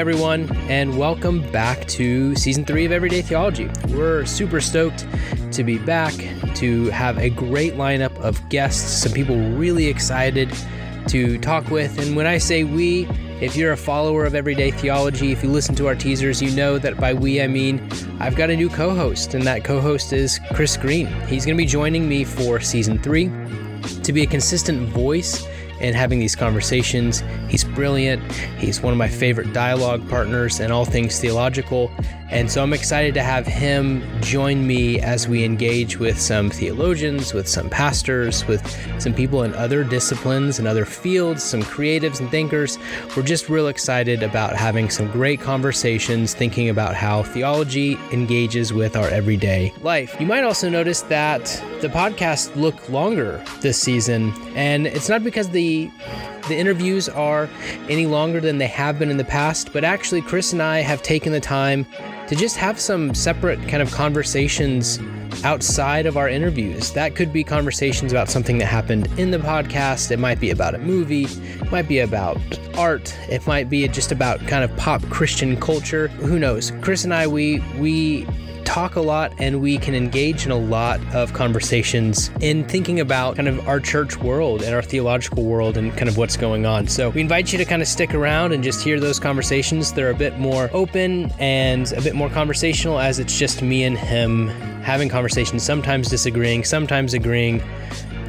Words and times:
everyone, 0.00 0.50
and 0.70 0.96
welcome 0.96 1.42
back 1.52 1.86
to 1.86 2.34
season 2.34 2.64
three 2.64 2.86
of 2.86 2.90
Everyday 2.90 3.20
Theology. 3.20 3.68
We're 3.88 4.24
super 4.24 4.58
stoked 4.58 5.06
to 5.52 5.62
be 5.62 5.76
back, 5.76 6.14
to 6.54 6.86
have 6.86 7.18
a 7.18 7.28
great 7.28 7.74
lineup 7.74 8.16
of 8.16 8.48
guests, 8.48 9.02
some 9.02 9.12
people 9.12 9.36
really 9.36 9.88
excited 9.88 10.50
to 11.08 11.36
talk 11.40 11.68
with. 11.68 11.98
And 11.98 12.16
when 12.16 12.26
I 12.26 12.38
say 12.38 12.64
we, 12.64 13.08
if 13.42 13.56
you're 13.56 13.72
a 13.72 13.76
follower 13.76 14.24
of 14.24 14.34
Everyday 14.34 14.70
Theology, 14.70 15.32
if 15.32 15.42
you 15.42 15.50
listen 15.50 15.74
to 15.74 15.86
our 15.86 15.94
teasers, 15.94 16.40
you 16.40 16.50
know 16.52 16.78
that 16.78 16.96
by 16.96 17.12
we 17.12 17.42
I 17.42 17.46
mean 17.46 17.86
I've 18.20 18.36
got 18.36 18.48
a 18.48 18.56
new 18.56 18.70
co 18.70 18.94
host, 18.94 19.34
and 19.34 19.42
that 19.42 19.64
co 19.64 19.82
host 19.82 20.14
is 20.14 20.40
Chris 20.54 20.78
Green. 20.78 21.08
He's 21.26 21.44
going 21.44 21.58
to 21.58 21.62
be 21.62 21.66
joining 21.66 22.08
me 22.08 22.24
for 22.24 22.58
season 22.58 22.98
three 23.02 23.26
to 24.02 24.14
be 24.14 24.22
a 24.22 24.26
consistent 24.26 24.88
voice 24.88 25.46
and 25.80 25.94
having 25.94 26.18
these 26.18 26.36
conversations. 26.36 27.22
He's 27.48 27.64
brilliant. 27.64 28.22
He's 28.58 28.80
one 28.80 28.92
of 28.92 28.98
my 28.98 29.08
favorite 29.08 29.52
dialogue 29.52 30.08
partners 30.08 30.60
and 30.60 30.72
all 30.72 30.84
things 30.84 31.18
theological. 31.18 31.90
And 32.30 32.50
so 32.50 32.62
I'm 32.62 32.72
excited 32.72 33.14
to 33.14 33.22
have 33.22 33.46
him 33.46 34.02
join 34.22 34.66
me 34.66 35.00
as 35.00 35.26
we 35.26 35.44
engage 35.44 35.98
with 35.98 36.20
some 36.20 36.48
theologians, 36.48 37.34
with 37.34 37.48
some 37.48 37.68
pastors, 37.68 38.46
with 38.46 38.64
some 39.00 39.12
people 39.12 39.42
in 39.42 39.52
other 39.54 39.82
disciplines 39.82 40.58
and 40.58 40.68
other 40.68 40.84
fields, 40.84 41.42
some 41.42 41.62
creatives 41.62 42.20
and 42.20 42.30
thinkers. 42.30 42.78
We're 43.16 43.24
just 43.24 43.48
real 43.48 43.66
excited 43.66 44.22
about 44.22 44.54
having 44.54 44.90
some 44.90 45.10
great 45.10 45.40
conversations, 45.40 46.32
thinking 46.32 46.68
about 46.68 46.94
how 46.94 47.24
theology 47.24 47.98
engages 48.12 48.72
with 48.72 48.96
our 48.96 49.08
everyday 49.08 49.72
life. 49.82 50.16
You 50.20 50.26
might 50.26 50.44
also 50.44 50.68
notice 50.68 51.02
that 51.02 51.44
the 51.80 51.88
podcast 51.88 52.54
look 52.54 52.88
longer 52.88 53.42
this 53.60 53.80
season, 53.80 54.32
and 54.54 54.86
it's 54.86 55.08
not 55.08 55.24
because 55.24 55.50
the 55.50 55.90
the 56.50 56.58
interviews 56.58 57.08
are 57.08 57.48
any 57.88 58.06
longer 58.06 58.40
than 58.40 58.58
they 58.58 58.66
have 58.66 58.98
been 58.98 59.10
in 59.10 59.16
the 59.16 59.24
past, 59.24 59.72
but 59.72 59.84
actually 59.84 60.20
Chris 60.20 60.52
and 60.52 60.60
I 60.60 60.80
have 60.80 61.00
taken 61.00 61.32
the 61.32 61.40
time 61.40 61.86
to 62.26 62.34
just 62.36 62.56
have 62.56 62.78
some 62.78 63.14
separate 63.14 63.60
kind 63.68 63.82
of 63.82 63.90
conversations 63.92 64.98
outside 65.44 66.06
of 66.06 66.16
our 66.16 66.28
interviews. 66.28 66.92
That 66.92 67.14
could 67.14 67.32
be 67.32 67.44
conversations 67.44 68.12
about 68.12 68.28
something 68.28 68.58
that 68.58 68.66
happened 68.66 69.06
in 69.18 69.30
the 69.30 69.38
podcast. 69.38 70.10
It 70.10 70.18
might 70.18 70.40
be 70.40 70.50
about 70.50 70.74
a 70.74 70.78
movie, 70.78 71.24
it 71.24 71.70
might 71.70 71.88
be 71.88 72.00
about 72.00 72.36
art, 72.76 73.16
it 73.28 73.46
might 73.46 73.70
be 73.70 73.86
just 73.88 74.10
about 74.12 74.40
kind 74.48 74.64
of 74.64 74.76
pop 74.76 75.02
Christian 75.08 75.56
culture. 75.56 76.08
Who 76.08 76.38
knows? 76.38 76.72
Chris 76.82 77.04
and 77.04 77.14
I 77.14 77.26
we 77.26 77.60
we 77.78 78.26
talk 78.70 78.94
a 78.94 79.00
lot 79.00 79.32
and 79.38 79.60
we 79.60 79.76
can 79.76 79.96
engage 79.96 80.46
in 80.46 80.52
a 80.52 80.56
lot 80.56 81.00
of 81.12 81.32
conversations 81.32 82.30
in 82.40 82.62
thinking 82.68 83.00
about 83.00 83.34
kind 83.34 83.48
of 83.48 83.66
our 83.66 83.80
church 83.80 84.16
world 84.18 84.62
and 84.62 84.72
our 84.72 84.80
theological 84.80 85.42
world 85.42 85.76
and 85.76 85.90
kind 85.96 86.08
of 86.08 86.16
what's 86.16 86.36
going 86.36 86.64
on. 86.64 86.86
So 86.86 87.10
we 87.10 87.20
invite 87.20 87.50
you 87.50 87.58
to 87.58 87.64
kind 87.64 87.82
of 87.82 87.88
stick 87.88 88.14
around 88.14 88.52
and 88.52 88.62
just 88.62 88.84
hear 88.84 89.00
those 89.00 89.18
conversations. 89.18 89.92
They're 89.92 90.10
a 90.10 90.14
bit 90.14 90.38
more 90.38 90.70
open 90.72 91.32
and 91.40 91.90
a 91.94 92.00
bit 92.00 92.14
more 92.14 92.30
conversational 92.30 93.00
as 93.00 93.18
it's 93.18 93.36
just 93.36 93.60
me 93.60 93.82
and 93.82 93.98
him 93.98 94.46
having 94.82 95.08
conversations, 95.08 95.64
sometimes 95.64 96.08
disagreeing, 96.08 96.62
sometimes 96.62 97.12
agreeing, 97.12 97.60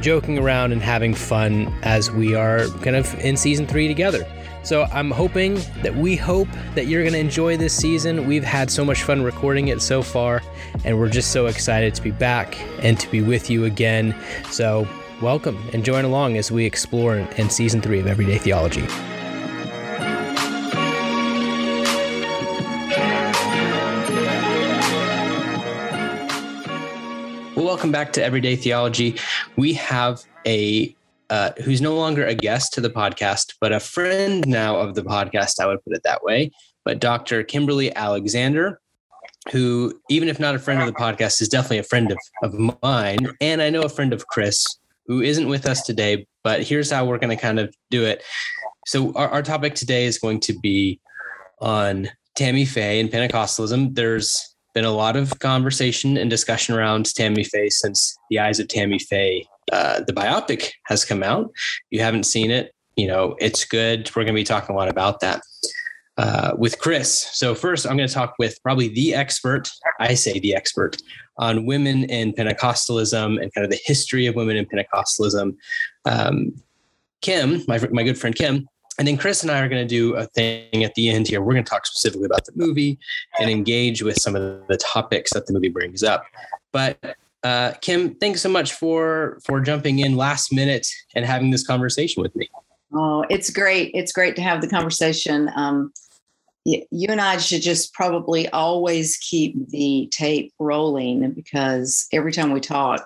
joking 0.00 0.40
around 0.40 0.72
and 0.72 0.82
having 0.82 1.14
fun 1.14 1.72
as 1.84 2.10
we 2.10 2.34
are 2.34 2.66
kind 2.82 2.96
of 2.96 3.14
in 3.20 3.36
season 3.36 3.64
three 3.64 3.86
together. 3.86 4.26
So 4.64 4.84
I'm 4.92 5.10
hoping 5.10 5.54
that 5.82 5.92
we 5.96 6.14
hope 6.14 6.46
that 6.76 6.86
you're 6.86 7.02
going 7.02 7.14
to 7.14 7.18
enjoy 7.18 7.56
this 7.56 7.74
season. 7.74 8.28
We've 8.28 8.44
had 8.44 8.70
so 8.70 8.84
much 8.84 9.02
fun 9.02 9.22
recording 9.22 9.68
it 9.68 9.82
so 9.82 10.02
far, 10.02 10.40
and 10.84 10.96
we're 10.98 11.08
just 11.08 11.32
so 11.32 11.46
excited 11.46 11.96
to 11.96 12.02
be 12.02 12.12
back 12.12 12.56
and 12.80 12.98
to 13.00 13.10
be 13.10 13.22
with 13.22 13.50
you 13.50 13.64
again. 13.64 14.14
So 14.50 14.86
welcome 15.20 15.60
and 15.72 15.84
join 15.84 16.04
along 16.04 16.36
as 16.36 16.52
we 16.52 16.64
explore 16.64 17.16
in 17.16 17.50
season 17.50 17.80
three 17.80 17.98
of 17.98 18.06
Everyday 18.06 18.38
Theology. 18.38 18.82
Well, 27.56 27.66
welcome 27.66 27.90
back 27.90 28.12
to 28.12 28.24
Everyday 28.24 28.54
Theology. 28.54 29.16
We 29.56 29.72
have 29.72 30.22
a 30.46 30.94
uh, 31.32 31.50
who's 31.64 31.80
no 31.80 31.94
longer 31.94 32.26
a 32.26 32.34
guest 32.34 32.74
to 32.74 32.80
the 32.82 32.90
podcast, 32.90 33.54
but 33.58 33.72
a 33.72 33.80
friend 33.80 34.46
now 34.46 34.76
of 34.76 34.94
the 34.94 35.02
podcast, 35.02 35.60
I 35.60 35.66
would 35.66 35.82
put 35.82 35.96
it 35.96 36.02
that 36.04 36.22
way. 36.22 36.50
But 36.84 37.00
Dr. 37.00 37.42
Kimberly 37.42 37.94
Alexander, 37.96 38.78
who, 39.50 39.98
even 40.10 40.28
if 40.28 40.38
not 40.38 40.54
a 40.54 40.58
friend 40.58 40.82
of 40.82 40.86
the 40.86 40.92
podcast, 40.92 41.40
is 41.40 41.48
definitely 41.48 41.78
a 41.78 41.84
friend 41.84 42.12
of, 42.12 42.18
of 42.42 42.76
mine. 42.82 43.28
And 43.40 43.62
I 43.62 43.70
know 43.70 43.80
a 43.80 43.88
friend 43.88 44.12
of 44.12 44.26
Chris, 44.26 44.66
who 45.06 45.22
isn't 45.22 45.48
with 45.48 45.64
us 45.64 45.80
today, 45.80 46.26
but 46.44 46.64
here's 46.64 46.90
how 46.90 47.06
we're 47.06 47.16
going 47.16 47.34
to 47.34 47.42
kind 47.42 47.58
of 47.58 47.74
do 47.90 48.04
it. 48.04 48.22
So, 48.86 49.14
our, 49.14 49.30
our 49.30 49.42
topic 49.42 49.74
today 49.74 50.04
is 50.04 50.18
going 50.18 50.40
to 50.40 50.52
be 50.58 51.00
on 51.62 52.10
Tammy 52.34 52.66
Faye 52.66 53.00
and 53.00 53.10
Pentecostalism. 53.10 53.94
There's 53.94 54.54
been 54.74 54.84
a 54.84 54.90
lot 54.90 55.16
of 55.16 55.38
conversation 55.38 56.18
and 56.18 56.28
discussion 56.28 56.74
around 56.74 57.14
Tammy 57.14 57.44
Faye 57.44 57.70
since 57.70 58.14
the 58.28 58.38
eyes 58.38 58.60
of 58.60 58.68
Tammy 58.68 58.98
Faye 58.98 59.46
uh, 59.72 60.00
the 60.06 60.12
biopic 60.12 60.70
has 60.84 61.04
come 61.04 61.22
out. 61.22 61.50
You 61.90 62.00
haven't 62.00 62.24
seen 62.24 62.50
it, 62.50 62.72
you 62.96 63.06
know, 63.06 63.36
it's 63.40 63.64
good. 63.64 64.10
We're 64.14 64.24
going 64.24 64.34
to 64.34 64.40
be 64.40 64.44
talking 64.44 64.74
a 64.74 64.78
lot 64.78 64.88
about 64.88 65.20
that 65.20 65.40
uh, 66.18 66.52
with 66.58 66.78
Chris. 66.78 67.28
So, 67.32 67.54
first, 67.54 67.86
I'm 67.86 67.96
going 67.96 68.08
to 68.08 68.14
talk 68.14 68.34
with 68.38 68.62
probably 68.62 68.88
the 68.88 69.14
expert, 69.14 69.70
I 69.98 70.14
say 70.14 70.38
the 70.38 70.54
expert, 70.54 70.98
on 71.38 71.64
women 71.64 72.04
in 72.04 72.32
Pentecostalism 72.32 73.40
and 73.42 73.52
kind 73.54 73.64
of 73.64 73.70
the 73.70 73.80
history 73.84 74.26
of 74.26 74.34
women 74.34 74.56
in 74.56 74.66
Pentecostalism. 74.66 75.56
Um, 76.04 76.54
Kim, 77.22 77.62
my, 77.66 77.78
my 77.92 78.02
good 78.02 78.18
friend 78.18 78.34
Kim, 78.34 78.68
and 78.98 79.08
then 79.08 79.16
Chris 79.16 79.42
and 79.42 79.50
I 79.50 79.60
are 79.60 79.68
going 79.68 79.86
to 79.86 79.88
do 79.88 80.14
a 80.16 80.26
thing 80.26 80.84
at 80.84 80.94
the 80.94 81.08
end 81.08 81.28
here. 81.28 81.40
We're 81.40 81.54
going 81.54 81.64
to 81.64 81.70
talk 81.70 81.86
specifically 81.86 82.26
about 82.26 82.44
the 82.44 82.52
movie 82.56 82.98
and 83.40 83.48
engage 83.48 84.02
with 84.02 84.20
some 84.20 84.36
of 84.36 84.66
the 84.68 84.76
topics 84.76 85.32
that 85.32 85.46
the 85.46 85.54
movie 85.54 85.70
brings 85.70 86.02
up. 86.02 86.24
But 86.72 87.16
uh, 87.44 87.72
Kim, 87.80 88.14
thanks 88.16 88.40
so 88.40 88.48
much 88.48 88.72
for 88.72 89.38
for 89.44 89.60
jumping 89.60 89.98
in 89.98 90.16
last 90.16 90.52
minute 90.52 90.86
and 91.14 91.24
having 91.24 91.50
this 91.50 91.66
conversation 91.66 92.22
with 92.22 92.34
me. 92.36 92.48
Oh, 92.94 93.24
it's 93.30 93.50
great. 93.50 93.90
It's 93.94 94.12
great 94.12 94.36
to 94.36 94.42
have 94.42 94.60
the 94.60 94.68
conversation. 94.68 95.50
Um, 95.56 95.92
you 96.64 97.08
and 97.08 97.20
I 97.20 97.38
should 97.38 97.62
just 97.62 97.92
probably 97.92 98.48
always 98.50 99.16
keep 99.16 99.56
the 99.70 100.08
tape 100.12 100.52
rolling 100.60 101.32
because 101.32 102.06
every 102.12 102.32
time 102.32 102.52
we 102.52 102.60
talk, 102.60 103.04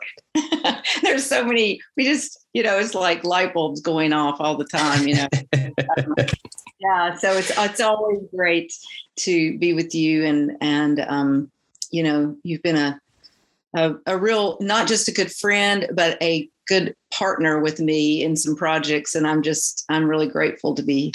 there's 1.02 1.24
so 1.24 1.44
many. 1.44 1.80
We 1.96 2.04
just, 2.04 2.44
you 2.52 2.62
know, 2.62 2.78
it's 2.78 2.94
like 2.94 3.24
light 3.24 3.54
bulbs 3.54 3.80
going 3.80 4.12
off 4.12 4.40
all 4.40 4.56
the 4.56 4.66
time. 4.66 5.08
You 5.08 5.14
know. 5.14 5.28
um, 5.54 6.14
yeah. 6.80 7.16
So 7.16 7.32
it's 7.32 7.50
it's 7.56 7.80
always 7.80 8.18
great 8.34 8.72
to 9.20 9.58
be 9.58 9.72
with 9.72 9.94
you 9.94 10.26
and 10.26 10.58
and 10.60 11.00
um, 11.08 11.50
you 11.90 12.02
know 12.02 12.36
you've 12.42 12.62
been 12.62 12.76
a 12.76 13.00
a, 13.76 13.94
a 14.06 14.18
real, 14.18 14.56
not 14.60 14.88
just 14.88 15.06
a 15.06 15.12
good 15.12 15.30
friend, 15.30 15.88
but 15.92 16.20
a 16.22 16.48
good 16.66 16.96
partner 17.12 17.60
with 17.60 17.78
me 17.78 18.24
in 18.24 18.34
some 18.34 18.56
projects. 18.56 19.14
And 19.14 19.26
I'm 19.26 19.42
just, 19.42 19.84
I'm 19.88 20.08
really 20.08 20.26
grateful 20.26 20.74
to 20.74 20.82
be 20.82 21.12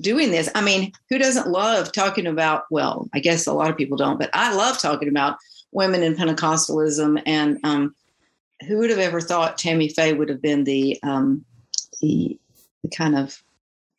doing 0.00 0.30
this. 0.30 0.48
I 0.54 0.62
mean, 0.62 0.92
who 1.10 1.18
doesn't 1.18 1.48
love 1.48 1.92
talking 1.92 2.26
about, 2.26 2.64
well, 2.70 3.08
I 3.12 3.18
guess 3.18 3.46
a 3.46 3.52
lot 3.52 3.70
of 3.70 3.76
people 3.76 3.96
don't, 3.96 4.18
but 4.18 4.30
I 4.32 4.54
love 4.54 4.78
talking 4.78 5.08
about 5.08 5.36
women 5.72 6.02
in 6.02 6.14
Pentecostalism. 6.14 7.20
And 7.26 7.58
um, 7.64 7.94
who 8.66 8.78
would 8.78 8.90
have 8.90 8.98
ever 8.98 9.20
thought 9.20 9.58
Tammy 9.58 9.88
Faye 9.88 10.14
would 10.14 10.28
have 10.28 10.40
been 10.40 10.64
the, 10.64 10.98
um, 11.02 11.44
the, 12.00 12.38
the 12.82 12.88
kind 12.90 13.16
of 13.16 13.42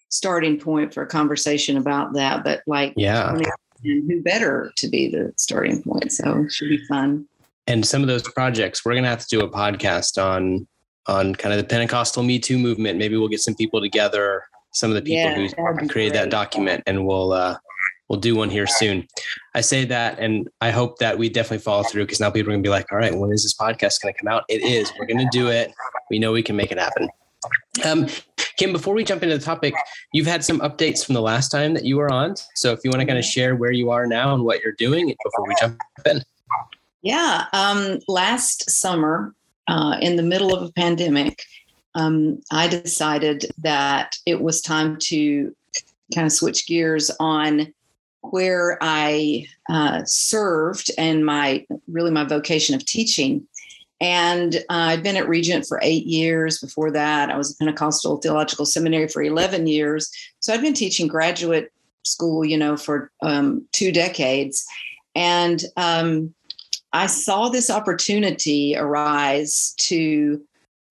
starting 0.10 0.60
point 0.60 0.94
for 0.94 1.04
a 1.04 1.08
conversation 1.08 1.78
about 1.78 2.14
that? 2.14 2.44
But 2.44 2.64
like, 2.66 2.94
yeah. 2.96 3.38
And 3.84 4.10
who 4.10 4.24
better 4.24 4.72
to 4.78 4.88
be 4.88 5.10
the 5.10 5.32
starting 5.36 5.84
point? 5.84 6.12
So 6.12 6.46
it 6.46 6.52
should 6.52 6.70
be 6.70 6.84
fun 6.88 7.28
and 7.68 7.86
some 7.86 8.02
of 8.02 8.08
those 8.08 8.24
projects 8.24 8.86
we're 8.86 8.94
going 8.94 9.04
to 9.04 9.10
have 9.10 9.22
to 9.22 9.28
do 9.28 9.42
a 9.42 9.50
podcast 9.50 10.22
on 10.24 10.68
on 11.08 11.36
kind 11.36 11.54
of 11.54 11.60
the 11.60 11.68
pentecostal 11.68 12.24
me 12.24 12.40
too 12.40 12.58
movement. 12.58 12.98
Maybe 12.98 13.16
we'll 13.16 13.28
get 13.28 13.40
some 13.40 13.56
people 13.56 13.80
together 13.80 14.44
some 14.76 14.92
of 14.92 14.96
the 14.96 15.02
people 15.02 15.42
yeah, 15.42 15.48
who 15.80 15.88
created 15.88 16.14
that 16.14 16.30
document 16.30 16.84
and 16.86 17.08
we'll 17.08 17.32
uh 17.32 17.58
we'll 18.10 18.20
do 18.20 18.36
one 18.36 18.50
here 18.50 18.68
soon. 18.68 19.08
I 19.56 19.62
say 19.62 19.86
that 19.86 20.20
and 20.20 20.48
i 20.62 20.70
hope 20.70 21.00
that 21.00 21.18
we 21.18 21.30
definitely 21.30 21.64
follow 21.64 21.84
through 21.84 22.06
because 22.06 22.20
now 22.20 22.30
people 22.30 22.52
are 22.52 22.54
going 22.54 22.64
to 22.64 22.68
be 22.68 22.72
like 22.72 22.92
all 22.92 22.98
right 23.00 23.16
when 23.16 23.32
is 23.32 23.44
this 23.44 23.56
podcast 23.56 24.02
going 24.02 24.14
to 24.14 24.20
come 24.20 24.28
out? 24.28 24.44
It 24.50 24.62
is. 24.62 24.92
We're 25.00 25.08
going 25.08 25.20
to 25.20 25.30
do 25.32 25.48
it. 25.48 25.74
We 26.12 26.20
know 26.20 26.34
we 26.34 26.44
can 26.44 26.56
make 26.56 26.72
it 26.72 26.78
happen. 26.78 27.10
Um, 27.86 28.08
Kim, 28.58 28.72
before 28.72 28.94
we 28.94 29.04
jump 29.04 29.24
into 29.24 29.38
the 29.38 29.44
topic, 29.44 29.74
you've 30.14 30.28
had 30.28 30.44
some 30.44 30.60
updates 30.60 31.06
from 31.06 31.14
the 31.14 31.22
last 31.22 31.50
time 31.50 31.74
that 31.74 31.86
you 31.86 31.98
were 31.98 32.12
on. 32.12 32.36
So 32.56 32.72
if 32.72 32.80
you 32.84 32.90
want 32.90 33.02
to 33.02 33.06
kind 33.06 33.20
of 33.20 33.26
share 33.26 33.56
where 33.56 33.72
you 33.72 33.92
are 33.92 34.08
now 34.08 34.34
and 34.34 34.44
what 34.44 34.62
you're 34.62 34.74
doing 34.74 35.08
before 35.08 35.48
we 35.48 35.56
jump 35.60 35.80
in. 36.06 36.22
Yeah. 37.06 37.46
Um, 37.54 38.00
last 38.08 38.68
summer, 38.68 39.36
uh, 39.68 39.98
in 40.02 40.16
the 40.16 40.24
middle 40.24 40.56
of 40.56 40.68
a 40.68 40.72
pandemic, 40.72 41.44
um, 41.94 42.42
I 42.52 42.68
decided 42.68 43.46
that 43.60 44.18
it 44.26 44.42
was 44.42 44.60
time 44.60 44.98
to 45.02 45.56
kind 46.16 46.26
of 46.26 46.34
switch 46.34 46.66
gears 46.66 47.12
on 47.20 47.72
where 48.22 48.80
I 48.82 49.46
uh, 49.70 50.02
served 50.06 50.90
and 50.98 51.24
my 51.24 51.68
really 51.88 52.10
my 52.10 52.24
vocation 52.24 52.74
of 52.74 52.84
teaching. 52.86 53.48
And 54.02 54.56
uh, 54.56 54.90
I'd 54.90 55.04
been 55.04 55.16
at 55.16 55.30
Regent 55.30 55.68
for 55.68 55.80
eight 55.84 56.08
years. 56.08 56.58
Before 56.58 56.90
that, 56.90 57.30
I 57.30 57.38
was 57.38 57.52
at 57.52 57.60
Pentecostal 57.60 58.18
Theological 58.18 58.66
Seminary 58.66 59.10
for 59.10 59.22
11 59.22 59.68
years. 59.68 60.12
So 60.40 60.52
I'd 60.56 60.62
been 60.64 60.74
teaching 60.74 61.06
graduate 61.06 61.72
school, 62.02 62.44
you 62.44 62.58
know, 62.58 62.76
for 62.76 63.12
um, 63.22 63.68
two 63.74 63.92
decades. 63.92 64.66
And 65.14 65.64
um, 65.78 66.34
I 66.96 67.08
saw 67.08 67.50
this 67.50 67.70
opportunity 67.70 68.74
arise 68.78 69.76
to 69.80 70.42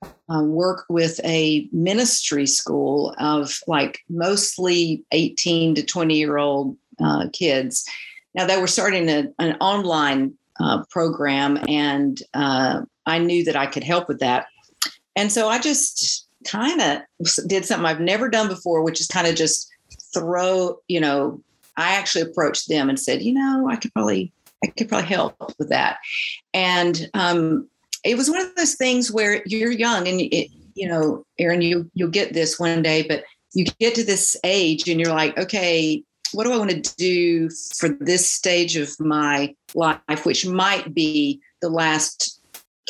uh, 0.03 0.43
work 0.43 0.85
with 0.91 1.19
a 1.25 1.67
ministry 1.73 2.47
school 2.47 3.15
of 3.19 3.59
like 3.67 4.01
mostly 4.11 5.03
18 5.13 5.77
to 5.77 5.83
20 5.83 6.15
year 6.15 6.37
old 6.37 6.77
uh, 7.03 7.29
kids. 7.33 7.89
Now, 8.35 8.47
they 8.47 8.61
were 8.61 8.67
starting 8.67 9.09
a, 9.09 9.33
an 9.39 9.57
online 9.63 10.35
uh, 10.61 10.85
program, 10.91 11.59
and 11.69 12.21
uh, 12.35 12.83
I 13.07 13.19
knew 13.19 13.43
that 13.45 13.57
I 13.57 13.65
could 13.65 13.83
help 13.83 14.07
with 14.07 14.21
that. 14.21 14.49
And 15.17 15.33
so 15.33 15.49
I 15.49 15.59
just 15.59 16.29
kind 16.47 16.83
of 16.83 16.99
did 17.47 17.65
something 17.65 17.87
I've 17.87 18.01
never 18.01 18.29
done 18.29 18.49
before, 18.49 18.83
which 18.83 19.01
is 19.01 19.07
kind 19.07 19.27
of 19.27 19.37
just 19.37 19.71
throw, 20.13 20.81
you 20.87 21.01
know, 21.01 21.41
I 21.79 21.95
actually 21.95 22.31
approached 22.31 22.69
them 22.69 22.91
and 22.91 23.01
said, 23.01 23.23
you 23.23 23.33
know, 23.33 23.71
I 23.71 23.77
could 23.77 23.95
probably, 23.95 24.35
I 24.63 24.69
could 24.69 24.89
probably 24.89 25.09
help 25.09 25.37
with 25.59 25.69
that. 25.71 25.99
And 26.53 27.11
um, 27.15 27.69
it 28.05 28.17
was 28.17 28.31
one 28.31 28.41
of 28.41 28.55
those 28.55 28.75
things 28.75 29.11
where 29.11 29.43
you're 29.47 29.71
young 29.71 30.07
and 30.07 30.21
it, 30.21 30.51
you 30.75 30.89
know, 30.89 31.25
Aaron, 31.39 31.63
you 31.63 31.91
you'll 31.95 32.11
get 32.11 32.33
this 32.33 32.59
one 32.59 32.83
day, 32.83 33.03
but 33.07 33.25
you 33.55 33.65
get 33.79 33.95
to 33.95 34.05
this 34.05 34.37
age 34.45 34.89
and 34.89 35.01
you're 35.01 35.15
like, 35.15 35.37
okay, 35.39 36.03
what 36.33 36.45
do 36.45 36.53
I 36.53 36.59
want 36.59 36.71
to 36.71 36.97
do 36.97 37.49
for 37.79 37.89
this 37.89 38.29
stage 38.29 38.77
of 38.77 38.99
my 38.99 39.55
life, 39.75 40.27
which 40.27 40.47
might 40.47 40.93
be 40.93 41.41
the 41.63 41.69
last 41.69 42.41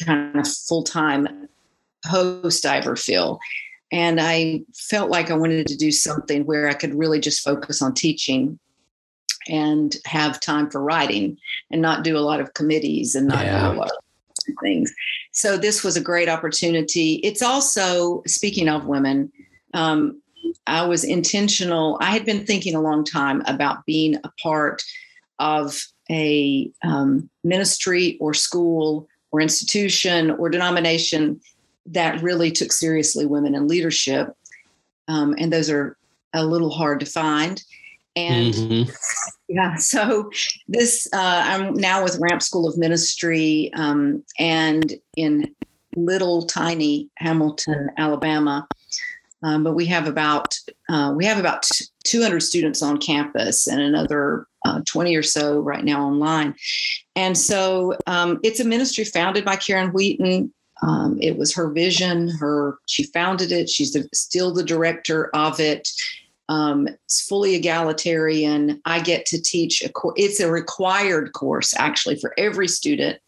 kind 0.02 0.38
of 0.38 0.48
full 0.48 0.82
time 0.82 1.48
host 2.06 2.66
I 2.66 2.78
ever 2.78 2.96
feel. 2.96 3.38
And 3.92 4.20
I 4.20 4.62
felt 4.74 5.10
like 5.10 5.30
I 5.30 5.36
wanted 5.36 5.66
to 5.68 5.76
do 5.76 5.92
something 5.92 6.44
where 6.46 6.68
I 6.68 6.74
could 6.74 6.94
really 6.94 7.20
just 7.20 7.44
focus 7.44 7.80
on 7.80 7.94
teaching 7.94 8.58
and 9.48 9.96
have 10.04 10.40
time 10.40 10.70
for 10.70 10.82
writing 10.82 11.36
and 11.70 11.82
not 11.82 12.04
do 12.04 12.16
a 12.16 12.20
lot 12.20 12.40
of 12.40 12.54
committees 12.54 13.14
and 13.14 13.28
not 13.28 13.44
yeah. 13.44 13.68
do 13.68 13.76
a 13.76 13.78
lot 13.78 13.90
of 13.90 14.54
things. 14.62 14.92
So 15.32 15.56
this 15.56 15.82
was 15.82 15.96
a 15.96 16.00
great 16.00 16.28
opportunity. 16.28 17.14
It's 17.16 17.42
also, 17.42 18.22
speaking 18.26 18.68
of 18.68 18.86
women, 18.86 19.32
um, 19.72 20.20
I 20.66 20.86
was 20.86 21.04
intentional. 21.04 21.98
I 22.00 22.10
had 22.10 22.24
been 22.24 22.46
thinking 22.46 22.74
a 22.74 22.80
long 22.80 23.04
time 23.04 23.42
about 23.46 23.84
being 23.86 24.16
a 24.16 24.30
part 24.42 24.82
of 25.38 25.82
a 26.10 26.70
um, 26.82 27.28
ministry 27.42 28.18
or 28.20 28.34
school 28.34 29.08
or 29.32 29.40
institution 29.40 30.30
or 30.32 30.48
denomination 30.48 31.40
that 31.86 32.22
really 32.22 32.50
took 32.50 32.72
seriously 32.72 33.26
women 33.26 33.54
in 33.54 33.68
leadership. 33.68 34.34
Um, 35.08 35.34
and 35.38 35.52
those 35.52 35.68
are 35.68 35.96
a 36.32 36.44
little 36.44 36.70
hard 36.70 37.00
to 37.00 37.06
find. 37.06 37.62
And 38.16 38.54
mm-hmm. 38.54 38.90
yeah, 39.48 39.74
so 39.78 40.30
this, 40.68 41.08
uh, 41.12 41.42
I'm 41.44 41.74
now 41.74 42.02
with 42.02 42.18
Ramp 42.20 42.42
School 42.42 42.68
of 42.68 42.78
Ministry 42.78 43.70
um, 43.74 44.24
and 44.38 44.92
in 45.16 45.54
little 45.96 46.46
tiny 46.46 47.10
Hamilton, 47.18 47.90
Alabama. 47.96 48.66
Um, 49.42 49.62
but 49.62 49.74
we 49.74 49.84
have 49.86 50.06
about 50.06 50.56
uh, 50.88 51.12
we 51.14 51.26
have 51.26 51.38
about 51.38 51.68
200 52.04 52.40
students 52.40 52.82
on 52.82 52.96
campus 52.96 53.66
and 53.66 53.80
another 53.80 54.46
uh, 54.64 54.80
20 54.86 55.14
or 55.14 55.22
so 55.22 55.60
right 55.60 55.84
now 55.84 56.02
online. 56.02 56.54
And 57.14 57.36
so 57.36 57.98
um, 58.06 58.40
it's 58.42 58.60
a 58.60 58.64
ministry 58.64 59.04
founded 59.04 59.44
by 59.44 59.56
Karen 59.56 59.90
Wheaton, 59.90 60.50
um, 60.82 61.18
it 61.20 61.36
was 61.38 61.54
her 61.54 61.70
vision. 61.70 62.28
Her 62.28 62.78
she 62.86 63.04
founded 63.04 63.52
it. 63.52 63.70
She's 63.70 63.92
the, 63.92 64.08
still 64.12 64.52
the 64.52 64.64
director 64.64 65.34
of 65.34 65.60
it. 65.60 65.88
Um, 66.48 66.88
it's 66.88 67.26
fully 67.26 67.54
egalitarian. 67.54 68.80
I 68.84 69.00
get 69.00 69.26
to 69.26 69.40
teach 69.40 69.82
a 69.82 69.88
course. 69.88 70.14
It's 70.16 70.40
a 70.40 70.50
required 70.50 71.32
course 71.32 71.74
actually 71.76 72.16
for 72.16 72.34
every 72.36 72.68
student 72.68 73.18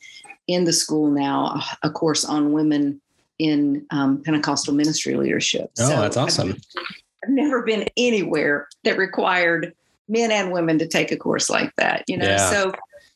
in 0.47 0.65
the 0.65 0.73
school 0.73 1.11
now. 1.11 1.63
A 1.83 1.91
course 1.91 2.25
on 2.25 2.53
women 2.53 3.01
in 3.39 3.87
um, 3.91 4.23
Pentecostal 4.23 4.75
ministry 4.75 5.15
leadership. 5.15 5.71
Oh, 5.79 5.89
so 5.89 6.01
that's 6.01 6.17
awesome. 6.17 6.51
I've, 6.51 6.85
I've 7.25 7.31
never 7.31 7.63
been 7.63 7.87
anywhere 7.97 8.69
that 8.85 8.97
required 8.97 9.75
men 10.09 10.31
and 10.31 10.53
women 10.53 10.79
to 10.79 10.87
take 10.87 11.11
a 11.11 11.17
course 11.17 11.51
like 11.51 11.75
that. 11.77 12.05
You 12.07 12.17
know, 12.19 12.27
yeah. 12.27 12.51
so 12.51 12.73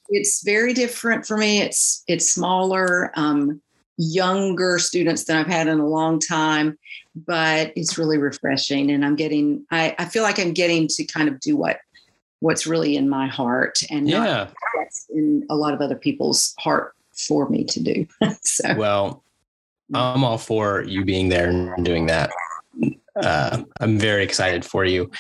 it's 0.09 0.43
very 0.43 0.75
different 0.75 1.27
for 1.27 1.37
me. 1.37 1.61
It's 1.61 2.03
it's 2.07 2.31
smaller. 2.31 3.13
Um, 3.17 3.61
younger 4.01 4.79
students 4.79 5.25
than 5.25 5.37
I've 5.37 5.47
had 5.47 5.69
in 5.69 5.79
a 5.79 5.87
long 5.87 6.19
time, 6.19 6.79
but 7.15 7.73
it's 7.77 7.99
really 7.99 8.17
refreshing. 8.17 8.91
And 8.91 9.05
I'm 9.05 9.15
getting, 9.15 9.67
I, 9.71 9.95
I 9.99 10.07
feel 10.07 10.23
like 10.23 10.39
I'm 10.39 10.53
getting 10.55 10.89
to 10.89 11.05
kind 11.05 11.29
of 11.29 11.39
do 11.41 11.57
what 11.57 11.79
what's 12.41 12.67
really 12.67 12.97
in 12.97 13.07
my 13.07 13.27
heart 13.27 13.81
and 13.91 14.09
yeah. 14.09 14.49
what's 14.75 15.07
in 15.11 15.45
a 15.51 15.55
lot 15.55 15.75
of 15.75 15.83
other 15.83 15.95
people's 15.95 16.55
heart 16.59 16.95
for 17.13 17.51
me 17.51 17.65
to 17.65 17.81
do. 17.81 18.07
so 18.43 18.75
well, 18.75 19.23
I'm 19.93 20.25
all 20.25 20.39
for 20.39 20.83
you 20.83 21.05
being 21.05 21.29
there 21.29 21.51
and 21.51 21.85
doing 21.85 22.07
that. 22.07 22.31
Uh, 23.15 23.63
I'm 23.81 23.99
very 23.99 24.23
excited 24.23 24.65
for 24.65 24.87
you. 24.87 25.11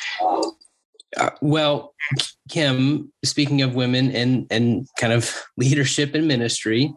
Uh, 1.18 1.30
well, 1.42 1.92
Kim, 2.48 3.12
speaking 3.22 3.60
of 3.60 3.74
women 3.74 4.10
and 4.12 4.46
and 4.50 4.88
kind 4.98 5.12
of 5.12 5.42
leadership 5.58 6.14
and 6.14 6.26
ministry, 6.26 6.94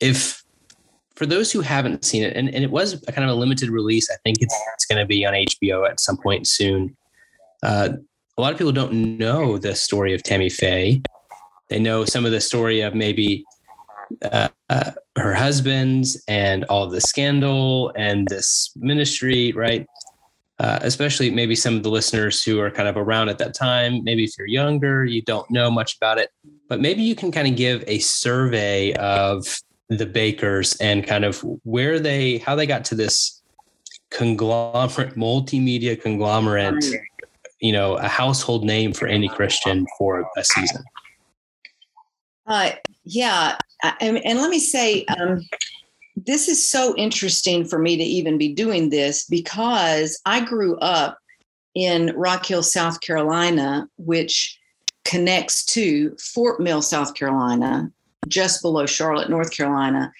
if 0.00 0.41
for 1.14 1.26
those 1.26 1.52
who 1.52 1.60
haven't 1.60 2.04
seen 2.04 2.22
it, 2.22 2.36
and, 2.36 2.48
and 2.54 2.64
it 2.64 2.70
was 2.70 3.00
kind 3.08 3.28
of 3.28 3.36
a 3.36 3.38
limited 3.38 3.70
release, 3.70 4.10
I 4.10 4.16
think 4.24 4.38
it's, 4.40 4.54
it's 4.74 4.86
going 4.86 4.98
to 4.98 5.06
be 5.06 5.26
on 5.26 5.34
HBO 5.34 5.88
at 5.88 6.00
some 6.00 6.16
point 6.16 6.46
soon. 6.46 6.96
Uh, 7.62 7.90
a 8.36 8.40
lot 8.40 8.52
of 8.52 8.58
people 8.58 8.72
don't 8.72 9.18
know 9.18 9.58
the 9.58 9.74
story 9.74 10.14
of 10.14 10.22
Tammy 10.22 10.48
Faye. 10.48 11.02
They 11.68 11.78
know 11.78 12.04
some 12.04 12.24
of 12.24 12.32
the 12.32 12.40
story 12.40 12.80
of 12.80 12.94
maybe 12.94 13.44
uh, 14.22 14.48
uh, 14.68 14.90
her 15.16 15.34
husband's 15.34 16.22
and 16.28 16.64
all 16.64 16.88
the 16.88 17.00
scandal 17.00 17.92
and 17.96 18.26
this 18.28 18.72
ministry, 18.76 19.52
right? 19.52 19.86
Uh, 20.58 20.78
especially 20.82 21.30
maybe 21.30 21.54
some 21.54 21.76
of 21.76 21.82
the 21.82 21.90
listeners 21.90 22.42
who 22.42 22.60
are 22.60 22.70
kind 22.70 22.88
of 22.88 22.96
around 22.96 23.28
at 23.28 23.38
that 23.38 23.54
time. 23.54 24.04
Maybe 24.04 24.24
if 24.24 24.32
you're 24.38 24.46
younger, 24.46 25.04
you 25.04 25.22
don't 25.22 25.50
know 25.50 25.70
much 25.70 25.96
about 25.96 26.18
it, 26.18 26.30
but 26.68 26.80
maybe 26.80 27.02
you 27.02 27.14
can 27.14 27.32
kind 27.32 27.48
of 27.48 27.56
give 27.56 27.84
a 27.86 27.98
survey 27.98 28.92
of 28.94 29.58
the 29.88 30.06
Bakkers 30.06 30.76
and 30.80 31.06
kind 31.06 31.24
of 31.24 31.40
where 31.64 31.98
they 31.98 32.38
how 32.38 32.54
they 32.54 32.66
got 32.66 32.84
to 32.86 32.94
this 32.94 33.42
conglomerate 34.10 35.14
multimedia 35.16 36.00
conglomerate 36.00 36.84
you 37.60 37.72
know 37.72 37.96
a 37.96 38.08
household 38.08 38.64
name 38.64 38.92
for 38.92 39.06
any 39.06 39.28
christian 39.28 39.86
for 39.98 40.28
a 40.36 40.44
season? 40.44 40.82
Uh, 42.46 42.72
yeah 43.04 43.56
and, 44.00 44.24
and 44.24 44.38
let 44.38 44.50
me 44.50 44.58
say 44.58 45.04
um, 45.06 45.40
this 46.16 46.48
is 46.48 46.68
so 46.68 46.94
interesting 46.96 47.64
for 47.64 47.78
me 47.78 47.96
to 47.96 48.02
even 48.02 48.36
be 48.36 48.52
doing 48.52 48.90
this 48.90 49.24
because 49.26 50.20
i 50.26 50.40
grew 50.44 50.76
up 50.78 51.18
in 51.74 52.12
rock 52.16 52.44
hill 52.44 52.62
south 52.62 53.00
carolina 53.00 53.88
which 53.96 54.58
connects 55.04 55.64
to 55.64 56.14
fort 56.18 56.60
mill 56.60 56.82
south 56.82 57.14
carolina 57.14 57.90
just 58.28 58.62
below 58.62 58.86
Charlotte, 58.86 59.30
North 59.30 59.50
Carolina. 59.50 60.12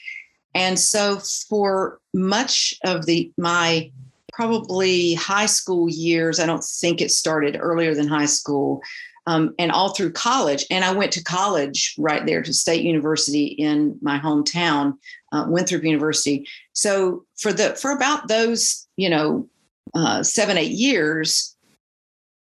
And 0.54 0.78
so 0.78 1.18
for 1.48 1.98
much 2.14 2.74
of 2.84 3.06
the 3.06 3.32
my 3.38 3.90
probably 4.32 5.14
high 5.14 5.46
school 5.46 5.88
years, 5.88 6.40
I 6.40 6.46
don't 6.46 6.64
think 6.64 7.00
it 7.00 7.10
started 7.10 7.56
earlier 7.60 7.94
than 7.94 8.08
high 8.08 8.26
school. 8.26 8.82
Um, 9.28 9.54
and 9.56 9.70
all 9.70 9.94
through 9.94 10.14
college. 10.14 10.66
And 10.68 10.84
I 10.84 10.92
went 10.92 11.12
to 11.12 11.22
college 11.22 11.94
right 11.96 12.26
there 12.26 12.42
to 12.42 12.52
State 12.52 12.82
University 12.82 13.44
in 13.44 13.96
my 14.02 14.18
hometown, 14.18 14.94
uh, 15.30 15.44
Winthrop 15.46 15.84
University. 15.84 16.48
So 16.72 17.24
for 17.36 17.52
the 17.52 17.76
for 17.76 17.92
about 17.92 18.26
those, 18.26 18.88
you 18.96 19.08
know, 19.08 19.48
uh, 19.94 20.24
seven 20.24 20.58
eight 20.58 20.72
years, 20.72 21.56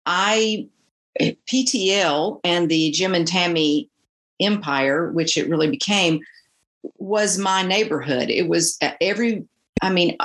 I 0.04 0.68
PTL 1.20 2.40
and 2.42 2.68
the 2.68 2.90
Jim 2.90 3.14
and 3.14 3.26
Tammy 3.26 3.88
empire, 4.40 5.10
which 5.12 5.36
it 5.36 5.48
really 5.48 5.70
became, 5.70 6.20
was 6.98 7.38
my 7.38 7.62
neighborhood. 7.62 8.30
It 8.30 8.48
was 8.48 8.76
uh, 8.82 8.92
every, 9.00 9.44
I 9.82 9.90
mean, 9.90 10.16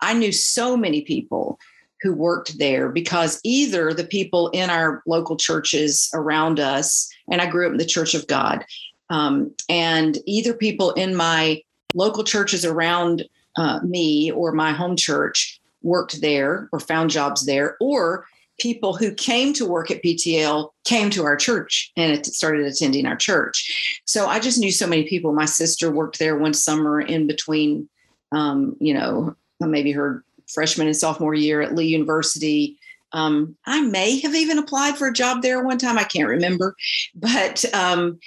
I 0.00 0.14
knew 0.14 0.32
so 0.32 0.76
many 0.76 1.02
people 1.02 1.58
who 2.02 2.12
worked 2.12 2.58
there 2.58 2.90
because 2.90 3.40
either 3.42 3.92
the 3.92 4.04
people 4.04 4.48
in 4.50 4.70
our 4.70 5.02
local 5.06 5.36
churches 5.36 6.10
around 6.14 6.60
us, 6.60 7.10
and 7.30 7.40
I 7.40 7.46
grew 7.46 7.66
up 7.66 7.72
in 7.72 7.78
the 7.78 7.84
Church 7.84 8.14
of 8.14 8.26
God, 8.26 8.64
um, 9.10 9.54
and 9.68 10.18
either 10.26 10.52
people 10.52 10.92
in 10.92 11.16
my 11.16 11.62
local 11.94 12.24
churches 12.24 12.64
around 12.64 13.24
uh, 13.56 13.80
me 13.82 14.30
or 14.30 14.52
my 14.52 14.72
home 14.72 14.96
church 14.96 15.60
worked 15.82 16.20
there 16.20 16.68
or 16.72 16.80
found 16.80 17.10
jobs 17.10 17.46
there, 17.46 17.76
or 17.80 18.26
people 18.58 18.94
who 18.96 19.12
came 19.12 19.52
to 19.54 19.66
work 19.66 19.90
at 19.90 20.02
PTL 20.02 20.70
came 20.84 21.10
to 21.10 21.24
our 21.24 21.36
church 21.36 21.92
and 21.96 22.12
it 22.12 22.26
started 22.26 22.64
attending 22.64 23.06
our 23.06 23.16
church. 23.16 24.00
So 24.06 24.26
I 24.26 24.40
just 24.40 24.58
knew 24.58 24.72
so 24.72 24.86
many 24.86 25.04
people. 25.04 25.32
My 25.32 25.44
sister 25.44 25.90
worked 25.90 26.18
there 26.18 26.36
one 26.36 26.54
summer 26.54 27.00
in 27.00 27.26
between, 27.26 27.88
um, 28.32 28.76
you 28.80 28.94
know, 28.94 29.36
maybe 29.60 29.92
her 29.92 30.24
freshman 30.48 30.86
and 30.86 30.96
sophomore 30.96 31.34
year 31.34 31.60
at 31.60 31.74
Lee 31.74 31.86
University. 31.86 32.78
Um, 33.12 33.56
I 33.66 33.82
may 33.82 34.18
have 34.20 34.34
even 34.34 34.58
applied 34.58 34.96
for 34.96 35.08
a 35.08 35.12
job 35.12 35.42
there 35.42 35.62
one 35.62 35.78
time. 35.78 35.98
I 35.98 36.04
can't 36.04 36.28
remember, 36.28 36.76
but 37.14 37.64
um, 37.74 38.18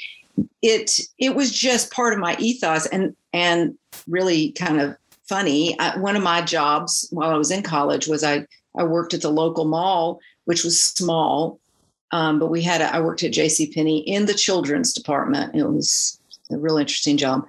it 0.62 1.00
it 1.18 1.36
was 1.36 1.52
just 1.52 1.92
part 1.92 2.14
of 2.14 2.20
my 2.20 2.36
ethos 2.40 2.86
and 2.88 3.16
and 3.34 3.78
really 4.08 4.52
kind 4.54 4.82
of 4.82 4.96
funny. 5.28 5.78
I, 5.80 5.98
one 5.98 6.16
of 6.16 6.24
my 6.24 6.42
jobs 6.42 7.08
while 7.12 7.30
I 7.30 7.38
was 7.38 7.52
in 7.52 7.62
college 7.62 8.08
was 8.08 8.24
I 8.24 8.48
I 8.78 8.84
worked 8.84 9.14
at 9.14 9.22
the 9.22 9.30
local 9.30 9.66
mall, 9.66 10.20
which 10.46 10.64
was 10.64 10.84
small, 10.84 11.60
um, 12.12 12.40
but 12.40 12.48
we 12.48 12.62
had 12.62 12.82
a, 12.82 12.94
I 12.94 13.00
worked 13.00 13.24
at 13.24 13.34
J.C. 13.34 13.72
Penney 13.72 14.00
in 14.00 14.26
the 14.26 14.34
children's 14.34 14.94
department. 14.94 15.56
It 15.56 15.64
was 15.64 16.20
a 16.52 16.58
real 16.58 16.78
interesting 16.78 17.18
job, 17.18 17.46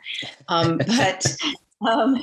um, 0.49 0.79
but 0.87 1.27
um, 1.87 2.17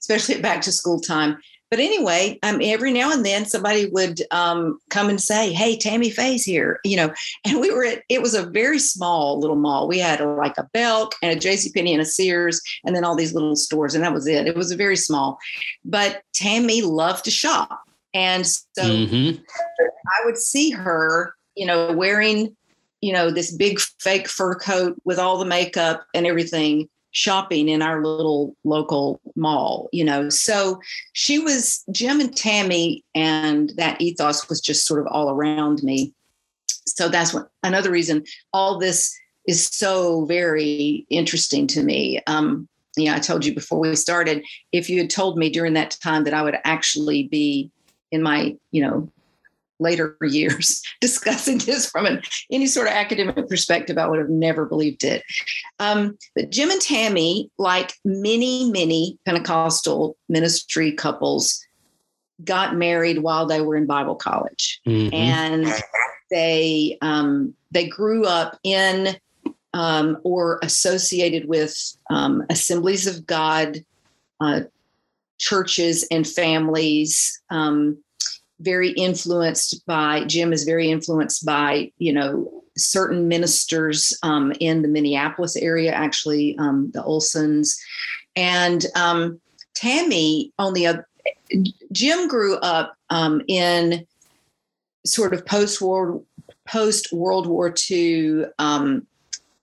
especially 0.00 0.36
at 0.36 0.42
back 0.42 0.60
to 0.62 0.72
school 0.72 1.00
time. 1.00 1.38
But 1.70 1.80
anyway, 1.80 2.38
um, 2.42 2.60
every 2.62 2.92
now 2.92 3.12
and 3.12 3.26
then 3.26 3.44
somebody 3.44 3.86
would 3.90 4.22
um, 4.30 4.78
come 4.88 5.10
and 5.10 5.20
say, 5.20 5.52
"Hey, 5.52 5.76
Tammy 5.76 6.08
Faye's 6.08 6.44
here," 6.44 6.80
you 6.82 6.96
know. 6.96 7.12
And 7.44 7.60
we 7.60 7.70
were 7.70 7.84
at 7.84 8.02
it 8.08 8.22
was 8.22 8.34
a 8.34 8.46
very 8.46 8.78
small 8.78 9.38
little 9.38 9.56
mall. 9.56 9.86
We 9.86 9.98
had 9.98 10.20
a, 10.20 10.26
like 10.26 10.56
a 10.56 10.68
Belk 10.72 11.14
and 11.22 11.36
a 11.36 11.38
J.C. 11.38 11.70
Penney 11.72 11.92
and 11.92 12.00
a 12.00 12.06
Sears, 12.06 12.62
and 12.84 12.96
then 12.96 13.04
all 13.04 13.16
these 13.16 13.34
little 13.34 13.54
stores, 13.54 13.94
and 13.94 14.02
that 14.02 14.14
was 14.14 14.26
it. 14.26 14.46
It 14.46 14.56
was 14.56 14.72
very 14.72 14.96
small. 14.96 15.38
But 15.84 16.22
Tammy 16.32 16.80
loved 16.80 17.26
to 17.26 17.30
shop, 17.30 17.82
and 18.14 18.46
so 18.46 18.82
mm-hmm. 18.82 19.40
I 19.80 20.24
would 20.24 20.36
see 20.36 20.70
her, 20.70 21.34
you 21.54 21.66
know, 21.66 21.92
wearing, 21.92 22.56
you 23.00 23.12
know, 23.12 23.30
this 23.30 23.54
big 23.54 23.80
fake 24.00 24.28
fur 24.28 24.54
coat 24.54 25.00
with 25.04 25.18
all 25.18 25.38
the 25.38 25.44
makeup 25.44 26.04
and 26.14 26.26
everything 26.26 26.88
shopping 27.10 27.68
in 27.68 27.82
our 27.82 28.04
little 28.04 28.54
local 28.64 29.20
mall, 29.34 29.88
you 29.92 30.04
know. 30.04 30.28
So 30.28 30.80
she 31.12 31.38
was 31.38 31.84
Jim 31.90 32.20
and 32.20 32.34
Tammy, 32.36 33.04
and 33.14 33.70
that 33.76 34.00
ethos 34.00 34.48
was 34.48 34.60
just 34.60 34.86
sort 34.86 35.00
of 35.00 35.06
all 35.08 35.30
around 35.30 35.82
me. 35.82 36.12
So 36.68 37.08
that's 37.08 37.34
what 37.34 37.50
another 37.62 37.90
reason 37.90 38.24
all 38.52 38.78
this 38.78 39.14
is 39.46 39.66
so 39.66 40.24
very 40.26 41.06
interesting 41.10 41.66
to 41.68 41.82
me. 41.82 42.20
Um, 42.26 42.68
yeah, 42.96 43.14
I 43.14 43.18
told 43.18 43.44
you 43.44 43.54
before 43.54 43.78
we 43.78 43.94
started, 43.96 44.44
if 44.72 44.90
you 44.90 44.98
had 44.98 45.10
told 45.10 45.38
me 45.38 45.50
during 45.50 45.74
that 45.74 45.96
time 46.02 46.24
that 46.24 46.34
I 46.34 46.42
would 46.42 46.58
actually 46.64 47.28
be 47.28 47.70
in 48.10 48.22
my, 48.22 48.56
you 48.70 48.82
know, 48.82 49.10
later 49.80 50.16
years 50.22 50.82
discussing 51.00 51.58
this 51.58 51.88
from 51.88 52.06
an, 52.06 52.22
any 52.50 52.66
sort 52.66 52.86
of 52.86 52.92
academic 52.92 53.48
perspective, 53.48 53.98
I 53.98 54.08
would 54.08 54.18
have 54.18 54.30
never 54.30 54.66
believed 54.66 55.04
it. 55.04 55.22
Um, 55.78 56.18
but 56.34 56.50
Jim 56.50 56.70
and 56.70 56.80
Tammy, 56.80 57.50
like 57.58 57.92
many, 58.04 58.70
many 58.70 59.18
Pentecostal 59.24 60.16
ministry 60.28 60.92
couples, 60.92 61.64
got 62.44 62.76
married 62.76 63.22
while 63.22 63.46
they 63.46 63.60
were 63.60 63.76
in 63.76 63.86
Bible 63.86 64.14
college, 64.14 64.80
mm-hmm. 64.86 65.12
and 65.14 65.66
they 66.30 66.96
um, 67.00 67.54
they 67.72 67.88
grew 67.88 68.26
up 68.26 68.58
in 68.62 69.16
um, 69.74 70.18
or 70.22 70.58
associated 70.62 71.48
with 71.48 71.76
um, 72.10 72.44
Assemblies 72.48 73.06
of 73.06 73.26
God 73.26 73.78
uh, 74.40 74.60
churches 75.38 76.06
and 76.10 76.26
families. 76.26 77.40
Um, 77.50 77.98
very 78.60 78.90
influenced 78.90 79.86
by 79.86 80.24
Jim 80.24 80.52
is 80.52 80.64
very 80.64 80.90
influenced 80.90 81.46
by 81.46 81.92
you 81.98 82.12
know 82.12 82.64
certain 82.76 83.28
ministers 83.28 84.16
um, 84.22 84.52
in 84.60 84.82
the 84.82 84.88
Minneapolis 84.88 85.56
area, 85.56 85.92
actually 85.92 86.56
um, 86.58 86.90
the 86.92 87.02
Olsons, 87.02 87.78
and 88.36 88.86
um, 88.94 89.40
Tammy 89.74 90.52
on 90.58 90.74
the 90.74 90.86
other. 90.86 91.08
Jim 91.92 92.28
grew 92.28 92.56
up 92.56 92.94
um, 93.10 93.42
in 93.48 94.06
sort 95.06 95.32
of 95.32 95.46
post 95.46 95.80
world 95.80 96.24
post 96.66 97.12
World 97.12 97.46
War 97.46 97.74
II, 97.90 98.44
um, 98.58 99.06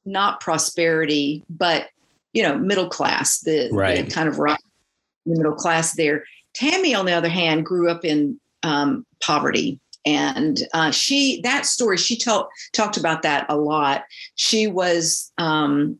not 0.06 0.40
prosperity, 0.40 1.44
but 1.50 1.90
you 2.34 2.44
know 2.44 2.58
middle 2.58 2.90
class, 2.90 3.40
the, 3.42 3.70
right. 3.72 4.06
the 4.06 4.12
kind 4.12 4.28
of 4.28 4.40
rock 4.40 4.60
middle 5.26 5.56
class 5.56 5.94
there. 5.94 6.26
Tammy, 6.54 6.96
on 6.96 7.06
the 7.06 7.14
other 7.14 7.30
hand, 7.30 7.66
grew 7.66 7.90
up 7.90 8.06
in 8.06 8.40
um, 8.64 9.06
poverty. 9.22 9.80
And 10.06 10.60
uh, 10.74 10.92
she 10.92 11.42
that 11.42 11.66
story 11.66 11.98
she 11.98 12.16
talked 12.16 12.54
talked 12.74 12.98
about 12.98 13.24
that 13.24 13.46
a 13.50 13.58
lot. 13.58 14.04
She 14.36 14.68
was 14.68 15.32
um, 15.38 16.00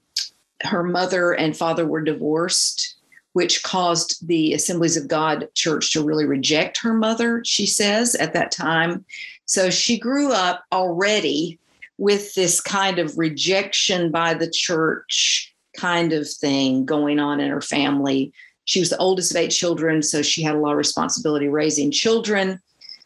her 0.64 0.84
mother 0.84 1.34
and 1.34 1.58
father 1.58 1.86
were 1.86 2.02
divorced 2.02 2.94
which 3.34 3.64
caused 3.64 4.26
the 4.26 4.54
assemblies 4.54 4.96
of 4.96 5.10
god 5.10 5.50
church 5.56 5.92
to 5.92 6.02
really 6.02 6.24
reject 6.24 6.78
her 6.78 6.94
mother 6.94 7.42
she 7.44 7.66
says 7.66 8.16
at 8.16 8.34
that 8.34 8.52
time. 8.52 9.04
So 9.46 9.70
she 9.70 10.00
grew 10.00 10.32
up 10.32 10.64
already 10.72 11.60
with 11.98 12.34
this 12.34 12.62
kind 12.62 12.98
of 12.98 13.18
rejection 13.18 14.12
by 14.12 14.36
the 14.36 14.50
church 14.50 15.54
kind 15.78 16.14
of 16.14 16.30
thing 16.30 16.86
going 16.86 17.20
on 17.20 17.40
in 17.40 17.50
her 17.50 17.62
family 17.62 18.32
she 18.66 18.80
was 18.80 18.90
the 18.90 18.98
oldest 18.98 19.32
of 19.32 19.38
eight 19.38 19.52
children, 19.52 20.02
so 20.04 20.22
she 20.22 20.42
had 20.42 20.56
a 20.56 20.60
lot 20.60 20.72
of 20.72 20.78
responsibility 20.78 21.48
raising 21.48 21.92
children. 21.92 22.60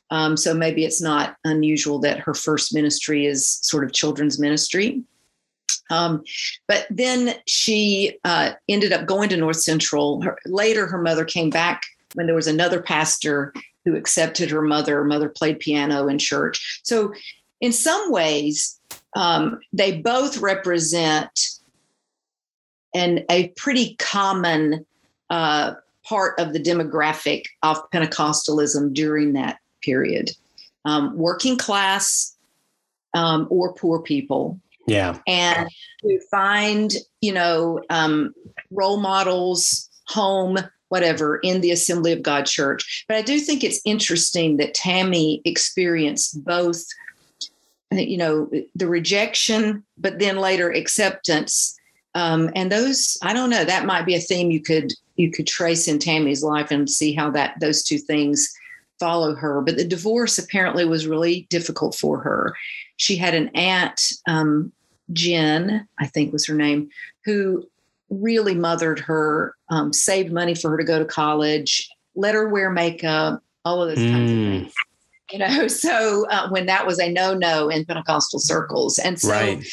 Um, 0.10 0.36
so 0.36 0.54
maybe 0.54 0.86
it's 0.86 1.02
not 1.02 1.36
unusual 1.44 2.00
that 2.00 2.20
her 2.20 2.34
first 2.34 2.74
ministry 2.74 3.26
is 3.26 3.48
sort 3.48 3.84
of 3.84 3.94
children's 3.94 4.40
ministry. 4.40 5.04
Um, 5.92 6.24
but 6.68 6.88
then 6.90 7.36
she 7.48 8.18
uh, 8.24 8.52
ended 8.68 8.94
up 8.94 9.06
going 9.06 9.30
to 9.30 9.38
North 9.38 9.60
Central. 9.60 10.22
Her, 10.22 10.38
later, 10.46 10.88
her 10.88 11.02
mother 11.02 11.26
came 11.26 11.50
back 11.50 11.84
when 12.14 12.26
there 12.26 12.36
was 12.36 12.48
another 12.48 12.82
pastor 12.82 13.54
who 13.86 13.96
accepted 13.96 14.50
her 14.50 14.62
mother. 14.62 14.96
Her 14.96 15.06
mother 15.06 15.30
played 15.30 15.60
piano 15.60 16.08
in 16.08 16.20
church. 16.20 16.82
So, 16.84 17.14
in 17.62 17.74
some 17.74 18.12
ways, 18.12 18.80
um, 19.16 19.60
they 19.74 20.00
both 20.00 20.38
represent 20.38 21.32
an 22.94 23.26
a 23.30 23.50
pretty 23.50 23.96
common 23.98 24.86
uh, 25.30 25.74
part 26.04 26.40
of 26.40 26.54
the 26.54 26.60
demographic 26.60 27.46
of 27.64 27.90
Pentecostalism 27.92 28.94
during 28.94 29.34
that 29.34 29.60
period. 29.82 30.32
Um, 30.86 31.16
working 31.18 31.58
class 31.58 32.36
um, 33.14 33.48
or 33.50 33.74
poor 33.74 34.00
people. 34.00 34.60
Yeah. 34.88 35.20
And 35.28 35.70
to 36.02 36.20
find, 36.32 36.94
you 37.22 37.34
know, 37.34 37.82
um, 37.90 38.34
role 38.72 38.98
models, 38.98 39.90
home, 40.08 40.58
whatever, 40.88 41.38
in 41.38 41.62
the 41.62 41.72
Assembly 41.72 42.12
of 42.12 42.24
God 42.24 42.46
Church. 42.48 43.06
But 43.08 43.18
I 43.18 43.22
do 43.22 43.40
think 43.40 43.64
it's 43.64 43.82
interesting 43.86 44.58
that 44.58 44.74
Tammy 44.74 45.42
experienced 45.46 46.44
both, 46.44 46.84
you 47.92 48.18
know, 48.18 48.50
the 48.76 48.88
rejection, 48.88 49.84
but 49.98 50.18
then 50.18 50.38
later 50.38 50.72
acceptance. 50.72 51.76
Um, 52.16 52.50
and 52.56 52.72
those, 52.72 53.20
I 53.22 53.34
don't 53.34 53.52
know, 53.52 53.64
that 53.64 53.86
might 53.86 54.06
be 54.06 54.16
a 54.16 54.20
theme 54.20 54.50
you 54.50 54.62
could 54.62 54.94
you 55.20 55.30
could 55.30 55.48
trace 55.48 55.86
in 55.90 56.00
Tammy's 56.00 56.44
life 56.44 56.72
and 56.72 56.90
see 56.90 57.14
how 57.14 57.30
that 57.32 57.60
those 57.60 57.84
two 57.84 57.98
things 57.98 58.54
follow 59.00 59.36
her. 59.36 59.60
But 59.60 59.76
the 59.76 59.84
divorce 59.84 60.40
apparently 60.40 60.86
was 60.86 61.08
really 61.08 61.46
difficult 61.50 61.94
for 61.94 62.22
her. 62.22 62.56
She 62.96 63.18
had 63.18 63.36
an 63.36 63.50
aunt, 63.50 64.02
um, 64.30 64.72
Jen, 65.12 65.86
I 66.00 66.08
think 66.08 66.32
was 66.32 66.48
her 66.48 66.56
name, 66.56 66.90
who 67.26 67.68
really 68.10 68.56
mothered 68.56 69.00
her, 69.00 69.56
um, 69.70 69.92
saved 69.92 70.32
money 70.32 70.56
for 70.56 70.70
her 70.72 70.78
to 70.78 70.86
go 70.86 71.00
to 71.00 71.06
college, 71.06 71.90
let 72.16 72.34
her 72.34 72.48
wear 72.48 72.70
makeup, 72.70 73.44
all 73.66 73.84
of 73.84 73.90
those 73.90 74.04
mm. 74.04 74.12
kinds 74.12 74.32
of 74.32 74.38
hmm. 74.38 74.52
things. 74.52 74.74
You 75.32 75.40
know, 75.40 75.68
so 75.84 76.28
uh, 76.30 76.50
when 76.50 76.66
that 76.68 76.88
was 76.88 76.98
a 76.98 77.12
no 77.12 77.34
no 77.34 77.68
in 77.68 77.84
Pentecostal 77.84 78.40
circles. 78.40 78.98
And 78.98 79.20
so 79.20 79.32
right. 79.32 79.68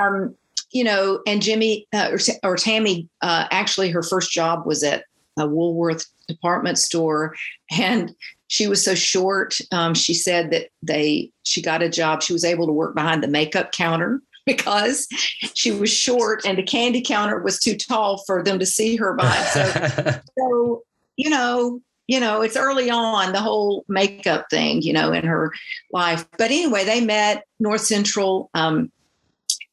um, 0.00 0.34
you 0.72 0.84
know, 0.84 1.20
and 1.26 1.42
Jimmy 1.42 1.86
uh, 1.92 2.10
or, 2.12 2.50
or, 2.50 2.56
Tammy, 2.56 3.08
uh, 3.22 3.46
actually, 3.50 3.90
her 3.90 4.02
first 4.02 4.30
job 4.30 4.66
was 4.66 4.82
at 4.82 5.04
a 5.38 5.46
Woolworth 5.46 6.06
department 6.28 6.78
store, 6.78 7.34
and 7.70 8.14
she 8.48 8.66
was 8.66 8.84
so 8.84 8.94
short. 8.94 9.58
Um, 9.72 9.94
she 9.94 10.14
said 10.14 10.50
that 10.50 10.68
they 10.82 11.30
she 11.44 11.62
got 11.62 11.82
a 11.82 11.88
job. 11.88 12.22
She 12.22 12.32
was 12.32 12.44
able 12.44 12.66
to 12.66 12.72
work 12.72 12.94
behind 12.94 13.22
the 13.22 13.28
makeup 13.28 13.72
counter 13.72 14.20
because 14.46 15.06
she 15.54 15.70
was 15.70 15.90
short, 15.90 16.44
and 16.46 16.56
the 16.56 16.62
candy 16.62 17.02
counter 17.02 17.40
was 17.40 17.58
too 17.58 17.76
tall 17.76 18.18
for 18.26 18.42
them 18.42 18.58
to 18.58 18.66
see 18.66 18.96
her 18.96 19.14
by. 19.14 19.30
So, 19.52 20.20
so 20.38 20.82
you 21.16 21.30
know, 21.30 21.80
you 22.06 22.18
know, 22.18 22.42
it's 22.42 22.56
early 22.56 22.90
on 22.90 23.32
the 23.32 23.40
whole 23.40 23.84
makeup 23.88 24.46
thing, 24.50 24.82
you 24.82 24.92
know, 24.92 25.12
in 25.12 25.24
her 25.24 25.52
life. 25.92 26.26
But 26.38 26.50
anyway, 26.50 26.84
they 26.84 27.00
met 27.00 27.44
North 27.58 27.82
Central, 27.82 28.50
um, 28.54 28.90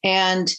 and 0.04 0.54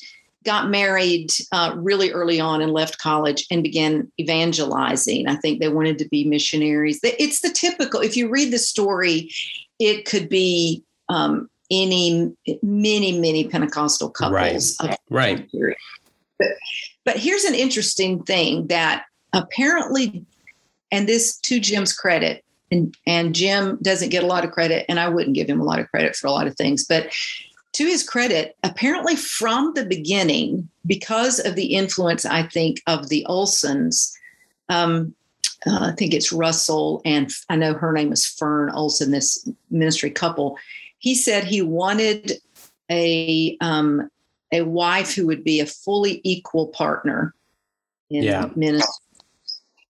got 0.45 0.69
married 0.69 1.31
uh, 1.51 1.73
really 1.77 2.11
early 2.11 2.39
on 2.39 2.61
and 2.61 2.71
left 2.71 2.97
college 2.97 3.45
and 3.51 3.61
began 3.61 4.11
evangelizing. 4.19 5.27
I 5.27 5.35
think 5.35 5.59
they 5.59 5.69
wanted 5.69 5.97
to 5.99 6.07
be 6.07 6.23
missionaries. 6.23 6.99
It's 7.03 7.41
the 7.41 7.49
typical, 7.49 7.99
if 8.01 8.15
you 8.15 8.29
read 8.29 8.51
the 8.51 8.59
story, 8.59 9.31
it 9.79 10.05
could 10.05 10.29
be 10.29 10.83
um, 11.09 11.49
any, 11.69 12.33
many, 12.61 13.19
many 13.19 13.47
Pentecostal 13.47 14.09
couples. 14.09 14.77
Right. 14.81 14.97
right. 15.09 15.47
But, 16.37 16.47
but 17.05 17.17
here's 17.17 17.43
an 17.43 17.55
interesting 17.55 18.23
thing 18.23 18.67
that 18.67 19.05
apparently, 19.33 20.25
and 20.91 21.07
this 21.07 21.37
to 21.41 21.59
Jim's 21.59 21.93
credit, 21.93 22.43
and 22.71 22.95
and 23.07 23.33
Jim 23.33 23.79
doesn't 23.81 24.09
get 24.09 24.23
a 24.23 24.27
lot 24.27 24.45
of 24.45 24.51
credit, 24.51 24.85
and 24.87 24.99
I 24.99 25.09
wouldn't 25.09 25.35
give 25.35 25.49
him 25.49 25.59
a 25.59 25.63
lot 25.63 25.79
of 25.79 25.89
credit 25.89 26.15
for 26.15 26.27
a 26.27 26.31
lot 26.31 26.47
of 26.47 26.55
things, 26.55 26.85
but 26.85 27.11
to 27.73 27.85
his 27.85 28.07
credit, 28.07 28.55
apparently 28.63 29.15
from 29.15 29.73
the 29.75 29.85
beginning, 29.85 30.67
because 30.85 31.39
of 31.39 31.55
the 31.55 31.75
influence, 31.75 32.25
I 32.25 32.43
think, 32.43 32.81
of 32.87 33.09
the 33.09 33.25
Olsons, 33.29 34.11
um, 34.69 35.13
uh, 35.67 35.89
I 35.91 35.91
think 35.91 36.13
it's 36.13 36.31
Russell, 36.31 37.01
and 37.05 37.29
I 37.49 37.55
know 37.57 37.73
her 37.73 37.91
name 37.91 38.11
is 38.13 38.25
Fern 38.25 38.69
Olson, 38.69 39.11
this 39.11 39.47
ministry 39.69 40.09
couple. 40.09 40.57
He 40.99 41.15
said 41.15 41.43
he 41.43 41.61
wanted 41.61 42.39
a 42.89 43.57
um, 43.59 44.09
a 44.51 44.61
wife 44.61 45.13
who 45.13 45.27
would 45.27 45.43
be 45.43 45.59
a 45.59 45.65
fully 45.65 46.21
equal 46.23 46.67
partner 46.67 47.35
in 48.09 48.23
Yeah. 48.23 48.49
ministry, 48.55 49.05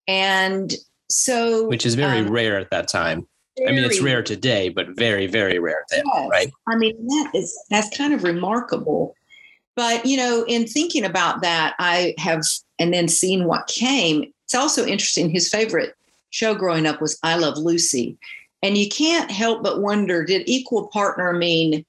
and 0.07 0.73
so 1.07 1.67
which 1.67 1.85
is 1.85 1.95
very 1.95 2.19
um, 2.19 2.29
rare 2.29 2.57
at 2.57 2.71
that 2.71 2.87
time. 2.87 3.27
I 3.67 3.71
mean, 3.71 3.83
it's 3.83 4.01
rare 4.01 4.23
today, 4.23 4.69
but 4.69 4.89
very, 4.89 5.27
very 5.27 5.59
rare 5.59 5.83
then, 5.89 6.03
Yes. 6.13 6.29
right? 6.29 6.51
I 6.67 6.75
mean, 6.75 7.05
that 7.07 7.31
is 7.33 7.57
that's 7.69 7.95
kind 7.95 8.13
of 8.13 8.23
remarkable. 8.23 9.15
But 9.75 10.05
you 10.05 10.17
know, 10.17 10.43
in 10.47 10.67
thinking 10.67 11.05
about 11.05 11.41
that, 11.41 11.75
I 11.79 12.13
have 12.17 12.43
and 12.79 12.93
then 12.93 13.07
seeing 13.07 13.45
what 13.45 13.67
came. 13.67 14.25
It's 14.45 14.55
also 14.55 14.85
interesting. 14.85 15.29
His 15.29 15.49
favorite 15.49 15.95
show 16.31 16.53
growing 16.55 16.85
up 16.85 17.01
was 17.01 17.17
I 17.23 17.35
Love 17.35 17.57
Lucy, 17.57 18.17
and 18.61 18.77
you 18.77 18.89
can't 18.89 19.31
help 19.31 19.63
but 19.63 19.81
wonder: 19.81 20.23
Did 20.23 20.47
equal 20.47 20.87
partner 20.87 21.33
mean 21.33 21.85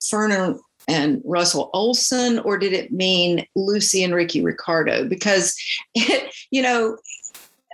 Ferner 0.00 0.46
and, 0.46 0.60
and 0.88 1.22
Russell 1.24 1.70
Olson, 1.72 2.38
or 2.40 2.58
did 2.58 2.72
it 2.72 2.92
mean 2.92 3.46
Lucy 3.56 4.04
and 4.04 4.14
Ricky 4.14 4.40
Ricardo? 4.42 5.08
Because 5.08 5.56
it, 5.94 6.32
you 6.50 6.62
know, 6.62 6.96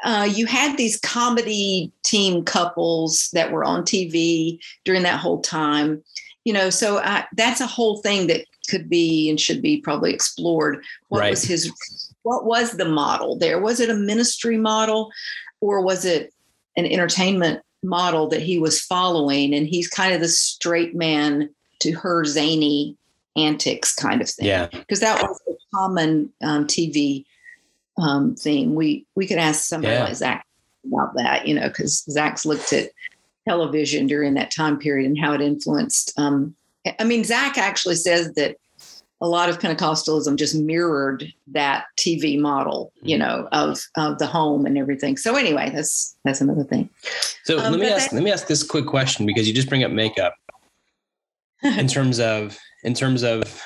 uh, 0.04 0.28
you 0.32 0.46
had 0.46 0.76
these 0.76 0.98
comedy 1.00 1.92
team 2.02 2.44
couples 2.44 3.30
that 3.32 3.52
were 3.52 3.64
on 3.64 3.82
TV 3.82 4.58
during 4.84 5.02
that 5.02 5.20
whole 5.20 5.40
time. 5.40 6.02
You 6.44 6.52
know, 6.52 6.70
so 6.70 6.98
I, 6.98 7.24
that's 7.36 7.60
a 7.60 7.66
whole 7.66 7.98
thing 7.98 8.26
that 8.26 8.44
could 8.68 8.88
be 8.88 9.30
and 9.30 9.40
should 9.40 9.62
be 9.62 9.80
probably 9.80 10.12
explored. 10.12 10.82
What 11.08 11.20
Right. 11.20 11.30
was 11.30 11.44
his? 11.44 11.70
What 12.24 12.46
was 12.46 12.72
the 12.72 12.84
model 12.84 13.36
there? 13.36 13.60
Was 13.60 13.80
it 13.80 13.90
a 13.90 13.94
ministry 13.94 14.56
model, 14.56 15.10
or 15.60 15.82
was 15.82 16.04
it 16.04 16.32
an 16.76 16.86
entertainment 16.86 17.62
model 17.82 18.28
that 18.28 18.42
he 18.42 18.58
was 18.58 18.80
following? 18.80 19.54
And 19.54 19.66
he's 19.66 19.88
kind 19.88 20.14
of 20.14 20.20
the 20.20 20.28
straight 20.28 20.94
man 20.94 21.48
to 21.80 21.92
her 21.92 22.24
zany 22.24 22.96
antics 23.36 23.94
kind 23.94 24.20
of 24.20 24.28
thing 24.28 24.46
Yeah. 24.46 24.66
because 24.66 25.00
that 25.00 25.20
was 25.22 25.40
a 25.48 25.52
common 25.74 26.32
um, 26.42 26.66
TV 26.66 27.24
um, 27.98 28.34
theme. 28.36 28.74
We 28.74 29.06
we 29.14 29.26
could 29.26 29.38
ask 29.38 29.64
somebody 29.64 29.94
Yeah. 29.94 30.04
like 30.04 30.14
Zach 30.16 30.46
about 30.86 31.14
that, 31.16 31.46
you 31.46 31.54
know, 31.54 31.68
because 31.68 32.04
Zach's 32.10 32.44
looked 32.46 32.72
at 32.72 32.90
television 33.48 34.06
during 34.06 34.34
that 34.34 34.50
time 34.50 34.78
period 34.78 35.06
and 35.08 35.18
how 35.18 35.32
it 35.32 35.40
influenced. 35.40 36.12
Um, 36.18 36.54
I 36.98 37.04
mean, 37.04 37.24
Zach 37.24 37.58
actually 37.58 37.96
says 37.96 38.32
that 38.34 38.56
a 39.20 39.28
lot 39.28 39.48
of 39.48 39.60
Pentecostalism 39.60 40.36
just 40.36 40.54
mirrored 40.56 41.32
that 41.52 41.84
TV 41.96 42.36
model, 42.40 42.92
you 43.02 43.16
know, 43.16 43.48
of 43.52 43.80
of 43.96 44.18
the 44.18 44.26
home 44.26 44.66
and 44.66 44.76
everything. 44.76 45.16
So 45.16 45.36
anyway, 45.36 45.70
that's 45.72 46.16
that's 46.24 46.40
another 46.40 46.64
thing. 46.64 46.90
So 47.44 47.58
Um, 47.58 47.72
let 47.72 47.80
me 47.80 47.88
ask 47.88 48.10
then- 48.10 48.16
let 48.18 48.24
me 48.24 48.32
ask 48.32 48.46
this 48.48 48.62
quick 48.64 48.86
question 48.86 49.24
because 49.26 49.46
you 49.46 49.54
just 49.54 49.68
bring 49.68 49.84
up 49.84 49.92
makeup 49.92 50.34
in 51.62 51.86
terms 51.96 52.18
of 52.18 52.58
in 52.82 52.94
terms 52.94 53.22
of 53.22 53.62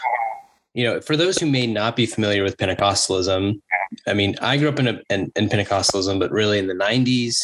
you 0.74 0.84
know 0.84 1.00
for 1.00 1.16
those 1.16 1.38
who 1.38 1.46
may 1.46 1.66
not 1.66 1.96
be 1.96 2.04
familiar 2.04 2.42
with 2.42 2.58
Pentecostalism. 2.58 3.58
I 4.06 4.14
mean, 4.14 4.36
I 4.40 4.56
grew 4.56 4.68
up 4.68 4.78
in 4.78 4.88
a 4.88 5.00
in, 5.10 5.32
in 5.36 5.48
Pentecostalism, 5.48 6.18
but 6.18 6.30
really 6.30 6.58
in 6.58 6.66
the 6.66 6.74
'90s, 6.74 7.36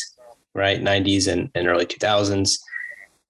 right? 0.55 0.83
'90s 0.83 1.31
and, 1.31 1.51
and 1.55 1.69
early 1.69 1.87
2000s. 1.87 2.59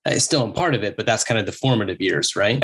I 0.04 0.18
still 0.18 0.42
am 0.42 0.52
part 0.52 0.74
of 0.74 0.82
it, 0.82 0.96
but 0.96 1.06
that's 1.06 1.22
kind 1.22 1.38
of 1.38 1.46
the 1.46 1.52
formative 1.52 2.00
years, 2.00 2.34
right? 2.34 2.62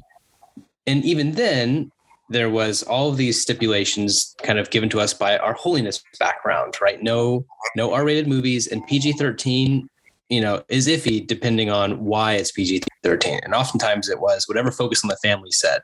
And 0.87 1.05
even 1.05 1.33
then, 1.33 1.93
there 2.31 2.51
was 2.51 2.83
all 2.83 3.11
of 3.11 3.17
these 3.17 3.41
stipulations 3.41 4.35
kind 4.43 4.59
of 4.59 4.71
given 4.71 4.89
to 4.89 5.01
us 5.01 5.15
by 5.15 5.39
our 5.39 5.53
holiness 5.53 6.03
background, 6.19 6.75
right? 6.81 7.01
No, 7.01 7.47
no 7.77 7.93
R-rated 7.93 8.27
movies 8.27 8.67
and 8.67 8.85
PG-13 8.89 9.87
you 10.29 10.41
know, 10.41 10.63
is 10.69 10.89
iffy 10.89 11.27
depending 11.27 11.71
on 11.71 12.05
why 12.05 12.35
it's 12.35 12.53
PG 12.53 12.83
13. 13.03 13.41
And 13.43 13.55
oftentimes 13.55 14.09
it 14.09 14.21
was 14.21 14.47
whatever 14.47 14.71
Focus 14.71 15.03
on 15.03 15.09
the 15.09 15.17
Family 15.17 15.51
said, 15.51 15.83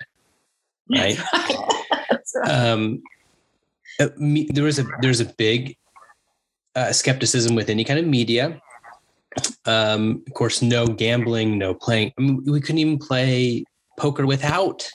right? 0.90 1.18
That's 2.10 2.34
right. 2.36 2.50
um, 2.50 3.02
uh, 4.00 4.08
me, 4.16 4.48
there 4.52 4.64
was 4.64 4.78
a 4.78 4.84
there's 5.00 5.20
a 5.20 5.26
big 5.36 5.76
uh, 6.76 6.92
skepticism 6.92 7.54
with 7.54 7.68
any 7.68 7.84
kind 7.84 7.98
of 7.98 8.06
media. 8.06 8.60
Um, 9.66 10.22
of 10.26 10.34
course, 10.34 10.62
no 10.62 10.86
gambling, 10.86 11.58
no 11.58 11.74
playing. 11.74 12.12
I 12.18 12.20
mean, 12.20 12.44
we 12.44 12.60
couldn't 12.60 12.78
even 12.78 12.98
play 12.98 13.64
poker 13.98 14.26
without 14.26 14.88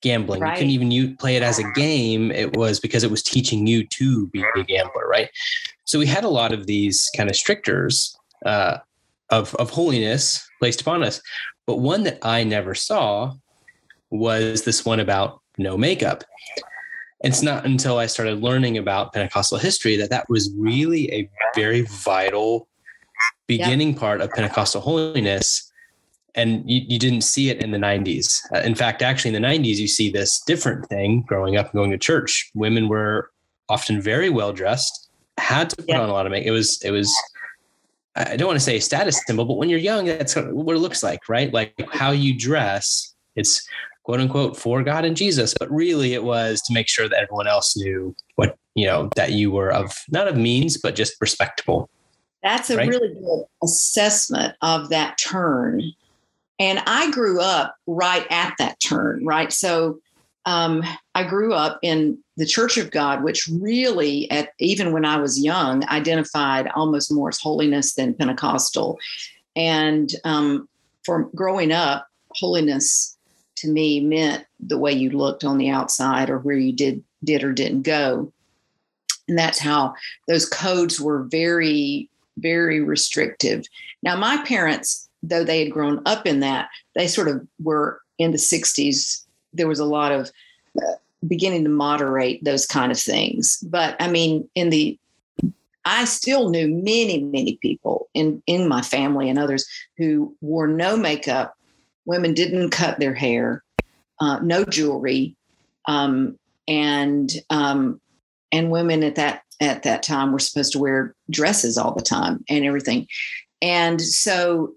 gambling. 0.00 0.40
We 0.40 0.44
Right. 0.46 0.56
couldn't 0.56 0.70
even 0.70 1.16
play 1.16 1.36
it 1.36 1.42
as 1.42 1.58
a 1.58 1.70
game. 1.72 2.30
It 2.30 2.56
was 2.56 2.80
because 2.80 3.02
it 3.04 3.10
was 3.10 3.22
teaching 3.22 3.66
you 3.66 3.86
to 3.86 4.28
be 4.28 4.44
a 4.54 4.62
gambler, 4.62 5.06
right? 5.08 5.28
So 5.84 5.98
we 5.98 6.06
had 6.06 6.24
a 6.24 6.28
lot 6.28 6.52
of 6.52 6.66
these 6.66 7.10
kind 7.16 7.28
of 7.28 7.36
strictures 7.36 8.16
uh, 8.44 8.78
of 9.30 9.54
of 9.56 9.70
holiness 9.70 10.46
placed 10.58 10.80
upon 10.80 11.02
us, 11.02 11.20
but 11.66 11.76
one 11.80 12.04
that 12.04 12.18
I 12.22 12.44
never 12.44 12.74
saw 12.74 13.34
was 14.10 14.62
this 14.62 14.84
one 14.84 15.00
about 15.00 15.40
no 15.58 15.76
makeup. 15.76 16.24
It's 17.20 17.42
not 17.42 17.64
until 17.64 17.98
I 17.98 18.06
started 18.06 18.42
learning 18.42 18.76
about 18.78 19.12
Pentecostal 19.12 19.58
history 19.58 19.96
that 19.96 20.10
that 20.10 20.28
was 20.28 20.52
really 20.56 21.10
a 21.12 21.30
very 21.54 21.82
vital 21.82 22.68
beginning 23.46 23.94
part 23.94 24.20
of 24.20 24.30
Pentecostal 24.30 24.80
holiness. 24.80 25.70
And 26.34 26.68
you, 26.70 26.82
you 26.86 26.98
didn't 26.98 27.22
see 27.22 27.48
it 27.48 27.62
in 27.62 27.70
the 27.70 27.78
90s. 27.78 28.40
Uh, 28.54 28.58
in 28.58 28.74
fact, 28.74 29.00
actually, 29.00 29.34
in 29.34 29.42
the 29.42 29.48
90s, 29.48 29.76
you 29.76 29.88
see 29.88 30.10
this 30.10 30.42
different 30.46 30.86
thing 30.88 31.22
growing 31.26 31.56
up 31.56 31.66
and 31.66 31.72
going 31.74 31.90
to 31.90 31.98
church. 31.98 32.50
Women 32.54 32.88
were 32.88 33.30
often 33.70 34.00
very 34.02 34.28
well 34.28 34.52
dressed, 34.52 35.08
had 35.38 35.70
to 35.70 35.76
put 35.76 35.88
Yeah. 35.88 36.02
on 36.02 36.10
a 36.10 36.12
lot 36.12 36.26
of 36.26 36.32
makeup. 36.32 36.48
It 36.48 36.50
was, 36.50 36.82
it 36.82 36.90
was, 36.90 37.10
I 38.14 38.36
don't 38.36 38.46
want 38.46 38.58
to 38.58 38.64
say 38.64 38.76
a 38.76 38.80
status 38.80 39.20
symbol, 39.26 39.46
but 39.46 39.54
when 39.54 39.70
you're 39.70 39.78
young, 39.78 40.04
that's 40.04 40.36
what 40.36 40.76
it 40.76 40.78
looks 40.80 41.02
like, 41.02 41.28
right? 41.28 41.52
Like 41.52 41.74
how 41.92 42.10
you 42.10 42.38
dress, 42.38 43.14
it's 43.34 43.66
quote 44.06 44.20
unquote 44.20 44.56
for 44.56 44.84
God 44.84 45.04
and 45.04 45.16
Jesus, 45.16 45.52
but 45.58 45.68
really 45.68 46.14
it 46.14 46.22
was 46.22 46.62
to 46.62 46.72
make 46.72 46.88
sure 46.88 47.08
that 47.08 47.18
everyone 47.18 47.48
else 47.48 47.76
knew 47.76 48.14
what, 48.36 48.56
you 48.76 48.86
know, 48.86 49.10
that 49.16 49.32
you 49.32 49.50
were 49.50 49.72
of 49.72 49.92
not 50.10 50.28
of 50.28 50.36
means, 50.36 50.78
but 50.78 50.94
just 50.94 51.20
respectable. 51.20 51.90
That's 52.40 52.70
a 52.70 52.76
Right? 52.76 52.88
really 52.88 53.12
good 53.14 53.44
assessment 53.64 54.54
of 54.62 54.90
that 54.90 55.18
turn. 55.18 55.82
And 56.60 56.78
I 56.86 57.10
grew 57.10 57.40
up 57.40 57.74
right 57.88 58.24
at 58.30 58.54
that 58.60 58.78
turn, 58.78 59.26
right? 59.26 59.52
So 59.52 59.98
um, 60.44 60.84
I 61.16 61.24
grew 61.24 61.52
up 61.52 61.80
in 61.82 62.16
the 62.36 62.46
Church 62.46 62.78
of 62.78 62.92
God, 62.92 63.24
which 63.24 63.48
really, 63.60 64.30
at 64.30 64.50
even 64.60 64.92
when 64.92 65.04
I 65.04 65.16
was 65.16 65.42
young, 65.42 65.84
identified 65.88 66.68
almost 66.76 67.12
more 67.12 67.30
as 67.30 67.40
holiness 67.40 67.94
than 67.94 68.14
Pentecostal. 68.14 69.00
And 69.56 70.10
um, 70.22 70.68
for 71.04 71.24
growing 71.34 71.72
up, 71.72 72.06
holiness 72.30 73.15
to 73.56 73.68
me 73.68 74.00
meant 74.00 74.46
the 74.60 74.78
way 74.78 74.92
you 74.92 75.10
looked 75.10 75.44
on 75.44 75.58
the 75.58 75.70
outside 75.70 76.30
or 76.30 76.38
where 76.38 76.56
you 76.56 76.72
did 76.72 77.02
did 77.24 77.42
or 77.42 77.52
didn't 77.52 77.82
go. 77.82 78.32
And 79.28 79.38
that's 79.38 79.58
how 79.58 79.94
those 80.28 80.48
codes 80.48 81.00
were 81.00 81.24
very 81.24 82.08
very 82.38 82.80
restrictive. 82.80 83.64
Now, 84.02 84.16
my 84.16 84.42
parents, 84.44 85.08
though 85.22 85.44
they 85.44 85.64
had 85.64 85.72
grown 85.72 86.02
up 86.06 86.26
in 86.26 86.40
that, 86.40 86.68
they 86.94 87.08
sort 87.08 87.28
of 87.28 87.46
were 87.62 88.00
in 88.18 88.30
the 88.30 88.36
60s. 88.36 89.24
There 89.54 89.68
was 89.68 89.78
a 89.78 89.84
lot 89.84 90.12
of 90.12 90.30
uh, 90.78 90.92
beginning 91.26 91.64
to 91.64 91.70
moderate 91.70 92.44
those 92.44 92.66
kind 92.66 92.92
of 92.92 92.98
things. 92.98 93.58
But 93.66 93.96
I 94.00 94.08
mean, 94.08 94.48
in 94.54 94.70
the 94.70 94.98
I 95.88 96.04
still 96.04 96.50
knew 96.50 96.66
many, 96.66 97.22
many 97.22 97.58
people 97.62 98.08
in, 98.12 98.42
in 98.48 98.66
my 98.66 98.82
family 98.82 99.30
and 99.30 99.38
others 99.38 99.64
who 99.96 100.34
wore 100.40 100.66
no 100.66 100.96
makeup. 100.96 101.55
Women 102.06 102.34
didn't 102.34 102.70
cut 102.70 102.98
their 102.98 103.14
hair, 103.14 103.62
uh, 104.20 104.38
no 104.40 104.64
jewelry, 104.64 105.36
um, 105.86 106.38
and 106.66 107.30
um, 107.50 108.00
and 108.52 108.70
women 108.70 109.02
at 109.02 109.16
that 109.16 109.42
at 109.60 109.82
that 109.82 110.02
time 110.02 110.32
were 110.32 110.38
supposed 110.38 110.72
to 110.72 110.78
wear 110.78 111.14
dresses 111.30 111.78
all 111.78 111.94
the 111.94 112.02
time 112.02 112.44
and 112.48 112.64
everything. 112.64 113.06
And 113.62 114.00
so 114.00 114.74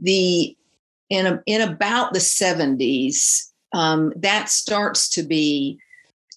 the 0.00 0.56
in 1.10 1.26
a, 1.26 1.42
in 1.46 1.62
about 1.62 2.12
the 2.12 2.18
70s, 2.18 3.50
um, 3.72 4.12
that 4.16 4.48
starts 4.50 5.08
to 5.10 5.22
be 5.22 5.78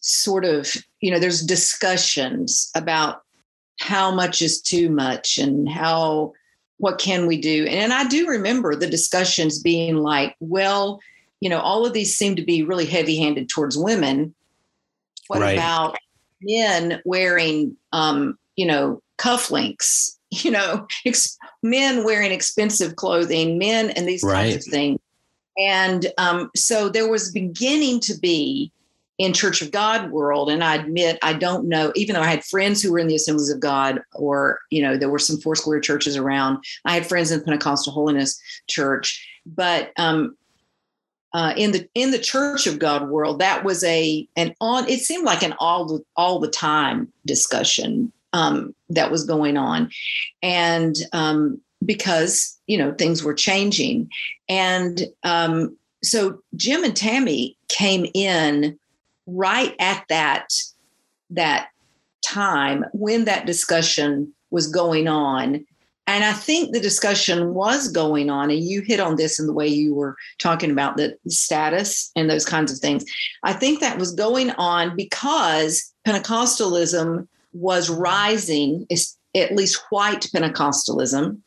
sort 0.02 0.46
of, 0.46 0.74
you 1.02 1.12
know, 1.12 1.20
there's 1.20 1.42
discussions 1.42 2.72
about 2.76 3.22
how 3.80 4.12
much 4.12 4.42
is 4.42 4.62
too 4.62 4.90
much 4.90 5.38
and 5.38 5.68
how 5.68 6.34
what 6.82 6.98
can 6.98 7.28
we 7.28 7.40
do? 7.40 7.66
And 7.68 7.94
I 7.94 8.08
do 8.08 8.28
remember 8.28 8.76
the 8.76 8.88
discussions 8.88 9.62
being 9.62 9.98
like, 9.98 10.36
well, 10.40 11.00
you 11.40 11.50
know, 11.50 11.60
all 11.60 11.86
of 11.86 11.94
these 11.94 12.18
seem 12.18 12.36
to 12.36 12.42
be 12.44 12.64
really 12.64 12.86
heavy 12.86 13.18
handed 13.18 13.50
towards 13.50 13.78
women. 13.78 14.34
What 15.28 15.42
Right. 15.42 15.54
about 15.54 15.98
men 16.42 17.02
wearing, 17.06 17.78
um, 17.94 18.38
you 18.56 18.66
know, 18.66 19.02
cufflinks 19.18 20.18
you 20.32 20.50
know, 20.50 20.88
ex- 21.06 21.38
men 21.62 22.04
wearing 22.04 22.32
expensive 22.32 22.96
clothing, 22.96 23.58
men 23.58 23.90
and 23.92 24.08
these 24.08 24.24
Right. 24.24 24.52
kinds 24.52 24.68
of 24.68 24.72
things. 24.72 25.00
And 25.58 26.08
um, 26.18 26.50
so 26.56 26.88
there 26.90 27.10
was 27.10 27.32
beginning 27.32 28.00
to 28.02 28.18
be 28.18 28.72
in 29.22 29.34
Church 29.34 29.62
of 29.62 29.70
God 29.70 30.10
world, 30.10 30.50
and 30.50 30.64
I 30.64 30.76
admit 30.76 31.20
I 31.22 31.34
don't 31.34 31.70
know, 31.70 31.92
even 31.96 32.16
though 32.16 32.24
I 32.24 32.30
had 32.30 32.44
friends 32.44 32.82
who 32.82 32.92
were 32.92 32.98
in 32.98 33.08
the 33.08 33.16
Assemblies 33.16 33.52
of 33.52 33.60
God, 33.60 34.02
or 34.16 34.60
you 34.72 34.82
know, 34.82 34.98
there 34.98 35.12
were 35.12 35.20
some 35.20 35.40
four 35.40 35.56
square 35.56 35.80
churches 35.80 36.18
around. 36.18 36.64
I 36.86 36.96
had 36.96 37.06
friends 37.06 37.30
in 37.30 37.38
the 37.38 37.46
Pentecostal 37.46 37.94
Holiness 37.94 38.42
Church, 38.68 39.24
but 39.46 39.92
um, 39.98 40.36
uh, 41.34 41.54
in 41.56 41.72
the 41.72 41.88
in 41.94 42.10
the 42.10 42.18
Church 42.18 42.66
of 42.66 42.80
God 42.80 43.10
world, 43.10 43.38
that 43.38 43.64
was 43.64 43.84
a 43.84 44.28
an 44.36 44.56
on. 44.60 44.90
It 44.90 45.02
seemed 45.02 45.24
like 45.24 45.44
an 45.44 45.54
all 45.60 45.86
the, 45.86 46.04
all 46.16 46.40
the 46.40 46.50
time 46.50 47.08
discussion 47.24 48.12
um, 48.34 48.74
that 48.90 49.12
was 49.12 49.24
going 49.24 49.56
on, 49.56 49.92
and 50.42 50.96
um, 51.14 51.62
because 51.86 52.60
you 52.66 52.76
know 52.76 52.92
things 52.96 53.24
were 53.24 53.36
changing, 53.36 54.10
and 54.50 55.04
um, 55.24 55.78
so 56.04 56.42
Jim 56.56 56.84
and 56.84 56.96
Tammy 56.96 57.56
came 57.68 58.08
in 58.16 58.80
right 59.26 59.76
at 59.80 60.06
that 60.10 60.48
that 61.30 61.70
time 62.26 62.86
when 62.94 63.26
that 63.26 63.46
discussion 63.46 64.34
was 64.50 64.68
going 64.68 65.08
on. 65.08 65.66
And 66.08 66.26
i 66.26 66.34
think 66.34 66.74
the 66.74 66.80
discussion 66.80 67.54
was 67.54 67.88
going 67.88 68.30
on 68.30 68.50
and 68.50 68.60
you 68.60 68.82
hit 68.82 69.00
on 69.00 69.16
this 69.16 69.40
in 69.40 69.48
the 69.48 69.54
way 69.54 69.68
you 69.68 69.94
were 69.94 70.18
talking 70.40 70.72
about 70.72 70.98
the 70.98 71.16
status 71.28 72.12
and 72.16 72.30
those 72.30 72.46
kinds 72.46 72.72
of 72.72 72.80
things. 72.80 73.06
I 73.44 73.54
think 73.54 73.80
that 73.80 74.00
was 74.00 74.14
going 74.14 74.52
on 74.52 74.96
because 74.96 75.94
pentecostalism 76.06 77.28
was 77.54 77.90
rising 77.90 78.88
at 79.36 79.56
least 79.56 79.82
white 79.90 80.28
pentecostalism 80.34 81.40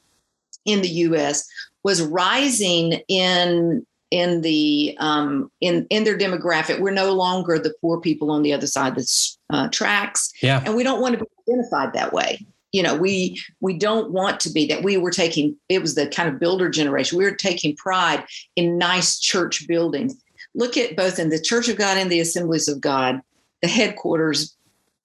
in 0.65 0.81
the 0.83 0.89
us 0.89 1.47
was 1.83 2.03
rising 2.03 3.03
in 3.09 3.87
in 4.15 4.43
the 4.43 4.97
um, 5.01 5.51
in 5.61 5.89
in 5.91 6.05
their 6.05 6.17
demographic. 6.17 6.79
We're 6.79 6.93
no 6.93 7.13
longer 7.13 7.59
the 7.59 7.75
poor 7.81 8.01
people 8.01 8.31
on 8.31 8.43
the 8.43 8.53
other 8.53 8.69
side 8.69 8.91
of 8.93 8.95
the 8.99 9.31
uh, 9.51 9.69
tracks, 9.71 10.33
Yeah. 10.41 10.63
and 10.65 10.77
we 10.77 10.85
don't 10.85 11.01
want 11.01 11.19
to 11.19 11.25
be 11.25 11.31
identified 11.53 11.93
that 11.95 12.13
way. 12.13 12.47
You 12.71 12.85
know, 12.85 12.95
we 12.97 13.43
we 13.61 13.77
don't 13.77 14.13
want 14.13 14.39
to 14.41 14.53
be 14.53 14.67
that. 14.67 14.85
We 14.85 14.97
were 14.99 15.11
taking 15.11 15.57
it 15.69 15.83
was 15.83 15.97
the 15.97 16.07
kind 16.07 16.29
of 16.29 16.39
builder 16.39 16.69
generation. 16.69 17.19
We 17.19 17.25
were 17.25 17.35
taking 17.35 17.75
pride 17.75 18.25
in 18.55 18.79
nice 18.79 19.19
church 19.19 19.67
buildings. 19.67 20.15
Look 20.55 20.77
at 20.77 20.97
both 20.97 21.19
in 21.19 21.31
the 21.31 21.41
Church 21.41 21.69
of 21.69 21.77
God 21.77 21.97
and 21.99 22.09
the 22.09 22.21
Assemblies 22.21 22.69
of 22.69 22.81
God, 22.81 23.21
the 23.63 23.69
headquarters 23.69 24.57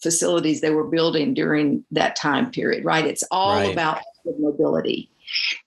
facilities 0.03 0.61
they 0.61 0.69
were 0.69 0.87
building 0.87 1.33
during 1.33 1.83
that 1.89 2.15
time 2.15 2.51
period. 2.51 2.85
Right? 2.85 3.07
It's 3.07 3.23
all 3.31 3.55
Right. 3.55 3.73
about 3.73 4.01
mobility. 4.39 5.09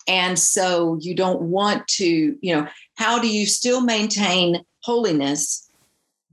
And 0.09 0.39
so 0.39 0.99
you 1.01 1.15
don't 1.15 1.43
want 1.43 1.87
to, 1.89 2.37
you 2.41 2.55
know, 2.57 2.67
how 2.97 3.19
do 3.19 3.29
you 3.29 3.47
still 3.47 3.81
maintain 3.81 4.65
holiness, 4.83 5.71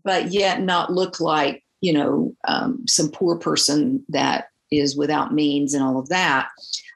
but 0.04 0.32
yet 0.32 0.62
not 0.62 0.92
look 0.92 1.20
like, 1.20 1.64
you 1.82 1.94
know, 1.94 2.36
um, 2.48 2.86
some 2.88 3.10
poor 3.10 3.38
person 3.38 4.04
that 4.10 4.50
is 4.72 4.96
without 4.96 5.34
means 5.34 5.74
and 5.74 5.84
all 5.84 6.00
of 6.00 6.10
that? 6.10 6.50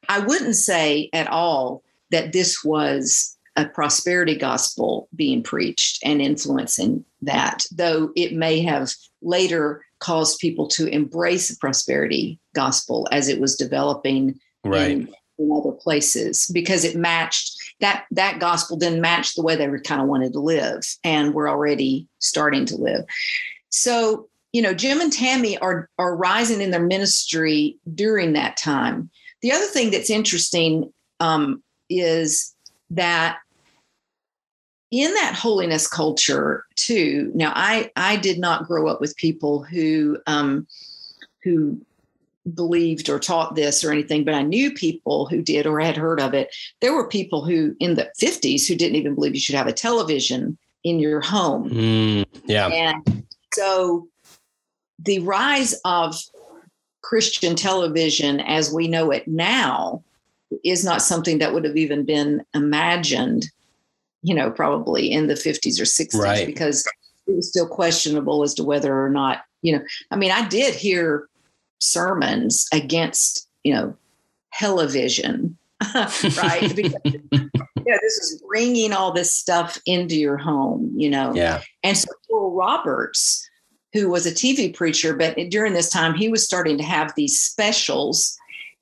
I 0.09 0.19
wouldn't 0.19 0.55
say 0.55 1.09
at 1.13 1.27
all 1.27 1.83
that 2.11 2.33
this 2.33 2.63
was 2.63 3.37
a 3.55 3.65
prosperity 3.65 4.35
gospel 4.35 5.07
being 5.15 5.43
preached 5.43 5.99
and 6.03 6.21
influencing 6.21 7.05
that, 7.21 7.65
though 7.71 8.11
it 8.15 8.33
may 8.33 8.61
have 8.61 8.91
later 9.21 9.83
caused 9.99 10.39
people 10.39 10.67
to 10.67 10.87
embrace 10.87 11.47
the 11.47 11.55
prosperity 11.59 12.39
gospel 12.53 13.07
as 13.11 13.29
it 13.29 13.39
was 13.39 13.55
developing 13.55 14.39
Right. 14.65 14.91
in, 14.91 15.13
in 15.39 15.51
other 15.51 15.71
places 15.73 16.49
because 16.53 16.83
it 16.83 16.95
matched 16.95 17.52
that 17.83 18.05
that 18.11 18.39
gospel 18.39 18.77
didn't 18.77 19.01
match 19.01 19.35
the 19.35 19.43
way 19.43 19.55
they 19.55 19.67
were 19.67 19.79
kind 19.79 20.01
of 20.01 20.07
wanted 20.07 20.31
to 20.33 20.39
live 20.39 20.83
and 21.03 21.33
were 21.33 21.49
already 21.49 22.07
starting 22.19 22.65
to 22.65 22.77
live. 22.77 23.03
So 23.69 24.29
you 24.53 24.61
know 24.61 24.73
jim 24.73 25.01
and 25.01 25.11
tammy 25.11 25.57
are 25.57 25.89
are 25.99 26.15
rising 26.15 26.61
in 26.61 26.71
their 26.71 26.85
ministry 26.85 27.77
during 27.93 28.33
that 28.33 28.57
time. 28.57 29.09
The 29.41 29.51
other 29.51 29.65
thing 29.65 29.91
that's 29.91 30.09
interesting 30.09 30.93
um, 31.19 31.61
is 31.89 32.55
that 32.91 33.39
in 34.91 35.13
that 35.15 35.33
holiness 35.35 35.87
culture 35.87 36.65
too 36.75 37.31
now 37.33 37.51
i 37.55 37.89
i 37.95 38.15
did 38.15 38.37
not 38.37 38.67
grow 38.67 38.87
up 38.87 39.01
with 39.01 39.17
people 39.17 39.63
who 39.63 40.19
um 40.27 40.67
who 41.43 41.81
believed 42.53 43.09
or 43.09 43.19
taught 43.19 43.55
this 43.55 43.83
or 43.83 43.91
anything, 43.91 44.23
but 44.23 44.33
I 44.33 44.41
knew 44.41 44.73
people 44.73 45.27
who 45.27 45.41
did 45.41 45.65
or 45.65 45.79
had 45.79 45.95
heard 45.95 46.19
of 46.19 46.33
it. 46.33 46.53
There 46.81 46.93
were 46.93 47.07
people 47.07 47.45
who 47.45 47.75
in 47.79 47.95
the 47.95 48.11
50s 48.21 48.67
who 48.67 48.75
didn't 48.75 48.97
even 48.97 49.15
believe 49.15 49.33
you 49.33 49.39
should 49.39 49.55
have 49.55 49.67
a 49.67 49.73
television 49.73 50.57
in 50.83 50.99
your 50.99 51.21
home. 51.21 51.69
Mm, 51.69 52.25
yeah. 52.45 52.67
And 52.67 53.25
so 53.53 54.07
the 54.99 55.19
rise 55.19 55.79
of 55.85 56.15
Christian 57.01 57.55
television 57.55 58.39
as 58.41 58.73
we 58.73 58.87
know 58.87 59.11
it 59.11 59.27
now 59.27 60.03
is 60.63 60.83
not 60.83 61.01
something 61.01 61.39
that 61.39 61.53
would 61.53 61.63
have 61.63 61.77
even 61.77 62.05
been 62.05 62.45
imagined, 62.53 63.49
you 64.21 64.35
know, 64.35 64.51
probably 64.51 65.11
in 65.11 65.27
the 65.27 65.33
50s 65.33 65.79
or 65.79 65.85
60s 65.85 66.19
Right. 66.19 66.45
because 66.45 66.85
it 67.27 67.35
was 67.35 67.47
still 67.47 67.67
questionable 67.67 68.43
as 68.43 68.53
to 68.55 68.63
whether 68.63 69.01
or 69.01 69.09
not, 69.09 69.43
you 69.61 69.73
know, 69.73 69.83
I 70.11 70.17
mean, 70.17 70.31
I 70.31 70.47
did 70.47 70.75
hear 70.75 71.27
sermons 71.79 72.67
against, 72.71 73.47
you 73.63 73.73
know, 73.73 73.95
television, 74.53 75.57
right? 75.95 76.73
Because, 76.75 76.95
yeah, 77.85 77.97
this 78.01 78.13
is 78.13 78.41
bringing 78.47 78.93
all 78.93 79.11
this 79.11 79.35
stuff 79.35 79.77
into 79.85 80.15
your 80.15 80.37
home, 80.37 80.91
you 80.95 81.09
know. 81.09 81.33
Yeah. 81.33 81.61
And 81.83 81.97
so 81.97 82.07
Oral 82.29 82.55
Roberts, 82.55 83.47
who 83.91 84.09
was 84.09 84.25
a 84.25 84.31
TV 84.31 84.73
preacher, 84.73 85.15
but 85.15 85.35
during 85.49 85.73
this 85.73 85.89
time 85.89 86.13
he 86.13 86.29
was 86.29 86.45
starting 86.45 86.77
to 86.77 86.83
have 86.83 87.13
these 87.15 87.37
specials 87.37 88.37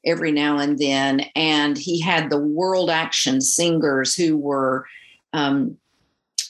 every 0.05 0.31
now 0.31 0.57
and 0.57 0.77
then, 0.77 1.21
and 1.35 1.77
he 1.77 1.99
had 1.99 2.29
the 2.29 2.39
world 2.39 2.89
action 2.89 3.41
singers 3.41 4.15
who 4.15 4.37
were 4.37 4.85
um, 5.33 5.77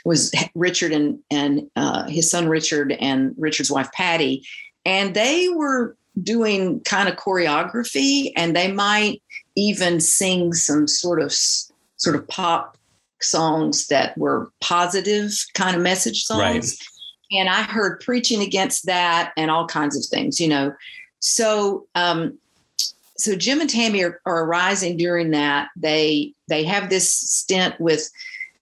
was 0.06 0.34
Richard 0.56 0.92
and 0.92 1.20
and 1.30 1.70
uh, 1.76 2.08
his 2.08 2.30
son 2.30 2.48
Richard 2.48 2.92
and 2.94 3.34
Richard's 3.38 3.72
wife 3.72 3.92
Patty, 3.94 4.44
and 4.86 5.14
they 5.14 5.50
were 5.50 5.96
doing 6.22 6.82
kind 6.82 7.08
of 7.08 7.16
choreography, 7.16 8.32
and 8.36 8.56
they 8.56 8.72
might 8.72 9.22
even 9.56 10.00
sing 10.00 10.54
some 10.54 10.88
sort 10.88 11.22
of 11.22 11.34
sort 11.34 12.16
of 12.16 12.28
pop 12.28 12.78
songs 13.22 13.88
that 13.88 14.18
were 14.18 14.52
positive 14.62 15.32
kind 15.54 15.76
of 15.76 15.82
message 15.82 16.24
songs 16.24 16.40
Right. 16.42 17.40
and 17.40 17.50
I 17.50 17.62
heard 17.62 18.00
preaching 18.00 18.42
against 18.42 18.88
that 18.88 19.32
and 19.38 19.52
all 19.52 19.68
kinds 19.68 19.96
of 19.96 20.04
things, 20.06 20.40
you 20.40 20.48
know. 20.48 20.74
So, 21.20 21.86
um, 21.94 22.38
so 23.18 23.36
Jim 23.36 23.62
and 23.62 23.70
Tammy 23.70 24.04
are, 24.04 24.20
are 24.26 24.44
arising 24.46 24.98
during 24.98 25.32
that. 25.32 25.70
They 25.76 26.34
they 26.48 26.64
have 26.64 26.90
this 26.90 27.12
stint 27.12 27.80
with, 27.80 28.10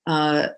uh, 0.05 0.49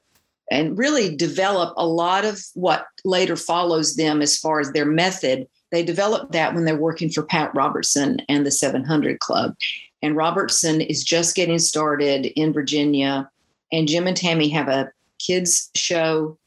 and 0.49 0.77
really 0.77 1.15
develop 1.15 1.73
a 1.77 1.85
lot 1.85 2.25
of 2.25 2.41
what 2.55 2.87
later 3.05 3.35
follows 3.35 3.95
them 3.95 4.21
as 4.21 4.37
far 4.37 4.59
as 4.59 4.71
their 4.73 4.85
method. 4.85 5.47
They 5.71 5.83
develop 5.83 6.31
that 6.31 6.53
when 6.53 6.65
they're 6.65 6.75
working 6.75 7.09
for 7.09 7.23
Pat 7.23 7.53
Robertson 7.55 8.19
and 8.27 8.45
the 8.45 8.51
700 8.51 9.19
Club, 9.19 9.55
and 10.01 10.15
Robertson 10.15 10.81
is 10.81 11.03
just 11.03 11.35
getting 11.35 11.59
started 11.59 12.27
in 12.39 12.53
Virginia, 12.53 13.29
and 13.71 13.87
Jim 13.87 14.07
and 14.07 14.17
Tammy 14.17 14.49
have 14.49 14.67
a 14.67 14.91
kids 15.19 15.69
show 15.75 16.37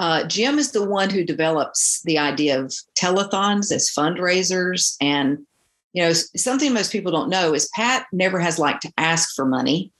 uh, 0.00 0.24
Jim 0.24 0.58
is 0.58 0.72
the 0.72 0.82
one 0.82 1.10
who 1.10 1.22
develops 1.22 2.00
the 2.04 2.18
idea 2.18 2.58
of 2.58 2.72
telethons 2.96 3.70
as 3.70 3.90
fundraisers. 3.90 4.96
And, 4.98 5.46
you 5.92 6.02
know, 6.02 6.14
something 6.14 6.72
most 6.72 6.90
people 6.90 7.12
don't 7.12 7.28
know 7.28 7.52
is 7.52 7.68
Pat 7.74 8.06
never 8.10 8.38
has 8.38 8.58
liked 8.58 8.80
to 8.82 8.92
ask 8.96 9.36
for 9.36 9.44
money. 9.44 9.92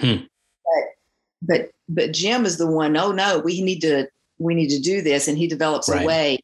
Hmm. 0.00 0.24
But, 0.64 0.84
but, 1.42 1.70
but 1.90 2.12
Jim 2.14 2.46
is 2.46 2.56
the 2.56 2.66
one, 2.66 2.96
oh 2.96 3.12
no, 3.12 3.38
we 3.38 3.60
need 3.60 3.82
to, 3.82 4.08
we 4.38 4.54
need 4.54 4.70
to 4.70 4.80
do 4.80 5.02
this. 5.02 5.28
And 5.28 5.36
he 5.36 5.46
develops 5.46 5.90
Right. 5.90 6.04
a 6.04 6.06
way 6.06 6.38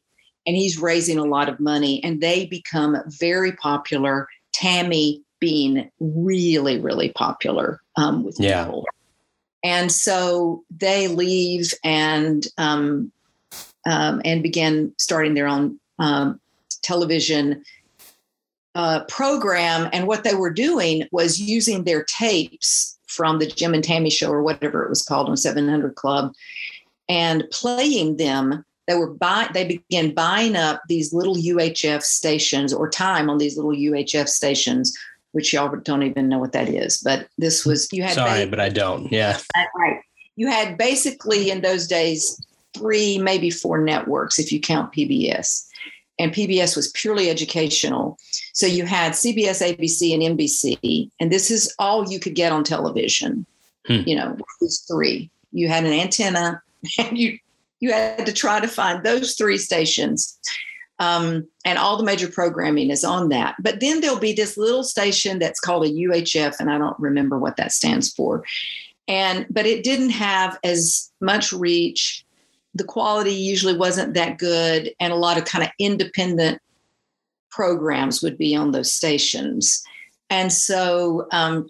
and 0.45 0.55
he's 0.55 0.77
raising 0.77 1.17
a 1.17 1.25
lot 1.25 1.49
of 1.49 1.59
money 1.59 2.03
and 2.03 2.21
they 2.21 2.45
become 2.45 2.97
very 3.07 3.51
popular. 3.53 4.27
Tammy 4.53 5.21
being 5.39 5.89
really, 5.99 6.79
really 6.79 7.09
popular 7.09 7.81
um, 7.95 8.23
with 8.23 8.37
Yeah. 8.39 8.65
people 8.65 8.85
and 9.63 9.91
so 9.91 10.63
they 10.75 11.07
leave 11.07 11.73
and 11.83 12.47
um, 12.57 13.11
um, 13.85 14.21
and 14.25 14.43
begin 14.43 14.93
starting 14.97 15.33
their 15.33 15.47
own 15.47 15.79
um, 15.99 16.39
television 16.83 17.63
uh, 18.75 19.03
program. 19.05 19.89
And 19.91 20.07
what 20.07 20.23
they 20.23 20.35
were 20.35 20.51
doing 20.51 21.07
was 21.11 21.39
using 21.39 21.83
their 21.83 22.03
tapes 22.03 22.97
from 23.07 23.39
the 23.39 23.47
Jim 23.47 23.73
and 23.73 23.83
Tammy 23.83 24.09
show 24.09 24.31
or 24.31 24.43
whatever 24.43 24.83
it 24.83 24.89
was 24.89 25.03
called 25.03 25.29
on 25.29 25.37
700 25.37 25.95
Club, 25.95 26.33
and 27.09 27.43
playing 27.51 28.17
them. 28.17 28.65
They 28.91 28.97
were 28.97 29.07
buy. 29.07 29.47
They 29.53 29.65
began 29.65 30.13
buying 30.13 30.57
up 30.57 30.81
these 30.89 31.13
little 31.13 31.35
UHF 31.35 32.03
stations 32.03 32.73
or 32.73 32.89
time 32.89 33.29
on 33.29 33.37
these 33.37 33.55
little 33.55 33.71
UHF 33.71 34.27
stations 34.27 34.93
which 35.31 35.53
y'all 35.53 35.73
don't 35.83 36.03
even 36.03 36.27
know 36.27 36.39
what 36.39 36.51
that 36.51 36.67
is. 36.67 36.97
But 36.97 37.27
this 37.37 37.65
was 37.65 37.87
you 37.91 38.03
had 38.03 38.13
sorry, 38.13 38.45
but 38.45 38.59
I 38.59 38.69
don't. 38.69 39.11
Yeah, 39.11 39.39
right. 39.77 40.01
You 40.35 40.47
had 40.47 40.77
basically 40.77 41.49
in 41.49 41.61
those 41.61 41.87
days 41.87 42.45
three, 42.73 43.17
maybe 43.17 43.49
four 43.49 43.77
networks 43.77 44.39
if 44.39 44.51
you 44.51 44.59
count 44.59 44.93
PBS, 44.93 45.65
and 46.19 46.33
PBS 46.33 46.75
was 46.75 46.89
purely 46.89 47.29
educational. 47.29 48.17
So 48.53 48.65
you 48.65 48.85
had 48.85 49.13
CBS, 49.13 49.61
ABC, 49.65 50.13
and 50.13 50.37
NBC, 50.37 51.09
and 51.19 51.31
this 51.31 51.49
is 51.49 51.73
all 51.79 52.09
you 52.09 52.19
could 52.19 52.35
get 52.35 52.51
on 52.51 52.63
television. 52.63 53.45
Hmm. 53.87 54.01
You 54.05 54.15
know, 54.15 54.37
these 54.59 54.79
three. 54.79 55.29
You 55.53 55.67
had 55.67 55.85
an 55.85 55.93
antenna, 55.93 56.61
and 56.99 57.17
you 57.17 57.39
you 57.81 57.91
had 57.91 58.25
to 58.25 58.31
try 58.31 58.61
to 58.61 58.67
find 58.67 59.03
those 59.03 59.35
three 59.35 59.57
stations 59.57 60.39
um, 61.01 61.47
and 61.65 61.79
all 61.79 61.97
the 61.97 62.03
major 62.03 62.27
programming 62.27 62.91
is 62.91 63.03
on 63.03 63.29
that. 63.29 63.55
But 63.59 63.79
then 63.79 64.01
there'll 64.01 64.19
be 64.19 64.33
this 64.33 64.55
little 64.55 64.83
station 64.83 65.39
that's 65.39 65.59
called 65.59 65.83
a 65.85 65.89
UHF, 65.89 66.59
and 66.59 66.69
I 66.69 66.77
don't 66.77 66.97
remember 66.99 67.39
what 67.39 67.57
that 67.57 67.71
stands 67.71 68.13
for. 68.13 68.45
And 69.07 69.47
but 69.49 69.65
it 69.65 69.83
didn't 69.83 70.11
have 70.11 70.59
as 70.63 71.11
much 71.19 71.51
reach. 71.51 72.23
The 72.75 72.83
quality 72.83 73.33
usually 73.33 73.75
wasn't 73.75 74.13
that 74.13 74.37
good, 74.37 74.93
and 74.99 75.11
a 75.11 75.17
lot 75.17 75.39
of 75.39 75.45
kind 75.45 75.65
of 75.65 75.71
independent 75.79 76.61
programs 77.49 78.21
would 78.21 78.37
be 78.37 78.55
on 78.55 78.71
those 78.71 78.93
stations. 78.93 79.83
And 80.29 80.53
so 80.53 81.27
um, 81.31 81.67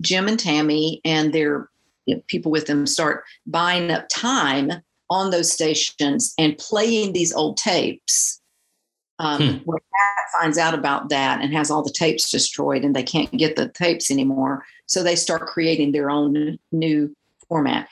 Jim 0.00 0.28
and 0.28 0.38
Tammy 0.38 1.02
and 1.04 1.32
their 1.32 1.68
you 2.06 2.16
know, 2.16 2.22
people 2.26 2.50
with 2.50 2.66
them 2.66 2.86
start 2.86 3.22
buying 3.46 3.90
up 3.90 4.08
time 4.08 4.82
on 5.10 5.30
those 5.30 5.52
stations 5.52 6.32
and 6.38 6.56
playing 6.58 7.12
these 7.12 7.34
old 7.34 7.56
tapes. 7.56 8.40
Um, 9.18 9.42
hmm. 9.42 9.56
Where 9.64 9.78
Pat 9.78 10.40
finds 10.40 10.56
out 10.56 10.72
about 10.72 11.10
that 11.10 11.42
and 11.42 11.52
has 11.52 11.70
all 11.70 11.82
the 11.82 11.92
tapes 11.92 12.30
destroyed, 12.30 12.84
and 12.84 12.96
they 12.96 13.02
can't 13.02 13.30
get 13.32 13.54
the 13.54 13.68
tapes 13.68 14.10
anymore. 14.10 14.64
So 14.86 15.02
they 15.02 15.14
start 15.14 15.46
creating 15.46 15.92
their 15.92 16.08
own 16.08 16.58
new 16.72 17.14
format. 17.46 17.86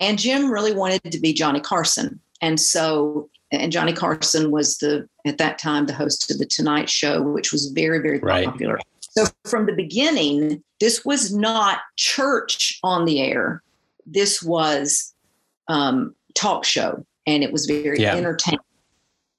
And 0.00 0.18
Jim 0.18 0.50
really 0.50 0.72
wanted 0.72 1.12
to 1.12 1.20
be 1.20 1.34
Johnny 1.34 1.60
Carson. 1.60 2.18
And 2.40 2.58
so, 2.58 3.28
and 3.52 3.70
Johnny 3.70 3.92
Carson 3.92 4.50
was 4.50 4.78
the, 4.78 5.06
at 5.26 5.38
that 5.38 5.58
time, 5.58 5.86
the 5.86 5.92
host 5.92 6.30
of 6.30 6.38
The 6.38 6.46
Tonight 6.46 6.88
Show, 6.88 7.20
which 7.22 7.52
was 7.52 7.66
very, 7.66 7.98
very 7.98 8.18
right. 8.20 8.46
popular. 8.46 8.78
So 9.00 9.26
from 9.44 9.66
the 9.66 9.72
beginning, 9.72 10.62
this 10.80 11.04
was 11.04 11.34
not 11.34 11.80
church 11.96 12.78
on 12.82 13.04
the 13.04 13.20
air. 13.20 13.62
This 14.06 14.42
was 14.42 15.14
um, 15.68 16.14
talk 16.34 16.64
show 16.64 17.04
and 17.26 17.42
it 17.42 17.52
was 17.52 17.66
very 17.66 18.00
yeah. 18.00 18.14
entertaining. 18.14 18.60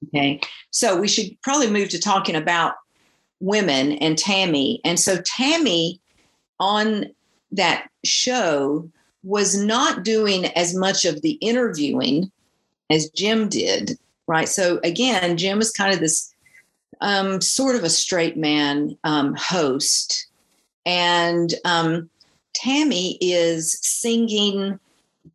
Okay. 0.08 0.40
So 0.72 1.00
we 1.00 1.08
should 1.08 1.40
probably 1.42 1.70
move 1.70 1.90
to 1.90 2.00
talking 2.00 2.36
about 2.36 2.76
women 3.40 3.94
and 3.94 4.18
Tammy. 4.18 4.82
And 4.84 5.00
so 5.00 5.22
Tammy 5.22 6.00
on 6.60 7.06
that 7.52 7.88
show 8.04 8.90
was 9.24 9.58
not 9.58 10.04
doing 10.04 10.46
as 10.48 10.76
much 10.76 11.06
of 11.06 11.22
the 11.22 11.34
interviewing 11.42 12.32
as 12.90 13.10
Jim 13.10 13.50
did. 13.50 13.98
Right. 14.28 14.50
So 14.50 14.80
again, 14.84 15.38
Jim 15.38 15.58
was 15.58 15.72
kind 15.72 15.94
of 15.94 16.00
this 16.00 16.34
um, 17.02 17.42
sort 17.42 17.76
of 17.76 17.84
a 17.84 17.90
straight 17.90 18.38
man 18.38 18.98
um, 19.04 19.36
host. 19.36 20.28
And 20.86 21.54
um, 21.66 22.10
Tammy 22.54 23.18
is 23.22 23.80
singing 23.82 24.80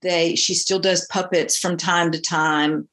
they 0.01 0.35
she 0.35 0.55
still 0.55 0.79
does 0.79 1.07
puppets 1.07 1.59
from 1.59 1.77
time 1.77 2.11
to 2.13 2.21
time. 2.21 2.89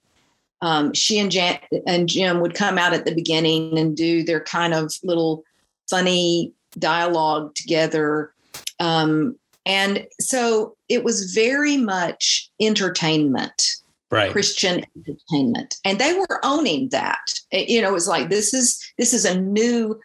Um, 0.62 0.94
she 0.94 1.20
and, 1.20 1.32
Jan, 1.32 1.60
and 1.86 2.10
Jim 2.10 2.40
would 2.40 2.56
come 2.56 2.78
out 2.78 2.94
at 2.94 3.06
the 3.06 3.14
beginning 3.14 3.78
and 3.78 3.96
do 3.96 4.24
their 4.24 4.42
kind 4.42 4.74
of 4.74 4.92
little 5.04 5.44
funny 5.90 6.52
dialogue 6.80 7.54
together. 7.54 8.34
Um, 8.80 9.36
and 9.66 10.08
so 10.20 10.76
it 10.90 11.04
was 11.04 11.34
very 11.34 11.78
much 11.78 12.50
entertainment, 12.60 13.62
right. 14.10 14.32
Christian 14.32 14.86
entertainment, 14.96 15.76
and 15.84 16.00
they 16.00 16.14
were 16.14 16.40
owning 16.44 16.90
that. 16.90 17.34
It, 17.52 17.70
you 17.70 17.82
know, 17.82 17.90
it 17.90 17.94
was 17.94 18.08
like 18.08 18.30
this 18.30 18.54
is 18.54 18.84
this 18.98 19.14
is 19.14 19.26
a 19.26 19.40
new 19.40 20.00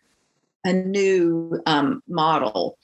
a 0.65 0.73
new 0.73 1.61
um, 1.67 2.03
model, 2.09 2.77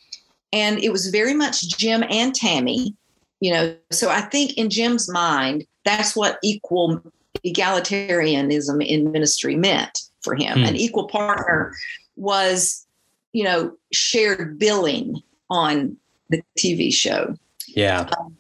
and 0.53 0.79
it 0.79 0.93
was 0.93 1.09
very 1.09 1.35
much 1.35 1.77
Jim 1.77 2.05
and 2.09 2.35
Tammy 2.35 2.95
you 3.41 3.53
know 3.53 3.75
so 3.91 4.09
i 4.11 4.21
think 4.21 4.57
in 4.57 4.71
jim's 4.71 5.11
mind 5.11 5.65
that's 5.85 6.15
what 6.15 6.39
equal 6.43 7.03
egalitarianism 7.45 8.85
in 8.85 9.11
ministry 9.13 9.57
meant 9.57 10.01
for 10.23 10.35
him. 10.35 10.59
Hmm. 10.59 10.65
an 10.65 10.77
equal 10.77 11.09
partner 11.09 11.75
was 12.17 12.87
you 13.33 13.45
know 13.45 13.77
shared 13.93 14.59
billing 14.59 15.23
on 15.51 15.97
the 16.31 16.43
tv 16.59 16.93
show. 16.93 17.35
Yeah. 17.69 18.09
Um, 18.19 18.37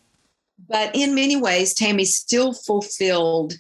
but 0.68 0.94
in 0.94 1.14
many 1.14 1.36
ways 1.36 1.74
tammy 1.74 2.04
still 2.04 2.52
fulfilled 2.52 3.54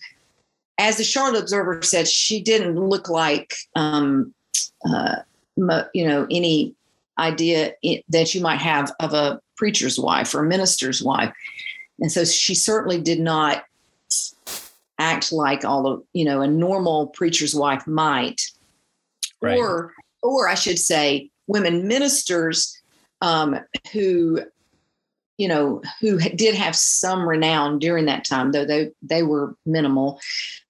as 0.76 0.96
the 0.96 1.04
charlotte 1.04 1.40
observer 1.40 1.80
said 1.82 2.06
she 2.06 2.42
didn't 2.42 2.78
look 2.78 3.08
like 3.08 3.54
um, 3.74 4.34
uh, 4.88 5.16
you 5.56 6.06
know 6.06 6.26
any 6.30 6.74
idea 7.18 7.72
that 8.08 8.34
you 8.34 8.40
might 8.40 8.60
have 8.60 8.92
of 9.00 9.12
a 9.12 9.40
preacher's 9.58 9.98
wife 9.98 10.34
or 10.34 10.42
minister's 10.42 11.02
wife. 11.02 11.34
And 12.00 12.10
so 12.10 12.24
she 12.24 12.54
certainly 12.54 13.00
did 13.00 13.20
not 13.20 13.64
act 14.98 15.32
like 15.32 15.64
all 15.64 15.86
of, 15.86 16.02
you 16.14 16.24
know, 16.24 16.40
a 16.40 16.46
normal 16.46 17.08
preacher's 17.08 17.54
wife 17.54 17.86
might. 17.86 18.50
Right. 19.42 19.58
Or, 19.58 19.92
or 20.22 20.48
I 20.48 20.54
should 20.54 20.78
say, 20.78 21.30
women 21.48 21.88
ministers 21.88 22.80
um, 23.20 23.58
who, 23.92 24.40
you 25.38 25.48
know, 25.48 25.82
who 26.00 26.18
did 26.18 26.54
have 26.54 26.76
some 26.76 27.28
renown 27.28 27.78
during 27.78 28.06
that 28.06 28.24
time, 28.24 28.52
though 28.52 28.64
they 28.64 28.90
they 29.02 29.22
were 29.22 29.54
minimal. 29.64 30.20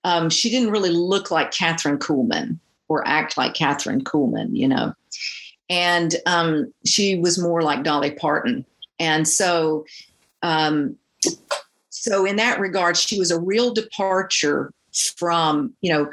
Um, 0.05 0.31
she 0.31 0.51
didn't 0.51 0.71
really 0.71 0.91
look 0.91 1.31
like 1.31 1.51
Kathryn 1.51 1.99
Kuhlman 1.99 2.59
or 2.89 3.07
act 3.07 3.37
like 3.37 3.55
Kathryn 3.55 4.03
Kuhlman, 4.03 4.57
you 4.57 4.69
know. 4.69 4.95
And 5.69 6.17
um, 6.27 6.73
she 6.85 7.19
was 7.19 7.39
more 7.39 7.63
like 7.63 7.83
Dolly 7.83 8.13
Parton 8.13 8.65
and 8.99 9.27
so, 9.27 9.85
um, 10.43 10.97
so 11.91 12.25
in 12.25 12.37
that 12.37 12.61
regard, 12.61 12.97
she 12.97 13.19
was 13.19 13.31
a 13.31 13.41
real 13.41 13.73
departure 13.73 14.73
from, 15.17 15.75
you 15.81 15.93
know, 15.93 16.11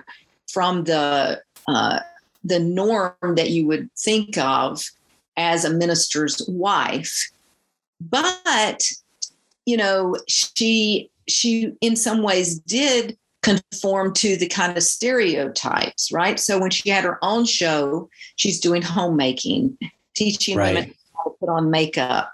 from 0.51 0.83
the 0.85 1.41
uh, 1.67 1.99
the 2.43 2.59
norm 2.59 3.35
that 3.35 3.49
you 3.49 3.65
would 3.67 3.89
think 3.97 4.37
of 4.37 4.83
as 5.37 5.65
a 5.65 5.69
minister's 5.69 6.41
wife. 6.47 7.31
But, 7.99 8.83
you 9.65 9.77
know, 9.77 10.15
she 10.27 11.09
she 11.27 11.73
in 11.81 11.95
some 11.95 12.21
ways 12.21 12.59
did 12.59 13.17
conform 13.41 14.13
to 14.13 14.35
the 14.37 14.47
kind 14.47 14.75
of 14.75 14.83
stereotypes, 14.83 16.11
right? 16.11 16.39
So 16.39 16.59
when 16.59 16.71
she 16.71 16.89
had 16.89 17.03
her 17.03 17.19
own 17.21 17.45
show, 17.45 18.09
she's 18.37 18.59
doing 18.59 18.81
homemaking, 18.81 19.77
teaching 20.15 20.57
right. 20.57 20.73
women 20.73 20.93
how 21.15 21.23
to 21.25 21.37
put 21.39 21.49
on 21.49 21.69
makeup, 21.69 22.33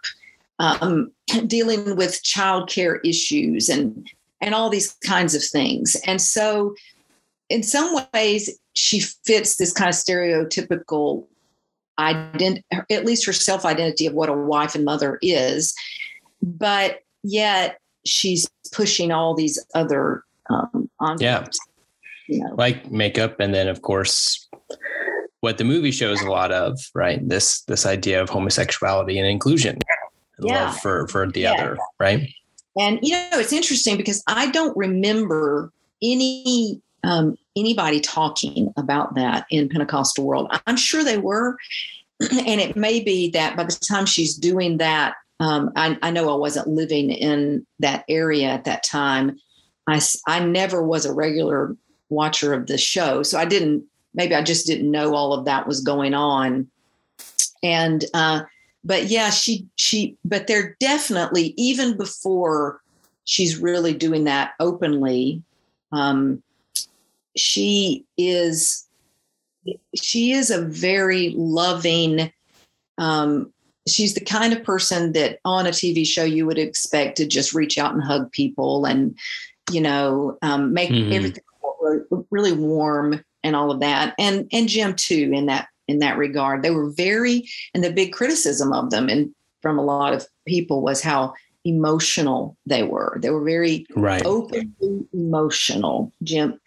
um, 0.61 1.11
dealing 1.47 1.95
with 1.95 2.23
childcare 2.23 2.99
issues 3.03 3.67
and 3.67 4.07
and 4.39 4.55
all 4.55 4.69
these 4.69 4.93
kinds 5.05 5.35
of 5.35 5.43
things. 5.43 5.95
And 6.05 6.21
so, 6.21 6.75
in 7.49 7.63
some 7.63 8.05
ways, 8.13 8.59
she 8.73 9.01
fits 9.01 9.57
this 9.57 9.73
kind 9.73 9.89
of 9.89 9.95
stereotypical 9.95 11.27
identity, 11.99 12.63
at 12.89 13.05
least 13.05 13.25
her 13.25 13.33
self 13.33 13.65
identity 13.65 14.05
of 14.05 14.13
what 14.13 14.29
a 14.29 14.33
wife 14.33 14.75
and 14.75 14.85
mother 14.85 15.19
is. 15.21 15.75
But 16.41 16.99
yet, 17.23 17.79
she's 18.05 18.49
pushing 18.71 19.11
all 19.11 19.35
these 19.35 19.63
other 19.75 20.23
um, 20.49 20.89
yeah, 21.19 21.45
you 22.27 22.43
know. 22.43 22.53
like 22.55 22.91
makeup, 22.91 23.39
and 23.39 23.53
then 23.53 23.67
of 23.67 23.81
course 23.81 24.47
what 25.41 25.57
the 25.57 25.63
movie 25.63 25.91
shows 25.91 26.21
a 26.21 26.29
lot 26.29 26.51
of, 26.51 26.79
right? 26.93 27.27
This 27.27 27.61
this 27.63 27.85
idea 27.85 28.21
of 28.21 28.29
homosexuality 28.29 29.17
and 29.17 29.27
inclusion 29.27 29.79
yeah. 30.47 30.65
love 30.65 30.77
for 30.79 31.07
for 31.07 31.29
the 31.29 31.41
yeah. 31.41 31.53
other, 31.53 31.77
right? 31.99 32.29
And 32.79 32.99
you 33.01 33.13
know, 33.13 33.39
it's 33.39 33.53
interesting 33.53 33.97
because 33.97 34.23
I 34.27 34.49
don't 34.51 34.75
remember 34.77 35.71
any 36.01 36.81
um, 37.03 37.35
anybody 37.55 37.99
talking 37.99 38.73
about 38.77 39.15
that 39.15 39.45
in 39.49 39.69
Pentecostal 39.69 40.25
world. 40.25 40.55
I'm 40.67 40.77
sure 40.77 41.03
they 41.03 41.17
were, 41.17 41.57
and 42.19 42.61
it 42.61 42.75
may 42.75 42.99
be 42.99 43.29
that 43.31 43.57
by 43.57 43.63
the 43.63 43.71
time 43.71 44.05
she's 44.05 44.35
doing 44.35 44.77
that, 44.77 45.15
um, 45.39 45.71
I, 45.75 45.97
I, 46.03 46.11
know 46.11 46.31
I 46.31 46.35
wasn't 46.35 46.67
living 46.67 47.09
in 47.09 47.65
that 47.79 48.05
area 48.07 48.47
at 48.47 48.65
that 48.65 48.83
time. 48.83 49.39
I 49.87 49.99
I 50.27 50.39
never 50.45 50.83
was 50.83 51.05
a 51.05 51.13
regular 51.13 51.75
watcher 52.09 52.53
of 52.53 52.67
the 52.67 52.77
show, 52.77 53.23
so 53.23 53.39
I 53.39 53.45
didn't. 53.45 53.83
Maybe 54.13 54.35
I 54.35 54.43
just 54.43 54.67
didn't 54.67 54.91
know 54.91 55.15
all 55.15 55.33
of 55.33 55.45
that 55.45 55.67
was 55.67 55.81
going 55.81 56.13
on, 56.13 56.69
and 57.63 58.05
uh, 58.13 58.43
but 58.83 59.05
yeah, 59.05 59.29
she 59.29 59.67
she 59.77 60.17
but 60.25 60.47
they're 60.47 60.75
definitely 60.79 61.53
even 61.57 61.97
before 61.97 62.81
she's 63.25 63.57
really 63.57 63.93
doing 63.93 64.23
that 64.25 64.53
openly, 64.59 65.41
um, 65.91 66.41
she 67.35 68.05
is 68.17 68.87
she 69.95 70.31
is 70.31 70.49
a 70.49 70.61
very 70.61 71.29
loving 71.37 72.31
um, 72.97 73.51
she's 73.87 74.13
the 74.13 74.23
kind 74.23 74.53
of 74.53 74.63
person 74.63 75.13
that 75.13 75.39
on 75.45 75.65
a 75.65 75.71
tv 75.71 76.05
show 76.05 76.23
you 76.23 76.45
would 76.45 76.57
expect 76.57 77.17
to 77.17 77.25
just 77.25 77.53
reach 77.53 77.77
out 77.77 77.93
and 77.93 78.03
hug 78.03 78.31
people 78.31 78.85
and 78.85 79.17
you 79.71 79.81
know 79.81 80.37
um, 80.41 80.73
make 80.73 80.89
mm-hmm. 80.89 81.11
everything 81.11 81.43
really 82.29 82.53
warm 82.53 83.23
and 83.43 83.55
all 83.55 83.71
of 83.71 83.79
that 83.79 84.13
and 84.19 84.47
and 84.51 84.69
jim 84.69 84.95
too 84.95 85.31
in 85.33 85.47
that 85.47 85.67
in 85.91 85.99
that 85.99 86.17
regard 86.17 86.63
they 86.63 86.71
were 86.71 86.89
very 86.89 87.47
and 87.73 87.83
the 87.83 87.91
big 87.91 88.11
criticism 88.13 88.73
of 88.73 88.89
them 88.89 89.09
and 89.09 89.33
from 89.61 89.77
a 89.77 89.83
lot 89.83 90.13
of 90.13 90.25
people 90.47 90.81
was 90.81 91.01
how 91.01 91.33
emotional 91.65 92.57
they 92.65 92.81
were 92.81 93.19
they 93.21 93.29
were 93.29 93.43
very 93.43 93.85
right. 93.95 94.25
openly 94.25 95.05
emotional 95.13 96.11
jim 96.23 96.59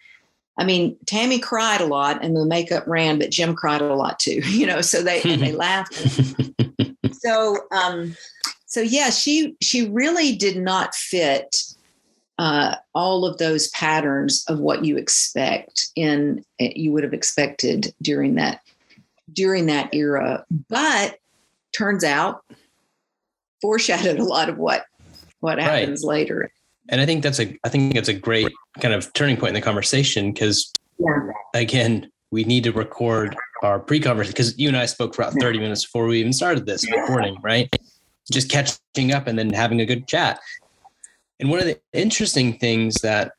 I 0.57 0.63
mean, 0.63 0.95
Tammy 1.05 1.39
cried 1.39 1.81
a 1.81 1.85
lot 1.85 2.23
and 2.23 2.35
the 2.35 2.45
makeup 2.45 2.85
ran, 2.87 3.19
but 3.19 3.29
Jim 3.29 3.55
cried 3.55 3.81
a 3.81 3.93
lot 3.93 4.19
too, 4.19 4.41
you 4.45 4.65
know, 4.65 4.81
so 4.81 5.01
they, 5.01 5.21
they 5.21 5.51
laughed. 5.51 5.93
so, 7.11 7.57
um, 7.71 8.15
so 8.65 8.81
yeah, 8.81 9.09
she, 9.09 9.55
she 9.61 9.87
really 9.89 10.35
did 10.35 10.57
not 10.57 10.95
fit, 10.95 11.55
uh, 12.37 12.75
all 12.93 13.25
of 13.25 13.37
those 13.37 13.69
patterns 13.69 14.43
of 14.49 14.59
what 14.59 14.83
you 14.83 14.97
expect 14.97 15.87
in, 15.95 16.43
eh, 16.59 16.73
you 16.75 16.91
would 16.91 17.03
have 17.03 17.13
expected 17.13 17.93
during 18.01 18.35
that, 18.35 18.59
during 19.31 19.67
that 19.67 19.93
era. 19.93 20.45
But 20.69 21.17
turns 21.75 22.03
out 22.03 22.43
foreshadowed 23.61 24.19
a 24.19 24.23
lot 24.23 24.49
of 24.49 24.57
what, 24.57 24.85
what 25.39 25.59
happens 25.59 26.03
right. 26.03 26.09
later 26.09 26.51
and 26.89 27.01
I 27.01 27.05
think 27.05 27.23
that's 27.23 27.39
a 27.39 27.57
I 27.63 27.69
think 27.69 27.93
that's 27.93 28.09
a 28.09 28.13
great 28.13 28.51
kind 28.79 28.93
of 28.93 29.11
turning 29.13 29.37
point 29.37 29.49
in 29.49 29.55
the 29.55 29.61
conversation 29.61 30.31
because 30.31 30.71
yeah. 30.99 31.29
again 31.53 32.11
we 32.31 32.43
need 32.43 32.63
to 32.65 32.71
record 32.71 33.35
our 33.63 33.79
pre-conversation 33.79 34.33
because 34.33 34.57
you 34.59 34.67
and 34.67 34.77
I 34.77 34.85
spoke 34.85 35.15
for 35.15 35.21
about 35.21 35.33
30 35.39 35.59
minutes 35.59 35.85
before 35.85 36.05
we 36.05 36.19
even 36.19 36.33
started 36.33 36.65
this 36.65 36.89
recording, 36.91 37.37
right? 37.41 37.73
Just 38.31 38.49
catching 38.49 39.13
up 39.13 39.27
and 39.27 39.39
then 39.39 39.53
having 39.53 39.79
a 39.79 39.85
good 39.85 40.07
chat. 40.07 40.39
And 41.39 41.49
one 41.49 41.59
of 41.59 41.65
the 41.65 41.79
interesting 41.93 42.57
things 42.57 42.95
that 42.95 43.31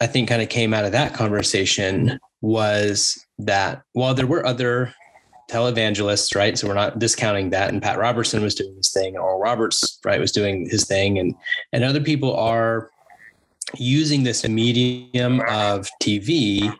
I 0.00 0.06
think 0.06 0.28
kind 0.28 0.42
of 0.42 0.48
came 0.48 0.72
out 0.72 0.84
of 0.84 0.92
that 0.92 1.14
conversation 1.14 2.20
was 2.40 3.18
that 3.38 3.82
while 3.92 4.14
there 4.14 4.26
were 4.26 4.46
other 4.46 4.94
televangelists, 5.50 6.34
right? 6.34 6.58
So 6.58 6.66
we're 6.66 6.74
not 6.74 6.98
discounting 6.98 7.50
that. 7.50 7.70
And 7.70 7.82
Pat 7.82 7.98
Robertson 7.98 8.42
was 8.42 8.54
doing 8.54 8.74
his 8.76 8.90
thing, 8.90 9.16
Oral 9.16 9.38
Roberts, 9.38 9.98
right, 10.04 10.20
was 10.20 10.32
doing 10.32 10.68
his 10.68 10.84
thing, 10.84 11.18
and 11.18 11.34
and 11.72 11.84
other 11.84 12.00
people 12.00 12.34
are 12.36 12.90
using 13.76 14.22
this 14.22 14.46
medium 14.48 15.40
of 15.48 15.88
TV 16.02 16.72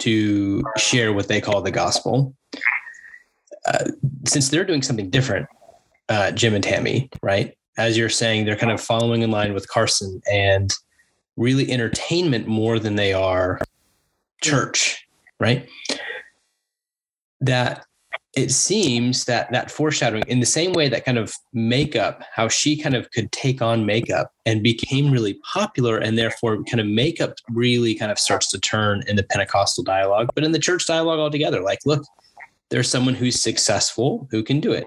to 0.00 0.62
share 0.76 1.12
what 1.12 1.28
they 1.28 1.40
call 1.40 1.60
the 1.60 1.70
gospel. 1.70 2.34
Uh, 3.66 3.90
since 4.26 4.48
they're 4.48 4.64
doing 4.64 4.82
something 4.82 5.10
different, 5.10 5.46
uh, 6.08 6.30
Jim 6.30 6.54
and 6.54 6.64
Tammy, 6.64 7.10
right? 7.22 7.56
As 7.76 7.96
you're 7.96 8.08
saying, 8.08 8.44
they're 8.44 8.56
kind 8.56 8.72
of 8.72 8.80
following 8.80 9.22
in 9.22 9.30
line 9.30 9.52
with 9.52 9.68
Carson 9.68 10.20
and 10.30 10.72
really 11.36 11.70
entertainment 11.70 12.46
more 12.46 12.78
than 12.78 12.96
they 12.96 13.12
are 13.12 13.60
church, 14.42 15.06
right? 15.38 15.68
That 17.40 17.84
it 18.38 18.52
seems 18.52 19.24
that 19.24 19.50
that 19.50 19.68
foreshadowing 19.68 20.22
in 20.28 20.38
the 20.38 20.46
same 20.46 20.72
way 20.72 20.88
that 20.88 21.04
kind 21.04 21.18
of 21.18 21.34
makeup 21.52 22.22
how 22.32 22.46
she 22.46 22.80
kind 22.80 22.94
of 22.94 23.10
could 23.10 23.30
take 23.32 23.60
on 23.60 23.84
makeup 23.84 24.32
and 24.46 24.62
became 24.62 25.10
really 25.10 25.34
popular 25.52 25.98
and 25.98 26.16
therefore 26.16 26.62
kind 26.64 26.80
of 26.80 26.86
makeup 26.86 27.34
really 27.50 27.96
kind 27.96 28.12
of 28.12 28.18
starts 28.18 28.48
to 28.48 28.60
turn 28.60 29.02
in 29.08 29.16
the 29.16 29.24
pentecostal 29.24 29.82
dialogue 29.82 30.30
but 30.36 30.44
in 30.44 30.52
the 30.52 30.58
church 30.58 30.86
dialogue 30.86 31.18
altogether. 31.18 31.60
Like 31.60 31.80
look 31.84 32.04
there's 32.70 32.88
someone 32.88 33.14
who's 33.14 33.42
successful 33.42 34.28
who 34.30 34.42
can 34.44 34.60
do 34.60 34.72
it. 34.72 34.86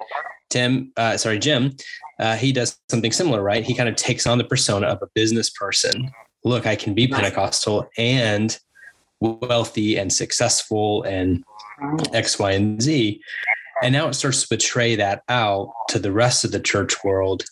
Tim 0.50 0.94
uh, 0.96 1.18
sorry 1.18 1.38
jim 1.38 1.76
uh, 2.20 2.38
he 2.38 2.54
does 2.54 2.80
something 2.90 3.12
similar 3.12 3.44
right? 3.44 3.66
He 3.66 3.74
kind 3.74 3.90
of 3.90 3.98
takes 3.98 4.26
on 4.26 4.38
the 4.38 4.46
persona 4.46 4.88
of 4.88 5.02
a 5.02 5.08
business 5.14 5.50
person. 5.50 6.10
Look 6.46 6.66
i 6.66 6.76
can 6.78 6.94
be 6.94 7.08
pentecostal 7.08 7.90
and 7.98 8.58
wealthy 9.22 9.98
and 9.98 10.12
successful 10.12 11.04
and 11.04 11.44
X, 12.14 12.38
Y, 12.38 12.52
and 12.52 12.82
Z. 12.82 13.22
And 13.82 13.94
now 13.94 14.08
it 14.08 14.14
starts 14.14 14.44
to 14.44 14.50
betray 14.50 14.96
that 14.96 15.24
out 15.30 15.72
to 15.90 16.00
the 16.00 16.12
rest 16.12 16.44
of 16.44 16.52
the 16.52 16.60
church 16.60 17.04
world. 17.04 17.44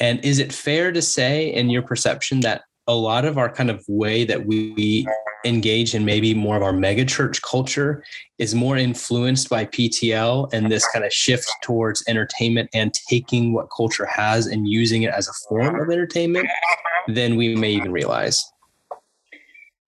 And 0.00 0.24
is 0.24 0.38
it 0.38 0.52
fair 0.52 0.90
to 0.90 1.02
say, 1.02 1.52
in 1.52 1.70
your 1.70 1.82
perception, 1.82 2.40
that 2.40 2.62
a 2.88 2.94
lot 2.94 3.24
of 3.24 3.38
our 3.38 3.52
kind 3.52 3.70
of 3.70 3.84
way 3.88 4.24
that 4.24 4.46
we 4.46 5.06
engage 5.44 5.94
in 5.94 6.04
maybe 6.04 6.34
more 6.34 6.56
of 6.56 6.62
our 6.62 6.72
mega 6.72 7.04
church 7.04 7.40
culture 7.42 8.02
is 8.38 8.54
more 8.54 8.76
influenced 8.76 9.48
by 9.48 9.64
PTL 9.66 10.52
and 10.52 10.70
this 10.70 10.86
kind 10.88 11.04
of 11.04 11.12
shift 11.12 11.50
towards 11.62 12.02
entertainment 12.08 12.70
and 12.74 12.92
taking 13.08 13.52
what 13.52 13.68
culture 13.76 14.06
has 14.06 14.46
and 14.46 14.68
using 14.68 15.02
it 15.02 15.12
as 15.12 15.28
a 15.28 15.32
form 15.48 15.80
of 15.80 15.90
entertainment 15.90 16.48
than 17.08 17.36
we 17.36 17.54
may 17.54 17.70
even 17.72 17.92
realize? 17.92 18.51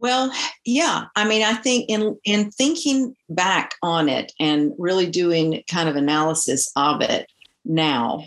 Well, 0.05 0.31
yeah. 0.67 1.07
I 1.17 1.27
mean, 1.27 1.43
I 1.43 1.55
think 1.55 1.87
in 1.89 2.19
in 2.25 2.51
thinking 2.51 3.17
back 3.31 3.77
on 3.83 4.11
it 4.11 4.33
and 4.39 4.75
really 4.77 5.07
doing 5.07 5.65
kind 5.67 5.89
of 5.89 5.97
analysis 5.97 6.71
of 6.77 7.01
it 7.01 7.33
now, 7.65 8.27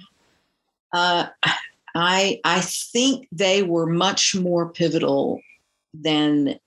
uh, 0.92 1.28
I 1.94 2.42
I 2.44 2.62
think 2.62 3.28
they 3.32 3.62
were 3.62 3.86
much 3.86 4.34
more 4.34 4.72
pivotal 4.72 5.40
than 5.94 6.60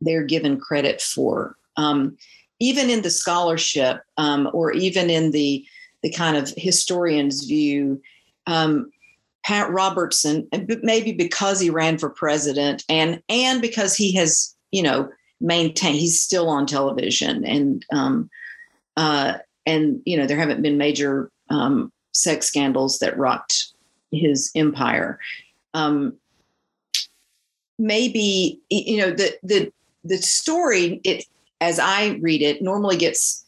they're 0.00 0.22
given 0.22 0.60
credit 0.60 1.00
for. 1.00 1.56
Um, 1.76 2.16
even 2.60 2.88
in 2.88 3.02
the 3.02 3.10
scholarship, 3.10 4.02
um, 4.16 4.48
or 4.52 4.70
even 4.70 5.10
in 5.10 5.32
the 5.32 5.66
the 6.04 6.12
kind 6.12 6.36
of 6.36 6.54
historian's 6.56 7.46
view, 7.46 8.00
um, 8.46 8.92
Pat 9.44 9.70
Robertson, 9.70 10.48
maybe 10.82 11.12
because 11.12 11.58
he 11.60 11.70
ran 11.70 11.98
for 11.98 12.10
president 12.10 12.84
and 12.88 13.20
and 13.28 13.60
because 13.60 13.96
he 13.96 14.14
has, 14.14 14.51
you 14.72 14.82
know, 14.82 15.10
maintain 15.40 15.94
he's 15.94 16.20
still 16.20 16.48
on 16.48 16.66
television 16.66 17.44
and 17.44 17.84
um, 17.92 18.30
uh, 18.96 19.34
and 19.66 20.00
you 20.04 20.16
know 20.16 20.26
there 20.26 20.36
haven't 20.36 20.62
been 20.62 20.78
major 20.78 21.30
um, 21.50 21.92
sex 22.12 22.46
scandals 22.46 22.98
that 22.98 23.16
rocked 23.16 23.68
his 24.10 24.50
empire. 24.54 25.18
Um, 25.74 26.14
maybe 27.78 28.60
you 28.70 28.98
know 28.98 29.10
the 29.10 29.36
the 29.42 29.72
the 30.04 30.18
story 30.18 31.00
it 31.04 31.24
as 31.60 31.78
I 31.78 32.18
read 32.20 32.42
it 32.42 32.62
normally 32.62 32.96
gets 32.96 33.44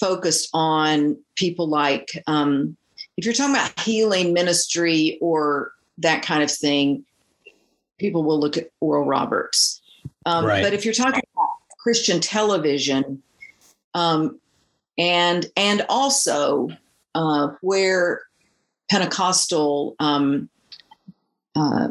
focused 0.00 0.48
on 0.52 1.16
people 1.36 1.68
like 1.68 2.10
um, 2.26 2.76
if 3.16 3.24
you're 3.24 3.34
talking 3.34 3.54
about 3.54 3.78
healing 3.80 4.32
ministry 4.32 5.18
or 5.20 5.72
that 5.98 6.22
kind 6.22 6.42
of 6.42 6.50
thing, 6.50 7.04
people 7.98 8.24
will 8.24 8.40
look 8.40 8.56
at 8.56 8.70
Oral 8.80 9.06
Roberts. 9.06 9.81
Um, 10.26 10.44
right. 10.44 10.62
But 10.62 10.72
if 10.72 10.84
you're 10.84 10.94
talking 10.94 11.22
about 11.34 11.48
Christian 11.78 12.20
television, 12.20 13.22
um, 13.94 14.38
and 14.98 15.46
and 15.56 15.84
also 15.88 16.68
uh, 17.14 17.48
where 17.60 18.22
Pentecostal, 18.90 19.96
um, 19.98 20.48
uh, 21.56 21.88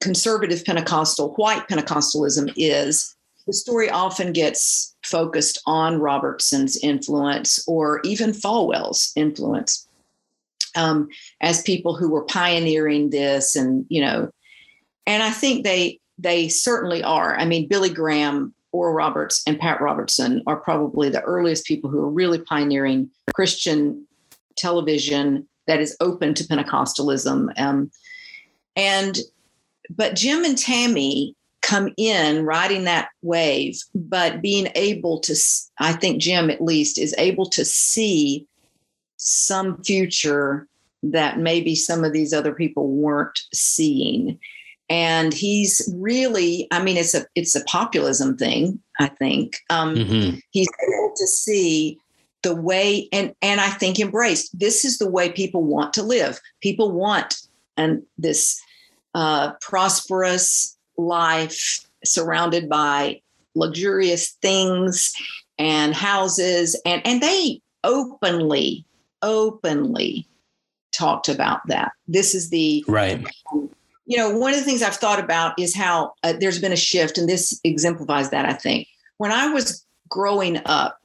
conservative 0.00 0.64
Pentecostal, 0.64 1.34
white 1.34 1.68
Pentecostalism 1.68 2.52
is, 2.56 3.14
the 3.46 3.52
story 3.52 3.90
often 3.90 4.32
gets 4.32 4.94
focused 5.02 5.60
on 5.66 6.00
Robertson's 6.00 6.76
influence 6.78 7.62
or 7.68 8.00
even 8.04 8.32
Falwell's 8.32 9.12
influence 9.16 9.86
um, 10.74 11.08
as 11.40 11.62
people 11.62 11.94
who 11.94 12.08
were 12.08 12.24
pioneering 12.24 13.10
this 13.10 13.56
and 13.56 13.86
you 13.88 14.00
know 14.00 14.30
and 15.06 15.22
i 15.22 15.30
think 15.30 15.64
they 15.64 15.98
they 16.24 16.48
certainly 16.48 17.02
are. 17.04 17.36
I 17.36 17.44
mean 17.44 17.68
billy 17.68 17.90
graham 17.90 18.52
oral 18.72 18.94
roberts 18.94 19.42
and 19.46 19.58
pat 19.58 19.80
robertson 19.80 20.42
are 20.48 20.56
probably 20.56 21.08
the 21.08 21.22
earliest 21.22 21.64
people 21.64 21.88
who 21.88 22.00
are 22.00 22.10
really 22.10 22.40
pioneering 22.40 23.08
christian 23.32 24.04
television 24.56 25.46
that 25.66 25.80
is 25.80 25.96
open 26.00 26.34
to 26.34 26.44
pentecostalism. 26.44 27.48
Um, 27.58 27.90
and 28.74 29.18
but 29.90 30.16
jim 30.16 30.44
and 30.44 30.58
tammy 30.58 31.36
come 31.62 31.92
in 31.96 32.44
riding 32.44 32.84
that 32.84 33.08
wave 33.22 33.78
but 33.94 34.42
being 34.42 34.68
able 34.74 35.20
to 35.20 35.36
i 35.78 35.92
think 35.92 36.20
jim 36.20 36.50
at 36.50 36.60
least 36.60 36.98
is 36.98 37.14
able 37.16 37.48
to 37.48 37.64
see 37.64 38.46
some 39.16 39.82
future 39.84 40.66
that 41.02 41.38
maybe 41.38 41.74
some 41.74 42.02
of 42.02 42.12
these 42.12 42.32
other 42.32 42.54
people 42.54 42.88
weren't 42.88 43.42
seeing 43.52 44.38
and 44.88 45.32
he's 45.32 45.92
really 45.96 46.68
i 46.70 46.82
mean 46.82 46.96
it's 46.96 47.14
a 47.14 47.24
it's 47.34 47.56
a 47.56 47.64
populism 47.64 48.36
thing 48.36 48.80
i 49.00 49.06
think. 49.06 49.56
Um, 49.70 49.94
mm-hmm. 49.94 50.36
he's 50.50 50.68
able 50.86 51.12
to 51.16 51.26
see 51.26 51.98
the 52.42 52.54
way 52.54 53.08
and 53.12 53.34
and 53.42 53.60
i 53.60 53.68
think 53.68 53.98
embraced 53.98 54.58
this 54.58 54.84
is 54.84 54.98
the 54.98 55.10
way 55.10 55.30
people 55.30 55.62
want 55.62 55.92
to 55.94 56.02
live. 56.02 56.40
People 56.60 56.92
want 56.92 57.36
and 57.76 58.02
this 58.18 58.60
uh, 59.14 59.52
prosperous 59.60 60.76
life 60.96 61.86
surrounded 62.04 62.68
by 62.68 63.20
luxurious 63.54 64.32
things 64.42 65.12
and 65.58 65.94
houses. 65.94 66.80
And 66.84 67.02
and 67.06 67.20
they 67.20 67.60
openly 67.82 68.84
openly 69.22 70.26
talked 70.92 71.28
about 71.28 71.60
that. 71.68 71.92
This 72.06 72.34
is 72.34 72.50
the 72.50 72.84
right 72.86 73.24
you 74.06 74.16
know 74.16 74.36
one 74.36 74.52
of 74.52 74.58
the 74.58 74.64
things 74.64 74.82
i've 74.82 74.96
thought 74.96 75.18
about 75.18 75.58
is 75.58 75.74
how 75.74 76.12
uh, 76.22 76.32
there's 76.40 76.60
been 76.60 76.72
a 76.72 76.76
shift 76.76 77.18
and 77.18 77.28
this 77.28 77.58
exemplifies 77.64 78.30
that 78.30 78.46
i 78.46 78.52
think 78.52 78.86
when 79.18 79.32
i 79.32 79.48
was 79.48 79.84
growing 80.08 80.60
up 80.66 81.00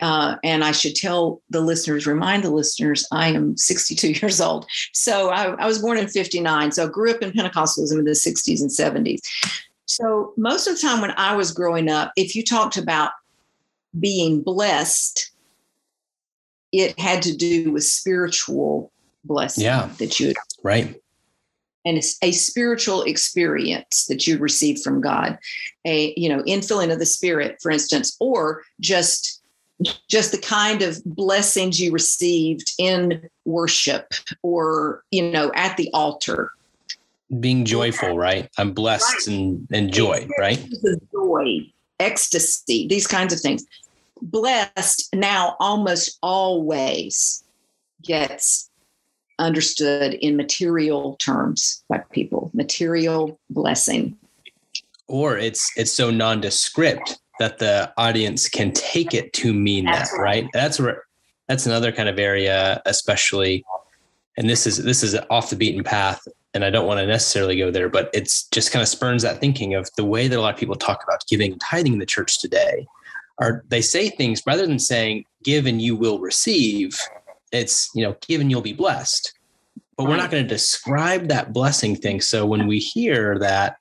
uh, 0.00 0.36
and 0.44 0.62
I 0.62 0.72
should 0.72 0.94
tell 0.94 1.42
the 1.50 1.60
listeners, 1.60 2.06
remind 2.06 2.44
the 2.44 2.50
listeners, 2.50 3.06
I 3.10 3.30
am 3.30 3.56
62 3.56 4.12
years 4.22 4.40
old. 4.40 4.66
So 4.92 5.30
I, 5.30 5.54
I 5.54 5.66
was 5.66 5.80
born 5.80 5.98
in 5.98 6.06
59. 6.06 6.72
So 6.72 6.86
I 6.86 6.88
grew 6.88 7.10
up 7.10 7.22
in 7.22 7.32
Pentecostalism 7.32 7.98
in 7.98 8.04
the 8.04 8.12
60s 8.12 8.60
and 8.60 8.70
70s. 8.70 9.18
So 9.86 10.34
most 10.36 10.66
of 10.66 10.74
the 10.74 10.80
time 10.80 11.00
when 11.00 11.14
I 11.16 11.34
was 11.34 11.50
growing 11.50 11.88
up, 11.88 12.12
if 12.16 12.36
you 12.36 12.44
talked 12.44 12.76
about 12.76 13.12
being 13.98 14.42
blessed, 14.42 15.32
it 16.72 16.98
had 17.00 17.22
to 17.22 17.36
do 17.36 17.72
with 17.72 17.84
spiritual 17.84 18.92
blessing 19.24 19.64
yeah. 19.64 19.88
that 19.98 20.20
you 20.20 20.34
right 20.62 21.00
and 21.88 21.96
it's 21.96 22.18
a 22.20 22.32
spiritual 22.32 23.02
experience 23.02 24.04
that 24.08 24.26
you 24.26 24.36
receive 24.36 24.80
from 24.80 25.00
God, 25.00 25.38
a 25.86 26.12
you 26.16 26.28
know 26.28 26.42
infilling 26.42 26.92
of 26.92 26.98
the 26.98 27.06
Spirit, 27.06 27.58
for 27.62 27.70
instance, 27.70 28.14
or 28.20 28.62
just 28.78 29.40
just 30.08 30.32
the 30.32 30.38
kind 30.38 30.82
of 30.82 31.02
blessings 31.04 31.80
you 31.80 31.90
received 31.90 32.72
in 32.78 33.28
worship 33.46 34.12
or 34.42 35.02
you 35.10 35.30
know 35.30 35.50
at 35.54 35.76
the 35.78 35.90
altar. 35.94 36.52
Being 37.40 37.64
joyful 37.64 38.18
right? 38.18 38.50
I'm 38.58 38.72
blessed 38.72 39.26
right. 39.26 39.34
and, 39.34 39.66
and 39.72 39.92
joy 39.92 40.28
right? 40.38 40.62
joy 41.12 41.72
ecstasy 42.00 42.86
these 42.86 43.06
kinds 43.06 43.32
of 43.32 43.40
things. 43.40 43.64
Blessed 44.20 45.08
now 45.14 45.56
almost 45.58 46.18
always 46.22 47.44
gets 48.02 48.67
understood 49.38 50.14
in 50.14 50.36
material 50.36 51.16
terms 51.16 51.82
by 51.88 51.98
people 52.12 52.50
material 52.54 53.38
blessing 53.50 54.16
or 55.08 55.36
it's 55.38 55.72
it's 55.76 55.92
so 55.92 56.10
nondescript 56.10 57.18
that 57.38 57.58
the 57.58 57.92
audience 57.96 58.48
can 58.48 58.72
take 58.72 59.14
it 59.14 59.32
to 59.32 59.54
mean 59.54 59.84
that's 59.84 60.10
that, 60.10 60.18
right? 60.18 60.42
right? 60.44 60.50
That's 60.52 60.78
where 60.78 61.04
that's 61.48 61.66
another 61.66 61.90
kind 61.92 62.08
of 62.08 62.18
area, 62.18 62.82
especially, 62.84 63.64
and 64.36 64.48
this 64.48 64.66
is 64.66 64.84
this 64.84 65.02
is 65.02 65.16
off 65.30 65.50
the 65.50 65.56
beaten 65.56 65.82
path, 65.82 66.26
and 66.54 66.64
I 66.64 66.70
don't 66.70 66.86
want 66.86 67.00
to 67.00 67.06
necessarily 67.06 67.56
go 67.56 67.70
there, 67.70 67.88
but 67.88 68.10
it's 68.12 68.46
just 68.48 68.70
kind 68.70 68.82
of 68.82 68.88
spurns 68.88 69.22
that 69.22 69.40
thinking 69.40 69.74
of 69.74 69.88
the 69.96 70.04
way 70.04 70.28
that 70.28 70.38
a 70.38 70.40
lot 70.40 70.54
of 70.54 70.60
people 70.60 70.76
talk 70.76 71.02
about 71.02 71.26
giving 71.26 71.52
and 71.52 71.60
tithing 71.60 71.94
in 71.94 71.98
the 71.98 72.06
church 72.06 72.40
today. 72.40 72.86
Are 73.38 73.64
they 73.68 73.80
say 73.80 74.08
things 74.10 74.42
rather 74.46 74.66
than 74.66 74.78
saying 74.78 75.24
"give 75.42 75.66
and 75.66 75.80
you 75.80 75.96
will 75.96 76.18
receive"? 76.18 76.98
It's 77.52 77.90
you 77.94 78.02
know 78.02 78.16
given 78.26 78.50
you'll 78.50 78.60
be 78.60 78.72
blessed," 78.72 79.32
but 79.96 80.04
we're 80.04 80.16
not 80.16 80.30
going 80.30 80.42
to 80.42 80.48
describe 80.48 81.28
that 81.28 81.52
blessing 81.52 81.96
thing. 81.96 82.20
So 82.20 82.46
when 82.46 82.66
we 82.66 82.78
hear 82.78 83.38
that 83.38 83.78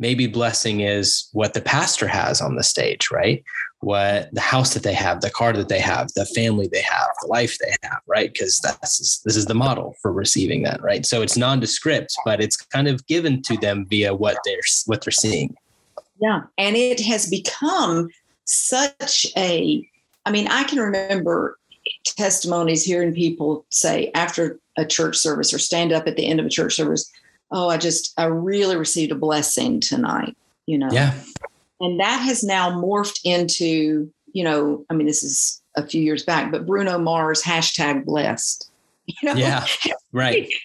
maybe 0.00 0.26
blessing 0.26 0.80
is 0.80 1.28
what 1.32 1.54
the 1.54 1.60
pastor 1.60 2.08
has 2.08 2.40
on 2.40 2.56
the 2.56 2.64
stage, 2.64 3.10
right? 3.12 3.44
What 3.80 4.30
the 4.32 4.40
house 4.40 4.74
that 4.74 4.82
they 4.82 4.94
have, 4.94 5.20
the 5.20 5.30
car 5.30 5.52
that 5.52 5.68
they 5.68 5.78
have, 5.78 6.08
the 6.14 6.26
family 6.26 6.68
they 6.72 6.82
have, 6.82 7.08
the 7.22 7.28
life 7.28 7.56
they 7.58 7.74
have, 7.82 8.00
right? 8.06 8.32
Because 8.32 8.58
that's 8.60 9.20
this 9.24 9.36
is 9.36 9.46
the 9.46 9.54
model 9.54 9.94
for 10.02 10.12
receiving 10.12 10.62
that, 10.62 10.82
right? 10.82 11.06
So 11.06 11.22
it's 11.22 11.36
nondescript, 11.36 12.14
but 12.24 12.42
it's 12.42 12.56
kind 12.56 12.88
of 12.88 13.06
given 13.06 13.42
to 13.42 13.56
them 13.58 13.86
via 13.88 14.14
what 14.14 14.38
they're 14.44 14.60
what 14.86 15.02
they're 15.02 15.12
seeing. 15.12 15.54
Yeah, 16.20 16.42
and 16.58 16.76
it 16.76 17.00
has 17.00 17.30
become 17.30 18.08
such 18.44 19.26
a. 19.36 19.86
I 20.26 20.30
mean, 20.30 20.48
I 20.48 20.64
can 20.64 20.78
remember 20.78 21.58
testimonies 22.04 22.84
hearing 22.84 23.14
people 23.14 23.64
say 23.70 24.10
after 24.14 24.58
a 24.76 24.84
church 24.84 25.16
service 25.16 25.52
or 25.52 25.58
stand 25.58 25.92
up 25.92 26.06
at 26.06 26.16
the 26.16 26.26
end 26.26 26.40
of 26.40 26.46
a 26.46 26.50
church 26.50 26.74
service 26.74 27.10
oh, 27.50 27.68
I 27.68 27.76
just, 27.76 28.12
I 28.18 28.24
really 28.24 28.76
received 28.76 29.12
a 29.12 29.16
blessing 29.16 29.80
tonight, 29.80 30.36
you 30.66 30.78
know? 30.78 30.88
Yeah. 30.90 31.14
And 31.80 31.98
that 32.00 32.18
has 32.18 32.42
now 32.42 32.70
morphed 32.70 33.20
into, 33.24 34.12
you 34.32 34.44
know, 34.44 34.84
I 34.90 34.94
mean, 34.94 35.06
this 35.06 35.22
is 35.22 35.60
a 35.76 35.86
few 35.86 36.02
years 36.02 36.22
back, 36.22 36.52
but 36.52 36.66
Bruno 36.66 36.98
Mars 36.98 37.42
hashtag 37.42 38.04
blessed. 38.04 38.66
You 39.22 39.28
know? 39.28 39.34
Yeah. 39.34 39.64
Right. 40.12 40.48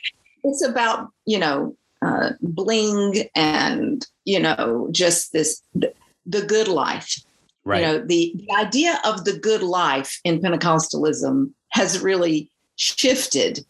It's 0.48 0.64
about, 0.64 1.10
you 1.26 1.40
know, 1.40 1.76
uh, 2.04 2.34
bling 2.40 3.28
and, 3.36 4.06
you 4.26 4.40
know, 4.40 4.90
just 4.92 5.34
this, 5.34 5.64
the, 5.74 5.92
the 6.28 6.44
good 6.44 6.68
life. 6.68 7.20
Right. 7.66 7.82
You 7.82 7.88
know, 7.88 8.05
the, 8.05 8.36
the 8.36 8.55
idea 8.57 8.99
of 9.05 9.26
the 9.26 9.38
good 9.39 9.63
life 9.63 10.20
in 10.24 10.39
Pentecostalism 10.39 11.51
has 11.70 11.99
really 11.99 12.49
shifted 12.76 13.66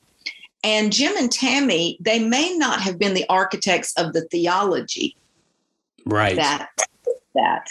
and 0.65 0.91
Jim 0.91 1.15
and 1.15 1.31
Tammy, 1.31 1.95
they 2.01 2.17
may 2.17 2.57
not 2.57 2.81
have 2.81 2.97
been 2.97 3.13
the 3.13 3.25
architects 3.29 3.93
of 3.97 4.13
the 4.13 4.21
theology. 4.31 5.15
Right. 6.07 6.35
That 6.35 6.69
that. 7.35 7.67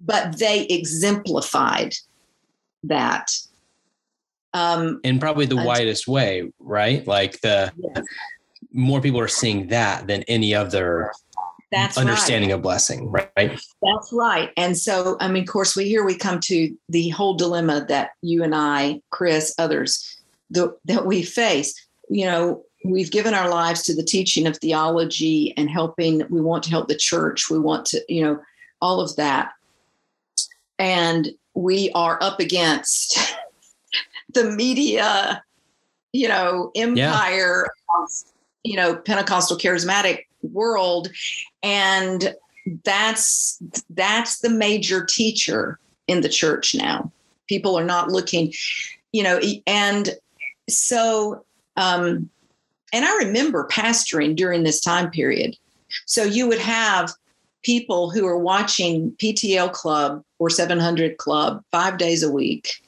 But 0.00 0.38
they 0.40 0.64
exemplified 0.64 1.94
that. 2.82 3.30
Um, 4.54 5.00
in 5.04 5.20
probably 5.20 5.46
the 5.46 5.56
widest 5.56 6.08
way, 6.08 6.50
right? 6.58 7.06
Like 7.06 7.40
the 7.42 7.72
yes. 7.76 8.04
more 8.72 9.00
people 9.00 9.20
are 9.20 9.28
seeing 9.28 9.68
that 9.68 10.08
than 10.08 10.24
any 10.24 10.52
other 10.52 11.12
that's 11.72 11.98
understanding 11.98 12.50
right. 12.50 12.56
of 12.56 12.62
blessing, 12.62 13.10
right? 13.10 13.30
That's 13.36 14.12
right. 14.12 14.50
And 14.56 14.78
so, 14.78 15.16
I 15.20 15.28
mean, 15.28 15.42
of 15.42 15.48
course, 15.48 15.74
we 15.74 15.84
here 15.86 16.04
we 16.04 16.16
come 16.16 16.40
to 16.40 16.76
the 16.88 17.08
whole 17.08 17.34
dilemma 17.34 17.84
that 17.88 18.10
you 18.22 18.44
and 18.44 18.54
I, 18.54 19.00
Chris, 19.10 19.54
others, 19.58 20.16
the, 20.50 20.76
that 20.84 21.06
we 21.06 21.22
face 21.22 21.74
you 22.08 22.24
know, 22.26 22.64
we've 22.84 23.10
given 23.10 23.34
our 23.34 23.48
lives 23.48 23.82
to 23.84 23.94
the 23.94 24.02
teaching 24.02 24.46
of 24.46 24.56
theology 24.58 25.54
and 25.56 25.68
helping. 25.68 26.22
We 26.30 26.40
want 26.40 26.62
to 26.64 26.70
help 26.70 26.88
the 26.88 26.96
church. 26.96 27.50
We 27.50 27.58
want 27.58 27.86
to, 27.86 28.04
you 28.08 28.22
know, 28.22 28.40
all 28.80 29.00
of 29.00 29.14
that. 29.16 29.52
And 30.78 31.30
we 31.54 31.90
are 31.92 32.18
up 32.20 32.38
against 32.38 33.18
the 34.34 34.44
media, 34.44 35.42
you 36.12 36.28
know, 36.28 36.70
empire 36.76 37.66
yeah. 37.66 38.02
of, 38.02 38.10
you 38.62 38.76
know, 38.76 38.96
Pentecostal 38.96 39.56
charismatic 39.56 40.26
world. 40.52 41.10
And 41.62 42.34
that's 42.84 43.62
that's 43.90 44.40
the 44.40 44.50
major 44.50 45.04
teacher 45.04 45.78
in 46.08 46.20
the 46.20 46.28
church 46.28 46.74
now. 46.74 47.12
People 47.48 47.78
are 47.78 47.84
not 47.84 48.10
looking, 48.10 48.52
you 49.12 49.22
know, 49.22 49.40
and 49.66 50.10
so 50.68 51.44
um, 51.76 52.28
and 52.92 53.04
I 53.04 53.16
remember 53.18 53.68
pastoring 53.70 54.34
during 54.34 54.62
this 54.62 54.80
time 54.80 55.10
period. 55.10 55.56
So 56.06 56.22
you 56.22 56.48
would 56.48 56.58
have 56.58 57.12
people 57.62 58.10
who 58.10 58.26
are 58.26 58.38
watching 58.38 59.12
PTL 59.12 59.72
Club 59.72 60.22
or 60.38 60.50
700 60.50 61.18
Club 61.18 61.62
five 61.72 61.98
days 61.98 62.22
a 62.22 62.30
week. 62.30 62.82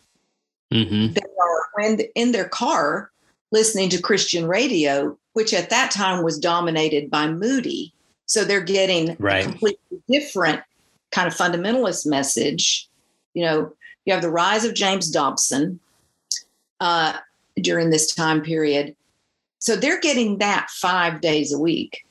Mm-hmm. 0.72 1.14
They 1.14 1.20
are 1.20 1.82
in, 1.82 2.00
in 2.14 2.32
their 2.32 2.48
car 2.48 3.10
listening 3.50 3.88
to 3.90 4.00
Christian 4.00 4.46
radio, 4.46 5.18
which 5.38 5.54
at 5.54 5.70
that 5.70 5.90
time 5.90 6.22
was 6.22 6.38
dominated 6.38 7.10
by 7.10 7.28
Moody. 7.28 7.94
So 8.26 8.44
they're 8.44 8.60
getting 8.60 9.16
right. 9.18 9.46
a 9.46 9.48
completely 9.48 10.02
different 10.08 10.60
kind 11.12 11.26
of 11.26 11.34
fundamentalist 11.34 12.06
message. 12.06 12.88
You 13.32 13.44
know, 13.44 13.72
you 14.04 14.12
have 14.12 14.22
the 14.22 14.30
rise 14.30 14.64
of 14.64 14.74
James 14.74 15.10
Dobson. 15.10 15.80
Uh, 16.80 17.14
during 17.60 17.90
this 17.90 18.14
time 18.14 18.42
period. 18.42 18.94
So 19.58 19.76
they're 19.76 20.00
getting 20.00 20.38
that 20.38 20.68
five 20.70 21.20
days 21.20 21.52
a 21.52 21.58
week. 21.58 22.04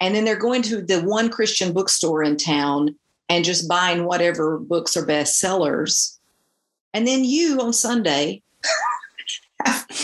And 0.00 0.14
then 0.14 0.24
they're 0.24 0.36
going 0.36 0.62
to 0.62 0.80
the 0.80 1.02
one 1.02 1.28
Christian 1.28 1.72
bookstore 1.72 2.22
in 2.22 2.36
town 2.36 2.94
and 3.28 3.44
just 3.44 3.68
buying 3.68 4.04
whatever 4.04 4.58
books 4.58 4.96
are 4.96 5.06
bestsellers. 5.06 6.16
And 6.94 7.06
then 7.06 7.24
you 7.24 7.60
on 7.60 7.72
Sunday, 7.72 8.42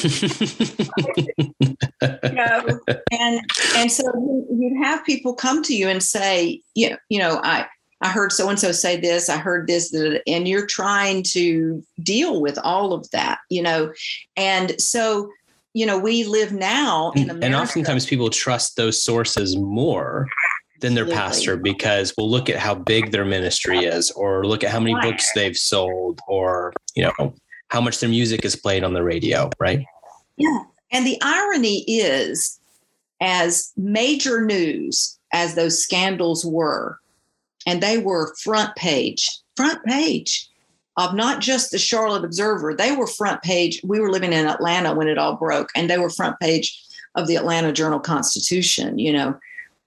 you 0.03 0.09
know, 2.33 2.81
and 3.13 3.41
and 3.77 3.91
so 3.91 4.47
you'd 4.51 4.83
have 4.83 5.05
people 5.05 5.35
come 5.35 5.63
to 5.63 5.75
you 5.75 5.89
and 5.89 6.03
say, 6.03 6.61
you 6.75 6.91
know, 6.91 6.97
you 7.09 7.19
know, 7.19 7.41
I 7.43 7.67
I 8.01 8.09
heard 8.09 8.33
so 8.33 8.49
and 8.49 8.59
so 8.59 8.73
say 8.73 8.99
this, 8.99 9.29
I 9.29 9.39
heard 9.39 9.67
this, 9.67 9.95
and 10.27 10.49
you're 10.49 10.67
trying 10.67 11.23
to 11.33 11.83
deal 12.03 12.41
with 12.41 12.59
all 12.59 12.93
of 12.93 13.11
that, 13.13 13.39
you 13.49 13.63
know. 13.63 13.93
And 14.37 14.79
so, 14.81 15.31
you 15.73 15.87
know, 15.87 15.99
we 15.99 16.25
live 16.25 16.53
now 16.53 17.13
in 17.13 17.31
America. 17.31 17.47
And 17.47 17.55
oftentimes 17.55 18.07
people 18.07 18.31
trust 18.31 18.77
those 18.77 19.03
sources 19.03 19.57
more 19.57 20.27
than 20.81 20.95
their 20.95 21.07
pastor 21.07 21.57
because 21.57 22.13
we'll 22.19 22.31
look 22.31 22.51
at 22.51 22.57
how 22.57 22.75
big 22.75 23.11
their 23.11 23.25
ministry 23.25 23.79
is 23.79 24.11
or 24.11 24.45
look 24.45 24.63
at 24.63 24.71
how 24.71 24.81
many 24.81 24.95
books 25.01 25.31
they've 25.35 25.57
sold 25.57 26.21
or, 26.29 26.75
you 26.95 27.05
know, 27.05 27.35
how 27.75 27.81
much 27.81 27.99
their 27.99 28.09
music 28.09 28.45
is 28.45 28.55
played 28.55 28.85
on 28.85 28.93
the 28.93 29.03
radio, 29.03 29.51
right? 29.59 29.85
Yeah. 30.37 30.63
And 30.93 31.05
the 31.05 31.19
irony 31.23 31.85
is, 31.89 32.61
as 33.21 33.73
major 33.77 34.45
news 34.45 35.19
as 35.33 35.57
those 35.57 35.83
scandals 35.83 36.47
were, 36.47 37.01
and 37.67 37.83
they 37.83 37.99
were 37.99 38.35
front 38.37 38.77
page 38.77 39.29
front 39.57 39.85
page 39.85 40.49
of 40.97 41.15
not 41.15 41.41
just 41.41 41.73
the 41.73 41.79
Charlotte 41.79 42.25
Observer. 42.25 42.75
They 42.75 42.93
were 42.93 43.09
front 43.09 43.43
page. 43.43 43.81
We 43.83 43.99
were 43.99 44.11
living 44.11 44.33
in 44.33 44.47
Atlanta 44.47 44.95
when 44.95 45.09
it 45.09 45.19
all 45.19 45.35
broke, 45.35 45.71
and 45.75 45.91
they 45.91 45.99
were 45.99 46.11
front 46.11 46.39
page 46.39 46.81
of 47.17 47.27
the 47.27 47.35
Atlanta 47.35 47.73
Journal 47.73 47.99
Constitution. 47.99 48.99
You 49.01 49.15
know, 49.15 49.37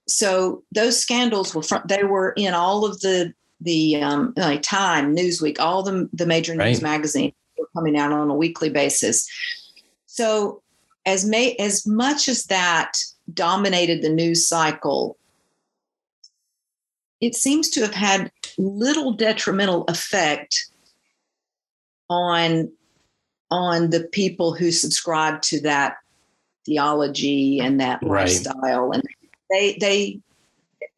so 0.06 0.62
those 0.72 1.00
scandals 1.00 1.54
were 1.54 1.62
front. 1.62 1.88
They 1.88 2.04
were 2.04 2.32
in 2.36 2.52
all 2.52 2.84
of 2.84 3.00
the 3.00 3.32
the 3.62 4.02
um, 4.02 4.34
like 4.36 4.60
Time, 4.60 5.16
Newsweek, 5.16 5.58
all 5.58 5.82
the 5.82 6.06
the 6.12 6.26
major 6.26 6.54
right. 6.54 6.68
news 6.68 6.82
magazines 6.82 7.32
coming 7.74 7.96
out 7.96 8.12
on 8.12 8.30
a 8.30 8.34
weekly 8.34 8.70
basis. 8.70 9.28
So 10.06 10.62
as 11.06 11.24
may 11.24 11.54
as 11.56 11.86
much 11.86 12.28
as 12.28 12.44
that 12.44 12.92
dominated 13.32 14.02
the 14.02 14.08
news 14.08 14.46
cycle, 14.46 15.16
it 17.20 17.34
seems 17.34 17.70
to 17.70 17.80
have 17.80 17.94
had 17.94 18.30
little 18.58 19.12
detrimental 19.12 19.84
effect 19.84 20.70
on 22.10 22.70
on 23.50 23.90
the 23.90 24.04
people 24.04 24.52
who 24.52 24.70
subscribe 24.70 25.40
to 25.40 25.60
that 25.62 25.96
theology 26.66 27.60
and 27.60 27.80
that 27.80 27.98
right. 28.02 28.22
lifestyle 28.22 28.90
and 28.92 29.02
they 29.50 29.76
they 29.80 30.20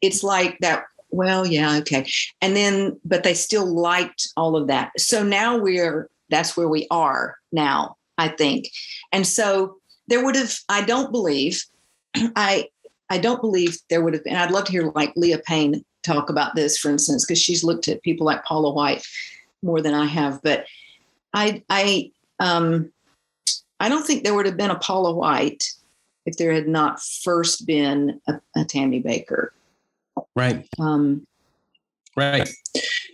it's 0.00 0.24
like 0.24 0.58
that 0.58 0.84
well 1.11 1.46
yeah 1.46 1.76
okay 1.76 2.04
and 2.40 2.56
then 2.56 2.98
but 3.04 3.22
they 3.22 3.34
still 3.34 3.66
liked 3.66 4.28
all 4.36 4.56
of 4.56 4.66
that 4.66 4.90
so 4.98 5.22
now 5.22 5.56
we're 5.56 6.08
that's 6.30 6.56
where 6.56 6.68
we 6.68 6.86
are 6.90 7.36
now 7.52 7.96
i 8.18 8.28
think. 8.28 8.68
And 9.12 9.26
so 9.26 9.80
there 10.10 10.24
would 10.24 10.36
have 10.36 10.58
i 10.68 10.82
don't 10.82 11.10
believe 11.10 11.62
i 12.36 12.66
i 13.08 13.16
don't 13.16 13.40
believe 13.40 13.78
there 13.88 14.02
would 14.02 14.12
have 14.12 14.24
been 14.24 14.36
i'd 14.36 14.50
love 14.50 14.64
to 14.64 14.72
hear 14.72 14.92
like 14.94 15.12
leah 15.16 15.38
payne 15.46 15.82
talk 16.02 16.28
about 16.28 16.54
this 16.54 16.76
for 16.76 16.90
instance 16.90 17.24
because 17.24 17.40
she's 17.40 17.64
looked 17.64 17.88
at 17.88 18.02
people 18.02 18.26
like 18.26 18.44
paula 18.44 18.72
white 18.72 19.06
more 19.62 19.80
than 19.80 19.94
i 19.94 20.04
have 20.04 20.40
but 20.42 20.66
i 21.32 21.62
i 21.70 22.10
um 22.40 22.90
i 23.78 23.88
don't 23.88 24.06
think 24.06 24.24
there 24.24 24.34
would 24.34 24.46
have 24.46 24.56
been 24.56 24.70
a 24.70 24.78
paula 24.78 25.14
white 25.14 25.64
if 26.26 26.36
there 26.36 26.52
had 26.52 26.68
not 26.68 27.00
first 27.00 27.66
been 27.66 28.20
a, 28.28 28.40
a 28.56 28.64
tammy 28.64 29.02
Bakker. 29.02 29.48
right. 30.36 30.66
Um 30.78 31.26
right. 32.16 32.48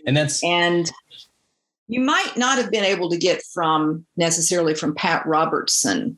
And 0.05 0.15
that's 0.15 0.43
and 0.43 0.91
you 1.87 2.01
might 2.01 2.35
not 2.35 2.57
have 2.57 2.71
been 2.71 2.83
able 2.83 3.09
to 3.09 3.17
get 3.17 3.41
from 3.43 4.05
necessarily 4.17 4.73
from 4.75 4.95
pat 4.95 5.25
robertson 5.25 6.17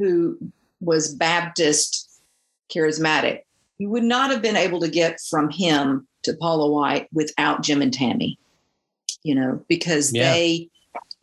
who 0.00 0.38
was 0.80 1.14
Baptist 1.14 2.08
charismatic. 2.74 3.42
You 3.78 3.90
would 3.90 4.02
not 4.02 4.30
have 4.30 4.42
been 4.42 4.56
able 4.56 4.80
to 4.80 4.88
get 4.88 5.20
from 5.20 5.50
him 5.50 6.08
to 6.22 6.34
Paula 6.34 6.70
White 6.70 7.08
without 7.12 7.62
Jim 7.62 7.82
and 7.82 7.92
Tammy, 7.92 8.38
you 9.22 9.34
know, 9.34 9.62
because 9.68 10.12
yeah. 10.12 10.32
they 10.32 10.68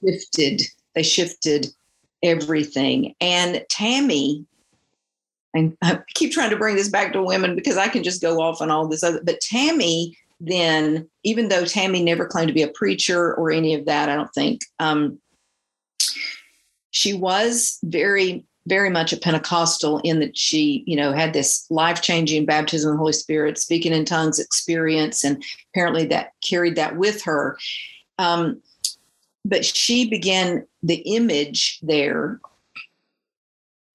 shifted, 0.03 0.61
they 0.95 1.03
shifted 1.03 1.67
everything. 2.23 3.15
And 3.19 3.63
Tammy, 3.69 4.45
and 5.53 5.75
I 5.83 5.99
keep 6.13 6.31
trying 6.31 6.51
to 6.51 6.57
bring 6.57 6.75
this 6.75 6.89
back 6.89 7.13
to 7.13 7.23
women 7.23 7.55
because 7.55 7.77
I 7.77 7.87
can 7.87 8.03
just 8.03 8.21
go 8.21 8.41
off 8.41 8.61
on 8.61 8.71
all 8.71 8.87
this 8.87 9.03
other, 9.03 9.21
but 9.23 9.41
Tammy 9.41 10.17
then, 10.39 11.09
even 11.23 11.49
though 11.49 11.65
Tammy 11.65 12.03
never 12.03 12.25
claimed 12.25 12.49
to 12.49 12.53
be 12.53 12.63
a 12.63 12.67
preacher 12.67 13.33
or 13.35 13.51
any 13.51 13.73
of 13.73 13.85
that, 13.85 14.09
I 14.09 14.15
don't 14.15 14.33
think, 14.33 14.61
um, 14.79 15.19
she 16.91 17.13
was 17.13 17.79
very 17.83 18.45
very 18.67 18.89
much 18.89 19.13
a 19.13 19.17
Pentecostal 19.17 19.99
in 19.99 20.19
that 20.19 20.37
she, 20.37 20.83
you 20.85 20.95
know, 20.95 21.13
had 21.13 21.33
this 21.33 21.65
life 21.69 22.01
changing 22.01 22.45
baptism 22.45 22.91
of 22.91 22.95
the 22.95 22.99
Holy 22.99 23.13
Spirit, 23.13 23.57
speaking 23.57 23.93
in 23.93 24.05
tongues 24.05 24.39
experience, 24.39 25.23
and 25.23 25.43
apparently 25.71 26.05
that 26.05 26.33
carried 26.43 26.75
that 26.75 26.97
with 26.97 27.23
her. 27.23 27.57
Um, 28.19 28.61
but 29.45 29.63
she 29.63 30.09
began 30.09 30.67
the 30.83 30.95
image 30.95 31.79
there 31.81 32.41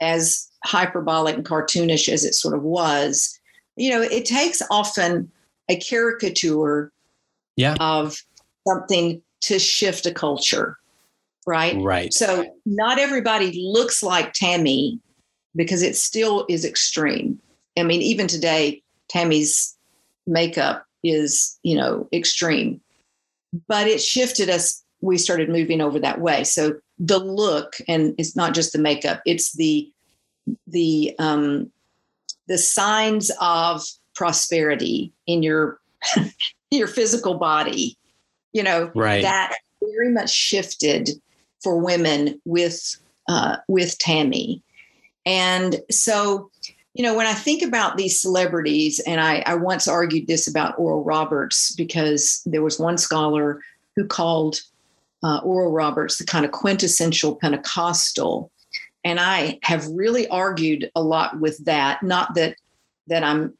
as 0.00 0.48
hyperbolic 0.64 1.36
and 1.36 1.44
cartoonish 1.44 2.08
as 2.08 2.24
it 2.24 2.34
sort 2.34 2.54
of 2.54 2.62
was. 2.62 3.38
You 3.76 3.90
know, 3.90 4.00
it 4.00 4.24
takes 4.24 4.62
often 4.70 5.30
a 5.72 5.76
caricature 5.80 6.92
yeah. 7.56 7.76
of 7.80 8.16
something 8.66 9.22
to 9.40 9.58
shift 9.58 10.06
a 10.06 10.12
culture 10.12 10.78
right? 11.46 11.76
Right. 11.80 12.12
So 12.12 12.44
not 12.66 12.98
everybody 12.98 13.60
looks 13.62 14.02
like 14.02 14.32
Tammy 14.32 15.00
because 15.56 15.82
it 15.82 15.96
still 15.96 16.46
is 16.48 16.64
extreme. 16.64 17.38
I 17.76 17.82
mean, 17.82 18.02
even 18.02 18.26
today, 18.26 18.82
Tammy's 19.08 19.76
makeup 20.26 20.84
is, 21.02 21.58
you 21.62 21.76
know, 21.76 22.08
extreme. 22.12 22.80
But 23.68 23.86
it 23.86 24.00
shifted 24.00 24.48
us. 24.48 24.82
We 25.00 25.18
started 25.18 25.48
moving 25.48 25.80
over 25.80 25.98
that 25.98 26.20
way. 26.20 26.44
So 26.44 26.76
the 26.98 27.18
look, 27.18 27.76
and 27.88 28.14
it's 28.18 28.36
not 28.36 28.54
just 28.54 28.72
the 28.72 28.78
makeup, 28.78 29.20
it's 29.26 29.52
the 29.52 29.90
the 30.66 31.14
um 31.18 31.70
the 32.48 32.58
signs 32.58 33.30
of 33.40 33.84
prosperity 34.14 35.12
in 35.26 35.42
your 35.42 35.80
your 36.70 36.88
physical 36.88 37.34
body, 37.34 37.96
you 38.52 38.62
know, 38.62 38.90
right. 38.94 39.22
that 39.22 39.54
very 39.80 40.10
much 40.10 40.30
shifted 40.30 41.10
for 41.62 41.78
women 41.78 42.40
with 42.44 42.96
uh, 43.28 43.56
with 43.68 43.98
Tammy. 43.98 44.62
And 45.24 45.80
so, 45.90 46.50
you 46.94 47.02
know, 47.02 47.16
when 47.16 47.26
I 47.26 47.34
think 47.34 47.62
about 47.62 47.96
these 47.96 48.20
celebrities, 48.20 49.00
and 49.00 49.20
I, 49.20 49.42
I 49.46 49.54
once 49.54 49.86
argued 49.86 50.26
this 50.26 50.48
about 50.48 50.78
Oral 50.78 51.04
Roberts 51.04 51.74
because 51.76 52.42
there 52.44 52.62
was 52.62 52.78
one 52.78 52.98
scholar 52.98 53.62
who 53.94 54.06
called 54.06 54.60
uh, 55.22 55.38
Oral 55.44 55.70
Roberts 55.70 56.18
the 56.18 56.24
kind 56.24 56.44
of 56.44 56.50
quintessential 56.50 57.36
Pentecostal. 57.36 58.50
And 59.04 59.20
I 59.20 59.58
have 59.62 59.86
really 59.88 60.28
argued 60.28 60.90
a 60.94 61.02
lot 61.02 61.40
with 61.40 61.64
that. 61.64 62.02
Not 62.02 62.34
that 62.34 62.56
that 63.08 63.24
I'm 63.24 63.54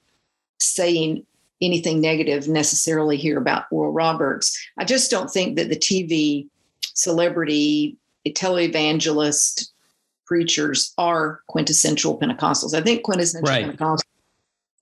saying 0.62 1.26
anything 1.60 2.00
negative 2.00 2.48
necessarily 2.48 3.16
here 3.16 3.38
about 3.38 3.66
Oral 3.70 3.92
Roberts. 3.92 4.58
I 4.78 4.84
just 4.84 5.10
don't 5.10 5.30
think 5.30 5.56
that 5.56 5.68
the 5.68 5.76
TV 5.76 6.48
celebrity, 6.94 7.96
televangelist 8.26 9.68
preachers 10.26 10.92
are 10.98 11.40
quintessential 11.46 12.18
Pentecostals. 12.18 12.74
I 12.74 12.80
think 12.80 13.02
quintessential 13.04 13.48
right. 13.48 13.66
Pentecostals 13.66 14.00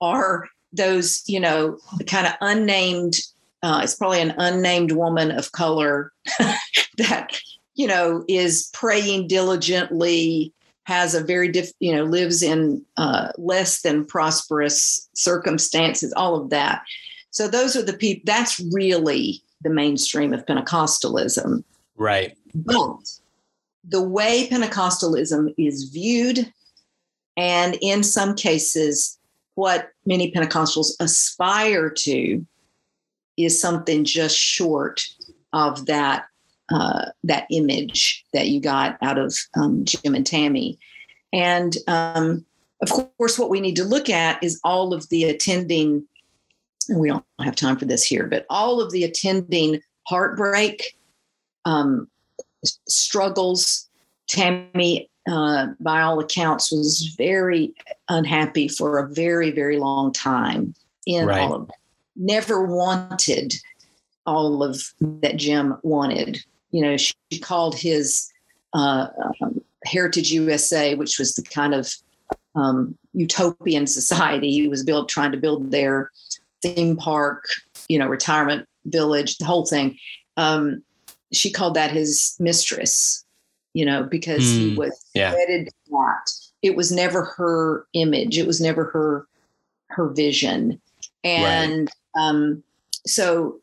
are 0.00 0.48
those, 0.72 1.22
you 1.26 1.40
know, 1.40 1.78
the 1.98 2.04
kind 2.04 2.26
of 2.26 2.34
unnamed, 2.40 3.20
uh, 3.62 3.80
it's 3.82 3.94
probably 3.94 4.20
an 4.20 4.34
unnamed 4.38 4.92
woman 4.92 5.30
of 5.30 5.52
color 5.52 6.12
that, 6.96 7.38
you 7.74 7.86
know, 7.86 8.24
is 8.28 8.70
praying 8.72 9.28
diligently, 9.28 10.52
has 10.84 11.14
a 11.14 11.22
very 11.22 11.48
diff, 11.48 11.70
you 11.78 11.94
know, 11.94 12.04
lives 12.04 12.42
in 12.42 12.84
uh, 12.96 13.28
less 13.36 13.82
than 13.82 14.04
prosperous 14.04 15.08
circumstances, 15.14 16.12
all 16.14 16.34
of 16.34 16.50
that. 16.50 16.82
So 17.30 17.48
those 17.48 17.76
are 17.76 17.82
the 17.82 17.92
people, 17.92 18.22
that's 18.24 18.60
really 18.72 19.42
the 19.62 19.70
mainstream 19.70 20.32
of 20.32 20.46
Pentecostalism. 20.46 21.62
Right. 21.96 22.36
But 22.54 22.96
the 23.84 24.02
way 24.02 24.48
Pentecostalism 24.50 25.54
is 25.58 25.84
viewed, 25.84 26.52
and 27.36 27.78
in 27.80 28.02
some 28.02 28.34
cases, 28.34 29.18
what 29.54 29.90
many 30.06 30.32
Pentecostals 30.32 30.92
aspire 30.98 31.90
to 31.90 32.44
is 33.36 33.60
something 33.60 34.04
just 34.04 34.36
short 34.36 35.02
of 35.52 35.86
that 35.86 36.26
uh, 36.72 37.06
that 37.24 37.46
image 37.50 38.24
that 38.32 38.48
you 38.48 38.60
got 38.60 38.96
out 39.02 39.18
of 39.18 39.36
um, 39.54 39.84
Jim 39.84 40.14
and 40.14 40.26
Tammy. 40.26 40.78
And 41.32 41.76
um, 41.86 42.44
of 42.82 42.90
course, 42.90 43.38
what 43.38 43.50
we 43.50 43.60
need 43.60 43.76
to 43.76 43.84
look 43.84 44.08
at 44.08 44.42
is 44.42 44.60
all 44.64 44.94
of 44.94 45.08
the 45.08 45.24
attending, 45.24 46.06
and 46.88 47.00
we 47.00 47.08
don't 47.08 47.24
have 47.40 47.56
time 47.56 47.76
for 47.76 47.84
this 47.84 48.04
here, 48.04 48.26
but 48.26 48.46
all 48.50 48.80
of 48.80 48.90
the 48.92 49.04
attending 49.04 49.80
heartbreak 50.08 50.96
um, 51.64 52.08
struggles. 52.88 53.88
Tammy, 54.28 55.10
uh, 55.28 55.68
by 55.80 56.00
all 56.00 56.20
accounts, 56.20 56.70
was 56.70 57.14
very 57.18 57.74
unhappy 58.08 58.68
for 58.68 58.98
a 58.98 59.08
very, 59.08 59.50
very 59.50 59.78
long 59.78 60.12
time 60.12 60.74
in 61.06 61.26
right. 61.26 61.40
all 61.40 61.54
of 61.54 61.66
that. 61.66 61.76
Never 62.16 62.64
wanted 62.64 63.54
all 64.26 64.62
of 64.62 64.80
that 65.00 65.36
Jim 65.36 65.76
wanted. 65.82 66.44
You 66.70 66.82
know, 66.82 66.96
she, 66.96 67.14
called 67.40 67.76
his 67.76 68.30
uh, 68.74 69.08
um, 69.40 69.60
Heritage 69.84 70.30
USA, 70.32 70.94
which 70.94 71.18
was 71.18 71.34
the 71.34 71.42
kind 71.42 71.74
of 71.74 71.92
um, 72.54 72.96
utopian 73.12 73.86
society 73.86 74.50
he 74.50 74.68
was 74.68 74.84
built, 74.84 75.08
trying 75.08 75.32
to 75.32 75.38
build 75.38 75.70
their 75.70 76.10
theme 76.62 76.96
park, 76.96 77.44
you 77.88 77.98
know, 77.98 78.06
retirement 78.06 78.66
village, 78.86 79.38
the 79.38 79.44
whole 79.44 79.66
thing. 79.66 79.98
Um, 80.36 80.82
she 81.32 81.50
called 81.50 81.74
that 81.74 81.90
his 81.90 82.36
mistress, 82.40 83.24
you 83.72 83.84
know, 83.84 84.02
because 84.02 84.42
mm, 84.42 84.58
he 84.58 84.70
hmm. 84.70 84.78
was 84.78 85.04
yeah. 85.14 85.32
wedded 85.32 85.68
that. 85.90 86.30
It 86.62 86.76
was 86.76 86.92
never 86.92 87.24
her 87.24 87.86
image. 87.94 88.38
It 88.38 88.46
was 88.46 88.60
never 88.60 88.84
her 88.86 89.26
her 89.88 90.08
vision. 90.08 90.80
And 91.24 91.90
right. 92.16 92.22
um, 92.22 92.62
so 93.06 93.60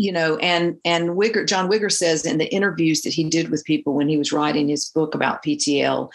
you 0.00 0.10
know, 0.10 0.38
and 0.38 0.78
and 0.82 1.10
Wigger, 1.10 1.46
John 1.46 1.68
Wigger 1.68 1.92
says 1.92 2.24
in 2.24 2.38
the 2.38 2.50
interviews 2.50 3.02
that 3.02 3.12
he 3.12 3.28
did 3.28 3.50
with 3.50 3.66
people 3.66 3.92
when 3.92 4.08
he 4.08 4.16
was 4.16 4.32
writing 4.32 4.66
his 4.66 4.88
book 4.88 5.14
about 5.14 5.44
PTL 5.44 6.08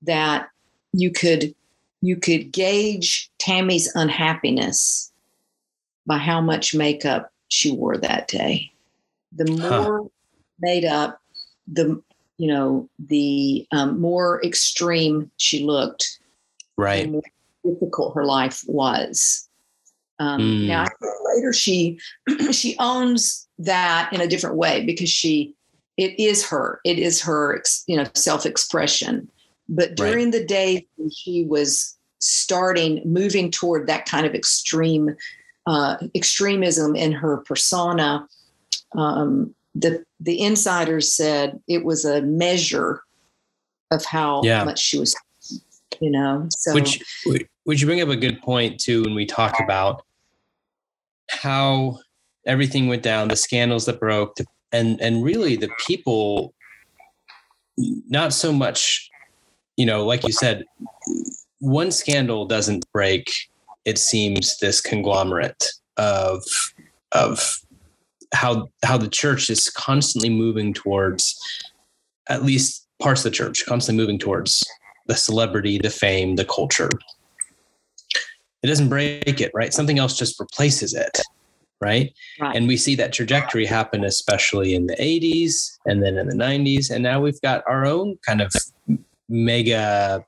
that 0.00 0.48
you 0.94 1.10
could 1.10 1.54
you 2.00 2.16
could 2.16 2.50
gauge 2.52 3.30
Tammy's 3.38 3.94
unhappiness 3.94 5.12
by 6.06 6.16
how 6.16 6.40
much 6.40 6.74
makeup 6.74 7.30
she 7.48 7.70
wore 7.70 7.98
that 7.98 8.28
day. 8.28 8.72
The 9.36 9.44
more 9.44 9.98
huh. 9.98 10.08
made 10.58 10.86
up, 10.86 11.20
the 11.70 12.02
you 12.38 12.48
know, 12.48 12.88
the 12.98 13.66
um, 13.72 14.00
more 14.00 14.42
extreme 14.42 15.30
she 15.36 15.66
looked, 15.66 16.18
right? 16.78 17.04
The 17.04 17.12
more 17.12 17.22
difficult 17.62 18.14
her 18.14 18.24
life 18.24 18.64
was. 18.66 19.47
Um, 20.18 20.40
mm. 20.40 20.66
Now, 20.66 20.86
later 21.34 21.52
she 21.52 21.98
she 22.52 22.76
owns 22.78 23.48
that 23.58 24.12
in 24.12 24.20
a 24.20 24.26
different 24.26 24.56
way 24.56 24.84
because 24.84 25.10
she 25.10 25.54
it 25.96 26.18
is 26.18 26.46
her 26.48 26.80
it 26.84 26.98
is 26.98 27.20
her 27.22 27.62
you 27.86 27.96
know 27.96 28.04
self 28.14 28.46
expression. 28.46 29.30
But 29.68 29.96
during 29.96 30.26
right. 30.26 30.32
the 30.32 30.44
day 30.44 30.86
she 31.14 31.44
was 31.44 31.96
starting 32.20 33.02
moving 33.04 33.50
toward 33.50 33.86
that 33.86 34.06
kind 34.06 34.26
of 34.26 34.34
extreme 34.34 35.14
uh, 35.66 35.98
extremism 36.14 36.96
in 36.96 37.12
her 37.12 37.38
persona, 37.38 38.26
um, 38.96 39.54
the 39.74 40.04
the 40.20 40.40
insiders 40.40 41.12
said 41.12 41.60
it 41.68 41.84
was 41.84 42.04
a 42.04 42.22
measure 42.22 43.02
of 43.90 44.04
how 44.04 44.42
yeah. 44.42 44.64
much 44.64 44.78
she 44.78 44.98
was 44.98 45.14
you 46.00 46.10
know 46.10 46.46
so 46.50 46.74
which 46.74 47.02
which 47.64 47.80
you 47.80 47.86
bring 47.86 48.00
up 48.00 48.08
a 48.08 48.16
good 48.16 48.40
point 48.42 48.78
too 48.78 49.02
when 49.02 49.14
we 49.14 49.26
talk 49.26 49.60
about 49.60 50.04
how 51.30 51.98
everything 52.46 52.88
went 52.88 53.02
down, 53.02 53.28
the 53.28 53.36
scandals 53.36 53.86
that 53.86 54.00
broke, 54.00 54.36
and 54.72 55.00
and 55.00 55.24
really 55.24 55.56
the 55.56 55.70
people, 55.86 56.54
not 57.76 58.32
so 58.32 58.52
much, 58.52 59.08
you 59.76 59.86
know, 59.86 60.04
like 60.04 60.24
you 60.24 60.32
said, 60.32 60.64
one 61.60 61.90
scandal 61.90 62.46
doesn't 62.46 62.84
break. 62.92 63.30
It 63.84 63.98
seems 63.98 64.58
this 64.58 64.80
conglomerate 64.80 65.64
of 65.96 66.42
of 67.12 67.60
how 68.32 68.68
how 68.84 68.98
the 68.98 69.08
church 69.08 69.50
is 69.50 69.70
constantly 69.70 70.30
moving 70.30 70.74
towards 70.74 71.38
at 72.28 72.44
least 72.44 72.86
parts 73.00 73.24
of 73.24 73.32
the 73.32 73.36
church 73.36 73.64
constantly 73.66 74.02
moving 74.02 74.18
towards 74.18 74.64
the 75.06 75.16
celebrity 75.16 75.78
the 75.78 75.90
fame 75.90 76.36
the 76.36 76.44
culture 76.44 76.90
it 78.62 78.66
doesn't 78.66 78.88
break 78.88 79.40
it, 79.40 79.50
right? 79.54 79.72
Something 79.72 79.98
else 79.98 80.16
just 80.18 80.38
replaces 80.40 80.94
it. 80.94 81.20
Right? 81.80 82.12
right? 82.40 82.56
And 82.56 82.66
we 82.66 82.76
see 82.76 82.96
that 82.96 83.12
trajectory 83.12 83.64
happen, 83.64 84.02
especially 84.02 84.74
in 84.74 84.88
the 84.88 84.96
80s 84.96 85.78
and 85.86 86.02
then 86.02 86.18
in 86.18 86.26
the 86.26 86.34
90s. 86.34 86.90
And 86.90 87.04
now 87.04 87.20
we've 87.20 87.40
got 87.40 87.62
our 87.68 87.86
own 87.86 88.18
kind 88.26 88.40
of 88.40 88.52
mega, 89.28 90.24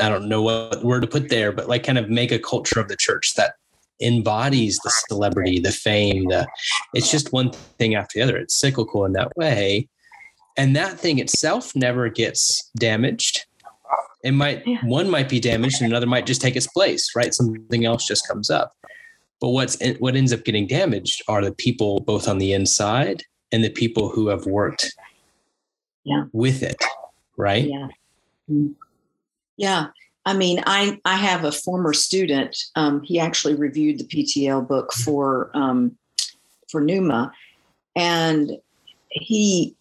I 0.00 0.08
don't 0.08 0.28
know 0.28 0.40
what 0.40 0.84
word 0.84 1.00
to 1.00 1.08
put 1.08 1.28
there, 1.28 1.50
but 1.50 1.68
like 1.68 1.82
kind 1.82 1.98
of 1.98 2.08
mega 2.08 2.38
culture 2.38 2.78
of 2.78 2.86
the 2.86 2.96
church 2.96 3.34
that 3.34 3.54
embodies 4.00 4.78
the 4.84 4.92
celebrity, 5.08 5.58
the 5.58 5.72
fame, 5.72 6.28
the 6.28 6.46
it's 6.94 7.10
just 7.10 7.32
one 7.32 7.50
thing 7.50 7.96
after 7.96 8.18
the 8.18 8.22
other. 8.22 8.36
It's 8.36 8.54
cyclical 8.54 9.04
in 9.04 9.12
that 9.14 9.36
way. 9.36 9.88
And 10.56 10.76
that 10.76 11.00
thing 11.00 11.18
itself 11.18 11.74
never 11.74 12.08
gets 12.08 12.70
damaged 12.78 13.46
it 14.22 14.32
might 14.32 14.66
yeah. 14.66 14.78
one 14.84 15.10
might 15.10 15.28
be 15.28 15.40
damaged 15.40 15.80
and 15.80 15.90
another 15.90 16.06
might 16.06 16.26
just 16.26 16.40
take 16.40 16.56
its 16.56 16.66
place 16.66 17.10
right 17.14 17.34
something 17.34 17.84
else 17.84 18.06
just 18.06 18.26
comes 18.26 18.50
up 18.50 18.72
but 19.40 19.50
what's 19.50 19.76
what 19.98 20.16
ends 20.16 20.32
up 20.32 20.44
getting 20.44 20.66
damaged 20.66 21.22
are 21.28 21.42
the 21.42 21.52
people 21.52 22.00
both 22.00 22.28
on 22.28 22.38
the 22.38 22.52
inside 22.52 23.22
and 23.50 23.62
the 23.64 23.70
people 23.70 24.08
who 24.08 24.28
have 24.28 24.46
worked 24.46 24.94
yeah. 26.04 26.24
with 26.32 26.62
it 26.62 26.82
right 27.36 27.64
yeah 27.64 27.88
mm-hmm. 28.50 28.72
yeah 29.56 29.86
i 30.26 30.32
mean 30.32 30.62
i 30.66 30.98
i 31.04 31.16
have 31.16 31.44
a 31.44 31.52
former 31.52 31.92
student 31.92 32.56
um, 32.76 33.02
he 33.02 33.18
actually 33.18 33.54
reviewed 33.54 33.98
the 33.98 34.04
ptl 34.04 34.66
book 34.66 34.92
for 34.92 35.50
um, 35.54 35.96
for 36.70 36.80
Pneuma 36.80 37.30
and 37.94 38.52
he 39.10 39.76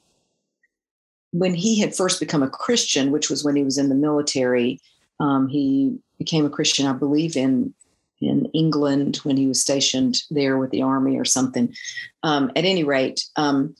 when 1.32 1.54
he 1.54 1.80
had 1.80 1.96
first 1.96 2.20
become 2.20 2.44
a 2.44 2.50
Christian, 2.50 3.12
which 3.12 3.30
was 3.30 3.44
when 3.44 3.56
he 3.56 3.64
was 3.64 3.78
in 3.78 3.90
the 3.90 3.96
military, 3.96 4.80
um, 5.20 5.48
he 5.48 5.98
became 6.18 6.46
a 6.46 6.50
Christian, 6.50 6.88
I 6.88 6.94
believe, 6.94 7.36
in 7.36 7.74
in 8.20 8.46
England 8.54 9.18
when 9.24 9.36
he 9.36 9.48
was 9.48 9.60
stationed 9.60 10.22
there 10.30 10.60
with 10.60 10.70
the 10.70 10.84
army 10.84 11.18
or 11.18 11.26
something. 11.26 11.74
Um, 12.22 12.52
at 12.56 12.66
any 12.66 12.84
rate, 12.84 13.26
um, 13.36 13.76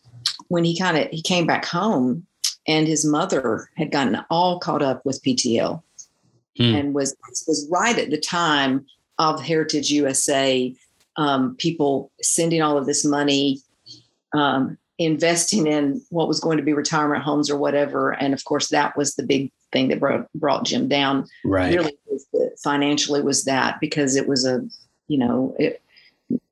when 0.48 0.64
he 0.64 0.78
kind 0.78 0.98
of 0.98 1.08
he 1.10 1.22
came 1.22 1.46
back 1.46 1.66
home, 1.66 2.26
and 2.68 2.88
his 2.88 3.06
mother 3.06 3.70
had 3.76 3.92
gotten 3.92 4.18
all 4.30 4.60
caught 4.60 4.82
up 4.82 5.06
with 5.06 5.22
PTL, 5.24 5.82
hmm. 6.58 6.64
and 6.64 6.94
was 6.94 7.16
was 7.48 7.68
right 7.70 7.98
at 7.98 8.10
the 8.10 8.20
time 8.20 8.86
of 9.20 9.42
Heritage 9.42 9.92
USA, 9.92 10.74
um, 11.18 11.56
people 11.58 12.12
sending 12.22 12.62
all 12.62 12.78
of 12.78 12.86
this 12.86 13.06
money 13.06 13.62
um, 14.34 14.78
investing 15.06 15.68
in 15.68 16.02
what 16.10 16.28
was 16.28 16.40
going 16.40 16.58
to 16.58 16.64
be 16.64 16.74
retirement 16.74 17.24
homes 17.24 17.50
or 17.50 17.58
whatever. 17.58 18.12
And 18.12 18.34
of 18.34 18.44
course, 18.46 18.70
that 18.70 18.96
was 18.96 19.16
the 19.16 19.24
big 19.24 19.52
thing 19.72 19.88
that 19.88 20.00
brought, 20.00 20.32
brought 20.34 20.66
Jim 20.66 20.88
down. 20.88 21.28
Right. 21.44 21.76
Really, 21.76 21.98
financially 22.64 23.22
was 23.22 23.46
that 23.46 23.80
because 23.80 24.16
it 24.16 24.28
was 24.28 24.46
a, 24.46 24.62
you 25.08 25.18
know, 25.18 25.56
it, 25.58 25.82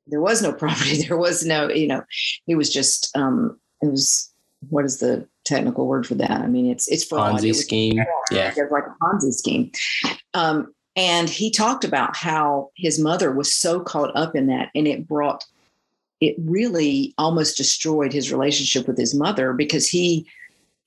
there 0.06 0.20
was 0.20 0.42
no 0.42 0.52
property. 0.52 1.02
There 1.02 1.16
was 1.16 1.44
no, 1.44 1.68
you 1.68 1.86
know, 1.86 2.02
it 2.46 2.56
was 2.56 2.72
just, 2.72 3.16
um, 3.16 3.58
it 3.80 3.90
was, 3.90 4.32
what 4.68 4.84
is 4.84 4.98
the 4.98 5.26
technical 5.44 5.86
word 5.86 6.06
for 6.06 6.16
that? 6.16 6.30
I 6.32 6.46
mean, 6.46 6.66
it's, 6.66 6.88
it's 6.88 7.04
fraud. 7.04 7.40
Ponzi 7.40 7.54
scheme. 7.54 7.98
Yeah. 8.30 8.48
It's 8.48 8.58
like 8.70 8.84
a 8.84 9.04
Ponzi 9.04 9.32
scheme. 9.32 9.70
Um, 10.34 10.74
and 10.96 11.30
he 11.30 11.50
talked 11.50 11.84
about 11.84 12.16
how 12.16 12.70
his 12.76 12.98
mother 12.98 13.32
was 13.32 13.52
so 13.52 13.80
caught 13.80 14.14
up 14.16 14.34
in 14.34 14.48
that 14.48 14.70
and 14.74 14.86
it 14.86 15.06
brought 15.06 15.44
it 16.20 16.36
really 16.38 17.14
almost 17.18 17.56
destroyed 17.56 18.12
his 18.12 18.30
relationship 18.30 18.86
with 18.86 18.98
his 18.98 19.14
mother 19.14 19.52
because 19.52 19.88
he 19.88 20.26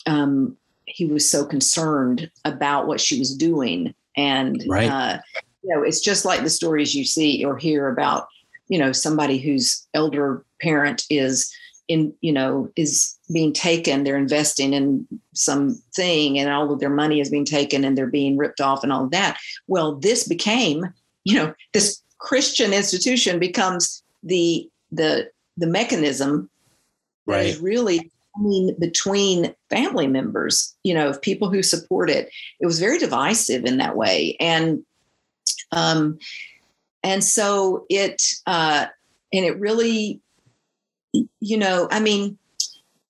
um, 0.06 0.56
he 0.86 1.06
was 1.06 1.30
so 1.30 1.46
concerned 1.46 2.30
about 2.46 2.88
what 2.88 3.02
she 3.02 3.18
was 3.18 3.36
doing 3.36 3.94
and 4.16 4.64
right. 4.68 4.90
uh, 4.90 5.20
you 5.64 5.74
know 5.74 5.82
it's 5.82 6.02
just 6.02 6.26
like 6.26 6.44
the 6.44 6.50
stories 6.50 6.94
you 6.94 7.06
see 7.06 7.44
or 7.44 7.58
hear 7.58 7.90
about 7.90 8.28
you 8.68 8.78
know 8.78 8.92
somebody 8.92 9.38
whose 9.38 9.88
elder 9.94 10.46
parent 10.62 11.06
is 11.10 11.54
in 11.88 12.14
you 12.22 12.32
know 12.32 12.70
is 12.76 13.18
being 13.32 13.52
taken 13.52 14.04
they're 14.04 14.18
investing 14.18 14.74
in 14.74 15.08
something 15.34 16.38
and 16.38 16.50
all 16.50 16.72
of 16.72 16.80
their 16.80 16.90
money 16.90 17.20
is 17.20 17.30
being 17.30 17.46
taken 17.46 17.84
and 17.84 17.98
they're 17.98 18.08
being 18.08 18.38
ripped 18.38 18.62
off 18.62 18.84
and 18.84 18.94
all 18.94 19.06
of 19.06 19.12
that 19.12 19.38
well 19.68 19.96
this 19.96 20.28
became 20.28 20.86
you 21.24 21.36
know 21.36 21.54
this 21.74 22.02
christian 22.20 22.74
institution 22.74 23.40
becomes 23.40 24.04
the 24.24 24.70
the 24.94 25.30
the 25.58 25.68
mechanism 25.68 26.50
right. 27.26 27.46
is 27.46 27.60
really 27.60 28.12
coming 28.36 28.76
between 28.80 29.54
family 29.70 30.08
members, 30.08 30.76
you 30.84 30.94
know, 30.94 31.10
of 31.10 31.22
people 31.22 31.50
who 31.50 31.62
support 31.62 32.10
it. 32.10 32.30
It 32.60 32.66
was 32.66 32.80
very 32.80 32.98
divisive 32.98 33.66
in 33.66 33.78
that 33.78 33.96
way. 33.96 34.36
And 34.40 34.84
um 35.72 36.18
and 37.04 37.24
so 37.24 37.86
it 37.90 38.22
uh 38.48 38.88
and 39.32 39.46
it 39.46 39.60
really 39.60 40.22
you 41.40 41.58
know, 41.58 41.88
I 41.92 42.00
mean, 42.00 42.38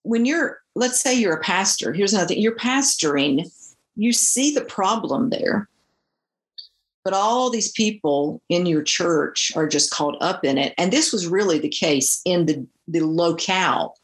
when 0.01 0.25
you're 0.25 0.59
let's 0.75 0.99
say 0.99 1.13
you're 1.13 1.37
a 1.37 1.43
pastor, 1.43 1.93
here's 1.93 2.13
another 2.13 2.29
thing, 2.29 2.41
you're 2.41 2.57
pastoring, 2.57 3.49
you 3.95 4.11
see 4.11 4.53
the 4.53 4.65
problem 4.65 5.29
there 5.29 5.69
but 7.03 7.13
all 7.13 7.49
these 7.49 7.71
people 7.71 8.41
in 8.49 8.65
your 8.65 8.81
church 8.81 9.51
are 9.55 9.67
just 9.67 9.91
caught 9.91 10.15
up 10.21 10.45
in 10.45 10.57
it. 10.57 10.73
And 10.77 10.91
this 10.91 11.11
was 11.11 11.27
really 11.27 11.59
the 11.59 11.69
case 11.69 12.21
in 12.25 12.45
the, 12.45 12.65
the 12.87 13.01
locale, 13.01 13.97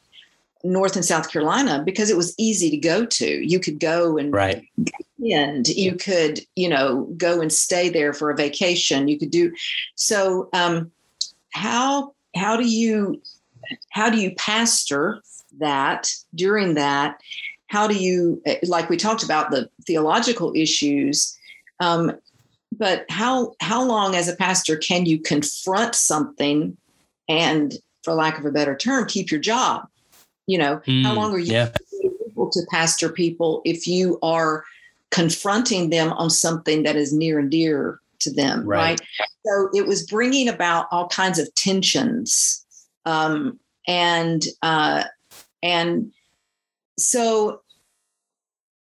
North 0.63 0.95
and 0.95 1.05
South 1.05 1.31
Carolina, 1.31 1.81
because 1.85 2.09
it 2.09 2.17
was 2.17 2.35
easy 2.37 2.69
to 2.69 2.77
go 2.77 3.05
to. 3.05 3.25
You 3.25 3.59
could 3.59 3.79
go 3.79 4.17
and 4.17 4.33
right. 4.33 4.67
and 5.31 5.67
you 5.69 5.95
could, 5.95 6.41
you 6.57 6.67
know, 6.67 7.07
go 7.15 7.39
and 7.39 7.51
stay 7.51 7.87
there 7.87 8.11
for 8.11 8.29
a 8.29 8.35
vacation. 8.35 9.07
You 9.07 9.17
could 9.17 9.31
do 9.31 9.53
so. 9.95 10.49
Um, 10.51 10.91
how 11.51 12.13
how 12.35 12.57
do 12.57 12.67
you 12.67 13.21
how 13.91 14.09
do 14.09 14.19
you 14.19 14.35
pastor 14.35 15.21
that 15.59 16.11
during 16.35 16.73
that? 16.73 17.21
How 17.67 17.87
do 17.87 17.95
you 17.95 18.41
like 18.63 18.89
we 18.89 18.97
talked 18.97 19.23
about 19.23 19.51
the 19.51 19.69
theological 19.85 20.51
issues? 20.55 21.37
Um, 21.79 22.17
but 22.79 23.05
how 23.09 23.53
how 23.59 23.83
long 23.83 24.15
as 24.15 24.27
a 24.27 24.35
pastor 24.35 24.75
can 24.75 25.05
you 25.05 25.19
confront 25.19 25.93
something 25.93 26.75
and 27.27 27.73
for 28.03 28.13
lack 28.13 28.39
of 28.39 28.45
a 28.45 28.51
better 28.51 28.75
term 28.75 29.05
keep 29.05 29.29
your 29.29 29.39
job 29.39 29.87
you 30.47 30.57
know 30.57 30.77
mm, 30.87 31.03
how 31.03 31.13
long 31.13 31.33
are 31.33 31.39
you 31.39 31.53
yeah. 31.53 31.71
able 32.31 32.49
to 32.49 32.61
pastor 32.71 33.09
people 33.09 33.61
if 33.65 33.85
you 33.85 34.17
are 34.23 34.63
confronting 35.11 35.89
them 35.89 36.11
on 36.13 36.29
something 36.29 36.83
that 36.83 36.95
is 36.95 37.13
near 37.13 37.39
and 37.39 37.51
dear 37.51 37.99
to 38.19 38.33
them 38.33 38.65
right, 38.65 38.99
right? 38.99 39.29
so 39.45 39.69
it 39.73 39.85
was 39.85 40.05
bringing 40.05 40.49
about 40.49 40.87
all 40.91 41.07
kinds 41.09 41.37
of 41.37 41.53
tensions 41.55 42.65
Um, 43.05 43.59
and 43.87 44.43
uh, 44.61 45.03
and 45.63 46.11
so 46.97 47.61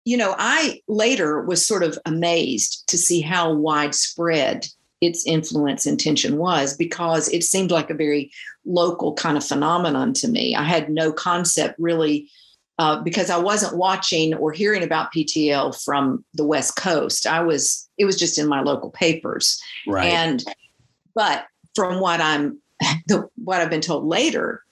you 0.10 0.18
know 0.18 0.34
i 0.38 0.82
later 0.88 1.42
was 1.44 1.66
sort 1.66 1.84
of 1.84 1.98
amazed 2.06 2.84
to 2.88 2.98
see 2.98 3.22
how 3.22 3.54
widespread 3.54 4.66
its 5.02 5.26
influence 5.26 5.86
and 5.86 6.00
tension 6.00 6.38
was 6.38 6.76
because 6.76 7.30
it 7.30 7.44
seemed 7.44 7.72
like 7.72 7.90
a 7.90 7.94
very 7.94 8.32
local 8.66 9.14
kind 9.14 9.38
of 9.38 9.46
phenomenon 9.46 10.14
to 10.14 10.28
me. 10.28 10.56
I 10.56 10.64
had 10.64 10.90
no 10.90 11.12
concept 11.12 11.76
really 11.80 12.30
uh, 12.78 13.02
because 13.02 13.30
i 13.30 13.38
wasn't 13.38 13.76
watching 13.76 14.34
or 14.36 14.54
hearing 14.54 14.84
about 14.84 15.12
ptl 15.14 15.84
from 15.84 16.24
the 16.34 16.46
west 16.46 16.78
coast. 16.78 17.28
I 17.28 17.42
was 17.42 17.90
it 17.98 18.06
was 18.06 18.18
just 18.18 18.38
in 18.38 18.48
my 18.48 18.62
local 18.62 18.90
papers. 18.90 19.62
Right. 19.86 20.06
and 20.06 20.44
but 21.14 21.46
from 21.76 22.00
what 22.00 22.22
i'm 22.22 22.60
the, 23.08 23.30
what 23.44 23.60
i've 23.60 23.70
been 23.70 23.82
told 23.82 24.06
later 24.06 24.64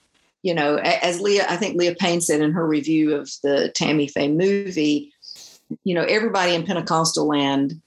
you 0.42 0.54
know 0.54 0.78
as 0.78 1.20
leah 1.20 1.46
i 1.50 1.58
think 1.58 1.76
leah 1.76 1.96
payne 1.96 2.22
said 2.22 2.40
in 2.40 2.54
her 2.54 2.66
review 2.66 3.14
of 3.14 3.30
the 3.44 3.70
tammy 3.76 4.08
faye 4.08 4.30
movie 4.30 5.12
you 5.84 5.94
know 5.94 6.04
everybody 6.04 6.54
in 6.54 6.64
pentecostal 6.66 7.28
land 7.28 7.82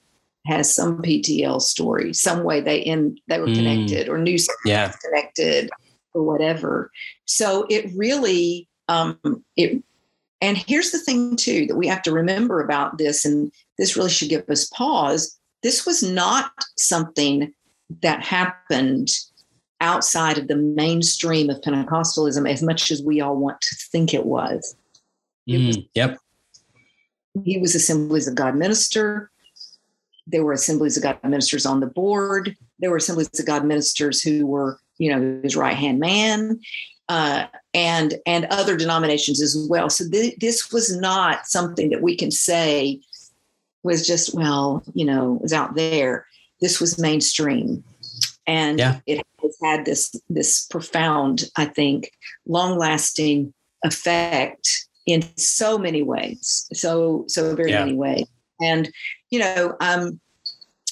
has 0.45 0.73
some 0.73 1.01
ptl 1.01 1.61
story 1.61 2.13
some 2.13 2.43
way 2.43 2.59
they 2.61 2.79
in 2.79 3.17
they 3.27 3.39
were 3.39 3.47
Mm. 3.47 3.55
connected 3.55 4.09
or 4.09 4.17
knew 4.17 4.37
someone 4.37 4.57
yeah. 4.65 4.87
was 4.87 4.95
connected 4.97 5.69
or 6.13 6.23
whatever 6.23 6.91
so 7.25 7.65
it 7.69 7.91
really 7.95 8.67
um 8.87 9.17
it 9.55 9.81
and 10.41 10.57
here's 10.57 10.91
the 10.91 10.99
thing 10.99 11.35
too 11.35 11.67
that 11.67 11.75
we 11.75 11.87
have 11.87 12.01
to 12.01 12.11
remember 12.11 12.61
about 12.61 12.97
this 12.97 13.23
and 13.25 13.51
this 13.77 13.95
really 13.95 14.09
should 14.09 14.29
give 14.29 14.49
us 14.49 14.65
pause 14.69 15.37
this 15.63 15.85
was 15.85 16.01
not 16.01 16.51
something 16.77 17.53
that 18.01 18.23
happened 18.23 19.09
outside 19.79 20.37
of 20.37 20.47
the 20.47 20.55
mainstream 20.55 21.49
of 21.49 21.61
pentecostalism 21.61 22.49
as 22.49 22.63
much 22.63 22.89
as 22.91 23.01
we 23.03 23.21
all 23.21 23.35
want 23.35 23.59
to 23.61 23.75
think 23.91 24.13
it 24.13 24.25
was 24.25 24.75
Mm, 25.49 25.87
yep. 25.95 26.17
He 27.43 27.57
was 27.57 27.75
assemblies 27.75 28.27
of 28.27 28.35
god 28.35 28.55
minister. 28.55 29.29
There 30.27 30.43
were 30.43 30.53
assemblies 30.53 30.97
of 30.97 31.03
god 31.03 31.19
ministers 31.23 31.65
on 31.65 31.79
the 31.79 31.87
board. 31.87 32.55
There 32.79 32.89
were 32.89 32.97
assemblies 32.97 33.29
of 33.39 33.45
god 33.45 33.65
ministers 33.65 34.21
who 34.21 34.45
were 34.45 34.79
you 34.97 35.11
know 35.11 35.39
his 35.43 35.55
right 35.55 35.75
hand 35.75 35.99
man 35.99 36.59
uh, 37.09 37.45
and 37.73 38.15
and 38.25 38.45
other 38.45 38.77
denominations 38.77 39.41
as 39.41 39.67
well. 39.69 39.89
So 39.89 40.07
th- 40.09 40.37
this 40.39 40.71
was 40.71 40.95
not 40.97 41.45
something 41.47 41.89
that 41.89 42.01
we 42.01 42.15
can 42.15 42.31
say 42.31 43.01
was 43.83 44.05
just 44.05 44.33
well 44.35 44.83
you 44.93 45.05
know 45.05 45.39
was 45.41 45.53
out 45.53 45.75
there. 45.75 46.25
This 46.61 46.79
was 46.79 46.99
mainstream. 46.99 47.83
And 48.47 48.79
Yeah. 48.79 48.99
it 49.05 49.25
has 49.41 49.57
had 49.63 49.85
this 49.85 50.15
this 50.29 50.65
profound 50.65 51.49
i 51.57 51.65
think 51.65 52.11
long 52.47 52.77
lasting 52.77 53.53
effect 53.83 54.87
in 55.07 55.23
so 55.37 55.77
many 55.77 56.03
ways 56.03 56.67
so 56.73 57.25
so 57.27 57.55
very 57.55 57.71
Yeah. 57.71 57.85
many 57.85 57.95
ways. 57.97 58.25
And 58.61 58.91
you 59.31 59.39
know 59.39 59.75
um 59.81 60.19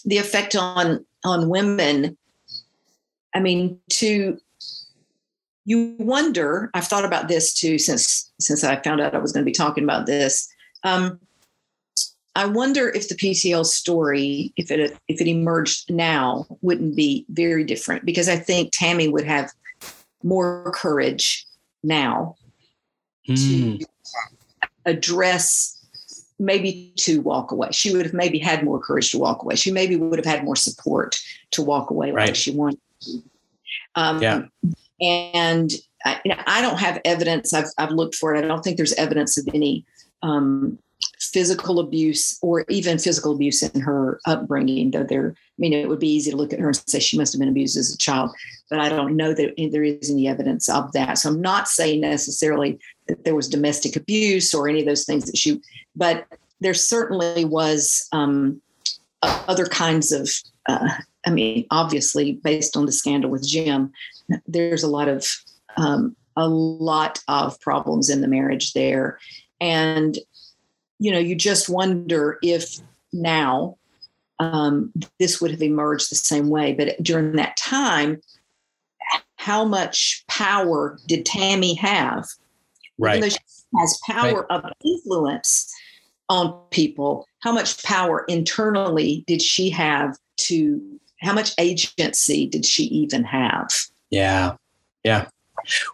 the 0.06 0.18
effect 0.18 0.56
on 0.56 1.06
on 1.24 1.50
women 1.50 2.18
i 3.36 3.40
mean 3.40 3.80
to 3.90 4.38
you 5.66 5.96
wonder 6.00 6.72
i've 6.74 6.88
thought 6.88 7.06
about 7.06 7.28
this 7.28 7.54
too 7.54 7.78
since 7.78 8.32
since 8.40 8.64
i 8.64 8.82
found 8.82 9.02
out 9.02 9.14
i 9.14 9.20
was 9.20 9.32
going 9.32 9.44
to 9.44 9.50
be 9.50 9.52
talking 9.54 9.84
about 9.84 10.06
this. 10.06 10.48
Um 10.84 11.20
i 12.36 12.46
wonder 12.46 12.90
if 12.90 13.10
the 13.10 13.16
ptl 13.16 13.66
story 13.66 14.54
if 14.56 14.72
it 14.72 14.98
if 15.08 15.22
it 15.22 15.28
emerged 15.28 15.92
now 15.92 16.46
wouldn't 16.62 16.96
be 16.96 17.26
very 17.30 17.64
different 17.64 18.06
because 18.06 18.30
i 18.30 18.36
think 18.38 18.72
tammy 18.72 19.08
would 19.08 19.26
have 19.26 19.52
more 20.24 20.72
courage 20.74 21.46
now 21.84 22.36
Mm, 23.28 23.78
to 23.80 23.86
address 24.90 25.76
maybe 26.40 26.94
to 26.98 27.22
walk 27.22 27.52
away. 27.52 27.70
She 27.72 27.96
would 27.96 28.06
have 28.06 28.14
maybe 28.14 28.40
had 28.40 28.64
more 28.64 28.80
courage 28.80 29.12
to 29.12 29.20
walk 29.20 29.44
away. 29.44 29.56
She 29.56 29.72
maybe 29.72 29.96
would 29.98 30.18
have 30.18 30.26
had 30.26 30.44
more 30.44 30.56
support 30.56 31.18
to 31.52 31.62
walk 31.62 31.90
away 31.90 32.12
like 32.12 32.36
she 32.36 32.52
wanted. 32.52 32.80
Um, 33.96 34.22
Yeah. 34.22 34.44
And 35.02 35.72
I, 36.06 36.20
you 36.24 36.34
know, 36.34 36.42
I 36.46 36.62
don't 36.62 36.80
have 36.80 37.02
evidence. 37.06 37.54
I've, 37.54 37.68
I've 37.78 37.92
looked 37.92 38.16
for 38.16 38.34
it. 38.34 38.44
I 38.44 38.48
don't 38.48 38.64
think 38.64 38.78
there's 38.78 38.94
evidence 38.94 39.38
of 39.38 39.50
any 39.54 39.86
um, 40.24 40.80
physical 41.20 41.80
abuse 41.80 42.38
or 42.42 42.66
even 42.70 42.98
physical 42.98 43.34
abuse 43.34 43.62
in 43.62 43.82
her 43.82 44.20
upbringing. 44.26 44.92
Though 44.92 45.04
there, 45.04 45.34
I 45.38 45.58
mean, 45.58 45.74
it 45.74 45.90
would 45.90 46.00
be 46.00 46.12
easy 46.12 46.32
to 46.32 46.38
look 46.38 46.54
at 46.54 46.60
her 46.60 46.68
and 46.68 46.84
say 46.88 47.00
she 47.00 47.18
must 47.18 47.34
have 47.34 47.40
been 47.40 47.50
abused 47.50 47.78
as 47.78 47.94
a 47.94 47.98
child, 47.98 48.32
but 48.70 48.80
I 48.80 48.90
don't 48.90 49.18
know 49.18 49.34
that 49.34 49.56
there 49.72 49.84
is 49.84 50.10
any 50.10 50.28
evidence 50.28 50.70
of 50.70 50.92
that. 50.94 51.18
So 51.18 51.30
I'm 51.30 51.42
not 51.42 51.68
saying 51.68 52.02
necessarily 52.02 52.80
there 53.24 53.36
was 53.36 53.48
domestic 53.48 53.96
abuse 53.96 54.54
or 54.54 54.68
any 54.68 54.80
of 54.80 54.86
those 54.86 55.06
things 55.06 55.26
that 55.26 55.38
she, 55.38 55.62
but 55.96 56.26
there 56.60 56.74
certainly 56.74 57.46
was 57.46 58.08
um, 58.12 58.62
other 59.22 59.66
kinds 59.66 60.12
of. 60.12 60.30
Uh, 60.68 60.90
I 61.26 61.32
mean, 61.32 61.66
obviously, 61.72 62.34
based 62.34 62.78
on 62.78 62.86
the 62.86 62.92
scandal 62.92 63.30
with 63.30 63.48
Jim, 63.48 63.92
there's 64.48 64.84
a 64.84 64.88
lot 64.88 65.08
of 65.08 65.28
um, 65.78 66.16
a 66.36 66.48
lot 66.48 67.22
of 67.28 67.60
problems 67.60 68.10
in 68.10 68.22
the 68.22 68.28
marriage 68.28 68.74
there, 68.74 69.20
and 69.60 70.18
you 71.00 71.12
know, 71.12 71.20
you 71.20 71.36
just 71.36 71.70
wonder 71.70 72.38
if 72.42 72.80
now 73.12 73.78
um, 74.40 74.92
this 75.20 75.42
would 75.42 75.52
have 75.52 75.62
emerged 75.62 76.10
the 76.10 76.16
same 76.16 76.50
way. 76.50 76.74
But 76.74 77.02
during 77.02 77.34
that 77.34 77.58
time, 77.58 78.22
how 79.36 79.66
much 79.66 80.24
power 80.28 81.00
did 81.08 81.26
Tammy 81.26 81.74
have? 81.76 82.28
Right. 83.00 83.18
Even 83.18 83.30
though 83.30 83.36
she 83.36 83.80
has 83.80 84.00
power 84.06 84.52
of 84.52 84.64
influence 84.86 85.74
on 86.30 86.60
people, 86.70 87.26
how 87.40 87.52
much 87.52 87.82
power 87.84 88.26
internally 88.28 89.24
did 89.28 89.42
she 89.42 89.70
have 89.70 90.18
to? 90.38 91.00
How 91.22 91.34
much 91.34 91.54
agency 91.58 92.48
did 92.48 92.66
she 92.66 92.84
even 92.84 93.24
have? 93.24 93.70
Yeah. 94.10 94.56
Yeah. 95.04 95.28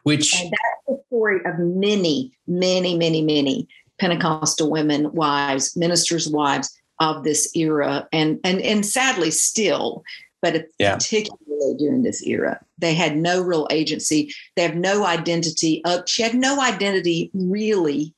Which 0.03 0.39
And 0.39 0.51
that's 0.51 0.88
the 0.88 1.03
story 1.08 1.39
of 1.45 1.58
many, 1.58 2.32
many, 2.47 2.97
many, 2.97 3.22
many 3.22 3.68
Pentecostal 3.97 4.70
women, 4.70 5.12
wives, 5.14 5.76
ministers' 5.76 6.30
wives 6.30 6.76
of 6.99 7.24
this 7.24 7.49
era, 7.56 8.08
and 8.12 8.39
and 8.43 8.62
and 8.62 8.86
sadly 8.86 9.32
still, 9.32 10.03
but 10.41 10.68
Yeah. 10.80 10.95
particularly 10.95 11.45
during 11.78 12.03
this 12.03 12.24
era, 12.24 12.64
they 12.78 12.93
had 12.93 13.18
no 13.18 13.41
real 13.41 13.68
agency. 13.72 14.34
They 14.56 14.64
have 14.64 14.76
no 14.76 15.06
identity. 15.06 15.82
Of, 15.86 16.08
she 16.08 16.24
had 16.24 16.34
no 16.36 16.62
identity 16.62 17.32
really, 17.34 18.14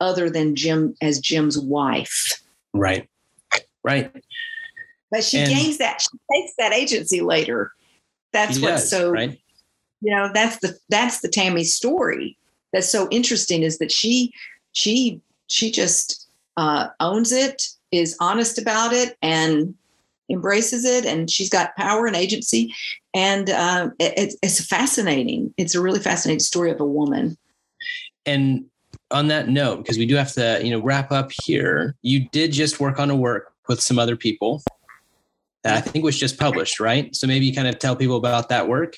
other 0.00 0.30
than 0.30 0.56
Jim 0.56 0.94
as 1.00 1.20
Jim's 1.20 1.58
wife. 1.58 2.40
right. 2.74 3.08
Right. 3.82 4.12
But 5.10 5.24
she 5.24 5.38
And- 5.38 5.48
gains 5.50 5.78
that. 5.78 6.02
She 6.02 6.08
takes 6.32 6.52
that 6.58 6.72
agency 6.72 7.20
later. 7.20 7.72
That's 8.32 8.60
what's 8.60 8.82
does, 8.82 8.90
so 8.90 9.10
right. 9.10 9.38
you 10.00 10.14
know 10.14 10.30
that's 10.32 10.58
the 10.60 10.78
that's 10.88 11.20
the 11.20 11.28
tammy 11.28 11.64
story 11.64 12.38
that's 12.72 12.88
so 12.88 13.08
interesting 13.10 13.64
is 13.64 13.78
that 13.78 13.90
she 13.90 14.32
she 14.72 15.20
she 15.48 15.72
just 15.72 16.28
uh, 16.56 16.88
owns 17.00 17.32
it 17.32 17.66
is 17.90 18.16
honest 18.20 18.58
about 18.58 18.92
it 18.92 19.16
and 19.20 19.74
embraces 20.30 20.84
it 20.84 21.04
and 21.04 21.30
she's 21.30 21.48
got 21.50 21.74
power 21.76 22.06
and 22.06 22.16
agency 22.16 22.72
and 23.14 23.50
uh, 23.50 23.90
it, 23.98 24.34
it's, 24.42 24.64
fascinating 24.64 25.52
it's 25.56 25.74
a 25.74 25.80
really 25.80 26.00
fascinating 26.00 26.40
story 26.40 26.70
of 26.70 26.80
a 26.80 26.84
woman 26.86 27.36
And 28.26 28.66
on 29.10 29.26
that 29.28 29.48
note, 29.48 29.78
because 29.78 29.98
we 29.98 30.06
do 30.06 30.14
have 30.14 30.32
to, 30.34 30.60
you 30.62 30.70
know, 30.70 30.80
wrap 30.80 31.10
up 31.10 31.32
here, 31.42 31.96
you 32.02 32.28
did 32.28 32.52
just 32.52 32.78
work 32.78 33.00
on 33.00 33.10
a 33.10 33.16
work 33.16 33.52
with 33.68 33.80
some 33.80 33.98
other 33.98 34.14
people 34.16 34.62
that 35.64 35.76
I 35.76 35.80
think 35.80 36.04
was 36.04 36.16
just 36.18 36.38
published, 36.38 36.78
right? 36.78 37.14
So 37.16 37.26
maybe 37.26 37.44
you 37.46 37.54
kind 37.54 37.66
of 37.66 37.78
tell 37.78 37.96
people 37.96 38.16
about 38.16 38.48
that 38.50 38.68
work. 38.68 38.96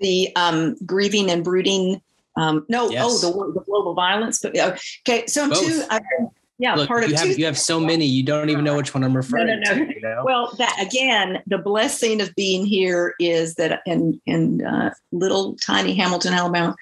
the 0.00 0.30
um, 0.36 0.74
grieving 0.84 1.30
and 1.30 1.44
brooding 1.44 2.00
um, 2.36 2.64
no 2.68 2.88
Yes. 2.90 3.04
oh 3.04 3.18
the, 3.18 3.52
the 3.58 3.64
global 3.64 3.94
violence 3.94 4.38
but 4.40 4.56
okay 5.00 5.26
so 5.26 5.42
i'm 5.42 5.50
Both. 5.50 5.60
two 5.60 5.82
I've 5.90 6.02
been, 6.16 6.30
yeah 6.58 6.74
Look, 6.74 6.88
part 6.88 7.04
of 7.04 7.10
you 7.10 7.16
have 7.16 7.38
you 7.38 7.44
have 7.44 7.58
so 7.58 7.80
many, 7.80 8.04
you 8.04 8.22
don't 8.22 8.50
even 8.50 8.64
know 8.64 8.76
which 8.76 8.94
one 8.94 9.04
I'm 9.04 9.16
referring 9.16 9.60
no. 9.64 9.74
to. 9.74 9.94
You 9.94 10.00
know? 10.00 10.22
Well, 10.24 10.54
that 10.58 10.76
again, 10.80 11.42
the 11.46 11.58
blessing 11.58 12.20
of 12.20 12.34
being 12.34 12.66
here 12.66 13.14
is 13.20 13.54
that 13.54 13.82
in 13.86 14.20
in 14.26 14.64
uh, 14.64 14.92
little 15.12 15.56
tiny 15.56 15.94
Hamilton, 15.94 16.34
Alabama, 16.34 16.74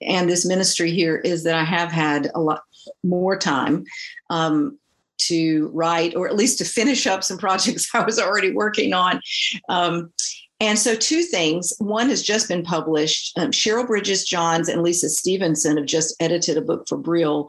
and 0.00 0.28
this 0.28 0.46
ministry 0.46 0.90
here 0.90 1.16
is 1.16 1.44
that 1.44 1.54
I 1.54 1.64
have 1.64 1.90
had 1.90 2.30
a 2.34 2.40
lot 2.40 2.62
more 3.04 3.36
time 3.36 3.84
um, 4.30 4.78
to 5.18 5.70
write, 5.74 6.14
or 6.14 6.28
at 6.28 6.36
least 6.36 6.58
to 6.58 6.64
finish 6.64 7.06
up 7.06 7.24
some 7.24 7.38
projects 7.38 7.88
I 7.94 8.04
was 8.04 8.18
already 8.18 8.52
working 8.52 8.92
on. 8.92 9.20
Um, 9.68 10.12
and 10.60 10.78
so, 10.78 10.96
two 10.96 11.22
things. 11.22 11.72
One 11.78 12.08
has 12.08 12.22
just 12.22 12.48
been 12.48 12.64
published. 12.64 13.38
Um, 13.38 13.52
Cheryl 13.52 13.86
Bridges 13.86 14.24
Johns 14.24 14.68
and 14.68 14.82
Lisa 14.82 15.08
Stephenson 15.08 15.76
have 15.76 15.86
just 15.86 16.16
edited 16.20 16.56
a 16.56 16.62
book 16.62 16.88
for 16.88 16.98
Brill, 16.98 17.48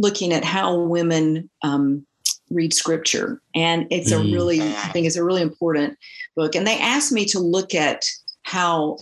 looking 0.00 0.32
at 0.32 0.44
how 0.44 0.76
women 0.80 1.48
um, 1.62 2.06
read 2.50 2.72
scripture 2.72 3.40
and 3.54 3.86
it's 3.90 4.10
a 4.10 4.16
Mm. 4.16 4.32
really 4.32 4.60
i 4.60 4.88
think 4.92 5.06
it's 5.06 5.16
a 5.16 5.22
really 5.24 5.42
important 5.42 5.96
book 6.34 6.54
and 6.56 6.66
they 6.66 6.78
asked 6.80 7.12
me 7.12 7.24
to 7.26 7.38
look 7.38 7.74
at 7.74 8.02
how 8.42 8.96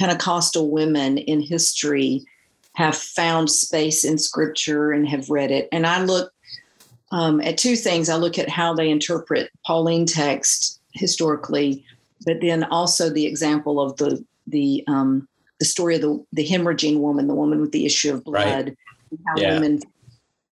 Pentecostal 0.00 0.70
women 0.70 1.18
in 1.18 1.40
history 1.40 2.24
have 2.76 2.96
found 2.96 3.50
space 3.50 4.04
in 4.04 4.16
scripture 4.18 4.92
and 4.92 5.08
have 5.08 5.28
read 5.28 5.50
it. 5.50 5.68
And 5.72 5.84
I 5.84 6.02
look 6.04 6.30
um, 7.10 7.40
at 7.40 7.58
two 7.58 7.74
things. 7.74 8.08
I 8.08 8.14
look 8.16 8.38
at 8.38 8.48
how 8.48 8.74
they 8.74 8.90
interpret 8.90 9.50
Pauline 9.66 10.06
text 10.06 10.80
historically, 10.94 11.84
but 12.24 12.40
then 12.40 12.62
also 12.64 13.10
the 13.10 13.26
example 13.26 13.80
of 13.80 13.96
the 13.96 14.24
the 14.46 14.84
um, 14.86 15.26
the 15.58 15.66
story 15.66 15.96
of 15.96 16.00
the 16.02 16.24
the 16.32 16.46
hemorrhaging 16.46 17.00
woman, 17.00 17.26
the 17.26 17.34
woman 17.34 17.60
with 17.60 17.72
the 17.72 17.84
issue 17.84 18.14
of 18.14 18.22
blood, 18.24 18.66
Right. 18.66 18.76
how 19.26 19.40
Yeah. 19.40 19.54
women 19.54 19.80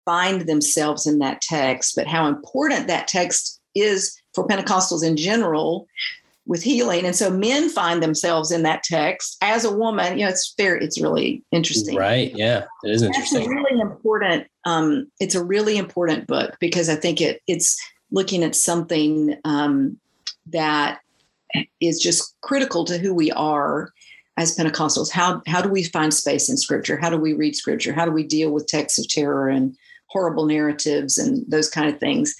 find 0.05 0.41
themselves 0.41 1.07
in 1.07 1.19
that 1.19 1.41
text, 1.41 1.95
but 1.95 2.07
how 2.07 2.27
important 2.27 2.87
that 2.87 3.07
text 3.07 3.59
is 3.75 4.19
for 4.33 4.47
Pentecostals 4.47 5.05
in 5.05 5.17
general 5.17 5.87
with 6.45 6.61
healing. 6.61 7.05
And 7.05 7.15
so 7.15 7.29
men 7.29 7.69
find 7.69 8.03
themselves 8.03 8.51
in 8.51 8.63
that 8.63 8.83
text 8.83 9.37
as 9.41 9.63
a 9.63 9.73
woman. 9.73 10.17
You 10.17 10.25
know, 10.25 10.31
it's 10.31 10.53
very, 10.57 10.83
it's 10.83 11.01
really 11.01 11.41
interesting. 11.51 11.95
Right. 11.95 12.33
Yeah. 12.35 12.65
It 12.83 12.91
is 12.91 13.01
interesting. 13.01 13.49
really 13.49 13.79
important. 13.79 14.47
Um, 14.65 15.09
it's 15.19 15.35
a 15.35 15.43
really 15.43 15.77
important 15.77 16.27
book 16.27 16.57
because 16.59 16.89
I 16.89 16.95
think 16.95 17.21
it 17.21 17.41
it's 17.47 17.81
looking 18.11 18.43
at 18.43 18.55
something 18.55 19.37
um, 19.45 19.97
that 20.47 20.99
is 21.79 22.01
just 22.01 22.35
critical 22.41 22.83
to 22.85 22.97
who 22.97 23.13
we 23.13 23.31
are 23.31 23.91
as 24.37 24.57
Pentecostals. 24.57 25.11
How 25.11 25.41
how 25.47 25.61
do 25.61 25.69
we 25.69 25.83
find 25.83 26.13
space 26.13 26.49
in 26.49 26.57
Scripture? 26.57 26.97
How 26.97 27.09
do 27.09 27.17
we 27.17 27.33
read 27.33 27.55
Scripture? 27.55 27.93
How 27.93 28.05
do 28.05 28.11
we 28.11 28.23
deal 28.23 28.51
with 28.51 28.67
texts 28.67 28.99
of 28.99 29.07
terror 29.07 29.47
and 29.47 29.77
horrible 30.13 30.45
narratives 30.45 31.17
and 31.17 31.43
those 31.49 31.69
kind 31.69 31.89
of 31.89 31.99
things? 31.99 32.33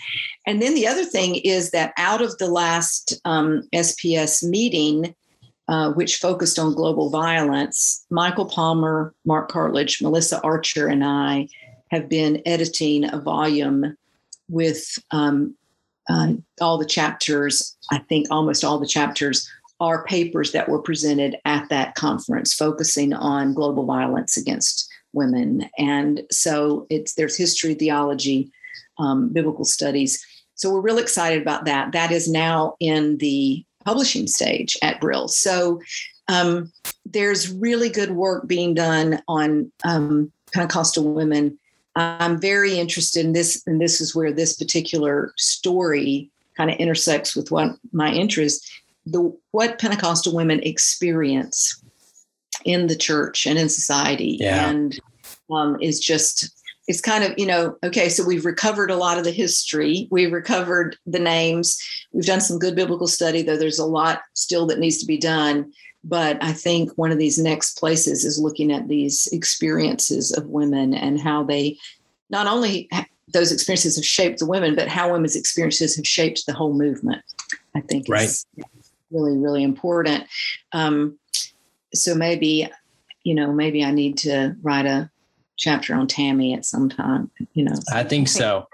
And 0.48 0.62
then 0.62 0.76
the 0.76 0.88
other 0.88 1.04
thing 1.04 1.36
is 1.38 1.72
that 1.72 1.94
out 1.98 2.22
of 2.22 2.38
the 2.38 2.48
last 2.48 3.20
um, 3.26 3.64
SPS 3.74 4.48
meeting, 4.48 5.14
uh, 5.68 5.92
which 5.94 6.18
focused 6.18 6.60
on 6.60 6.76
global 6.76 7.10
violence, 7.10 8.06
Michael 8.10 8.46
Palmer, 8.46 9.14
Mark 9.26 9.52
Cartledge, 9.52 10.02
Melissa 10.02 10.42
Archer, 10.42 10.88
and 10.88 11.04
I 11.04 11.48
have 11.90 12.10
been 12.10 12.42
editing 12.46 13.12
a 13.12 13.20
volume 13.20 13.96
with 14.50 14.98
um, 15.12 15.56
uh, 16.10 16.34
all 16.60 16.78
the 16.78 16.86
chapters. 16.86 17.78
I 17.92 18.00
think 18.00 18.28
almost 18.30 18.64
all 18.64 18.80
the 18.80 18.88
chapters 18.88 19.50
are 19.80 20.06
papers 20.06 20.52
that 20.52 20.70
were 20.70 20.82
presented 20.82 21.38
at 21.46 21.68
that 21.70 21.96
conference, 21.96 22.54
focusing 22.54 23.14
on 23.14 23.54
global 23.54 23.86
violence 23.86 24.38
against 24.38 24.93
women. 25.14 25.70
And 25.78 26.24
so 26.32 26.88
it's 26.90 27.14
there's 27.14 27.38
history, 27.38 27.74
theology, 27.74 28.52
um, 28.98 29.30
biblical 29.30 29.66
studies. 29.66 30.26
So 30.56 30.72
we're 30.72 30.82
real 30.82 30.98
excited 30.98 31.42
about 31.42 31.66
that. 31.66 31.92
That 31.92 32.12
is 32.12 32.28
now 32.28 32.76
in 32.80 33.18
the 33.18 33.66
publishing 33.86 34.28
stage 34.28 34.78
at 34.82 35.02
Brill. 35.02 35.28
So 35.28 35.82
um, 36.28 36.72
there's 37.06 37.52
really 37.52 37.90
good 37.90 38.12
work 38.12 38.48
being 38.48 38.74
done 38.74 39.22
on 39.28 39.72
um, 39.84 40.32
Pentecostal 40.54 41.14
women. 41.14 41.58
I'm 41.96 42.40
very 42.40 42.80
interested 42.80 43.26
in 43.26 43.34
this, 43.34 43.62
and 43.68 43.80
this 43.80 44.02
is 44.02 44.16
where 44.16 44.32
this 44.32 44.56
particular 44.56 45.34
story 45.38 46.30
kind 46.56 46.70
of 46.70 46.78
intersects 46.78 47.36
with 47.36 47.52
what 47.52 47.76
my 47.92 48.12
interest. 48.12 48.70
The 49.06 49.36
what 49.52 49.80
Pentecostal 49.80 50.34
women 50.34 50.62
experience 50.64 51.84
in 52.66 52.88
the 52.88 52.96
church 52.96 53.46
and 53.46 53.58
in 53.60 53.70
society, 53.70 54.38
Yeah. 54.40 54.70
and 54.70 55.00
um, 55.52 55.78
is 55.82 56.00
just 56.00 56.50
it's 56.88 57.02
kind 57.02 57.24
of 57.24 57.32
you 57.38 57.46
know 57.46 57.78
okay 57.84 58.10
so 58.10 58.26
we've 58.26 58.46
recovered 58.46 58.90
a 58.92 58.96
lot 58.96 59.18
of 59.18 59.24
the 59.24 59.32
history 59.32 60.08
we've 60.12 60.32
recovered 60.34 60.98
the 61.06 61.20
names 61.20 61.78
we've 62.12 62.26
done 62.26 62.42
some 62.42 62.60
good 62.60 62.76
biblical 62.76 63.08
study 63.08 63.42
though 63.42 63.56
there's 63.58 63.80
a 63.80 63.86
lot 63.86 64.22
still 64.34 64.66
that 64.66 64.80
needs 64.80 64.98
to 64.98 65.06
be 65.06 65.18
done 65.18 65.72
but 66.04 66.38
i 66.44 66.52
think 66.52 66.92
one 66.98 67.12
of 67.12 67.18
these 67.20 67.38
next 67.38 67.78
places 67.78 68.26
is 68.26 68.40
looking 68.40 68.72
at 68.72 68.88
these 68.90 69.28
experiences 69.28 70.32
of 70.36 70.46
women 70.48 70.94
and 70.94 71.20
how 71.22 71.44
they 71.44 71.78
not 72.30 72.48
only 72.48 72.90
those 73.32 73.52
experiences 73.52 73.96
have 73.96 74.06
shaped 74.06 74.40
the 74.40 74.46
women 74.46 74.76
but 74.76 74.88
how 74.90 75.12
women's 75.12 75.36
experiences 75.38 75.96
have 75.96 76.08
shaped 76.08 76.46
the 76.48 76.54
whole 76.54 76.74
movement 76.74 77.22
i 77.76 77.80
think 77.82 78.06
Right. 78.10 78.28
is 78.28 78.46
really 79.12 79.38
really 79.38 79.64
important 79.64 80.26
um, 80.74 81.18
so 81.94 82.16
maybe 82.16 82.70
you 83.24 83.36
know 83.36 83.52
maybe 83.52 83.84
i 83.84 83.92
need 83.92 84.18
to 84.18 84.56
write 84.62 84.86
a 84.86 85.10
chapter 85.58 85.94
on 85.94 86.08
tammy 86.08 86.54
at 86.54 86.66
some 86.66 86.90
time 86.90 87.30
you 87.54 87.64
know 87.64 87.76
I 87.92 88.04
think 88.04 88.28
so. 88.28 88.68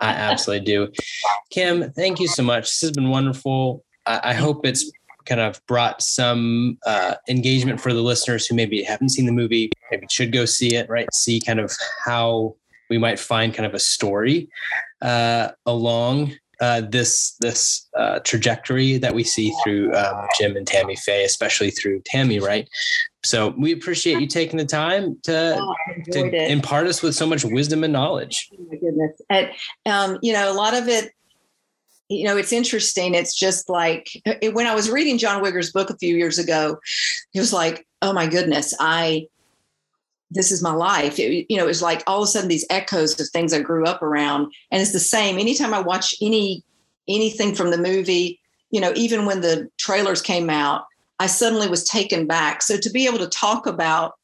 I 0.00 0.10
absolutely 0.10 0.66
do. 0.66 0.88
Kim, 1.50 1.90
thank 1.92 2.20
you 2.20 2.28
so 2.28 2.42
much. 2.42 2.64
This 2.64 2.80
has 2.82 2.92
been 2.92 3.08
wonderful. 3.08 3.84
I, 4.06 4.20
I 4.24 4.34
hope 4.34 4.66
it's 4.66 4.90
kind 5.28 5.40
of 5.40 5.64
brought 5.66 6.02
some 6.02 6.78
uh, 6.86 7.14
engagement 7.28 7.80
for 7.80 7.92
the 7.92 8.00
listeners 8.00 8.46
who 8.46 8.54
maybe 8.54 8.82
haven't 8.82 9.10
seen 9.10 9.26
the 9.26 9.32
movie, 9.32 9.70
maybe 9.90 10.06
should 10.10 10.32
go 10.32 10.44
see 10.44 10.74
it, 10.74 10.88
right? 10.88 11.12
See 11.12 11.40
kind 11.40 11.60
of 11.60 11.72
how 12.04 12.56
we 12.88 12.98
might 12.98 13.18
find 13.18 13.54
kind 13.54 13.66
of 13.66 13.74
a 13.74 13.78
story 13.78 14.48
uh, 15.02 15.50
along 15.66 16.34
uh, 16.60 16.80
this 16.82 17.32
this 17.40 17.86
uh, 17.96 18.18
trajectory 18.20 18.98
that 18.98 19.14
we 19.14 19.24
see 19.24 19.54
through 19.62 19.94
um, 19.94 20.26
Jim 20.38 20.56
and 20.56 20.66
Tammy 20.66 20.96
Faye, 20.96 21.24
especially 21.24 21.70
through 21.70 22.00
Tammy, 22.04 22.40
right? 22.40 22.68
So 23.24 23.54
we 23.58 23.72
appreciate 23.72 24.20
you 24.20 24.26
taking 24.26 24.58
the 24.58 24.64
time 24.64 25.18
to 25.24 25.56
Oh, 25.60 25.74
to 26.12 26.26
it. 26.26 26.50
impart 26.50 26.86
us 26.86 27.02
with 27.02 27.14
so 27.14 27.26
much 27.26 27.44
wisdom 27.44 27.84
and 27.84 27.92
knowledge. 27.92 28.48
Oh 28.52 28.66
my 28.70 28.76
goodness. 28.76 29.20
And, 29.28 29.50
um, 29.86 30.18
you 30.22 30.32
know, 30.32 30.50
a 30.50 30.54
lot 30.54 30.74
of 30.74 30.88
it, 30.88 31.12
you 32.08 32.24
know, 32.24 32.36
it's 32.36 32.52
interesting. 32.52 33.14
It's 33.14 33.34
just 33.34 33.68
like 33.68 34.08
it, 34.24 34.54
when 34.54 34.66
I 34.66 34.74
was 34.74 34.88
reading 34.88 35.18
John 35.18 35.42
Wigger's 35.42 35.72
book 35.72 35.90
a 35.90 35.96
few 35.98 36.16
years 36.16 36.38
ago, 36.38 36.78
it 37.34 37.40
was 37.40 37.52
like, 37.52 37.86
oh 38.02 38.12
my 38.12 38.26
goodness, 38.26 38.74
I, 38.80 39.26
this 40.30 40.52
is 40.52 40.62
my 40.62 40.72
life. 40.72 41.18
It, 41.18 41.46
you 41.48 41.56
know, 41.56 41.64
it 41.64 41.68
was 41.68 41.82
like 41.82 42.02
all 42.06 42.18
of 42.18 42.24
a 42.24 42.26
sudden 42.26 42.48
these 42.48 42.66
echoes 42.70 43.18
of 43.20 43.28
things 43.28 43.52
I 43.52 43.60
grew 43.60 43.84
up 43.84 44.02
around. 44.02 44.52
And 44.70 44.82
it's 44.82 44.92
the 44.92 45.00
same. 45.00 45.38
Anytime 45.38 45.72
I 45.72 45.80
watch 45.80 46.14
any, 46.20 46.62
anything 47.08 47.54
from 47.54 47.70
the 47.70 47.78
movie, 47.78 48.40
you 48.70 48.80
know, 48.80 48.92
even 48.94 49.24
when 49.24 49.40
the 49.40 49.68
trailers 49.78 50.20
came 50.20 50.50
out, 50.50 50.84
I 51.18 51.26
suddenly 51.26 51.68
was 51.68 51.88
taken 51.88 52.26
back. 52.26 52.62
So 52.62 52.76
to 52.76 52.90
be 52.90 53.06
able 53.06 53.18
to 53.18 53.28
talk 53.28 53.66
about 53.66 54.14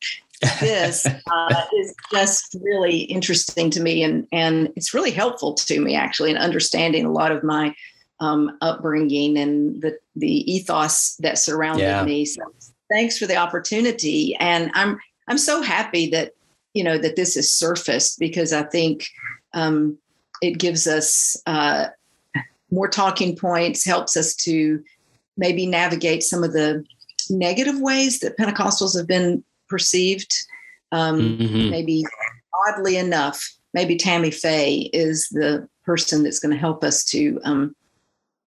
this 0.60 1.06
uh, 1.32 1.62
is 1.78 1.94
just 2.12 2.56
really 2.62 2.98
interesting 2.98 3.70
to 3.70 3.80
me 3.80 4.02
and 4.02 4.26
and 4.32 4.72
it's 4.76 4.92
really 4.92 5.10
helpful 5.10 5.54
to 5.54 5.80
me 5.80 5.94
actually 5.94 6.30
in 6.30 6.36
understanding 6.36 7.04
a 7.04 7.12
lot 7.12 7.32
of 7.32 7.42
my 7.42 7.74
um, 8.20 8.56
upbringing 8.60 9.38
and 9.38 9.80
the 9.80 9.96
the 10.16 10.52
ethos 10.52 11.16
that 11.20 11.38
surrounded 11.38 11.84
Yeah. 11.84 12.04
me 12.04 12.24
so 12.24 12.42
thanks 12.90 13.16
for 13.16 13.26
the 13.26 13.36
opportunity 13.36 14.36
and 14.36 14.70
i'm 14.74 14.98
i'm 15.28 15.38
so 15.38 15.62
happy 15.62 16.08
that 16.10 16.32
you 16.74 16.84
know 16.84 16.98
that 16.98 17.16
this 17.16 17.36
is 17.36 17.50
surfaced 17.50 18.18
because 18.18 18.52
i 18.52 18.62
think 18.62 19.08
um, 19.54 19.96
it 20.42 20.58
gives 20.58 20.86
us 20.86 21.36
uh, 21.46 21.86
more 22.70 22.88
talking 22.88 23.36
points 23.36 23.84
helps 23.84 24.16
us 24.16 24.34
to 24.34 24.82
maybe 25.36 25.66
navigate 25.66 26.22
some 26.24 26.42
of 26.42 26.52
the 26.52 26.84
negative 27.30 27.80
ways 27.80 28.18
that 28.20 28.36
pentecostals 28.36 28.96
have 28.96 29.06
been 29.06 29.44
perceived 29.68 30.32
um, 30.92 31.38
Mhm. 31.38 31.70
maybe 31.70 32.04
oddly 32.68 32.96
enough, 32.96 33.52
maybe 33.72 33.96
Tammy 33.96 34.30
Faye 34.30 34.90
is 34.92 35.28
the 35.30 35.68
person 35.84 36.22
that's 36.22 36.38
going 36.38 36.52
to 36.54 36.58
help 36.58 36.84
us 36.84 37.04
to 37.06 37.40
um, 37.44 37.74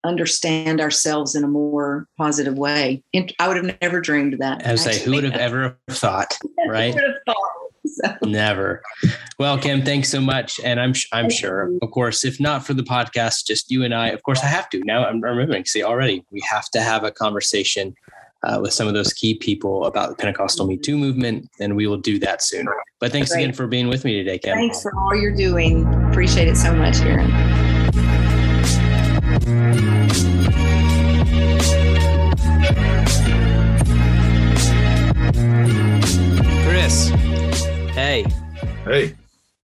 understand 0.03 0.81
ourselves 0.81 1.35
in 1.35 1.43
a 1.43 1.47
more 1.47 2.07
positive 2.17 2.57
way. 2.57 3.03
And 3.13 3.33
I 3.39 3.47
would 3.47 3.57
have 3.57 3.77
never 3.81 3.99
dreamed 4.01 4.33
of 4.33 4.39
that. 4.39 4.65
I 4.65 4.71
would 4.71 4.79
say, 4.79 4.99
who 4.99 5.11
would 5.11 5.23
have 5.23 5.33
ever 5.33 5.77
thought, 5.89 6.37
right? 6.67 6.93
Who 6.93 7.01
would 7.01 7.03
have 7.03 7.21
thought? 7.25 7.49
So, 7.85 8.15
Never. 8.23 8.81
Well, 9.39 9.57
Kim, 9.57 9.83
thanks 9.83 10.09
so 10.09 10.19
much, 10.19 10.59
and 10.63 10.79
I'm 10.81 10.93
I'm 11.13 11.29
sure, 11.29 11.71
of 11.81 11.91
course, 11.91 12.25
if 12.25 12.39
not 12.39 12.65
for 12.65 12.73
the 12.73 12.83
podcast, 12.83 13.45
just 13.45 13.71
you 13.71 13.83
and 13.83 13.93
I. 13.93 14.09
Of 14.09 14.21
course, 14.23 14.41
I 14.43 14.47
have 14.47 14.69
to 14.71 14.81
now. 14.83 15.05
I'm 15.05 15.21
remembering. 15.21 15.65
See, 15.65 15.81
already 15.81 16.23
we 16.29 16.41
have 16.41 16.69
to 16.71 16.81
have 16.81 17.05
a 17.05 17.11
conversation 17.11 17.95
uh, 18.43 18.59
with 18.61 18.73
some 18.73 18.87
of 18.87 18.93
those 18.93 19.13
key 19.13 19.35
people 19.35 19.85
about 19.85 20.09
the 20.09 20.15
Pentecostal 20.15 20.67
Me 20.67 20.77
Too 20.77 20.97
movement, 20.97 21.49
and 21.59 21.75
we 21.75 21.87
will 21.87 21.97
do 21.97 22.19
that 22.19 22.43
soon. 22.43 22.67
But 22.99 23.11
thanks 23.11 23.31
Great. 23.31 23.43
again 23.43 23.53
for 23.55 23.67
being 23.67 23.87
with 23.87 24.03
me 24.05 24.13
today, 24.13 24.37
Kim. 24.37 24.57
thanks 24.57 24.81
for 24.81 24.93
all 24.97 25.15
you're 25.15 25.35
doing. 25.35 25.85
Appreciate 26.09 26.47
it 26.47 26.57
so 26.57 26.73
much, 26.73 26.97
Aaron. 26.99 27.68
Chris, 36.65 37.09
hey, 37.93 38.25
Hey, 38.83 39.15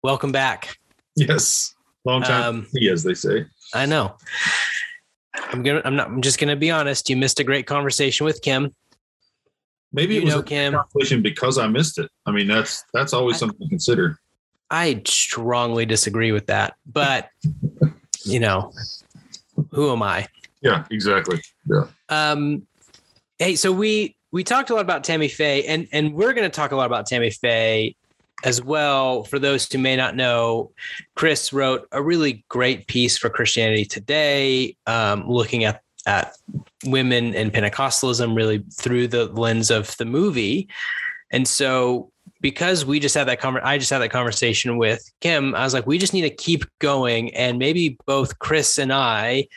welcome 0.03 0.31
back. 0.33 0.77
yes, 1.17 1.75
long 2.05 2.23
time, 2.23 2.43
Um, 2.43 2.67
as 2.91 3.03
they 3.03 3.15
say. 3.15 3.47
I 3.73 3.87
know. 3.87 4.17
I'm 5.35 5.63
gonna. 5.63 5.81
I'm 5.85 5.97
not. 5.97 6.09
I'm 6.09 6.21
just 6.23 6.39
gonna 6.39 6.57
be 6.57 6.71
honest. 6.71 7.09
You 7.09 7.17
missed 7.17 7.41
a 7.41 7.45
great 7.45 7.67
conversation 7.67 8.25
with 8.27 8.43
Kim. 8.43 8.75
Maybe 9.93 10.17
it 10.19 10.25
was 10.25 10.35
know, 10.35 10.41
a 10.41 10.45
Kim. 10.45 10.75
conversation 10.75 11.23
because 11.23 11.57
I 11.59 11.67
missed 11.69 11.99
it. 11.99 12.11
I 12.27 12.31
mean, 12.33 12.47
that's 12.49 12.85
that's 12.93 13.13
always 13.15 13.37
I- 13.37 13.41
something 13.41 13.59
to 13.61 13.69
consider. 13.69 14.19
I 14.71 15.01
strongly 15.07 15.87
disagree 15.87 16.33
with 16.33 16.47
that, 16.47 16.75
but 16.87 17.29
you 18.25 18.41
know, 18.41 18.73
who 19.71 19.93
am 19.93 20.03
I? 20.03 20.27
Yeah, 20.61 20.85
exactly. 20.91 21.41
Yeah, 21.69 21.87
Um, 22.09 22.67
hey, 23.39 23.57
so 23.57 23.73
we 23.73 24.17
we 24.31 24.45
talked 24.45 24.71
a 24.71 24.75
lot 24.75 24.81
about 24.81 25.05
Tammy 25.05 25.29
Faye, 25.29 25.65
and 25.65 25.89
and 25.93 26.15
we're 26.15 26.33
going 26.33 26.49
to 26.49 26.55
talk 26.55 26.73
a 26.73 26.77
lot 26.77 26.87
about 26.87 27.07
Tammy 27.07 27.31
Faye 27.31 27.97
as 28.45 28.63
well. 28.63 29.25
For 29.25 29.39
those 29.39 29.71
who 29.71 29.79
may 29.79 29.97
not 29.97 30.17
know, 30.17 30.73
Chris 31.15 31.53
wrote 31.53 31.87
a 31.93 32.03
really 32.03 32.45
great 32.49 32.87
piece 32.87 33.17
for 33.19 33.31
Christianity 33.31 33.85
Today, 33.85 34.77
um, 34.87 35.29
looking 35.29 35.65
at 35.65 35.83
at 36.07 36.37
women 36.85 37.35
and 37.35 37.53
Pentecostalism 37.53 38.35
really 38.35 38.65
through 38.73 39.09
the 39.09 39.27
lens 39.27 39.71
of 39.71 39.97
the 39.99 40.05
movie. 40.05 40.69
And 41.31 41.47
so 41.47 42.11
because 42.43 42.85
we 42.85 43.01
just 43.01 43.15
had 43.15 43.29
that 43.29 43.41
conver- 43.41 43.65
I 43.65 43.79
just 43.79 43.91
had 43.91 44.01
that 44.01 44.11
conversation 44.11 44.77
with 44.77 45.01
Kim, 45.21 45.55
I 45.55 45.63
was 45.65 45.73
like, 45.73 45.87
we 45.87 45.97
just 45.97 46.13
need 46.13 46.23
to 46.23 46.31
keep 46.31 46.65
going 46.81 47.35
and 47.35 47.59
maybe 47.59 47.97
both 48.05 48.39
Chris 48.41 48.77
and 48.77 48.93
I 48.93 49.49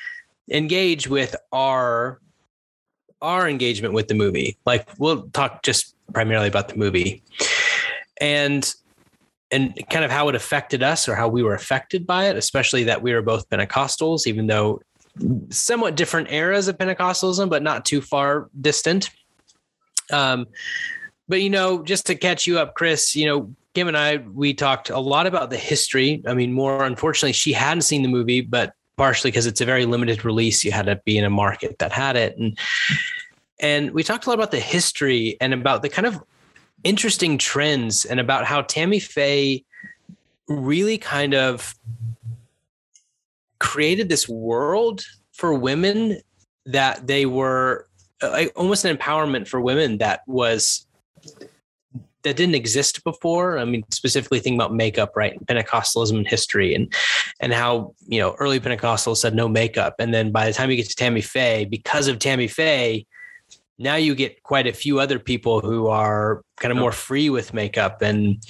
engage 0.49 1.09
with 1.09 1.35
our 1.51 2.21
our 3.21 3.49
engagement 3.49 3.93
with 3.93 4.07
the 4.07 4.13
movie. 4.13 4.57
Like 4.65 4.87
we'll 4.99 5.23
talk 5.29 5.63
just 5.63 5.95
primarily 6.13 6.47
about 6.47 6.69
the 6.69 6.77
movie. 6.77 7.23
And 8.21 8.73
and 9.51 9.77
kind 9.89 10.05
of 10.05 10.11
how 10.11 10.29
it 10.29 10.35
affected 10.35 10.83
us 10.83 11.07
or 11.07 11.15
how 11.15 11.27
we 11.27 11.43
were 11.43 11.53
affected 11.53 12.05
by 12.05 12.25
it, 12.25 12.35
especially 12.35 12.83
that 12.85 13.01
we 13.01 13.13
were 13.13 13.21
both 13.21 13.49
Pentecostals, 13.49 14.27
even 14.27 14.47
though 14.47 14.81
somewhat 15.49 15.95
different 15.95 16.31
eras 16.31 16.67
of 16.67 16.77
Pentecostalism, 16.77 17.49
but 17.49 17.63
not 17.63 17.85
too 17.85 18.01
far 18.01 18.49
distant. 18.59 19.09
Um, 20.11 20.47
but 21.27 21.41
you 21.41 21.49
know, 21.49 21.83
just 21.83 22.05
to 22.07 22.15
catch 22.15 22.47
you 22.47 22.59
up, 22.59 22.75
Chris, 22.75 23.15
you 23.15 23.25
know, 23.25 23.53
Kim 23.73 23.87
and 23.87 23.97
I, 23.97 24.17
we 24.17 24.53
talked 24.53 24.89
a 24.89 24.99
lot 24.99 25.27
about 25.27 25.49
the 25.49 25.57
history. 25.57 26.23
I 26.27 26.33
mean, 26.33 26.53
more 26.53 26.83
unfortunately, 26.85 27.33
she 27.33 27.51
hadn't 27.51 27.81
seen 27.81 28.03
the 28.03 28.07
movie, 28.07 28.41
but 28.41 28.73
partially 28.95 29.31
because 29.31 29.45
it's 29.45 29.59
a 29.59 29.65
very 29.65 29.85
limited 29.85 30.23
release, 30.23 30.63
you 30.63 30.71
had 30.71 30.85
to 30.85 30.95
be 31.03 31.17
in 31.17 31.25
a 31.25 31.29
market 31.29 31.79
that 31.79 31.91
had 31.91 32.15
it, 32.15 32.37
and 32.37 32.57
and 33.59 33.91
we 33.91 34.03
talked 34.03 34.25
a 34.25 34.29
lot 34.29 34.35
about 34.35 34.51
the 34.51 34.59
history 34.59 35.37
and 35.39 35.53
about 35.53 35.81
the 35.81 35.89
kind 35.89 36.05
of 36.05 36.21
interesting 36.83 37.37
trends 37.37 38.05
and 38.05 38.19
about 38.19 38.45
how 38.45 38.61
Tammy 38.61 38.99
Faye 38.99 39.63
really 40.47 40.97
kind 40.97 41.33
of 41.33 41.75
created 43.59 44.09
this 44.09 44.29
world 44.29 45.03
for 45.31 45.53
women 45.53 46.19
that 46.65 47.07
they 47.07 47.25
were 47.25 47.87
like 48.21 48.51
almost 48.55 48.85
an 48.85 48.95
empowerment 48.95 49.47
for 49.47 49.59
women 49.59 49.97
that 49.97 50.21
was 50.27 50.85
that 52.25 52.35
didn't 52.35 52.55
exist 52.55 53.03
before. 53.03 53.57
I 53.57 53.65
mean, 53.65 53.83
specifically 53.91 54.39
thinking 54.39 54.59
about 54.59 54.73
makeup, 54.73 55.13
right? 55.15 55.39
Pentecostalism 55.45 56.17
and 56.17 56.27
history 56.27 56.75
and 56.75 56.91
and 57.39 57.53
how, 57.53 57.93
you 58.07 58.19
know, 58.19 58.33
early 58.39 58.59
Pentecostals 58.59 59.17
said 59.17 59.35
no 59.35 59.47
makeup. 59.47 59.95
And 59.99 60.13
then 60.13 60.31
by 60.31 60.47
the 60.47 60.53
time 60.53 60.69
you 60.69 60.75
get 60.75 60.89
to 60.89 60.95
Tammy 60.95 61.21
Faye, 61.21 61.65
because 61.65 62.07
of 62.07 62.19
Tammy 62.19 62.47
Faye, 62.47 63.05
now 63.77 63.95
you 63.95 64.15
get 64.15 64.41
quite 64.43 64.67
a 64.67 64.73
few 64.73 64.99
other 64.99 65.19
people 65.19 65.61
who 65.61 65.87
are 65.87 66.41
kind 66.57 66.71
of 66.71 66.77
more 66.77 66.91
free 66.91 67.29
with 67.29 67.53
makeup 67.53 68.01
and 68.01 68.41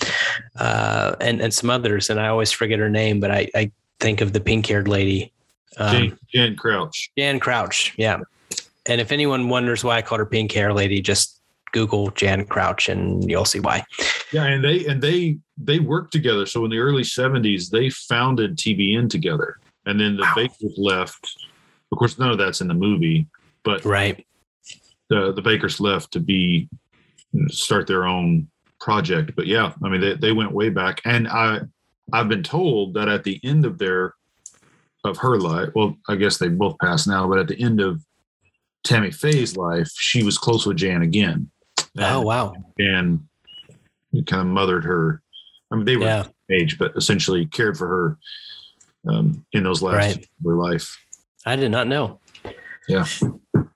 uh 0.56 1.16
and 1.20 1.42
and 1.42 1.54
some 1.54 1.70
others. 1.70 2.10
And 2.10 2.20
I 2.20 2.30
always 2.30 2.52
forget 2.52 2.80
her 2.80 2.90
name, 2.90 3.20
but 3.20 3.30
I, 3.30 3.50
I 3.54 3.72
think 4.00 4.22
of 4.22 4.34
the 4.34 4.42
pink 4.42 4.68
haired 4.68 4.88
lady. 4.88 5.34
Um, 5.78 5.92
Jan, 5.92 6.20
Jan 6.34 6.56
Crouch. 6.56 7.12
Jan 7.18 7.40
Crouch. 7.40 7.94
Yeah. 7.98 8.20
And 8.86 9.02
if 9.02 9.12
anyone 9.12 9.50
wonders 9.50 9.84
why 9.84 9.98
I 9.98 10.02
called 10.02 10.20
her 10.20 10.26
pink 10.26 10.52
hair 10.52 10.72
lady, 10.72 11.02
just 11.02 11.35
Google 11.76 12.10
Jan 12.12 12.46
Crouch 12.46 12.88
and 12.88 13.30
you'll 13.30 13.44
see 13.44 13.60
why. 13.60 13.84
Yeah, 14.32 14.46
and 14.46 14.64
they 14.64 14.86
and 14.86 15.02
they 15.02 15.38
they 15.58 15.80
worked 15.80 16.14
together. 16.14 16.46
So 16.46 16.64
in 16.64 16.72
the 16.72 16.80
early 16.80 17.04
'70s, 17.04 17.70
they 17.70 17.90
founded 17.90 18.58
TBN 18.58 19.10
together, 19.10 19.58
and 19.86 20.00
then 20.00 20.16
the 20.16 20.24
Wow. 20.24 20.34
Bakkers 20.38 20.74
left. 20.78 21.36
Of 21.92 21.98
course, 21.98 22.18
none 22.18 22.32
of 22.32 22.38
that's 22.38 22.62
in 22.62 22.70
the 22.70 22.74
movie, 22.74 23.28
but 23.64 23.84
Right. 23.84 24.26
the 25.10 25.34
the 25.34 25.42
Bakkers 25.42 25.82
left 25.82 26.14
to 26.14 26.22
be 26.22 26.70
start 27.50 27.88
their 27.88 28.06
own 28.06 28.48
project. 28.80 29.34
But 29.36 29.46
yeah, 29.46 29.74
I 29.84 29.90
mean 29.90 30.00
they, 30.00 30.14
they 30.16 30.32
went 30.32 30.54
way 30.54 30.70
back, 30.70 31.02
and 31.04 31.28
I 31.28 31.60
I've 32.14 32.30
been 32.30 32.44
told 32.44 32.94
that 32.94 33.10
at 33.10 33.26
the 33.26 33.38
end 33.44 33.66
of 33.66 33.78
their 33.80 34.14
of 35.04 35.18
her 35.18 35.38
life, 35.38 35.70
well, 35.76 35.98
I 36.08 36.16
guess 36.16 36.38
they 36.38 36.48
both 36.48 36.78
passed 36.80 37.06
now, 37.06 37.28
but 37.28 37.38
at 37.38 37.50
the 37.50 37.62
end 37.62 37.82
of 37.82 38.02
Tammy 38.86 39.12
Faye's 39.12 39.58
life, 39.58 39.90
she 39.98 40.24
was 40.24 40.38
close 40.38 40.66
with 40.66 40.78
Jan 40.78 41.02
again. 41.02 41.52
Oh, 41.98 42.22
wow. 42.22 42.54
and 42.78 43.22
kind 44.28 44.42
of 44.42 44.48
mothered 44.48 44.84
her. 44.86 45.22
I 45.72 45.76
mean, 45.76 45.86
they 45.86 45.98
were 45.98 46.06
Yeah. 46.06 46.26
age, 46.52 46.78
but 46.78 46.96
essentially 46.96 47.46
cared 47.48 47.78
for 47.78 47.88
her 47.88 48.18
um, 49.08 49.46
in 49.52 49.64
those 49.64 49.82
last 49.82 49.96
Right. 49.96 50.18
of 50.18 50.26
her 50.46 50.56
life. 50.56 50.98
I 51.46 51.56
did 51.56 51.70
not 51.72 51.88
know. 51.88 52.20
Yeah. 52.88 53.06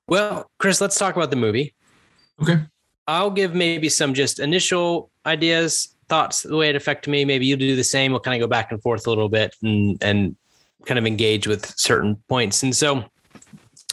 Well, 0.08 0.50
Chris, 0.58 0.82
let's 0.82 0.98
talk 0.98 1.16
about 1.16 1.30
the 1.30 1.36
movie. 1.36 1.76
Okay. 2.42 2.60
I'll 3.08 3.30
give 3.32 3.54
maybe 3.54 3.90
some 3.90 4.14
just 4.14 4.40
initial 4.40 5.12
ideas, 5.26 5.96
thoughts, 6.10 6.42
the 6.44 6.56
way 6.56 6.70
it 6.70 6.76
affected 6.76 7.10
me. 7.12 7.26
Maybe 7.26 7.46
you 7.46 7.56
do 7.58 7.76
the 7.76 7.84
same. 7.84 8.12
We'll 8.12 8.22
kind 8.22 8.42
of 8.42 8.46
go 8.48 8.50
back 8.50 8.72
and 8.72 8.82
forth 8.82 9.06
a 9.08 9.10
little 9.10 9.30
bit 9.30 9.56
and 9.64 9.98
and 10.04 10.36
kind 10.86 10.98
of 10.98 11.06
engage 11.06 11.46
with 11.48 11.66
certain 11.78 12.16
points. 12.30 12.64
And 12.64 12.76
so 12.76 13.04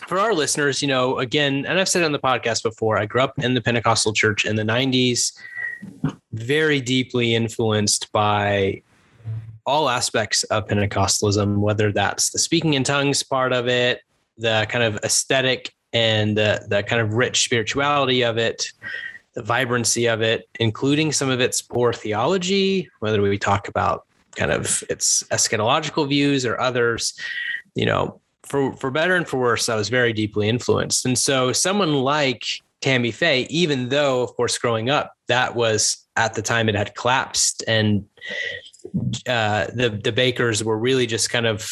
for 0.07 0.19
our 0.19 0.35
listeners, 0.35 0.83
you 0.83 0.89
know, 0.89 1.19
again, 1.19 1.65
and 1.67 1.79
I've 1.81 1.89
said 1.89 2.05
on 2.05 2.13
the 2.13 2.19
podcast 2.19 2.63
before, 2.63 2.99
I 2.99 3.07
grew 3.07 3.23
up 3.23 3.35
in 3.39 3.55
the 3.55 3.61
Pentecostal 3.61 4.13
church 4.13 4.45
in 4.45 4.57
the 4.57 4.63
90s, 4.63 5.33
very 6.33 6.81
deeply 6.81 7.35
influenced 7.35 8.13
by 8.13 8.83
all 9.65 9.89
aspects 9.89 10.45
of 10.45 10.67
Pentecostalism, 10.69 11.59
whether 11.59 11.91
that's 11.91 12.31
the 12.31 12.39
speaking 12.39 12.75
in 12.75 12.85
tongues 12.85 13.23
part 13.23 13.53
of 13.53 13.67
it, 13.67 14.03
the 14.39 14.67
kind 14.69 14.85
of 14.85 14.97
aesthetic 15.03 15.75
and 15.93 16.37
the, 16.37 16.65
the 16.69 16.83
kind 16.83 17.03
of 17.03 17.15
rich 17.15 17.45
spirituality 17.45 18.23
of 18.23 18.39
it, 18.39 18.71
the 19.35 19.43
vibrancy 19.43 20.07
of 20.07 20.23
it, 20.23 20.49
including 20.61 21.11
some 21.11 21.31
of 21.31 21.41
its 21.41 21.63
poor 21.63 21.93
theology, 21.93 22.89
whether 23.01 23.21
we 23.21 23.39
talk 23.39 23.67
about 23.67 24.07
kind 24.37 24.53
of 24.53 24.85
its 24.89 25.25
eschatological 25.25 26.09
views 26.09 26.47
or 26.47 26.61
others, 26.61 27.19
you 27.75 27.87
know, 27.87 28.21
for, 28.47 28.73
for 28.77 28.91
better 28.91 29.17
and 29.17 29.27
for 29.27 29.39
worse, 29.39 29.69
I 29.69 29.77
was 29.77 29.89
very 29.89 30.13
deeply 30.13 30.49
influenced. 30.49 31.05
And 31.05 31.19
so 31.19 31.53
someone 31.53 31.95
like 31.95 32.45
Tammy 32.81 33.11
Faye, 33.11 33.47
even 33.51 33.89
though, 33.89 34.23
of 34.23 34.35
course, 34.37 34.57
growing 34.59 34.91
up, 34.91 35.15
that 35.29 35.55
was 35.55 36.07
at 36.17 36.35
the 36.35 36.43
time 36.43 36.69
it 36.69 36.75
had 36.75 36.95
collapsed 36.95 37.63
and 37.67 38.07
uh, 39.27 39.67
the 39.75 40.01
the 40.03 40.13
Bakkers 40.13 40.63
were 40.63 40.79
really 40.79 41.07
just 41.07 41.31
kind 41.31 41.47
of 41.47 41.69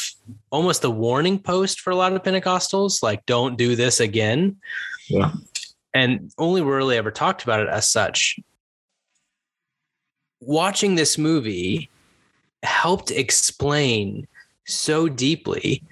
almost 0.51 0.85
a 0.85 0.91
warning 0.91 1.39
post 1.39 1.81
for 1.81 1.91
a 1.91 1.97
lot 1.97 2.13
of 2.13 2.23
Pentecostals, 2.23 3.03
like 3.03 3.25
don't 3.27 3.57
do 3.57 3.77
this 3.77 4.01
again. 4.01 4.57
Yeah. 5.09 5.33
And 5.95 6.33
only 6.39 6.63
really 6.63 6.97
ever 6.97 7.11
talked 7.11 7.45
about 7.45 7.61
it 7.61 7.69
as 7.69 7.89
such. 7.89 8.39
Watching 10.41 10.97
this 10.97 11.17
movie 11.17 11.89
helped 12.63 13.11
explain 13.11 14.27
so 14.67 15.09
deeply 15.09 15.83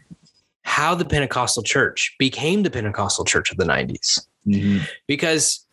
how 0.63 0.95
the 0.95 1.05
Pentecostal 1.05 1.63
church 1.63 2.15
became 2.19 2.63
the 2.63 2.71
Pentecostal 2.71 3.25
church 3.25 3.51
of 3.51 3.57
the 3.57 3.65
90s 3.65 4.27
Mhm. 4.47 4.87
because 5.07 5.65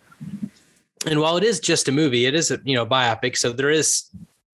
and 1.05 1.19
while 1.21 1.37
it 1.37 1.43
is 1.43 1.59
just 1.59 1.87
a 1.87 1.91
movie 1.91 2.25
it 2.25 2.35
is 2.35 2.51
a 2.51 2.59
you 2.63 2.75
know 2.75 2.85
biopic 2.85 3.37
so 3.37 3.51
there 3.51 3.69
is 3.69 4.03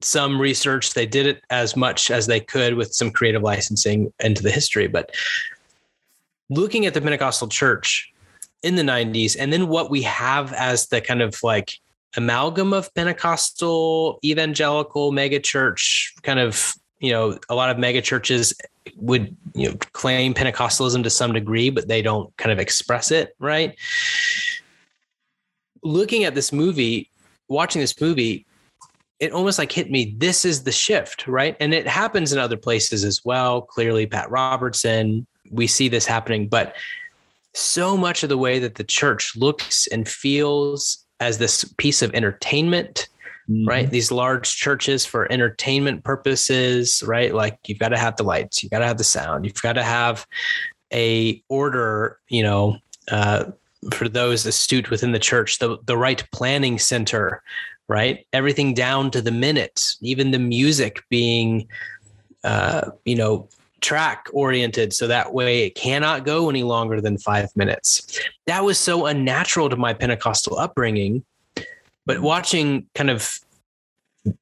some 0.02 0.40
research 0.40 0.94
they 0.94 1.06
did 1.06 1.26
it 1.26 1.42
as 1.50 1.76
much 1.76 2.12
as 2.12 2.28
they 2.28 2.40
could 2.40 2.76
with 2.76 2.94
some 2.94 3.10
creative 3.12 3.42
licensing 3.42 4.14
into 4.20 4.44
the 4.44 4.52
history 4.52 4.88
but 4.88 5.12
looking 6.50 6.86
at 6.86 6.94
the 6.94 7.02
pentecostal 7.02 7.48
church 7.48 8.12
in 8.64 8.76
the 8.76 8.84
90s 8.84 9.36
and 9.36 9.52
then 9.52 9.68
what 9.68 9.90
we 9.90 10.02
have 10.04 10.54
as 10.54 10.88
the 10.88 11.02
kind 11.02 11.22
of 11.22 11.42
like 11.44 11.80
amalgam 12.16 12.72
of 12.74 12.94
pentecostal 12.94 14.20
evangelical 14.24 15.12
mega 15.12 15.40
church 15.40 16.14
kind 16.24 16.40
of 16.40 16.74
you 17.00 17.12
know 17.12 17.38
a 17.50 17.56
lot 17.56 17.70
of 17.70 17.78
mega 17.78 18.02
churches 18.02 18.54
would 18.96 19.36
you 19.54 19.70
know 19.70 19.76
claim 19.94 20.34
pentecostalism 20.34 21.04
to 21.04 21.10
some 21.10 21.34
degree 21.34 21.70
but 21.70 21.88
they 21.88 22.02
don't 22.02 22.36
kind 22.38 22.52
of 22.52 22.60
express 22.60 23.12
it 23.12 23.36
right? 23.40 23.76
Looking 25.84 26.24
at 26.24 26.36
this 26.36 26.52
movie 26.52 27.10
watching 27.48 27.80
this 27.80 28.00
movie 28.00 28.46
it 29.20 29.32
almost 29.32 29.58
like 29.58 29.72
hit 29.72 29.90
me 29.90 30.14
this 30.18 30.46
is 30.46 30.64
the 30.64 30.72
shift 30.72 31.28
right? 31.28 31.56
And 31.60 31.74
it 31.74 31.88
happens 31.88 32.34
in 32.34 32.40
other 32.40 32.58
places 32.58 33.04
as 33.04 33.22
well. 33.24 33.62
Clearly 33.62 34.06
pat 34.06 34.30
robertson 34.30 35.26
we 35.52 35.68
see 35.68 35.88
this 35.88 36.06
happening. 36.06 36.48
But 36.48 36.76
so 37.54 37.96
much 37.96 38.24
of 38.24 38.30
the 38.30 38.38
way 38.38 38.60
that 38.60 38.76
the 38.76 38.84
church 38.84 39.36
looks 39.36 39.88
and 39.88 40.08
feels 40.08 41.06
as 41.20 41.38
this 41.38 41.64
piece 41.78 42.02
of 42.02 42.14
entertainment 42.14 43.08
right 43.66 43.92
these 43.92 44.12
large 44.12 44.56
churches 44.56 45.06
for 45.06 45.32
entertainment 45.32 46.04
purposes 46.04 47.04
right 47.06 47.34
like 47.34 47.58
you've 47.68 47.80
got 47.80 47.90
to 47.90 47.98
have 47.98 48.16
the 48.16 48.24
lights 48.24 48.64
you've 48.64 48.72
got 48.72 48.80
to 48.80 48.88
have 48.88 48.98
the 48.98 49.04
sound 49.04 49.46
you've 49.46 49.62
got 49.62 49.74
to 49.74 49.84
have 49.84 50.26
a 50.94 51.42
order 51.50 52.20
you 52.30 52.42
know 52.42 52.78
uh, 53.12 53.46
for 53.94 54.10
those 54.10 54.46
astute 54.46 54.90
within 54.90 55.12
the 55.12 55.20
church 55.20 55.60
the, 55.60 55.78
the 55.86 55.98
right 55.98 56.24
planning 56.32 56.80
center 56.80 57.44
right 57.88 58.26
everything 58.34 58.74
down 58.74 59.12
to 59.12 59.22
the 59.22 59.32
minute 59.32 59.82
even 60.02 60.32
the 60.32 60.40
music 60.40 61.04
being 61.10 61.68
uh, 62.44 62.90
you 63.06 63.16
know 63.16 63.48
track 63.86 64.28
oriented 64.34 64.94
so 64.94 65.06
that 65.06 65.32
way 65.32 65.68
it 65.68 65.76
cannot 65.76 66.26
go 66.26 66.50
any 66.50 66.64
longer 66.64 67.00
than 67.00 67.20
five 67.20 67.56
minutes. 67.56 68.20
That 68.48 68.64
was 68.64 68.80
so 68.80 69.06
unnatural 69.06 69.70
to 69.70 69.76
my 69.76 69.94
Pentecostal 69.94 70.58
upbringing. 70.58 71.24
But 72.06 72.20
watching 72.22 72.88
kind 72.96 73.10
of 73.10 73.40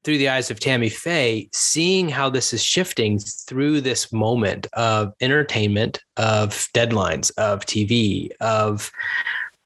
through 0.04 0.18
the 0.18 0.30
eyes 0.30 0.50
of 0.50 0.60
Tammy 0.60 0.90
Faye, 0.90 1.50
seeing 1.52 2.08
how 2.08 2.30
this 2.30 2.54
is 2.54 2.64
shifting 2.64 3.20
through 3.20 3.82
this 3.82 4.14
moment 4.14 4.68
of 4.74 5.14
entertainment, 5.20 6.00
of 6.18 6.52
deadlines, 6.74 7.32
of 7.38 7.66
TV, 7.66 8.30
of 8.40 8.92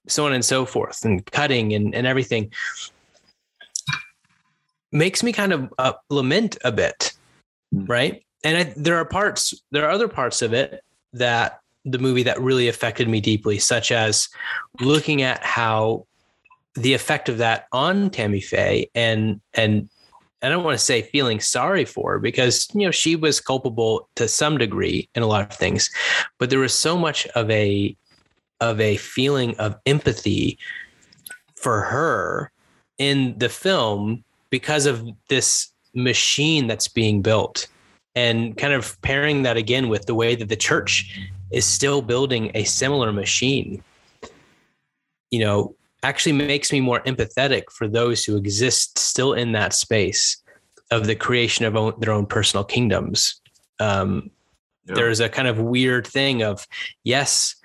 so 0.07 0.25
on 0.25 0.33
and 0.33 0.43
so 0.43 0.65
forth, 0.65 1.05
and 1.05 1.25
cutting 1.27 1.73
and, 1.73 1.93
and 1.93 2.07
everything, 2.07 2.51
makes 4.91 5.21
me 5.21 5.31
kind 5.31 5.53
of 5.53 5.73
uh, 5.77 5.93
lament 6.09 6.57
a 6.63 6.71
bit, 6.71 7.13
Mm. 7.73 7.89
right? 7.89 8.23
And 8.43 8.57
I, 8.57 8.73
there 8.77 8.95
are 8.95 9.05
parts, 9.05 9.53
there 9.71 9.85
are 9.85 9.91
other 9.91 10.07
parts 10.07 10.41
of 10.41 10.53
it 10.53 10.83
that 11.13 11.59
the 11.85 11.97
movie 11.97 12.23
that 12.23 12.39
really 12.39 12.67
affected 12.67 13.07
me 13.09 13.19
deeply, 13.19 13.59
such 13.59 13.91
as 13.91 14.29
looking 14.79 15.21
at 15.21 15.43
how 15.43 16.05
the 16.77 16.93
effect 16.93 17.27
of 17.29 17.39
that 17.39 17.67
on 17.71 18.09
Tammy 18.09 18.41
Faye 18.41 18.89
and 18.93 19.41
and 19.53 19.89
I 20.41 20.49
don't 20.49 20.63
want 20.63 20.77
to 20.77 20.85
say 20.85 21.01
feeling 21.01 21.39
sorry 21.39 21.83
for 21.83 22.11
her 22.13 22.19
because 22.19 22.67
you 22.73 22.85
know 22.85 22.91
she 22.91 23.15
was 23.15 23.41
culpable 23.41 24.07
to 24.15 24.27
some 24.27 24.57
degree 24.57 25.09
in 25.15 25.23
a 25.23 25.27
lot 25.27 25.41
of 25.41 25.57
things, 25.57 25.89
but 26.37 26.49
there 26.49 26.59
was 26.59 26.73
so 26.73 26.97
much 26.97 27.25
of 27.27 27.49
a 27.49 27.95
of 28.61 28.79
a 28.79 28.97
feeling 28.97 29.57
of 29.57 29.75
empathy 29.85 30.57
for 31.55 31.81
her 31.81 32.51
in 32.97 33.37
the 33.37 33.49
film 33.49 34.23
because 34.49 34.85
of 34.85 35.07
this 35.29 35.71
machine 35.93 36.67
that's 36.67 36.87
being 36.87 37.21
built 37.21 37.67
and 38.15 38.57
kind 38.57 38.73
of 38.73 38.99
pairing 39.01 39.43
that 39.43 39.57
again 39.57 39.89
with 39.89 40.05
the 40.05 40.15
way 40.15 40.35
that 40.35 40.49
the 40.49 40.55
church 40.55 41.19
is 41.51 41.65
still 41.65 42.01
building 42.01 42.51
a 42.53 42.63
similar 42.63 43.11
machine. 43.11 43.83
You 45.31 45.39
know 45.39 45.75
actually 46.07 46.31
makes 46.33 46.71
me 46.71 46.79
more 46.79 47.01
empathetic 47.01 47.63
for 47.71 47.87
those 47.87 48.23
who 48.23 48.37
exist 48.37 48.97
still 48.97 49.33
in 49.33 49.51
that 49.51 49.73
space 49.73 50.41
of 50.89 51.05
the 51.05 51.15
creation 51.15 51.65
of 51.65 51.75
own, 51.75 51.93
their 51.99 52.13
own 52.13 52.25
personal 52.25 52.63
kingdoms. 52.63 53.41
Um, 53.79 54.31
Yeah. 54.87 54.95
there's 54.95 55.19
a 55.19 55.27
kind 55.27 55.49
of 55.49 55.57
weird 55.59 56.07
thing 56.07 56.43
of 56.43 56.65
yes 57.03 57.55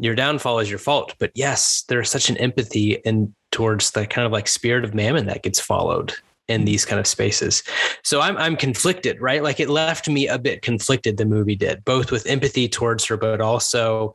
your 0.00 0.16
downfall 0.16 0.58
is 0.58 0.68
your 0.68 0.80
fault 0.80 1.14
but 1.20 1.30
yes 1.34 1.84
there's 1.88 2.10
such 2.10 2.28
an 2.30 2.36
empathy 2.38 2.98
and 3.06 3.32
towards 3.52 3.92
the 3.92 4.04
kind 4.06 4.26
of 4.26 4.32
like 4.32 4.48
spirit 4.48 4.84
of 4.84 4.92
mammon 4.92 5.26
that 5.26 5.44
gets 5.44 5.60
followed 5.60 6.12
in 6.48 6.64
these 6.64 6.84
kind 6.84 6.98
of 6.98 7.06
spaces. 7.06 7.62
So 8.02 8.20
i'm 8.20 8.36
i'm 8.38 8.56
conflicted 8.56 9.20
right? 9.20 9.42
Like 9.42 9.60
it 9.60 9.68
left 9.70 10.08
me 10.08 10.26
a 10.26 10.36
bit 10.38 10.62
conflicted 10.62 11.16
the 11.16 11.24
movie 11.26 11.54
did 11.56 11.84
both 11.84 12.10
with 12.10 12.26
empathy 12.26 12.68
towards 12.68 13.04
her 13.06 13.16
but 13.16 13.40
also 13.40 14.12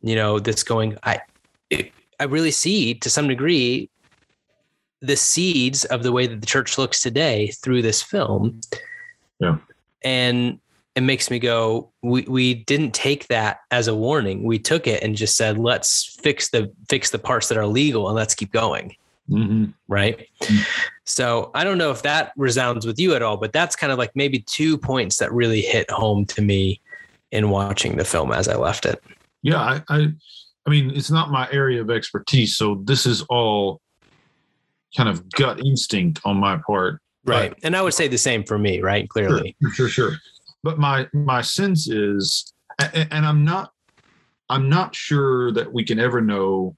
you 0.00 0.16
know 0.16 0.38
this 0.40 0.62
going 0.64 0.96
i 1.02 1.20
it, 1.68 1.92
i 2.22 2.24
really 2.24 2.50
see 2.52 2.94
to 2.94 3.10
some 3.10 3.26
degree 3.28 3.90
the 5.00 5.16
seeds 5.16 5.84
of 5.86 6.04
the 6.04 6.12
way 6.12 6.28
that 6.28 6.40
the 6.40 6.46
church 6.46 6.78
looks 6.78 7.00
today 7.00 7.48
through 7.48 7.82
this 7.82 8.00
film. 8.00 8.60
Yeah. 9.40 9.56
and 10.04 10.60
it 10.94 11.00
makes 11.02 11.28
me 11.30 11.38
go 11.40 11.90
we 12.02 12.22
we 12.22 12.54
didn't 12.54 12.92
take 12.94 13.26
that 13.26 13.58
as 13.72 13.88
a 13.88 13.94
warning. 13.94 14.44
We 14.44 14.58
took 14.60 14.86
it 14.86 15.02
and 15.02 15.16
just 15.16 15.36
said 15.36 15.58
let's 15.58 16.16
fix 16.22 16.50
the 16.50 16.70
fix 16.88 17.10
the 17.10 17.18
parts 17.18 17.48
that 17.48 17.58
are 17.58 17.66
legal 17.66 18.06
and 18.08 18.14
let's 18.14 18.34
keep 18.34 18.52
going. 18.52 18.94
Mhm. 19.28 19.72
right? 19.88 20.28
So 21.04 21.50
i 21.54 21.64
don't 21.64 21.78
know 21.78 21.90
if 21.90 22.02
that 22.02 22.32
resounds 22.36 22.86
with 22.86 22.98
you 23.00 23.14
at 23.16 23.22
all 23.22 23.36
but 23.36 23.52
that's 23.52 23.74
kind 23.74 23.92
of 23.92 23.98
like 23.98 24.12
maybe 24.14 24.38
two 24.40 24.78
points 24.78 25.16
that 25.18 25.32
really 25.32 25.62
hit 25.62 25.90
home 25.90 26.24
to 26.26 26.42
me 26.42 26.80
in 27.32 27.50
watching 27.50 27.96
the 27.96 28.04
film 28.04 28.30
as 28.30 28.46
i 28.46 28.54
left 28.54 28.86
it. 28.86 29.02
Yeah, 29.42 29.58
I, 29.60 29.82
I, 29.88 30.12
I 30.66 30.70
mean, 30.70 30.90
it's 30.94 31.10
not 31.10 31.30
my 31.30 31.50
area 31.50 31.80
of 31.80 31.90
expertise, 31.90 32.56
so 32.56 32.80
this 32.84 33.04
is 33.06 33.22
all 33.22 33.80
kind 34.96 35.08
of 35.08 35.28
gut 35.30 35.58
instinct 35.64 36.20
on 36.24 36.36
my 36.36 36.58
part. 36.66 37.00
right 37.24 37.54
and 37.62 37.74
i 37.74 37.80
would 37.80 37.94
say 37.94 38.08
the 38.08 38.18
same 38.18 38.44
for 38.44 38.58
me 38.58 38.80
right 38.82 39.08
clearly 39.08 39.56
Sure, 39.62 39.70
sure, 39.72 39.88
sure. 39.88 40.16
But 40.62 40.78
my 40.78 41.08
my 41.12 41.42
sense 41.42 41.88
is, 41.88 42.52
and 42.78 43.26
I'm 43.26 43.44
not, 43.44 43.72
I'm 44.48 44.68
not 44.68 44.94
sure 44.94 45.52
that 45.52 45.72
we 45.72 45.84
can 45.84 45.98
ever 45.98 46.20
know. 46.20 46.76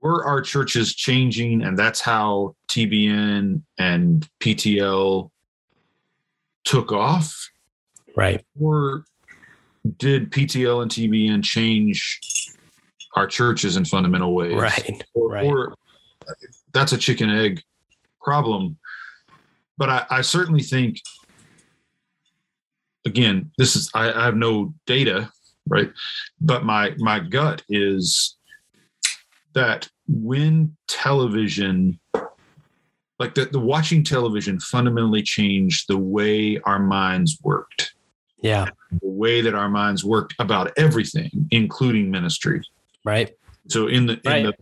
Were 0.00 0.24
our 0.24 0.40
churches 0.40 0.94
changing, 0.94 1.62
and 1.62 1.76
that's 1.76 2.00
how 2.00 2.54
TBN 2.70 3.62
and 3.78 4.28
PTL 4.40 5.30
took 6.64 6.92
off, 6.92 7.50
right 8.16 8.42
or 8.58 9.04
did 9.96 10.30
PTL 10.30 10.82
and 10.82 10.90
TBN 10.90 11.42
change 11.42 12.20
our 13.16 13.26
churches 13.26 13.76
in 13.76 13.84
fundamental 13.84 14.34
ways? 14.34 14.54
right 14.54 15.02
or, 15.14 15.30
Right. 15.30 15.44
or 15.46 15.74
that's 16.72 16.92
a 16.92 16.98
chicken 16.98 17.30
egg 17.30 17.62
problem. 18.20 18.76
But 19.78 19.88
I, 19.88 20.06
I 20.10 20.20
certainly 20.20 20.62
think, 20.62 21.00
again, 23.06 23.50
this 23.58 23.76
is 23.76 23.90
I, 23.94 24.12
I 24.12 24.24
have 24.24 24.36
no 24.36 24.74
data, 24.86 25.30
right? 25.68 25.90
But 26.40 26.64
my 26.64 26.94
my 26.98 27.20
gut 27.20 27.62
is 27.68 28.36
that 29.54 29.88
when 30.08 30.76
television, 30.88 31.98
like 33.18 33.34
the, 33.34 33.46
the 33.46 33.60
watching 33.60 34.04
television, 34.04 34.60
fundamentally 34.60 35.22
changed 35.22 35.86
the 35.88 35.98
way 35.98 36.58
our 36.64 36.78
minds 36.78 37.38
worked, 37.42 37.94
yeah 38.40 38.66
the 39.02 39.08
way 39.08 39.40
that 39.40 39.54
our 39.54 39.68
minds 39.68 40.04
worked 40.04 40.34
about 40.38 40.72
everything, 40.76 41.30
including 41.50 42.10
ministry. 42.10 42.62
right 43.04 43.32
So 43.68 43.86
in 43.86 44.06
the, 44.06 44.14
in 44.14 44.20
Right. 44.24 44.46
the 44.46 44.54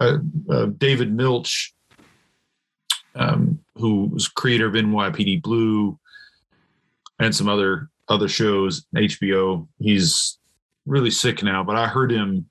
uh, 0.00 0.18
uh, 0.52 0.66
David 0.78 1.12
Milch, 1.12 1.74
um, 3.14 3.58
who 3.76 4.06
was 4.06 4.28
creator 4.28 4.66
of 4.66 4.74
NYPD 4.74 5.42
Blue 5.42 5.98
and 7.18 7.34
some 7.34 7.48
other 7.48 7.88
other 8.08 8.28
shows, 8.28 8.86
HBO. 8.96 9.68
He's 9.78 10.38
really 10.86 11.10
sick 11.10 11.42
now, 11.42 11.62
but 11.62 11.76
I 11.76 11.86
heard 11.86 12.10
him 12.10 12.48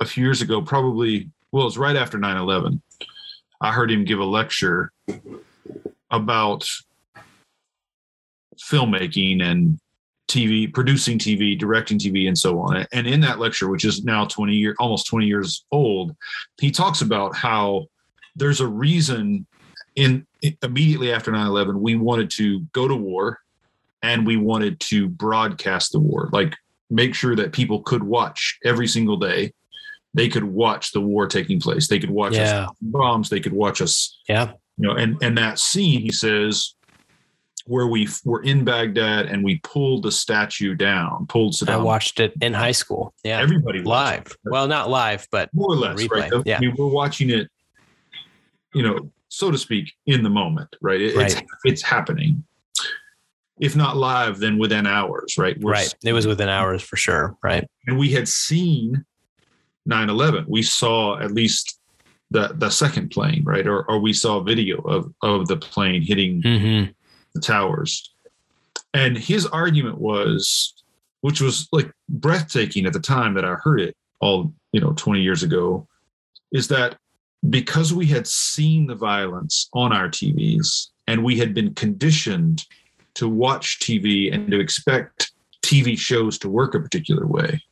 a 0.00 0.04
few 0.04 0.24
years 0.24 0.42
ago, 0.42 0.60
probably 0.60 1.30
well, 1.52 1.62
it 1.62 1.66
was 1.66 1.78
right 1.78 1.94
after 1.94 2.18
9-11. 2.18 2.80
I 3.60 3.70
heard 3.70 3.90
him 3.90 4.04
give 4.04 4.18
a 4.18 4.24
lecture 4.24 4.90
about 6.10 6.68
filmmaking 8.58 9.42
and 9.42 9.78
TV, 10.28 10.72
producing 10.72 11.18
TV, 11.18 11.58
directing 11.58 11.98
TV, 11.98 12.28
and 12.28 12.36
so 12.36 12.58
on. 12.58 12.86
And 12.92 13.06
in 13.06 13.20
that 13.20 13.38
lecture, 13.38 13.68
which 13.68 13.84
is 13.84 14.04
now 14.04 14.24
20 14.24 14.54
years, 14.54 14.76
almost 14.78 15.06
20 15.06 15.26
years 15.26 15.64
old, 15.70 16.16
he 16.60 16.70
talks 16.70 17.02
about 17.02 17.36
how 17.36 17.86
there's 18.36 18.60
a 18.60 18.66
reason 18.66 19.46
in 19.96 20.26
immediately 20.62 21.12
after 21.12 21.30
9-11, 21.30 21.74
we 21.76 21.94
wanted 21.96 22.30
to 22.30 22.60
go 22.72 22.88
to 22.88 22.96
war 22.96 23.38
and 24.02 24.26
we 24.26 24.36
wanted 24.36 24.80
to 24.80 25.08
broadcast 25.08 25.92
the 25.92 26.00
war, 26.00 26.28
like 26.32 26.56
make 26.90 27.14
sure 27.14 27.36
that 27.36 27.52
people 27.52 27.82
could 27.82 28.02
watch 28.02 28.58
every 28.64 28.86
single 28.88 29.16
day. 29.16 29.52
They 30.14 30.28
could 30.28 30.44
watch 30.44 30.92
the 30.92 31.00
war 31.00 31.26
taking 31.26 31.60
place. 31.60 31.86
They 31.88 31.98
could 31.98 32.10
watch 32.10 32.34
Yeah. 32.34 32.66
us 32.66 32.76
bombs. 32.82 33.28
They 33.28 33.40
could 33.40 33.52
watch 33.52 33.80
us 33.80 34.18
yeah 34.28 34.52
you 34.76 34.88
know 34.88 34.94
and 34.94 35.16
and 35.22 35.38
that 35.38 35.58
scene 35.58 36.00
he 36.00 36.10
says 36.10 36.74
where 37.66 37.86
we 37.86 38.06
were 38.24 38.42
in 38.42 38.64
baghdad 38.64 39.26
and 39.26 39.42
we 39.42 39.58
pulled 39.60 40.02
the 40.02 40.12
statue 40.12 40.74
down 40.74 41.26
pulled 41.26 41.56
i 41.68 41.76
watched 41.76 42.20
it 42.20 42.32
in 42.42 42.52
high 42.52 42.72
school. 42.72 43.14
Yeah. 43.24 43.40
Everybody 43.40 43.80
live. 43.80 44.36
Well 44.44 44.66
not 44.68 44.90
live 44.90 45.26
but 45.30 45.48
more 45.54 45.72
or 45.72 45.76
less 45.76 46.00
replay, 46.00 46.30
right 46.30 46.42
yeah. 46.44 46.60
we 46.60 46.68
were 46.68 46.88
watching 46.88 47.30
it 47.30 47.48
you 48.74 48.82
know 48.82 49.10
so 49.28 49.50
to 49.50 49.58
speak 49.58 49.92
in 50.06 50.22
the 50.22 50.30
moment 50.30 50.76
right, 50.80 51.00
It- 51.00 51.16
it's 51.16 51.34
Right. 51.34 51.44
it's 51.64 51.82
happening. 51.82 52.44
If 53.60 53.76
not 53.76 53.96
live 53.96 54.38
then 54.38 54.58
within 54.58 54.86
hours 54.86 55.36
right? 55.38 55.58
We're 55.58 55.72
right. 55.72 55.94
It 56.04 56.12
was 56.12 56.26
within 56.26 56.48
hours 56.48 56.82
for 56.82 56.96
sure. 56.96 57.36
Right. 57.42 57.66
And 57.86 57.98
we 57.98 58.10
had 58.10 58.28
seen 58.28 59.04
9-11 59.88 60.46
we 60.48 60.62
saw 60.62 61.18
at 61.18 61.30
least 61.30 61.78
the 62.30 62.54
the 62.54 62.70
second 62.70 63.10
plane 63.10 63.44
right? 63.44 63.66
Or, 63.66 63.84
or 63.88 64.00
we 64.00 64.12
saw 64.12 64.40
video 64.40 64.78
of 64.82 65.12
of 65.22 65.46
the 65.46 65.56
plane 65.56 66.02
hitting 66.02 66.42
mm-hmm. 66.42 66.90
The 67.34 67.40
towers. 67.40 68.10
And 68.92 69.18
his 69.18 69.46
argument 69.46 69.98
was, 69.98 70.74
which 71.20 71.40
was 71.40 71.68
like 71.72 71.90
breathtaking 72.08 72.86
at 72.86 72.92
the 72.92 73.00
time 73.00 73.34
that 73.34 73.44
I 73.44 73.54
heard 73.54 73.80
it 73.80 73.96
all, 74.20 74.52
you 74.72 74.80
know, 74.80 74.92
20 74.96 75.20
years 75.20 75.42
ago, 75.42 75.86
is 76.52 76.68
that 76.68 76.96
because 77.50 77.92
we 77.92 78.06
had 78.06 78.26
seen 78.26 78.86
the 78.86 78.94
violence 78.94 79.68
on 79.74 79.92
our 79.92 80.08
TVs 80.08 80.88
and 81.06 81.24
we 81.24 81.38
had 81.38 81.52
been 81.52 81.74
conditioned 81.74 82.64
to 83.14 83.28
watch 83.28 83.80
TV 83.80 84.32
and 84.32 84.50
to 84.50 84.60
expect 84.60 85.32
TV 85.62 85.98
shows 85.98 86.38
to 86.38 86.48
work 86.48 86.74
a 86.74 86.80
particular 86.80 87.26
way, 87.26 87.62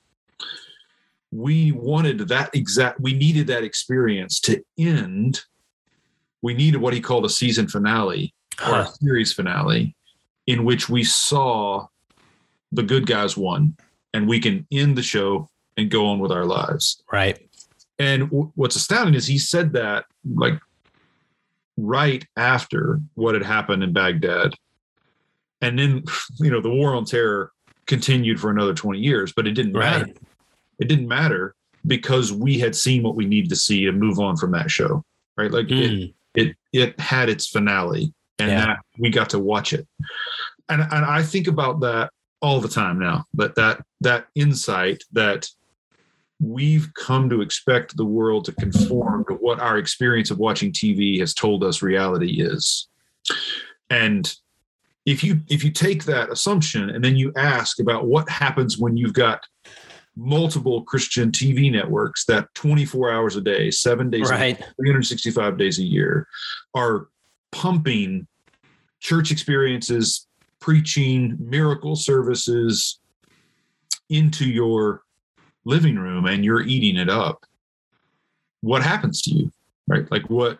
we 1.30 1.72
wanted 1.72 2.18
that 2.28 2.54
exact, 2.54 3.00
we 3.00 3.14
needed 3.14 3.46
that 3.46 3.64
experience 3.64 4.40
to 4.40 4.62
end. 4.78 5.42
We 6.42 6.54
needed 6.54 6.80
what 6.80 6.92
he 6.92 7.00
called 7.00 7.24
a 7.24 7.30
season 7.30 7.68
finale 7.68 8.34
or 8.66 8.80
a 8.80 8.86
series 8.86 9.32
finale 9.32 9.94
in 10.46 10.64
which 10.64 10.88
we 10.88 11.04
saw 11.04 11.86
the 12.72 12.82
good 12.82 13.06
guys 13.06 13.36
won 13.36 13.76
and 14.14 14.28
we 14.28 14.40
can 14.40 14.66
end 14.72 14.96
the 14.96 15.02
show 15.02 15.48
and 15.76 15.90
go 15.90 16.06
on 16.06 16.18
with 16.18 16.32
our 16.32 16.44
lives. 16.44 17.02
Right. 17.12 17.48
And 17.98 18.24
w- 18.24 18.52
what's 18.54 18.76
astounding 18.76 19.14
is 19.14 19.26
he 19.26 19.38
said 19.38 19.72
that 19.74 20.04
like 20.34 20.58
right 21.76 22.26
after 22.36 23.00
what 23.14 23.34
had 23.34 23.42
happened 23.44 23.82
in 23.82 23.92
Baghdad. 23.92 24.54
And 25.60 25.78
then, 25.78 26.04
you 26.38 26.50
know, 26.50 26.60
the 26.60 26.70
war 26.70 26.94
on 26.94 27.04
terror 27.04 27.52
continued 27.86 28.40
for 28.40 28.50
another 28.50 28.74
20 28.74 28.98
years, 28.98 29.32
but 29.32 29.46
it 29.46 29.52
didn't 29.52 29.72
matter. 29.72 30.08
It 30.78 30.88
didn't 30.88 31.08
matter 31.08 31.54
because 31.86 32.32
we 32.32 32.58
had 32.58 32.74
seen 32.74 33.02
what 33.02 33.14
we 33.16 33.24
needed 33.26 33.50
to 33.50 33.56
see 33.56 33.84
to 33.84 33.92
move 33.92 34.18
on 34.18 34.36
from 34.36 34.50
that 34.52 34.70
show. 34.70 35.04
Right. 35.36 35.50
Like 35.50 35.70
it, 35.70 35.90
Mm. 35.90 36.14
it 36.34 36.56
it 36.72 36.98
had 37.00 37.28
its 37.28 37.46
finale 37.48 38.12
and 38.42 38.50
Yeah. 38.50 38.66
that 38.66 38.78
we 38.98 39.10
got 39.10 39.30
to 39.30 39.38
watch 39.38 39.72
it. 39.72 39.86
And 40.68 40.82
and 40.82 41.04
I 41.04 41.22
think 41.22 41.46
about 41.46 41.80
that 41.80 42.10
all 42.40 42.60
the 42.60 42.68
time 42.68 42.98
now. 42.98 43.24
But 43.34 43.54
that 43.56 43.84
that 44.00 44.26
insight 44.34 45.02
that 45.12 45.48
we've 46.40 46.92
come 46.94 47.30
to 47.30 47.40
expect 47.40 47.96
the 47.96 48.04
world 48.04 48.44
to 48.46 48.52
conform 48.52 49.24
to 49.28 49.34
what 49.34 49.60
our 49.60 49.78
experience 49.78 50.30
of 50.30 50.38
watching 50.38 50.72
TV 50.72 51.20
has 51.20 51.34
told 51.34 51.62
us 51.62 51.82
reality 51.82 52.42
is. 52.42 52.88
And 53.90 54.32
if 55.06 55.22
you 55.22 55.40
if 55.48 55.62
you 55.64 55.70
take 55.70 56.04
that 56.04 56.30
assumption 56.30 56.90
and 56.90 57.04
then 57.04 57.16
you 57.16 57.32
ask 57.36 57.80
about 57.80 58.06
what 58.06 58.28
happens 58.28 58.78
when 58.78 58.96
you've 58.96 59.12
got 59.14 59.44
multiple 60.16 60.82
Christian 60.82 61.30
TV 61.30 61.72
networks 61.72 62.24
that 62.26 62.52
24 62.54 63.10
hours 63.10 63.36
a 63.36 63.40
day, 63.40 63.70
7 63.70 64.10
days 64.10 64.30
a 64.30 64.34
Right. 64.34 64.58
365 64.80 65.56
days 65.56 65.78
a 65.78 65.82
year 65.82 66.26
are 66.74 67.08
pumping 67.50 68.26
church 69.02 69.32
experiences, 69.32 70.26
preaching, 70.60 71.36
miracle 71.40 71.96
services 71.96 73.00
into 74.08 74.46
your 74.46 75.02
living 75.64 75.96
room 75.96 76.24
and 76.24 76.44
you're 76.44 76.62
eating 76.62 76.96
it 76.96 77.10
up. 77.10 77.44
What 78.60 78.82
happens 78.82 79.20
to 79.22 79.30
you? 79.34 79.52
Right? 79.88 80.10
Like 80.10 80.30
what 80.30 80.58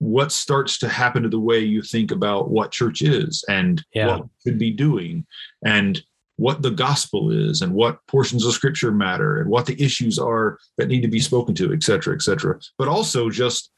what 0.00 0.30
starts 0.30 0.78
to 0.78 0.88
happen 0.88 1.24
to 1.24 1.28
the 1.28 1.40
way 1.40 1.58
you 1.58 1.82
think 1.82 2.12
about 2.12 2.50
what 2.50 2.70
church 2.70 3.02
is 3.02 3.44
and 3.48 3.84
Yeah. 3.94 4.06
what 4.06 4.26
should 4.44 4.58
be 4.58 4.70
doing 4.70 5.26
and 5.64 6.00
what 6.36 6.62
the 6.62 6.70
gospel 6.70 7.32
is 7.32 7.62
and 7.62 7.74
what 7.74 7.98
portions 8.06 8.44
of 8.46 8.52
scripture 8.52 8.92
matter 8.92 9.40
and 9.40 9.50
what 9.50 9.66
the 9.66 9.80
issues 9.82 10.16
are 10.16 10.58
that 10.76 10.86
need 10.86 11.00
to 11.02 11.08
be 11.08 11.18
spoken 11.18 11.52
to, 11.56 11.72
et 11.72 11.82
cetera, 11.82 12.14
et 12.14 12.22
cetera. 12.22 12.60
But 12.76 12.86
also 12.86 13.28
just 13.28 13.72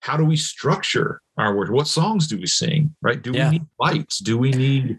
how 0.00 0.16
do 0.16 0.24
we 0.24 0.36
structure 0.36 1.20
our 1.36 1.54
words? 1.56 1.70
What 1.70 1.86
songs 1.86 2.26
do 2.26 2.36
we 2.38 2.46
sing? 2.46 2.94
Right? 3.02 3.20
Do 3.20 3.32
Yeah. 3.32 3.50
we 3.50 3.58
need 3.58 3.66
lights? 3.78 4.18
Do 4.18 4.36
we 4.38 4.50
need, 4.50 4.98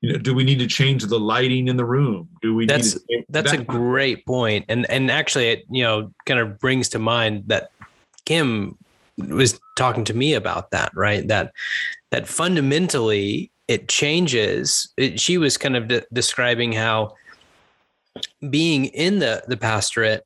you 0.00 0.12
know, 0.12 0.18
do 0.18 0.34
we 0.34 0.42
need 0.44 0.58
to 0.58 0.66
change 0.66 1.04
the 1.04 1.18
lighting 1.20 1.68
in 1.68 1.76
the 1.76 1.84
room? 1.84 2.28
Do 2.42 2.54
we 2.54 2.66
That's- 2.66 2.94
need 3.08 3.20
to, 3.20 3.24
That's 3.28 3.52
a 3.52 3.58
that- 3.58 3.66
great 3.66 4.26
point, 4.26 4.64
and 4.68 4.88
and 4.90 5.10
actually, 5.10 5.48
it 5.48 5.64
you 5.70 5.82
know 5.82 6.12
kind 6.26 6.40
of 6.40 6.58
brings 6.58 6.88
to 6.90 6.98
mind 6.98 7.44
that 7.46 7.70
Kim 8.24 8.76
was 9.18 9.58
talking 9.76 10.04
to 10.04 10.14
me 10.14 10.34
about 10.34 10.70
that, 10.72 10.90
right? 10.94 11.26
That 11.28 11.52
that 12.10 12.26
fundamentally 12.28 13.50
it 13.68 13.88
changes. 13.88 14.88
It, 14.96 15.18
she 15.20 15.38
was 15.38 15.56
kind 15.56 15.76
of 15.76 15.88
de- 15.88 16.04
describing 16.12 16.72
how 16.72 17.14
being 18.50 18.86
in 18.86 19.18
the 19.18 19.42
the 19.48 19.56
pastorate, 19.56 20.25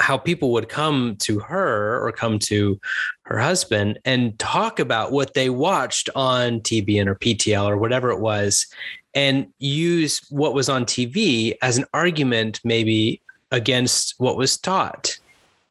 how 0.00 0.16
people 0.16 0.52
would 0.52 0.68
come 0.68 1.16
to 1.16 1.38
her 1.40 2.04
or 2.04 2.12
come 2.12 2.38
to 2.38 2.80
her 3.22 3.38
husband 3.38 3.98
and 4.04 4.38
talk 4.38 4.78
about 4.78 5.12
what 5.12 5.34
they 5.34 5.50
watched 5.50 6.08
on 6.14 6.60
TBN 6.60 7.06
or 7.06 7.14
PTL 7.14 7.68
or 7.68 7.76
whatever 7.76 8.10
it 8.10 8.20
was, 8.20 8.66
and 9.14 9.48
use 9.58 10.20
what 10.30 10.54
was 10.54 10.68
on 10.68 10.84
TV 10.84 11.56
as 11.62 11.78
an 11.78 11.84
argument, 11.92 12.60
maybe 12.64 13.20
against 13.50 14.14
what 14.18 14.36
was 14.36 14.56
taught. 14.56 15.18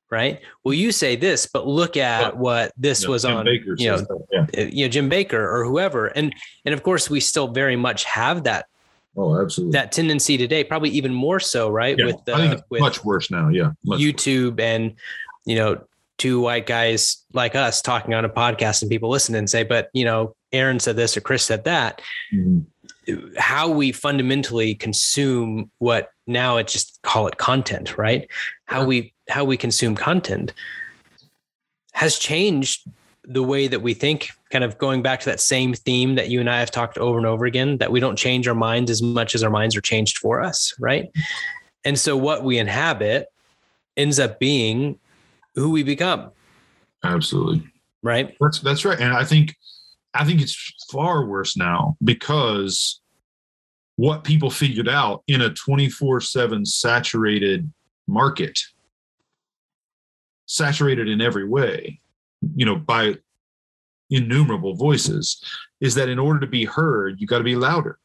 Right. 0.09 0.39
Well, 0.63 0.73
you 0.73 0.93
say 0.93 1.17
this, 1.17 1.47
but 1.47 1.67
look 1.67 1.97
at 1.97 2.37
what 2.37 2.71
this 2.77 3.03
Yeah, 3.03 3.09
was 3.09 3.23
Tim 3.23 3.37
on. 3.37 3.45
Bakker 3.45 3.77
you 3.77 3.89
know, 3.89 4.25
yeah. 4.31 4.45
uh, 4.57 4.61
you 4.61 4.85
know 4.85 4.89
Jim 4.89 5.09
Bakker 5.09 5.33
or 5.33 5.65
whoever, 5.65 6.07
and 6.07 6.33
and 6.63 6.73
of 6.73 6.81
course 6.81 7.09
we 7.09 7.19
still 7.19 7.49
very 7.49 7.75
much 7.75 8.05
have 8.05 8.45
that 8.45 8.67
Oh, 9.17 9.41
absolutely. 9.41 9.71
that 9.73 9.91
tendency 9.91 10.37
today, 10.37 10.63
probably 10.63 10.89
even 10.91 11.13
more 11.13 11.39
so, 11.39 11.69
right? 11.69 11.97
yeah. 11.97 12.05
With 12.05 12.17
think 12.25 12.53
uh, 12.53 12.61
with 12.69 12.81
much 12.81 13.03
worse 13.03 13.31
now. 13.31 13.49
Yeah. 13.49 13.71
Much 13.83 13.99
worse. 13.99 14.01
YouTube 14.01 14.59
and 14.59 14.93
you 15.45 15.55
know 15.55 15.81
two 16.17 16.39
white 16.39 16.65
guys 16.65 17.23
like 17.33 17.55
us 17.55 17.81
talking 17.81 18.13
on 18.13 18.25
a 18.25 18.29
podcast 18.29 18.81
and 18.81 18.89
people 18.91 19.09
listen 19.09 19.35
and 19.35 19.49
say, 19.49 19.63
but 19.63 19.89
you 19.93 20.05
know 20.05 20.35
Aaron 20.51 20.79
said 20.79 20.95
this 20.95 21.17
or 21.17 21.21
Chris 21.21 21.43
said 21.43 21.63
that. 21.63 22.01
Mhm. 22.33 22.65
How 23.37 23.69
we 23.69 23.91
fundamentally 23.91 24.75
consume 24.75 25.71
what 25.79 26.11
now 26.27 26.57
it 26.57 26.67
just 26.67 26.99
call 27.01 27.27
it 27.27 27.37
content, 27.37 27.97
right? 27.97 28.29
How 28.65 28.85
we 28.85 29.13
how 29.29 29.45
we 29.45 29.57
consume 29.57 29.95
content 29.95 30.53
has 31.93 32.19
changed 32.19 32.87
the 33.27 33.43
way 33.43 33.67
that 33.67 33.81
we 33.81 33.93
think 33.93 34.31
kind 34.49 34.63
of 34.63 34.77
going 34.77 35.01
back 35.01 35.19
to 35.19 35.25
that 35.25 35.41
same 35.41 35.73
theme 35.73 36.15
that 36.15 36.29
you 36.29 36.39
and 36.39 36.49
I 36.49 36.59
have 36.59 36.71
talked 36.71 36.97
over 36.97 37.17
and 37.17 37.27
over 37.27 37.45
again 37.45 37.77
that 37.77 37.91
we 37.91 37.99
don't 37.99 38.15
change 38.15 38.47
our 38.47 38.55
minds 38.55 38.89
as 38.89 39.01
much 39.01 39.35
as 39.35 39.43
our 39.43 39.49
minds 39.49 39.75
are 39.75 39.81
changed 39.81 40.17
for 40.17 40.41
us, 40.41 40.73
right? 40.79 41.11
And 41.83 41.99
so 41.99 42.15
what 42.15 42.43
we 42.43 42.57
inhabit 42.57 43.27
ends 43.97 44.17
up 44.19 44.39
being 44.39 44.97
who 45.55 45.71
we 45.71 45.83
become, 45.83 46.31
Absolutely. 47.03 47.67
right? 48.01 48.35
That's 48.39 48.59
that's 48.59 48.85
right. 48.85 48.99
And 48.99 49.13
I 49.13 49.25
think 49.25 49.55
I 50.13 50.23
think 50.23 50.41
it's 50.41 50.73
far 50.89 51.25
worse 51.25 51.57
now 51.57 51.97
because 52.03 53.01
what 53.97 54.23
people 54.23 54.49
figured 54.49 54.87
out 54.87 55.23
in 55.27 55.41
a 55.41 55.49
24/7 55.49 56.65
saturated 56.65 57.71
market 58.07 58.57
saturated 60.45 61.09
in 61.09 61.19
every 61.19 61.47
way, 61.47 61.99
you 62.55 62.65
know, 62.65 62.75
by 62.75 63.15
innumerable 64.09 64.73
voices 64.75 65.43
is 65.81 65.95
that 65.95 66.09
in 66.09 66.19
order 66.19 66.39
to 66.39 66.47
be 66.47 66.65
heard, 66.65 67.19
you 67.19 67.27
got 67.27 67.39
to 67.39 67.43
be 67.43 67.55
louder. 67.55 67.99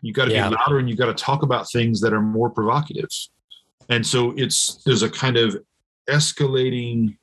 You 0.00 0.12
got 0.12 0.26
to 0.26 0.32
Yeah. 0.32 0.48
be 0.48 0.54
louder 0.56 0.78
and 0.78 0.88
you 0.88 0.96
got 0.96 1.06
to 1.06 1.24
talk 1.24 1.42
about 1.42 1.70
things 1.70 2.00
that 2.00 2.12
are 2.12 2.22
more 2.22 2.50
provocative. 2.50 3.08
And 3.88 4.06
so 4.06 4.32
it's 4.36 4.82
there's 4.84 5.02
a 5.02 5.10
kind 5.10 5.36
of 5.36 5.56
escalating 6.08 7.16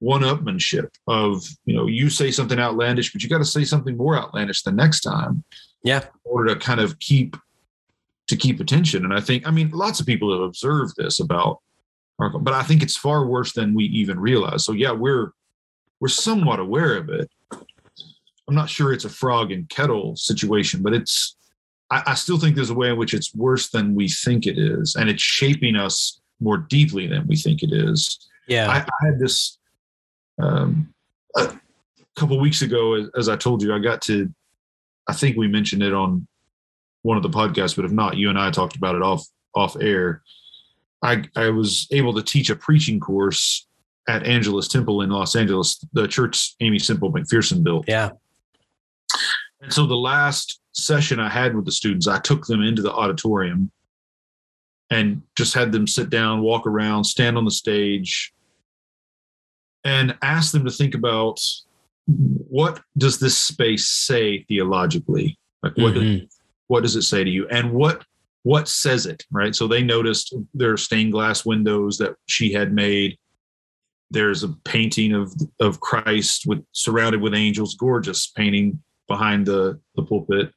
one-upmanship 0.00 0.88
of 1.06 1.44
you 1.64 1.76
know 1.76 1.86
you 1.86 2.10
say 2.10 2.28
something 2.32 2.58
outlandish 2.58 3.12
but 3.12 3.22
you 3.22 3.28
got 3.28 3.38
to 3.38 3.44
say 3.44 3.62
something 3.64 3.96
more 3.96 4.16
outlandish 4.18 4.62
the 4.62 4.72
next 4.72 5.00
time 5.02 5.44
Yeah. 5.84 6.00
in 6.02 6.08
order 6.24 6.54
to 6.54 6.60
kind 6.60 6.80
of 6.80 6.98
keep 6.98 7.36
to 8.26 8.36
keep 8.36 8.58
attention 8.58 9.04
and 9.04 9.14
i 9.14 9.20
think 9.20 9.46
i 9.46 9.52
mean 9.52 9.70
lots 9.70 10.00
of 10.00 10.06
people 10.06 10.32
have 10.32 10.42
observed 10.42 10.94
this 10.96 11.20
about 11.20 11.60
our 12.18 12.36
but 12.36 12.52
i 12.52 12.64
think 12.64 12.82
it's 12.82 12.96
far 12.96 13.26
worse 13.26 13.52
than 13.52 13.74
we 13.74 13.84
even 13.84 14.18
realize 14.18 14.64
so 14.64 14.72
yeah 14.72 14.90
we're 14.90 15.30
we're 16.02 16.08
somewhat 16.08 16.60
aware 16.60 16.96
of 16.96 17.08
it 17.08 17.30
i'm 17.52 18.54
not 18.54 18.68
sure 18.68 18.92
it's 18.92 19.06
a 19.06 19.10
frog 19.10 19.52
and 19.52 19.68
kettle 19.70 20.14
situation 20.16 20.82
but 20.82 20.92
it's 20.92 21.36
I, 21.90 22.02
I 22.08 22.14
still 22.14 22.38
think 22.38 22.56
there's 22.56 22.70
a 22.70 22.74
way 22.74 22.90
in 22.90 22.98
which 22.98 23.14
it's 23.14 23.34
worse 23.34 23.70
than 23.70 23.94
we 23.94 24.08
think 24.08 24.46
it 24.46 24.58
is 24.58 24.96
and 24.96 25.08
it's 25.08 25.22
shaping 25.22 25.76
us 25.76 26.20
more 26.40 26.58
deeply 26.58 27.06
than 27.06 27.26
we 27.26 27.36
think 27.36 27.62
it 27.62 27.72
is 27.72 28.18
Yeah. 28.46 28.68
I, 28.68 28.78
I 28.78 29.06
had 29.06 29.18
this 29.18 29.58
um, 30.40 30.92
a 31.36 31.52
couple 32.16 32.38
weeks 32.40 32.62
ago, 32.62 32.94
as, 32.94 33.08
as 33.16 33.28
I 33.28 33.36
told 33.36 33.62
you, 33.62 33.74
I 33.74 33.78
got 33.78 34.02
to, 34.02 34.32
I 35.08 35.12
think 35.12 35.36
we 35.36 35.48
mentioned 35.48 35.82
it 35.82 35.94
on 35.94 36.26
one 37.02 37.16
of 37.16 37.22
the 37.22 37.30
podcasts, 37.30 37.76
but 37.76 37.84
if 37.84 37.92
not, 37.92 38.16
you 38.16 38.28
and 38.28 38.38
I 38.38 38.50
talked 38.50 38.76
about 38.76 38.94
it 38.94 39.02
off 39.02 39.26
off 39.54 39.76
air. 39.80 40.22
I 41.02 41.24
I 41.36 41.50
was 41.50 41.88
able 41.90 42.14
to 42.14 42.22
teach 42.22 42.48
a 42.48 42.56
preaching 42.56 43.00
course 43.00 43.66
at 44.08 44.24
Angelus 44.26 44.68
Temple 44.68 45.02
in 45.02 45.10
Los 45.10 45.36
Angeles, 45.36 45.84
the 45.92 46.06
church 46.08 46.54
Aimee 46.60 46.78
Semple 46.78 47.12
McPherson 47.12 47.62
built. 47.62 47.84
yeah. 47.88 48.10
And 49.60 49.72
so 49.72 49.86
the 49.86 49.94
last 49.96 50.60
session 50.72 51.20
I 51.20 51.28
had 51.28 51.54
with 51.54 51.64
the 51.66 51.72
students, 51.72 52.08
I 52.08 52.18
took 52.18 52.46
them 52.46 52.62
into 52.62 52.82
the 52.82 52.92
auditorium 52.92 53.70
and 54.90 55.22
just 55.36 55.54
had 55.54 55.70
them 55.70 55.86
sit 55.86 56.10
down, 56.10 56.40
walk 56.42 56.66
around, 56.66 57.04
stand 57.04 57.38
on 57.38 57.44
the 57.44 57.50
stage, 57.52 58.32
and 59.84 60.16
ask 60.22 60.52
them 60.52 60.64
to 60.64 60.70
think 60.70 60.94
about 60.96 61.38
what 62.06 62.80
does 62.98 63.20
this 63.20 63.38
space 63.38 63.86
say 63.88 64.42
theologically? 64.44 65.38
Like 65.62 65.76
what 65.76 65.94
does 65.94 66.02
Mhm. 66.02 66.28
what 66.66 66.82
does 66.82 66.96
it 66.96 67.02
say 67.02 67.22
to 67.22 67.30
you 67.30 67.46
and 67.48 67.72
what 67.72 68.04
what 68.42 68.66
says 68.66 69.06
it 69.06 69.24
right 69.30 69.54
so 69.54 69.68
they 69.68 69.82
noticed 69.84 70.34
there 70.54 70.72
are 70.72 70.76
stained 70.76 71.12
glass 71.12 71.44
windows 71.44 71.98
that 71.98 72.16
she 72.26 72.52
had 72.52 72.72
made 72.72 73.16
there's 74.12 74.42
a 74.42 74.48
painting 74.64 75.12
of 75.12 75.32
of 75.60 75.80
christ 75.80 76.44
with 76.46 76.64
surrounded 76.72 77.20
with 77.20 77.34
angels 77.34 77.74
gorgeous 77.74 78.28
painting 78.28 78.80
behind 79.08 79.46
the 79.46 79.78
the 79.96 80.02
pulpit 80.02 80.52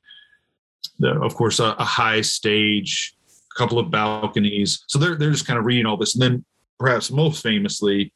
the, 0.99 1.11
of 1.21 1.33
course 1.35 1.59
a, 1.59 1.75
a 1.79 1.83
high 1.83 2.21
stage 2.21 3.15
a 3.29 3.57
couple 3.57 3.79
of 3.79 3.89
balconies 3.89 4.83
so 4.87 4.99
they're 4.99 5.15
they're 5.15 5.31
just 5.31 5.47
kind 5.47 5.59
of 5.59 5.65
reading 5.65 5.85
all 5.85 5.97
this 5.97 6.15
and 6.15 6.21
then 6.21 6.45
perhaps 6.77 7.09
most 7.09 7.41
famously 7.41 8.11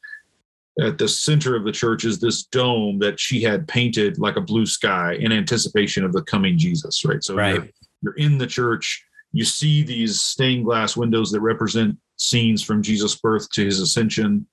at 0.80 0.98
the 0.98 1.08
center 1.08 1.56
of 1.56 1.64
the 1.64 1.72
church 1.72 2.04
is 2.04 2.20
this 2.20 2.44
dome 2.44 2.98
that 2.98 3.18
she 3.18 3.42
had 3.42 3.66
painted 3.68 4.18
like 4.18 4.36
a 4.36 4.40
blue 4.40 4.66
sky 4.66 5.14
in 5.14 5.32
anticipation 5.32 6.04
of 6.04 6.12
the 6.12 6.22
coming 6.22 6.56
Jesus, 6.56 7.04
right? 7.04 7.22
So 7.22 7.34
Right. 7.34 7.54
You're, 7.54 7.68
you're 8.02 8.16
in 8.16 8.38
the 8.38 8.46
church, 8.46 9.04
you 9.32 9.44
see 9.44 9.82
these 9.82 10.20
stained 10.20 10.64
glass 10.64 10.96
windows 10.96 11.30
that 11.32 11.40
represent 11.40 11.96
scenes 12.20 12.62
from 12.62 12.82
Jesus' 12.82 13.16
birth 13.16 13.50
to 13.50 13.64
his 13.64 13.80
ascension. 13.80 14.46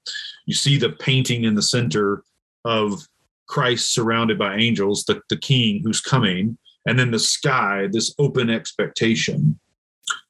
You 0.46 0.54
see 0.54 0.78
the 0.78 0.92
painting 0.92 1.44
in 1.44 1.54
the 1.54 1.62
center 1.62 2.24
of 2.66 3.08
Christ 3.48 3.94
surrounded 3.94 4.38
by 4.40 4.56
angels, 4.56 5.04
the, 5.06 5.22
the 5.30 5.38
king 5.38 5.82
who's 5.84 6.02
coming, 6.02 6.58
and 6.86 6.98
then 6.98 7.12
the 7.12 7.20
sky, 7.20 7.88
this 7.92 8.16
open 8.20 8.50
expectation 8.50 9.60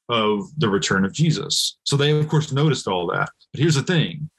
of 0.10 0.48
the 0.58 0.70
return 0.70 1.06
of 1.06 1.14
Jesus. 1.14 1.78
So 1.84 1.96
they, 1.96 2.18
of 2.18 2.28
course, 2.28 2.52
noticed 2.52 2.88
all 2.88 3.08
that. 3.08 3.30
But 3.52 3.62
here's 3.62 3.76
the 3.76 3.84
thing 3.84 4.30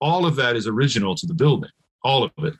all 0.00 0.26
of 0.26 0.36
that 0.36 0.56
is 0.56 0.66
original 0.66 1.14
to 1.14 1.26
the 1.26 1.34
building, 1.34 1.70
all 2.04 2.24
of 2.24 2.44
it. 2.44 2.54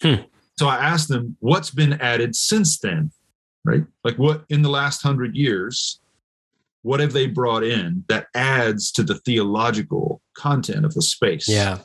Hmm. 0.00 0.22
So 0.58 0.66
I 0.66 0.76
asked 0.76 1.08
them, 1.08 1.36
what's 1.40 1.70
been 1.70 1.94
added 1.94 2.34
since 2.34 2.78
then? 2.78 3.10
Right? 3.64 3.84
Like, 4.02 4.16
what 4.16 4.44
in 4.48 4.62
the 4.62 4.70
last 4.70 5.02
hundred 5.02 5.36
years, 5.36 6.00
what 6.82 7.00
have 7.00 7.12
they 7.12 7.26
brought 7.26 7.62
in 7.64 8.04
that 8.08 8.26
adds 8.34 8.90
to 8.92 9.02
the 9.02 9.14
theological 9.16 10.20
content 10.36 10.84
of 10.84 10.94
the 10.94 11.02
space? 11.02 11.48
Yeah. 11.48 11.78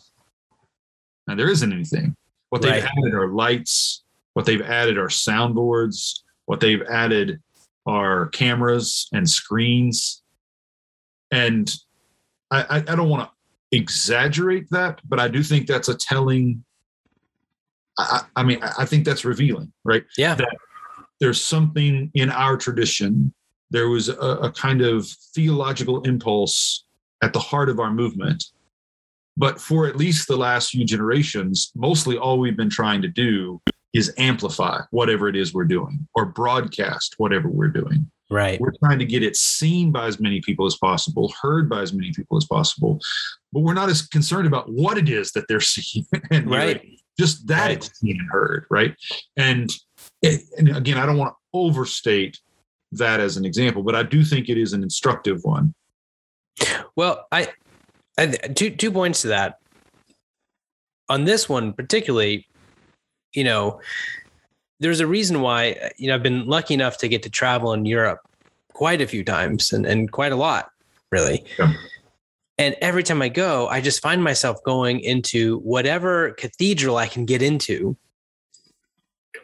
And 1.27 1.39
there 1.39 1.49
isn't 1.49 1.71
anything. 1.71 2.15
What 2.49 2.61
they've 2.61 2.83
Right. 2.83 2.91
added 2.97 3.13
are 3.13 3.27
lights, 3.27 4.03
what 4.33 4.45
they've 4.45 4.61
added 4.61 4.97
are 4.97 5.07
soundboards, 5.07 6.21
what 6.45 6.59
they've 6.59 6.81
added 6.83 7.41
are 7.85 8.27
cameras 8.27 9.07
and 9.13 9.29
screens. 9.29 10.21
And 11.31 11.73
I, 12.51 12.63
I, 12.63 12.77
I 12.77 12.95
don't 12.95 13.09
want 13.09 13.29
to 13.29 13.77
exaggerate 13.77 14.69
that, 14.71 15.01
but 15.07 15.19
I 15.19 15.27
do 15.27 15.43
think 15.43 15.67
that's 15.67 15.89
a 15.89 15.95
telling. 15.95 16.63
I, 17.99 18.21
I 18.35 18.43
mean, 18.43 18.63
I 18.63 18.71
I 18.79 18.85
think 18.85 19.05
that's 19.05 19.25
revealing, 19.25 19.73
right? 19.83 20.05
Yeah. 20.17 20.35
That 20.35 20.55
there's 21.19 21.43
something 21.43 22.11
in 22.13 22.29
our 22.29 22.55
tradition. 22.57 23.33
There 23.69 23.89
was 23.89 24.09
a, 24.09 24.13
a 24.15 24.51
kind 24.51 24.81
of 24.81 25.07
theological 25.35 26.01
impulse 26.03 26.85
at 27.21 27.33
the 27.33 27.39
heart 27.39 27.69
of 27.69 27.79
our 27.79 27.91
movement 27.91 28.43
but 29.37 29.61
for 29.61 29.85
at 29.87 29.95
least 29.95 30.27
the 30.27 30.35
last 30.35 30.71
few 30.71 30.83
generations, 30.83 31.71
mostly 31.75 32.17
all 32.17 32.39
we've 32.39 32.57
been 32.57 32.71
trying 32.71 33.03
to 33.03 33.07
do 33.07 33.61
is 33.93 34.11
amplify 34.17 34.81
whatever 34.89 35.29
it 35.29 35.35
is 35.35 35.53
we're 35.53 35.63
doing 35.63 36.07
or 36.15 36.25
broadcast 36.25 37.13
whatever 37.17 37.47
we're 37.47 37.67
doing. 37.67 38.09
Right. 38.29 38.59
We're 38.59 38.73
trying 38.83 38.99
to 38.99 39.05
get 39.05 39.23
it 39.23 39.37
seen 39.37 39.91
by 39.91 40.07
as 40.07 40.19
many 40.19 40.41
people 40.41 40.65
as 40.65 40.75
possible, 40.75 41.31
heard 41.41 41.69
by 41.69 41.81
as 41.81 41.93
many 41.93 42.11
people 42.11 42.35
as 42.35 42.45
possible, 42.45 42.99
but 43.53 43.61
we're 43.61 43.75
not 43.75 43.89
as 43.89 44.01
concerned 44.01 44.47
about 44.47 44.69
what 44.69 44.97
it 44.97 45.07
is 45.07 45.31
that 45.31 45.47
they're 45.47 45.61
seeing 45.61 46.05
and 46.31 46.49
hearing. 46.49 46.49
Right. 46.49 46.81
Just 47.17 47.47
that 47.47 47.67
Right. 47.67 47.77
it's 47.77 47.99
seen 47.99 48.19
and 48.19 48.29
heard, 48.29 48.65
right? 48.69 48.95
And, 49.37 49.73
eh, 50.23 50.37
and 50.57 50.75
again, 50.75 50.97
I 50.97 51.05
don't 51.05 51.17
want 51.17 51.31
to 51.31 51.37
overstate 51.53 52.39
that 52.93 53.19
as 53.19 53.37
an 53.37 53.45
example, 53.45 53.83
but 53.83 53.95
I 53.95 54.03
do 54.03 54.23
think 54.23 54.49
it 54.49 54.57
is 54.57 54.73
an 54.73 54.83
instructive 54.83 55.43
one. 55.43 55.73
Well, 56.95 57.27
I, 57.31 57.49
I 58.17 58.27
two 58.27 58.71
two 58.71 58.91
points 58.91 59.21
to 59.21 59.27
that. 59.29 59.59
On 61.09 61.25
this 61.25 61.47
one 61.47 61.73
particularly, 61.73 62.47
you 63.33 63.43
know, 63.43 63.79
there's 64.79 64.99
a 64.99 65.07
reason 65.07 65.41
why 65.41 65.91
you 65.97 66.07
know 66.07 66.15
I've 66.15 66.23
been 66.23 66.45
lucky 66.47 66.73
enough 66.73 66.97
to 66.99 67.07
get 67.07 67.23
to 67.23 67.29
travel 67.29 67.73
in 67.73 67.85
Europe 67.85 68.19
quite 68.73 69.01
a 69.01 69.07
few 69.07 69.23
times 69.23 69.71
and 69.71 69.85
and 69.85 70.11
quite 70.11 70.31
a 70.31 70.35
lot, 70.35 70.71
really. 71.11 71.45
Yeah. 71.59 71.73
And 72.59 72.75
every 72.81 73.03
time 73.03 73.21
I 73.21 73.29
go, 73.29 73.67
I 73.67 73.81
just 73.81 74.01
find 74.01 74.23
myself 74.23 74.63
going 74.63 74.99
into 75.01 75.59
whatever 75.59 76.31
cathedral 76.31 76.97
I 76.97 77.05
can 77.05 77.25
get 77.25 77.43
into 77.43 77.95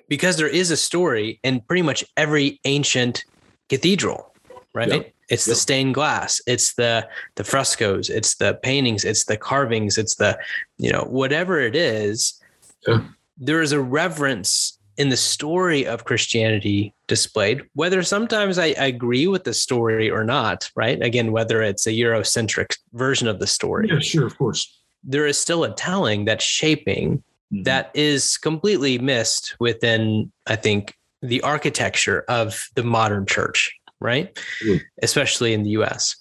because 0.07 0.37
there 0.37 0.47
is 0.47 0.71
a 0.71 0.77
story 0.77 1.39
in 1.43 1.61
pretty 1.61 1.83
much 1.83 2.03
every 2.17 2.59
ancient 2.65 3.23
cathedral, 3.69 4.33
right? 4.73 4.89
Yep. 4.89 5.13
It's 5.29 5.45
the 5.45 5.55
stained 5.55 5.93
glass, 5.95 6.41
it's 6.45 6.73
the 6.75 7.07
the 7.35 7.43
frescoes, 7.43 8.09
it's 8.09 8.35
the 8.35 8.53
paintings, 8.61 9.03
it's 9.05 9.25
the 9.25 9.37
carvings, 9.37 9.97
it's 9.97 10.15
the 10.15 10.37
you 10.77 10.91
know 10.91 11.05
whatever 11.09 11.59
it 11.59 11.75
is. 11.75 12.39
Yeah. 12.87 13.01
There 13.37 13.61
is 13.61 13.71
a 13.71 13.81
reverence 13.81 14.77
in 14.97 15.09
the 15.09 15.17
story 15.17 15.87
of 15.87 16.03
Christianity 16.05 16.93
displayed, 17.07 17.63
whether 17.73 18.03
sometimes 18.03 18.59
I, 18.59 18.75
I 18.77 18.85
agree 18.85 19.25
with 19.25 19.43
the 19.43 19.53
story 19.53 20.11
or 20.11 20.23
not, 20.23 20.69
right? 20.75 21.01
Again, 21.01 21.31
whether 21.31 21.63
it's 21.63 21.87
a 21.87 21.91
Eurocentric 21.91 22.77
version 22.91 23.27
of 23.27 23.39
the 23.39 23.47
story, 23.47 23.87
Yeah, 23.89 23.99
sure, 23.99 24.27
of 24.27 24.37
course. 24.37 24.71
there 25.03 25.25
is 25.25 25.39
still 25.39 25.63
a 25.63 25.73
telling 25.73 26.25
that's 26.25 26.43
shaping 26.45 27.23
Mhm. 27.51 27.63
that 27.65 27.89
is 27.93 28.37
completely 28.37 28.97
missed 28.99 29.55
within, 29.59 30.31
I 30.47 30.55
think, 30.57 30.95
the 31.23 31.41
architecture 31.41 32.25
of 32.27 32.69
the 32.75 32.83
modern 32.83 33.25
church, 33.25 33.75
right? 33.99 34.37
Mm. 34.63 34.81
Especially 35.01 35.53
in 35.53 35.63
the 35.63 35.71
US. 35.71 36.15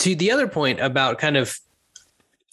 To 0.00 0.16
the 0.16 0.32
other 0.32 0.48
point 0.48 0.80
about 0.80 1.18
kind 1.18 1.36
of 1.36 1.56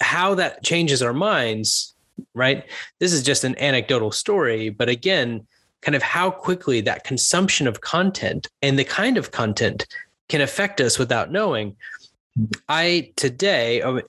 how 0.01 0.35
that 0.35 0.63
changes 0.63 1.01
our 1.01 1.13
minds, 1.13 1.95
right? 2.33 2.65
This 2.99 3.13
is 3.13 3.23
just 3.23 3.43
an 3.43 3.57
anecdotal 3.59 4.11
story, 4.11 4.69
but 4.69 4.89
again, 4.89 5.47
kind 5.81 5.95
of 5.95 6.03
how 6.03 6.29
quickly 6.29 6.81
that 6.81 7.05
consumption 7.05 7.67
of 7.67 7.81
content 7.81 8.47
and 8.61 8.77
the 8.77 8.83
kind 8.83 9.17
of 9.17 9.31
content 9.31 9.87
can 10.27 10.41
affect 10.41 10.81
us 10.81 10.99
without 10.99 11.31
knowing. 11.31 11.75
I 12.67 13.11
today, 13.15 13.81
a 13.81 14.01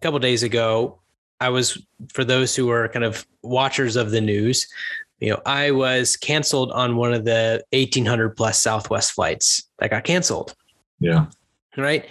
couple 0.00 0.18
days 0.18 0.42
ago, 0.42 0.98
I 1.40 1.48
was 1.48 1.82
for 2.12 2.24
those 2.24 2.54
who 2.54 2.70
are 2.70 2.88
kind 2.88 3.04
of 3.04 3.26
watchers 3.42 3.96
of 3.96 4.10
the 4.10 4.20
news, 4.20 4.66
you 5.20 5.30
know, 5.30 5.40
I 5.44 5.70
was 5.70 6.16
canceled 6.16 6.72
on 6.72 6.96
one 6.96 7.12
of 7.12 7.24
the 7.24 7.62
1800 7.72 8.30
plus 8.36 8.60
Southwest 8.60 9.12
flights 9.12 9.68
that 9.78 9.90
got 9.90 10.04
canceled. 10.04 10.54
Yeah. 10.98 11.26
right? 11.76 12.06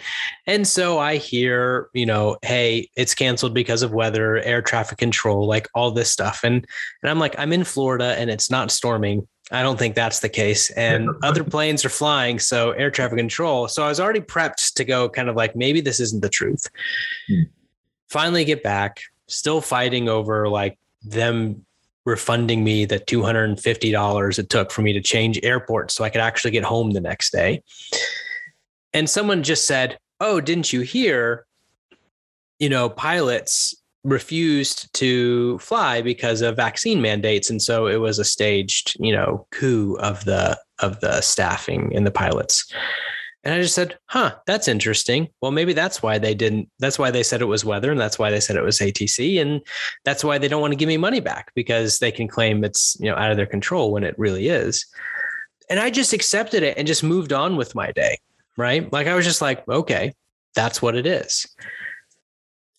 And 0.47 0.67
so 0.67 0.99
i 0.99 1.17
hear 1.17 1.89
you 1.93 2.05
know 2.05 2.37
hey 2.41 2.89
it's 2.95 3.13
canceled 3.13 3.53
because 3.53 3.83
of 3.83 3.91
weather 3.91 4.37
air 4.37 4.61
traffic 4.61 4.97
control 4.97 5.45
like 5.47 5.67
all 5.75 5.91
this 5.91 6.09
stuff. 6.09 6.41
And 6.43 6.65
and 7.01 7.09
i'm 7.09 7.19
like 7.19 7.37
i'm 7.37 7.53
in 7.53 7.63
florida 7.63 8.15
and 8.17 8.29
it's 8.29 8.49
not 8.49 8.71
storming. 8.71 9.27
I 9.51 9.63
don't 9.63 9.79
think 9.79 9.95
that's 9.95 10.19
the 10.19 10.29
case. 10.29 10.69
And 10.71 11.09
other 11.23 11.43
planes 11.43 11.83
are 11.83 11.89
flying 11.89 12.39
so 12.39 12.71
air 12.71 12.91
traffic 12.91 13.17
control. 13.17 13.67
So 13.67 13.83
i 13.83 13.89
was 13.89 13.99
already 13.99 14.21
prepped 14.21 14.73
to 14.75 14.85
go 14.85 15.09
kind 15.09 15.29
of 15.29 15.35
like 15.35 15.55
maybe 15.55 15.81
this 15.81 15.99
isn't 15.99 16.21
the 16.21 16.29
truth. 16.29 16.67
Hmm. 17.27 17.41
finally 18.09 18.45
get 18.45 18.63
back 18.63 19.01
still 19.27 19.61
fighting 19.61 20.09
over 20.09 20.47
like 20.47 20.79
them 21.03 21.65
refunding 22.09 22.63
me 22.63 22.85
the 22.85 22.99
$250 22.99 24.39
it 24.39 24.49
took 24.49 24.71
for 24.71 24.81
me 24.81 24.91
to 24.93 25.01
change 25.01 25.39
airports 25.43 25.93
so 25.93 26.03
i 26.03 26.09
could 26.09 26.21
actually 26.21 26.51
get 26.51 26.63
home 26.63 26.91
the 26.91 27.01
next 27.01 27.31
day 27.31 27.61
and 28.93 29.09
someone 29.09 29.43
just 29.43 29.65
said, 29.65 29.97
"Oh, 30.19 30.41
didn't 30.41 30.73
you 30.73 30.81
hear? 30.81 31.45
You 32.59 32.69
know, 32.69 32.89
pilots 32.89 33.75
refused 34.03 34.91
to 34.93 35.59
fly 35.59 36.01
because 36.01 36.41
of 36.41 36.55
vaccine 36.55 37.01
mandates, 37.01 37.49
and 37.49 37.61
so 37.61 37.87
it 37.87 37.97
was 37.97 38.19
a 38.19 38.25
staged, 38.25 38.97
you 38.99 39.13
know, 39.13 39.47
coup 39.51 39.97
of 39.99 40.25
the 40.25 40.59
of 40.79 40.99
the 41.01 41.21
staffing 41.21 41.95
and 41.95 42.05
the 42.05 42.11
pilots." 42.11 42.71
And 43.43 43.53
I 43.53 43.61
just 43.61 43.75
said, 43.75 43.97
"Huh, 44.07 44.35
that's 44.45 44.67
interesting. 44.67 45.29
Well, 45.41 45.51
maybe 45.51 45.73
that's 45.73 46.03
why 46.03 46.17
they 46.17 46.35
didn't. 46.35 46.69
That's 46.79 46.99
why 46.99 47.09
they 47.09 47.23
said 47.23 47.41
it 47.41 47.45
was 47.45 47.63
weather, 47.63 47.91
and 47.91 47.99
that's 47.99 48.19
why 48.19 48.31
they 48.31 48.41
said 48.41 48.57
it 48.57 48.63
was 48.63 48.79
ATC, 48.79 49.41
and 49.41 49.61
that's 50.03 50.23
why 50.23 50.37
they 50.37 50.47
don't 50.49 50.61
want 50.61 50.73
to 50.73 50.77
give 50.77 50.89
me 50.89 50.97
money 50.97 51.21
back 51.21 51.51
because 51.55 51.99
they 51.99 52.11
can 52.11 52.27
claim 52.27 52.63
it's 52.63 52.97
you 52.99 53.09
know 53.09 53.15
out 53.15 53.31
of 53.31 53.37
their 53.37 53.45
control 53.45 53.91
when 53.91 54.03
it 54.03 54.17
really 54.17 54.49
is." 54.49 54.85
And 55.69 55.79
I 55.79 55.89
just 55.89 56.13
accepted 56.13 56.63
it 56.63 56.77
and 56.77 56.87
just 56.87 57.03
moved 57.03 57.31
on 57.31 57.55
with 57.55 57.75
my 57.75 57.91
day 57.91 58.17
right? 58.59 58.91
Like 58.91 59.07
I 59.07 59.15
was 59.15 59.25
just 59.25 59.41
like, 59.41 59.67
okay, 59.67 60.13
that's 60.53 60.81
what 60.81 60.95
it 60.95 61.07
is. 61.07 61.47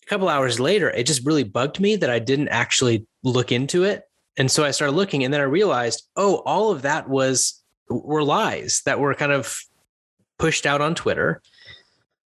A 0.03 0.05
couple 0.05 0.29
hours 0.29 0.59
later, 0.59 0.91
it 0.91 1.07
just 1.07 1.25
really 1.25 1.43
bugged 1.43 1.79
me 1.79 1.95
that 1.95 2.09
I 2.09 2.19
didn't 2.19 2.49
actually 2.49 3.07
look 3.23 3.51
into 3.51 3.83
it. 3.83 4.03
And 4.37 4.49
so 4.49 4.63
I 4.63 4.71
started 4.71 4.95
looking 4.95 5.23
and 5.23 5.33
then 5.33 5.41
I 5.41 5.45
realized, 5.45 6.07
oh, 6.15 6.35
all 6.45 6.71
of 6.71 6.83
that 6.83 7.09
was 7.09 7.61
were 7.89 8.23
lies 8.23 8.83
that 8.85 8.99
were 8.99 9.13
kind 9.15 9.31
of 9.31 9.59
pushed 10.41 10.65
out 10.65 10.81
on 10.81 10.95
Twitter. 10.95 11.41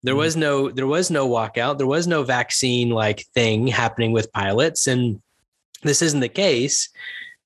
There 0.03 0.13
mm-hmm. 0.13 0.19
was 0.19 0.37
no 0.37 0.69
there 0.71 0.87
was 0.87 1.11
no 1.11 1.27
walkout, 1.27 1.77
there 1.77 1.85
was 1.85 2.07
no 2.07 2.23
vaccine 2.23 2.89
like 2.89 3.25
thing 3.35 3.67
happening 3.67 4.13
with 4.13 4.31
pilots 4.31 4.87
and 4.87 5.21
this 5.83 6.01
isn't 6.01 6.21
the 6.21 6.29
case. 6.29 6.89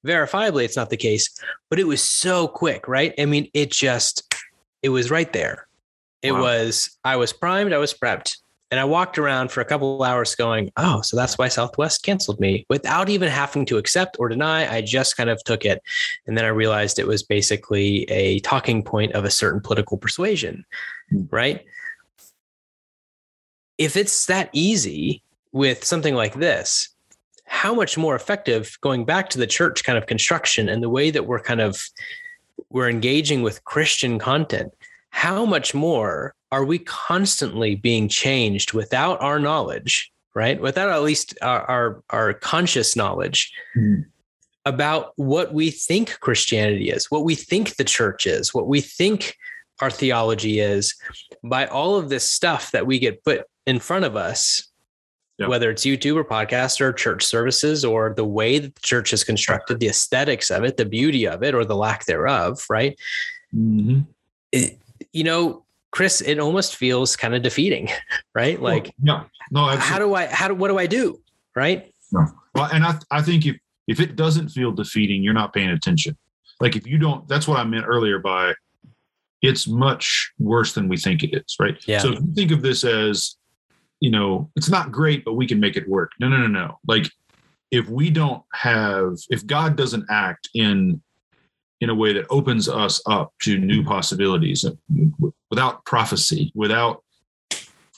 Verifiably 0.05 0.63
it's 0.63 0.77
not 0.77 0.91
the 0.91 0.97
case, 0.97 1.37
but 1.69 1.79
it 1.79 1.87
was 1.87 2.03
so 2.03 2.47
quick, 2.47 2.87
right? 2.87 3.13
I 3.17 3.25
mean, 3.25 3.49
it 3.53 3.71
just 3.71 4.33
it 4.83 4.89
was 4.89 5.11
right 5.11 5.33
there. 5.33 5.67
It 6.21 6.33
Wow. 6.33 6.41
was, 6.41 6.97
I 7.03 7.15
was 7.15 7.33
primed, 7.33 7.73
I 7.73 7.77
was 7.77 7.93
prepped. 7.93 8.37
And 8.71 8.79
I 8.79 8.85
walked 8.85 9.17
around 9.17 9.51
for 9.51 9.61
a 9.61 9.65
couple 9.65 10.01
of 10.01 10.07
hours 10.07 10.35
going, 10.35 10.71
oh, 10.77 11.01
so 11.01 11.17
that's 11.17 11.37
why 11.37 11.47
Southwest 11.47 12.03
canceled 12.03 12.39
me 12.39 12.65
without 12.69 13.09
even 13.09 13.29
having 13.29 13.65
to 13.65 13.77
accept 13.77 14.17
or 14.19 14.29
deny. 14.29 14.71
I 14.71 14.81
just 14.81 15.17
kind 15.17 15.29
of 15.29 15.43
took 15.43 15.65
it. 15.65 15.81
And 16.27 16.37
then 16.37 16.45
I 16.45 16.49
realized 16.49 16.99
it 16.99 17.07
was 17.07 17.23
basically 17.23 18.03
a 18.03 18.39
talking 18.39 18.83
point 18.83 19.13
of 19.13 19.25
a 19.25 19.31
certain 19.31 19.59
political 19.61 19.97
persuasion, 19.97 20.65
Hmm. 21.09 21.23
right? 21.31 21.65
If 23.77 23.95
it's 23.95 24.25
that 24.27 24.49
easy, 24.51 25.23
with 25.51 25.83
something 25.83 26.15
like 26.15 26.35
this, 26.35 26.89
how 27.45 27.73
much 27.73 27.97
more 27.97 28.15
effective 28.15 28.77
going 28.81 29.05
back 29.05 29.29
to 29.29 29.39
the 29.39 29.47
church 29.47 29.83
kind 29.83 29.97
of 29.97 30.05
construction 30.05 30.69
and 30.69 30.83
the 30.83 30.89
way 30.89 31.09
that 31.09 31.25
we're 31.25 31.39
kind 31.39 31.61
of 31.61 31.81
we're 32.69 32.89
engaging 32.89 33.41
with 33.41 33.63
Christian 33.63 34.19
content, 34.19 34.71
how 35.09 35.45
much 35.45 35.73
more 35.73 36.35
are 36.51 36.65
we 36.65 36.79
constantly 36.79 37.75
being 37.75 38.07
changed 38.07 38.73
without 38.73 39.21
our 39.21 39.39
knowledge, 39.39 40.11
right? 40.35 40.59
Without 40.59 40.89
at 40.89 41.03
least 41.03 41.37
our 41.41 41.61
our, 41.69 42.03
our 42.09 42.33
conscious 42.33 42.95
knowledge 42.95 43.51
Mhm. 43.77 44.05
about 44.65 45.13
what 45.15 45.53
we 45.53 45.69
think 45.71 46.19
Christianity 46.19 46.89
is, 46.89 47.09
what 47.11 47.23
we 47.23 47.35
think 47.35 47.75
the 47.75 47.83
church 47.83 48.25
is, 48.27 48.53
what 48.53 48.67
we 48.67 48.81
think 48.81 49.35
our 49.81 49.89
theology 49.91 50.59
is 50.59 50.95
by 51.43 51.65
all 51.67 51.95
of 51.95 52.09
this 52.09 52.29
stuff 52.29 52.71
that 52.71 52.85
we 52.85 52.99
get 52.99 53.23
put 53.23 53.45
in 53.65 53.79
front 53.79 54.05
of 54.05 54.15
us 54.15 54.65
Yeah. 55.37 55.47
whether 55.47 55.69
it's 55.71 55.85
YouTube 55.85 56.17
or 56.17 56.25
podcast 56.25 56.81
or 56.81 56.91
church 56.91 57.23
services 57.25 57.85
or 57.85 58.13
the 58.13 58.25
way 58.25 58.59
that 58.59 58.75
the 58.75 58.81
church 58.81 59.13
is 59.13 59.23
constructed, 59.23 59.79
the 59.79 59.87
aesthetics 59.87 60.51
of 60.51 60.65
it, 60.65 60.75
the 60.75 60.83
beauty 60.83 61.25
of 61.25 61.43
it, 61.43 61.55
or 61.55 61.63
the 61.63 61.77
lack 61.77 62.05
thereof, 62.05 62.65
right? 62.69 62.99
Mhm. 63.55 64.05
It, 64.51 64.77
you 65.13 65.23
know, 65.23 65.63
Chris, 65.91 66.21
it 66.21 66.39
almost 66.39 66.75
feels 66.75 67.15
kind 67.15 67.33
of 67.33 67.41
defeating, 67.41 67.89
right? 68.35 68.61
Like, 68.61 68.93
no, 69.01 69.25
no, 69.51 69.67
how 69.67 69.99
do 69.99 70.13
I, 70.13 70.27
how 70.27 70.47
do, 70.47 70.55
what 70.55 70.67
do 70.67 70.77
I 70.77 70.85
do? 70.85 71.21
Right. 71.55 71.93
Well, 72.11 72.69
and 72.71 72.83
I, 72.83 72.97
I 73.11 73.21
think 73.21 73.45
if 73.45 73.57
if 73.87 73.99
it 73.99 74.15
doesn't 74.15 74.49
feel 74.49 74.71
defeating, 74.71 75.23
you're 75.23 75.33
not 75.33 75.51
paying 75.51 75.69
attention. 75.69 76.15
Like 76.59 76.75
if 76.75 76.85
you 76.85 76.99
don't, 76.99 77.27
that's 77.27 77.47
what 77.47 77.59
I 77.59 77.63
meant 77.63 77.85
earlier 77.87 78.19
by 78.19 78.53
it's 79.41 79.67
much 79.67 80.31
worse 80.37 80.73
than 80.73 80.87
we 80.87 80.97
think 80.97 81.23
it 81.23 81.33
is, 81.33 81.55
right? 81.59 81.75
Yeah. 81.87 81.99
So 81.99 82.11
if 82.11 82.19
you 82.19 82.33
think 82.35 82.51
of 82.51 82.61
this 82.61 82.83
as, 82.83 83.37
you 83.99 84.11
know, 84.11 84.49
it's 84.55 84.69
not 84.69 84.91
great, 84.91 85.25
but 85.25 85.33
we 85.33 85.47
can 85.47 85.59
make 85.59 85.75
it 85.75 85.87
work. 85.87 86.11
No, 86.19 86.27
no, 86.27 86.37
no, 86.37 86.47
no. 86.47 86.79
Like 86.87 87.09
if 87.71 87.87
we 87.87 88.09
don't 88.09 88.43
have, 88.53 89.17
if 89.29 89.45
God 89.47 89.75
doesn't 89.75 90.05
act 90.09 90.49
in 90.53 91.01
in 91.81 91.89
a 91.89 91.95
way 91.95 92.13
that 92.13 92.25
opens 92.29 92.67
us 92.67 93.01
up 93.05 93.33
to 93.41 93.57
new 93.57 93.83
possibilities 93.83 94.65
without 95.49 95.85
prophecy, 95.85 96.51
without 96.53 97.03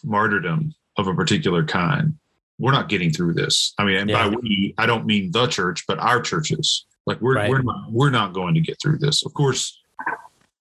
martyrdom 0.04 0.74
of 0.98 1.08
a 1.08 1.16
particular 1.16 1.66
kind, 1.66 2.16
we're 2.60 2.72
not 2.72 2.90
getting 2.90 3.12
through 3.12 3.34
this. 3.34 3.74
I 3.78 3.86
mean, 3.86 3.98
and 3.98 4.12
by 4.12 4.28
we, 4.28 4.76
I 4.78 4.86
don't 4.86 5.06
mean 5.06 5.32
the 5.32 5.48
church, 5.48 5.86
but 5.88 5.98
our 6.00 6.22
churches. 6.22 6.86
Like 7.08 7.20
we're 7.20 7.36
Right. 7.36 7.50
we're 7.50 7.64
not 7.64 7.92
we're 7.92 8.12
not 8.12 8.34
going 8.34 8.54
to 8.54 8.62
get 8.62 8.80
through 8.80 9.00
this. 9.00 9.26
Of 9.26 9.34
course, 9.34 9.82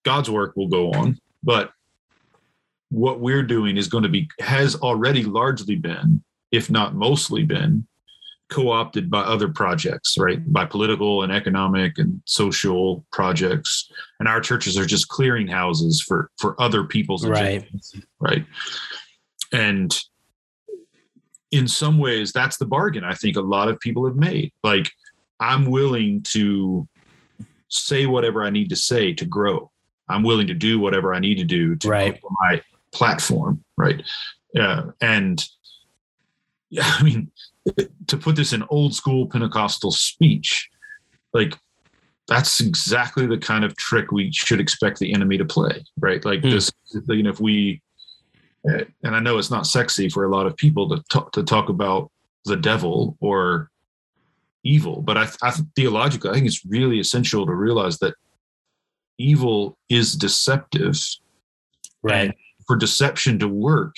God's 0.05 0.31
work 0.31 0.57
will 0.57 0.69
go 0.69 0.91
on, 0.93 1.19
but 1.43 1.73
what 2.89 3.21
we're 3.21 3.43
doing 3.43 3.77
is 3.77 3.89
going 3.89 4.05
to 4.05 4.09
be 4.09 4.29
has 4.41 4.77
already 4.77 5.23
largely 5.23 5.77
been, 5.77 6.25
if 6.51 6.71
not 6.71 6.95
mostly 6.95 7.45
been, 7.45 7.87
co-opted 8.51 9.11
by 9.11 9.21
other 9.21 9.49
projects, 9.49 10.17
right? 10.19 10.41
By 10.53 10.65
political 10.65 11.23
and 11.23 11.33
economic 11.33 11.99
and 11.99 12.21
social 12.27 13.05
projects. 13.13 13.91
And 14.19 14.29
our 14.29 14.41
churches 14.41 14.77
are 14.77 14.85
just 14.85 15.09
clearing 15.09 15.47
houses 15.49 16.03
for 16.07 16.31
for 16.39 16.61
other 16.61 16.85
people's 16.85 17.27
Right. 17.27 17.63
agendas, 17.63 18.03
right? 18.21 18.45
And 19.53 19.99
in 21.51 21.67
some 21.67 21.99
ways, 21.99 22.33
that's 22.33 22.59
the 22.59 22.67
bargain 22.67 23.05
I 23.05 23.15
think 23.15 23.37
a 23.37 23.41
lot 23.41 23.69
of 23.69 23.81
people 23.81 24.07
have 24.07 24.17
made. 24.17 24.53
Like, 24.63 24.91
I'm 25.41 25.67
willing 25.67 26.23
to 26.35 26.87
say 27.69 28.07
whatever 28.07 28.45
I 28.45 28.51
need 28.51 28.69
to 28.71 28.77
say 28.77 29.13
to 29.15 29.25
grow. 29.25 29.71
I'm 30.09 30.23
willing 30.23 30.49
to 30.49 30.55
do 30.55 30.79
whatever 30.79 31.15
I 31.15 31.21
need 31.21 31.37
to 31.39 31.45
do 31.45 31.77
to 31.77 31.89
Right. 31.89 32.21
my 32.43 32.63
platform, 32.93 33.65
right? 33.77 34.03
Uh, 34.59 34.91
and 35.01 35.45
yeah, 36.69 36.83
I 36.99 37.03
mean, 37.03 37.31
to 38.07 38.17
put 38.17 38.37
this 38.37 38.53
in 38.53 38.65
old 38.71 38.95
school 38.95 39.27
Pentecostal 39.27 39.91
speech, 39.91 40.69
like 41.33 41.57
that's 42.29 42.61
exactly 42.61 43.27
the 43.27 43.39
kind 43.39 43.65
of 43.65 43.77
trick 43.77 44.13
we 44.13 44.31
should 44.33 44.61
expect 44.61 44.99
the 44.99 45.13
enemy 45.13 45.37
to 45.37 45.45
play, 45.45 45.85
right? 45.99 46.25
Like 46.25 46.43
Hmm. 46.43 46.51
this, 46.51 46.71
you 47.09 47.23
know, 47.23 47.31
if 47.31 47.41
we, 47.41 47.83
uh, 48.69 48.85
and 49.03 49.17
I 49.17 49.21
know 49.21 49.39
it's 49.39 49.51
not 49.51 49.67
sexy 49.67 50.09
for 50.09 50.25
a 50.25 50.31
lot 50.31 50.47
of 50.47 50.57
people 50.57 50.89
to 50.91 51.03
talk, 51.11 51.33
to 51.33 51.43
talk 51.43 51.69
about 51.69 52.11
the 52.45 52.57
devil 52.57 53.17
or 53.21 53.69
evil, 54.63 55.03
but 55.03 55.17
I, 55.19 55.29
I 55.43 55.53
theologically, 55.75 56.31
I 56.31 56.35
think 56.35 56.47
it's 56.47 56.65
really 56.65 57.01
essential 57.01 57.47
to 57.47 57.55
realize 57.55 57.99
that 57.99 58.15
evil 59.19 59.77
is 59.89 60.15
deceptive 60.15 60.97
Right. 62.03 62.27
and 62.31 62.35
for 62.67 62.77
deception 62.77 63.39
to 63.41 63.49
work, 63.49 63.97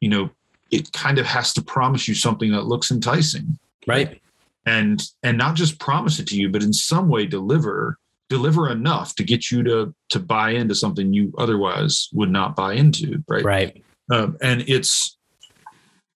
you 0.00 0.10
know, 0.10 0.30
it 0.70 0.92
kind 0.92 1.18
of 1.18 1.26
has 1.26 1.52
to 1.54 1.62
promise 1.62 2.06
you 2.08 2.14
something 2.14 2.52
that 2.52 2.66
looks 2.66 2.90
enticing 2.90 3.58
Right. 3.86 4.20
and 4.66 5.02
and 5.22 5.38
not 5.38 5.56
just 5.56 5.78
promise 5.78 6.18
it 6.18 6.26
to 6.28 6.36
you, 6.36 6.48
but 6.50 6.62
in 6.62 6.72
some 6.72 7.08
way 7.08 7.26
deliver 7.26 7.98
deliver 8.28 8.70
enough 8.70 9.14
to 9.16 9.24
get 9.24 9.50
you 9.50 9.62
to 9.64 9.94
to 10.10 10.18
buy 10.20 10.50
into 10.50 10.74
something 10.74 11.12
you 11.12 11.32
otherwise 11.38 12.08
would 12.12 12.30
not 12.30 12.56
buy 12.56 12.74
into, 12.74 13.22
right? 13.28 13.44
Right. 13.44 13.84
Um, 14.10 14.36
and 14.42 14.64
it's 14.68 15.16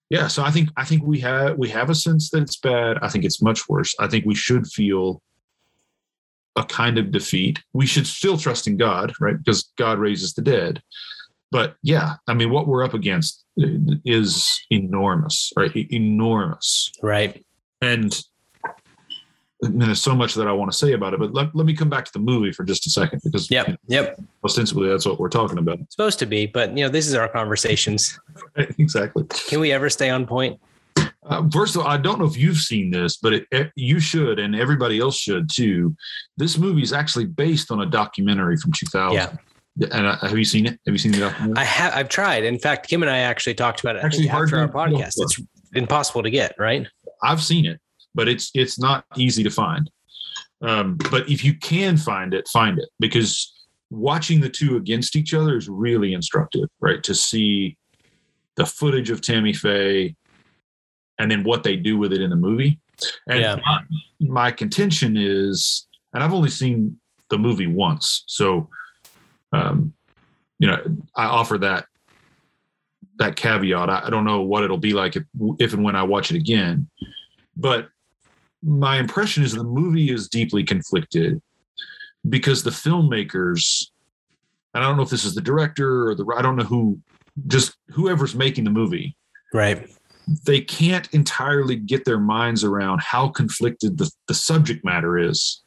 yeah. 0.09 0.27
So 0.27 0.43
I 0.43 0.51
think 0.51 0.69
I 0.77 0.85
think 0.85 1.03
we 1.03 1.19
have 1.21 1.57
we 1.57 1.69
have 1.69 1.89
a 1.89 1.95
sense 1.95 2.29
that 2.29 2.41
it's 2.43 2.57
bad. 2.57 2.97
I 3.01 3.09
think 3.09 3.25
it's 3.25 3.41
much 3.41 3.67
worse. 3.67 3.95
I 3.99 4.07
think 4.07 4.25
we 4.25 4.35
should 4.35 4.67
feel 4.67 5.21
a 6.55 6.63
kind 6.63 6.97
of 6.97 7.11
defeat. 7.11 7.61
We 7.73 7.85
should 7.85 8.07
still 8.07 8.37
trust 8.37 8.67
in 8.67 8.77
God, 8.77 9.13
right? 9.19 9.37
Because 9.37 9.71
God 9.77 9.99
raises 9.99 10.33
the 10.33 10.41
dead. 10.41 10.81
But 11.51 11.75
yeah, 11.83 12.15
I 12.27 12.33
mean, 12.33 12.49
what 12.49 12.67
we're 12.67 12.83
up 12.83 12.93
against 12.93 13.44
is 13.57 14.59
enormous, 14.69 15.51
right? 15.55 15.71
Enormous 15.75 16.91
Right. 17.01 17.43
and 17.81 18.13
I 19.63 19.69
mean, 19.69 19.79
there's 19.79 20.01
so 20.01 20.13
much 20.13 20.33
that 20.35 20.47
I 20.47 20.51
want 20.51 20.69
to 20.71 20.77
say 20.77 20.91
about 20.91 21.13
it, 21.13 21.19
but 21.19 21.33
let, 21.33 21.55
let 21.55 21.65
me 21.65 21.73
come 21.73 21.89
back 21.89 22.05
to 22.05 22.11
the 22.13 22.19
movie 22.19 22.51
for 22.51 22.63
just 22.65 22.85
a 22.85 22.89
second 22.89 23.21
because 23.23 23.49
you 23.49 23.55
Yep. 23.55 23.67
know, 23.69 23.75
Yep. 23.87 24.21
ostensibly 24.43 24.89
that's 24.89 25.05
what 25.05 25.17
we're 25.19 25.29
talking 25.29 25.57
about. 25.57 25.79
Supposed 25.89 26.19
to 26.19 26.25
be, 26.25 26.45
but 26.45 26.77
you 26.77 26.83
know, 26.83 26.89
this 26.89 27.07
is 27.07 27.15
our 27.15 27.29
conversations. 27.29 28.19
exactly. 28.77 29.23
Can 29.47 29.59
we 29.61 29.71
ever 29.71 29.89
stay 29.89 30.09
on 30.09 30.25
point? 30.27 30.59
Uh, 31.27 31.49
first 31.51 31.75
of 31.75 31.81
all, 31.81 31.87
I 31.87 31.97
don't 31.97 32.19
know 32.19 32.25
if 32.25 32.37
you've 32.37 32.57
seen 32.57 32.91
this, 32.91 33.17
but 33.17 33.33
it, 33.33 33.47
it- 33.51 33.71
you 33.75 33.99
should, 33.99 34.37
and 34.39 34.55
everybody 34.55 34.99
else 34.99 35.17
should 35.17 35.49
too. 35.49 35.95
This 36.37 36.57
movie 36.57 36.83
is 36.83 36.93
actually 36.93 37.25
based 37.25 37.71
on 37.71 37.81
a 37.81 37.85
documentary 37.85 38.57
from 38.57 38.71
2000. 38.73 39.13
Yeah. 39.15 39.33
And 39.81 40.07
uh, 40.07 40.17
have 40.19 40.37
you 40.37 40.45
seen 40.45 40.65
it? 40.67 40.79
Have 40.85 40.93
you 40.93 40.97
seen 40.97 41.11
the 41.11 41.19
documentary? 41.19 41.57
I 41.61 41.65
have. 41.65 41.93
I've 41.93 42.09
tried. 42.09 42.43
In 42.45 42.57
fact, 42.57 42.87
Kim 42.87 43.03
and 43.03 43.09
I 43.09 43.19
actually 43.19 43.55
talked 43.55 43.81
about 43.81 43.97
it 43.97 44.03
Actually 44.03 44.29
after 44.29 44.57
our 44.57 44.69
podcast. 44.69 45.13
It's 45.17 45.41
impossible 45.73 46.23
to 46.23 46.29
get. 46.29 46.55
Right. 46.57 46.87
I've 47.23 47.43
seen 47.43 47.65
it, 47.65 47.79
but 48.13 48.27
it's 48.27 48.51
it's 48.53 48.79
not 48.79 49.03
easy 49.17 49.43
to 49.43 49.49
find. 49.49 49.89
Um, 50.61 50.97
but 51.11 51.29
if 51.29 51.43
you 51.43 51.53
can 51.55 51.97
find 51.97 52.33
it, 52.33 52.47
find 52.47 52.79
it 52.79 52.87
because 52.99 53.51
watching 53.89 54.39
the 54.39 54.49
two 54.49 54.77
against 54.77 55.15
each 55.15 55.33
other 55.33 55.57
is 55.57 55.67
really 55.67 56.13
instructive, 56.13 56.69
right? 56.79 57.03
To 57.03 57.13
see 57.13 57.77
the 58.55 58.65
footage 58.65 59.09
of 59.09 59.19
Tammy 59.21 59.51
Faye 59.53 60.15
and 61.19 61.29
then 61.29 61.43
what 61.43 61.63
they 61.63 61.75
do 61.75 61.97
with 61.97 62.13
it 62.13 62.21
in 62.21 62.29
the 62.29 62.35
movie. 62.35 62.79
And 63.27 63.39
Yeah. 63.41 63.59
my, 63.65 63.79
my 64.21 64.51
contention 64.51 65.17
is, 65.17 65.87
and 66.13 66.23
I've 66.23 66.33
only 66.33 66.49
seen 66.49 66.97
the 67.29 67.37
movie 67.37 67.67
once, 67.67 68.23
so 68.27 68.69
um, 69.53 69.93
you 70.59 70.67
know, 70.67 70.81
I 71.15 71.25
offer 71.25 71.57
that 71.59 71.85
that 73.17 73.35
caveat. 73.35 73.89
I, 73.89 74.03
I 74.05 74.09
don't 74.09 74.25
know 74.25 74.41
what 74.41 74.63
it'll 74.63 74.77
be 74.77 74.93
like 74.93 75.15
if, 75.15 75.23
if 75.59 75.73
and 75.73 75.83
when 75.83 75.95
I 75.95 76.03
watch 76.03 76.31
it 76.31 76.37
again, 76.37 76.87
but 77.55 77.89
my 78.61 78.97
impression 78.97 79.43
is 79.43 79.53
the 79.53 79.63
movie 79.63 80.11
is 80.11 80.27
deeply 80.27 80.63
conflicted 80.63 81.41
because 82.27 82.63
the 82.63 82.71
filmmakers, 82.71 83.87
and 84.73 84.83
I 84.83 84.87
don't 84.87 84.97
know 84.97 85.03
if 85.03 85.09
this 85.09 85.23
is 85.23 85.35
the 85.35 85.41
director 85.41 86.09
or 86.09 86.15
the 86.15 86.25
I 86.35 86.41
don't 86.41 86.55
know 86.55 86.63
who, 86.63 86.99
just 87.47 87.75
whoever's 87.91 88.35
making 88.35 88.63
the 88.63 88.69
movie, 88.71 89.15
Right. 89.53 89.87
they 90.45 90.61
can't 90.61 91.07
entirely 91.13 91.75
get 91.75 92.03
their 92.05 92.19
minds 92.19 92.63
around 92.63 93.01
how 93.01 93.29
conflicted 93.29 93.97
the, 93.97 94.11
the 94.27 94.33
subject 94.33 94.83
matter 94.83 95.17
is. 95.17 95.61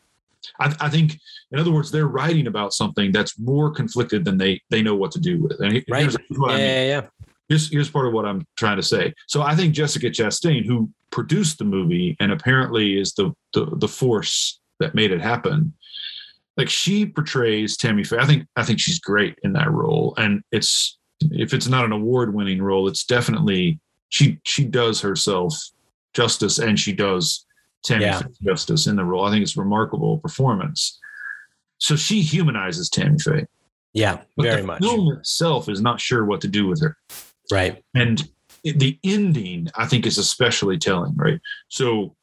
I, 0.60 0.74
I 0.81 0.89
think, 0.89 1.19
in 1.52 1.59
other 1.59 1.73
words, 1.73 1.90
they're 1.90 2.06
writing 2.09 2.47
about 2.47 2.73
something 2.73 3.12
that's 3.12 3.39
more 3.39 3.70
conflicted 3.70 4.24
than 4.24 4.39
they 4.39 4.60
they 4.70 4.82
know 4.82 4.94
what 4.94 5.10
to 5.12 5.20
do 5.20 5.43
with. 5.43 5.60
And 5.60 5.85
Right. 5.89 6.02
here's 6.02 6.16
what 6.31 6.51
Yeah, 6.51 6.55
I 6.55 6.59
mean 6.59 6.66
yeah. 6.66 6.85
Yeah. 6.85 7.06
here's 7.48 7.70
here's 7.70 7.90
part 7.90 8.06
of 8.06 8.12
what 8.12 8.27
I'm 8.27 8.47
trying 8.56 8.77
to 8.77 8.82
say. 8.82 9.12
So 9.27 9.43
I 9.43 9.55
think 9.55 9.74
Jessica 9.74 10.10
Chastain, 10.10 10.65
who 10.65 10.90
produced 11.10 11.59
the 11.59 11.65
movie 11.65 12.16
and 12.20 12.32
apparently 12.32 12.98
is 12.98 13.12
the 13.15 13.32
the, 13.55 13.66
the 13.77 13.89
force 13.89 14.60
that 14.81 14.94
made 14.94 15.10
it 15.10 15.20
happen, 15.20 15.73
like 16.56 16.69
she 16.69 17.06
portrays 17.06 17.77
Tammy 17.77 18.05
Faye. 18.05 18.19
I 18.19 18.27
think 18.27 18.47
I 18.56 18.62
think 18.65 18.81
she's 18.81 19.01
great 19.01 19.39
in 19.43 19.52
that 19.55 19.70
role, 19.70 20.15
and 20.16 20.43
it's 20.52 20.98
if 21.32 21.52
it's 21.52 21.66
not 21.66 21.85
an 21.85 21.93
award 21.93 22.32
winning 22.35 22.62
role, 22.62 22.86
it's 22.89 23.05
definitely 23.05 23.81
she 24.09 24.39
she 24.44 24.65
does 24.65 25.01
herself 25.01 25.55
justice 26.15 26.59
and 26.59 26.78
she 26.78 26.93
does 26.93 27.44
Tammy 27.85 28.05
Yeah. 28.05 28.19
Faye 28.21 28.29
justice 28.43 28.87
in 28.87 28.97
the 28.97 29.05
role. 29.05 29.25
I 29.25 29.31
think 29.31 29.43
it's 29.43 29.57
a 29.57 29.61
remarkable 29.61 30.19
performance. 30.19 30.99
So 31.79 31.97
she 31.97 32.21
humanizes 32.23 32.89
Tammy 32.89 33.19
Faye, 33.19 33.47
Yeah. 33.95 34.23
but 34.37 34.45
Very 34.45 34.61
the 34.63 34.67
much. 34.67 34.83
film 34.83 35.13
itself 35.17 35.69
is 35.69 35.81
not 35.81 36.01
sure 36.01 36.25
what 36.25 36.41
to 36.43 36.49
do 36.49 36.67
with 36.67 36.81
her 36.83 36.97
Right. 37.51 37.83
and 37.95 38.29
the 38.65 38.99
ending 39.05 39.69
I 39.77 39.87
think 39.87 40.05
is 40.07 40.19
especially 40.19 40.77
telling, 40.79 41.15
right? 41.17 41.41
So 41.69 42.17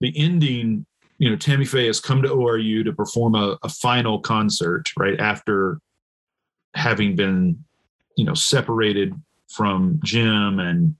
the 0.00 0.16
ending, 0.16 0.86
you 1.18 1.28
know, 1.28 1.36
Tammy 1.36 1.64
Faye 1.64 1.86
has 1.86 2.00
come 2.00 2.22
to 2.22 2.28
ORU 2.28 2.84
to 2.84 2.92
perform 2.92 3.34
a, 3.34 3.58
a 3.62 3.68
final 3.68 4.20
concert, 4.20 4.84
right 4.96 5.18
after 5.18 5.80
having 6.74 7.16
been, 7.16 7.64
you 8.16 8.24
know, 8.24 8.34
separated 8.34 9.12
from 9.48 9.98
Jim 10.04 10.60
and 10.60 10.94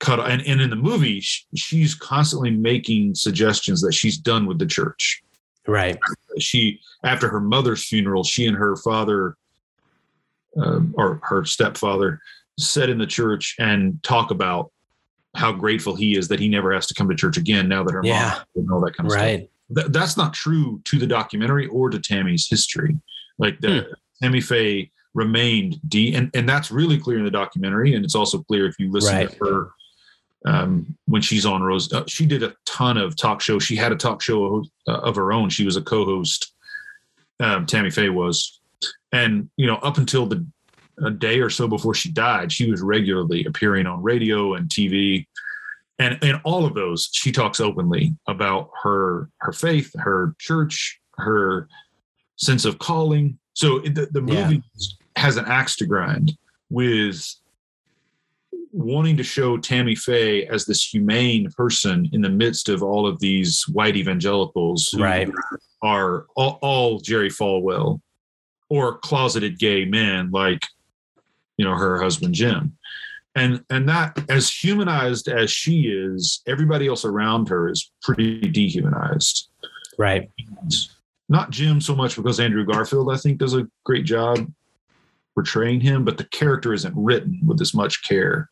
cut. 0.00 0.20
And, 0.20 0.42
and 0.46 0.60
in 0.60 0.70
the 0.70 0.76
movie, 0.76 1.20
she's 1.20 1.94
constantly 1.94 2.50
making 2.50 3.14
suggestions 3.14 3.80
that 3.82 3.92
she's 3.92 4.16
done 4.18 4.46
with 4.46 4.58
the 4.58 4.66
church. 4.66 5.22
Right. 5.66 5.98
She, 6.38 6.80
after 7.04 7.28
her 7.28 7.40
mother's 7.40 7.84
funeral, 7.86 8.24
she 8.24 8.46
and 8.46 8.56
her 8.56 8.76
father, 8.76 9.36
um, 10.56 10.94
or 10.96 11.20
her 11.24 11.44
stepfather, 11.44 12.20
sit 12.58 12.90
in 12.90 12.98
the 12.98 13.06
church 13.06 13.54
and 13.58 14.02
talk 14.02 14.30
about 14.30 14.72
how 15.36 15.52
grateful 15.52 15.94
he 15.94 16.16
is 16.16 16.26
that 16.28 16.40
he 16.40 16.48
never 16.48 16.72
has 16.72 16.86
to 16.86 16.94
come 16.94 17.08
to 17.08 17.14
church 17.14 17.36
again 17.36 17.68
now 17.68 17.84
that 17.84 17.92
her 17.92 18.00
Yeah. 18.02 18.30
mom 18.30 18.44
and 18.56 18.70
all 18.72 18.80
that 18.80 18.96
kind 18.96 19.08
of 19.10 19.14
Right. 19.14 19.40
stuff. 19.70 19.84
Th- 19.84 19.92
that's 19.92 20.16
not 20.16 20.32
true 20.32 20.80
to 20.84 20.98
the 20.98 21.06
documentary 21.06 21.66
or 21.66 21.90
to 21.90 21.98
Tammy's 21.98 22.48
history. 22.48 22.98
Like 23.38 23.60
the 23.60 23.82
Hmm. 23.82 23.92
Tammy 24.22 24.40
Faye 24.40 24.90
remained 25.14 25.78
D, 25.88 26.14
and 26.14 26.30
and 26.34 26.48
that's 26.48 26.70
really 26.70 26.98
clear 26.98 27.18
in 27.18 27.24
the 27.24 27.30
documentary, 27.30 27.94
and 27.94 28.04
it's 28.04 28.14
also 28.14 28.42
clear 28.42 28.66
if 28.66 28.78
you 28.78 28.90
listen 28.90 29.14
Right. 29.14 29.30
to 29.30 29.44
her 29.44 29.70
um, 30.46 30.96
when 31.06 31.22
she's 31.22 31.44
on 31.46 31.62
Rose. 31.62 31.92
Uh, 31.92 32.04
she 32.06 32.26
did 32.26 32.42
a 32.42 32.54
ton 32.66 32.96
of 32.96 33.16
talk 33.16 33.40
show. 33.40 33.58
She 33.58 33.76
had 33.76 33.92
a 33.92 33.96
talk 33.96 34.22
show 34.22 34.64
uh, 34.86 34.92
of 35.00 35.16
her 35.16 35.32
own. 35.32 35.50
She 35.50 35.64
was 35.64 35.76
a 35.76 35.82
co-host. 35.82 36.52
Um, 37.40 37.66
Tammy 37.66 37.90
Faye 37.90 38.08
was, 38.08 38.60
and 39.12 39.48
you 39.56 39.66
know, 39.66 39.76
up 39.76 39.98
until 39.98 40.26
the 40.26 40.44
a 41.04 41.10
day 41.10 41.38
or 41.38 41.48
so 41.48 41.68
before 41.68 41.94
she 41.94 42.10
died, 42.10 42.50
she 42.50 42.68
was 42.68 42.82
regularly 42.82 43.44
appearing 43.44 43.86
on 43.86 44.02
radio 44.02 44.54
and 44.54 44.68
TV. 44.68 45.26
And 46.00 46.18
in 46.24 46.36
all 46.44 46.64
of 46.64 46.74
those, 46.74 47.08
she 47.12 47.30
talks 47.30 47.60
openly 47.60 48.16
about 48.26 48.70
her 48.82 49.28
her 49.38 49.52
faith, 49.52 49.92
her 49.98 50.34
church, 50.38 51.00
her 51.16 51.68
sense 52.36 52.64
of 52.64 52.78
calling. 52.78 53.38
So 53.54 53.78
the, 53.80 54.08
the 54.10 54.22
Yeah. 54.26 54.48
movie 54.48 54.62
has 55.16 55.36
an 55.36 55.44
axe 55.46 55.76
to 55.76 55.86
grind 55.86 56.36
with 56.70 57.24
wanting 58.72 59.16
to 59.16 59.22
show 59.22 59.56
Tammy 59.56 59.94
Faye 59.94 60.46
as 60.46 60.64
this 60.64 60.82
humane 60.86 61.50
person 61.52 62.08
in 62.12 62.20
the 62.20 62.28
midst 62.28 62.68
of 62.68 62.82
all 62.82 63.06
of 63.06 63.18
these 63.20 63.64
white 63.68 63.96
evangelicals 63.96 64.88
who 64.88 65.02
Right. 65.02 65.30
are 65.82 66.26
all, 66.36 66.58
all 66.62 67.00
Jerry 67.00 67.30
Falwell 67.30 68.00
or 68.68 68.98
closeted 68.98 69.58
gay 69.58 69.84
men 69.84 70.30
like 70.30 70.66
you 71.56 71.64
know 71.64 71.74
her 71.74 72.00
husband 72.00 72.34
Jim. 72.34 72.76
And 73.34 73.64
and 73.70 73.88
that 73.88 74.18
as 74.28 74.50
humanized 74.50 75.28
as 75.28 75.50
she 75.50 75.82
is, 75.88 76.42
everybody 76.46 76.88
else 76.88 77.04
around 77.04 77.48
her 77.48 77.68
is 77.68 77.90
pretty 78.02 78.40
dehumanized. 78.40 79.48
Right. 79.98 80.30
Not 81.28 81.50
Jim 81.50 81.80
so 81.80 81.94
much 81.94 82.16
because 82.16 82.40
Andrew 82.40 82.64
Garfield, 82.64 83.12
I 83.12 83.16
think, 83.16 83.38
does 83.38 83.54
a 83.54 83.68
great 83.84 84.04
job 84.04 84.50
portraying 85.34 85.80
him, 85.80 86.04
but 86.04 86.16
the 86.18 86.24
character 86.24 86.72
isn't 86.72 86.94
written 86.96 87.40
with 87.46 87.60
as 87.60 87.74
much 87.74 88.02
care. 88.02 88.50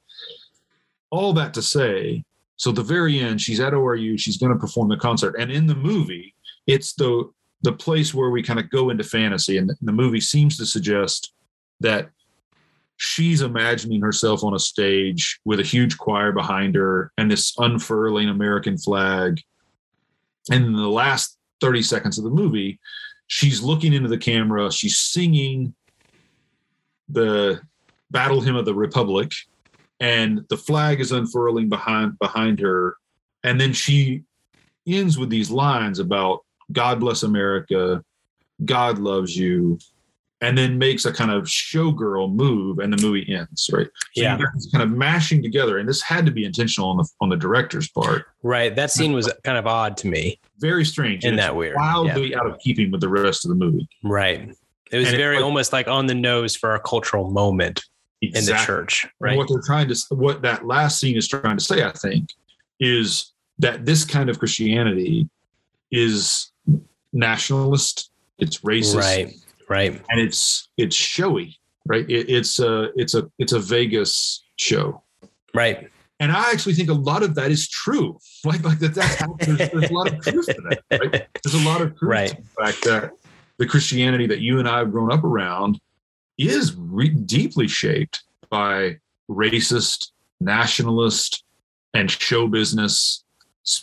All 1.11 1.33
that 1.35 1.55
to 1.55 1.63
say, 1.63 2.25
so 2.57 2.73
the 2.73 2.83
very 2.83 3.21
end, 3.21 3.41
she's 3.41 3.61
at 3.61 3.73
ORU, 3.73 4.19
she's 4.19 4.39
going 4.39 4.53
to 4.53 4.59
perform 4.59 4.89
the 4.89 4.97
concert, 4.97 5.37
and 5.39 5.51
in 5.51 5.67
the 5.67 5.75
movie, 5.75 6.35
it's 6.67 6.95
the 6.95 7.31
the 7.63 7.73
place 7.73 8.15
where 8.15 8.31
we 8.31 8.43
kind 8.43 8.61
of 8.61 8.71
go 8.71 8.91
into 8.91 9.03
fantasy, 9.03 9.57
and 9.57 9.73
the, 9.81 9.93
movie 9.93 10.21
seems 10.21 10.57
to 10.57 10.67
suggest 10.67 11.33
that 11.81 12.11
she's 12.97 13.43
imagining 13.43 14.01
herself 14.01 14.45
on 14.45 14.55
a 14.55 14.59
stage 14.59 15.41
with 15.45 15.59
a 15.59 15.65
huge 15.65 15.99
choir 15.99 16.33
behind 16.33 16.75
her 16.75 17.13
and 17.19 17.31
this 17.31 17.55
unfurling 17.59 18.29
American 18.29 18.79
flag. 18.79 19.41
And 20.51 20.65
in 20.65 20.73
the 20.75 20.89
last 20.89 21.39
30 21.61 21.83
seconds 21.83 22.19
of 22.19 22.25
the 22.25 22.31
movie, 22.31 22.79
she's 23.27 23.63
looking 23.63 23.93
into 23.93 24.09
the 24.09 24.19
camera, 24.19 24.71
she's 24.71 24.99
singing 24.99 25.75
the 27.09 27.61
battle 28.11 28.41
hymn 28.41 28.57
of 28.57 28.65
the 28.65 28.75
republic 28.75 29.33
and 30.01 30.45
the 30.51 30.57
flag 30.57 31.01
is 31.01 31.13
unfurling 31.13 31.69
behind 31.69 32.19
behind 32.19 32.61
her 32.61 32.97
and 33.45 33.61
then 33.61 33.73
she 33.73 34.23
ends 34.87 35.19
with 35.19 35.31
these 35.31 35.51
lines 35.51 35.99
about 35.99 36.41
god 36.73 37.01
bless 37.01 37.23
america 37.23 38.03
god 38.65 38.99
loves 38.99 39.37
you 39.37 39.79
and 40.43 40.57
then 40.59 40.77
makes 40.77 41.07
a 41.07 41.13
kind 41.13 41.31
of 41.31 41.45
showgirl 41.45 42.31
move 42.31 42.79
and 42.79 42.93
the 42.93 43.03
movie 43.03 43.35
ends 43.35 43.71
right 43.73 43.87
so 44.15 44.23
Yeah. 44.23 44.37
you 44.37 44.45
got 44.45 44.53
this 44.55 44.69
kind 44.71 44.83
of 44.85 44.91
mashing 44.91 45.43
together 45.43 45.79
and 45.79 45.89
this 45.89 46.03
had 46.03 46.27
to 46.27 46.33
be 46.33 46.45
intentional 46.45 46.91
on 46.91 46.99
the 46.99 47.09
on 47.21 47.29
the 47.31 47.37
director's 47.37 47.89
part 47.89 48.27
Right. 48.43 48.77
That 48.77 48.91
scene 48.93 49.13
was 49.13 49.33
kind 49.45 49.57
of 49.59 49.67
odd 49.67 49.97
to 49.99 50.09
me 50.09 50.39
very 50.59 50.85
strange 50.85 51.25
in 51.25 51.31
and 51.31 51.39
that 51.39 51.57
weird. 51.57 51.75
Yeah. 51.79 51.95
wildly 51.95 52.35
out 52.37 52.47
of 52.47 52.59
keeping 52.61 52.91
with 52.91 53.01
the 53.01 53.09
rest 53.09 53.45
of 53.45 53.49
the 53.49 53.55
movie 53.55 53.89
Right. 54.05 54.51
It 54.93 54.99
was 54.99 55.07
And 55.09 55.15
it- 55.15 55.19
very 55.19 55.37
like- 55.37 55.45
almost 55.45 55.73
like 55.73 55.89
on 55.89 56.07
the 56.07 56.15
nose 56.15 56.55
for 56.55 56.75
a 56.75 56.81
cultural 56.81 57.31
moment 57.31 57.83
in 58.23 58.31
the 58.33 58.39
Exactly. 58.39 58.67
church. 58.67 59.05
And 59.05 59.13
Right. 59.21 59.37
what 59.37 59.49
they're 59.49 59.61
trying 59.65 59.89
to 59.89 59.97
what 60.11 60.43
that 60.43 60.67
last 60.67 60.99
scene 61.01 61.17
is 61.17 61.29
trying 61.29 61.57
to 61.57 61.63
say 61.65 61.85
i 61.85 61.93
think 61.93 62.31
is 62.81 63.33
that 63.59 63.85
this 63.87 64.05
kind 64.05 64.29
of 64.31 64.39
christianity 64.39 65.29
is 65.91 66.51
nationalist 67.13 68.11
it's 68.39 68.59
racist 68.61 68.97
Right. 68.99 69.35
Right. 69.69 70.03
and 70.11 70.21
it's 70.21 70.69
it's 70.77 70.95
showy 70.97 71.59
right 71.87 72.09
it, 72.11 72.29
it's 72.31 72.59
a 72.61 72.91
it's 72.97 73.15
a 73.15 73.31
it's 73.39 73.53
a 73.53 73.61
vegas 73.61 74.45
show 74.57 75.03
Right. 75.55 75.89
and 76.21 76.31
i 76.33 76.51
actually 76.51 76.75
think 76.75 76.91
a 76.91 76.95
lot 76.95 77.23
of 77.23 77.35
that 77.37 77.51
is 77.51 77.69
true 77.69 78.19
like 78.45 78.63
like 78.65 78.79
that 78.81 78.95
that's 78.95 79.17
there's, 79.47 79.71
there's 79.71 79.91
a 79.91 79.95
lot 79.95 80.13
of 80.13 80.21
truth 80.23 80.47
to 80.47 80.61
that 80.71 80.83
right 81.01 81.27
there's 81.45 81.55
a 81.55 81.65
lot 81.67 81.81
of 81.81 81.97
truth 81.99 82.11
Right. 82.11 82.29
to 82.31 82.37
the 82.37 82.65
fact 82.65 82.85
that 82.85 83.11
the 83.59 83.67
christianity 83.67 84.27
that 84.27 84.41
you 84.41 84.59
and 84.59 84.69
i 84.69 84.79
have 84.79 84.91
grown 84.93 85.11
up 85.13 85.25
around 85.25 85.81
is 86.39 86.75
re- 86.77 87.09
deeply 87.09 87.67
shaped 87.69 88.23
by 88.51 88.99
racist 89.31 90.11
nationalist 90.41 91.45
and 91.95 92.11
show 92.11 92.47
business 92.47 93.23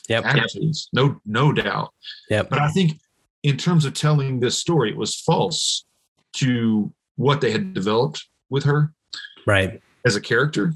Yep. 0.08 0.24
attitudes 0.26 0.88
no 0.94 1.20
no 1.26 1.52
doubt 1.52 1.94
Yep. 2.30 2.50
but 2.50 2.60
I 2.60 2.70
think 2.70 3.02
in 3.44 3.58
terms 3.58 3.84
of 3.84 3.94
telling 3.94 4.40
this 4.40 4.58
story, 4.58 4.90
it 4.90 4.96
was 4.96 5.20
false 5.20 5.84
to 6.38 6.94
what 7.18 7.42
they 7.42 7.52
had 7.52 7.74
developed 7.74 8.26
with 8.50 8.64
her 8.64 8.94
Right. 9.46 9.82
as 10.06 10.16
a 10.16 10.22
character. 10.22 10.74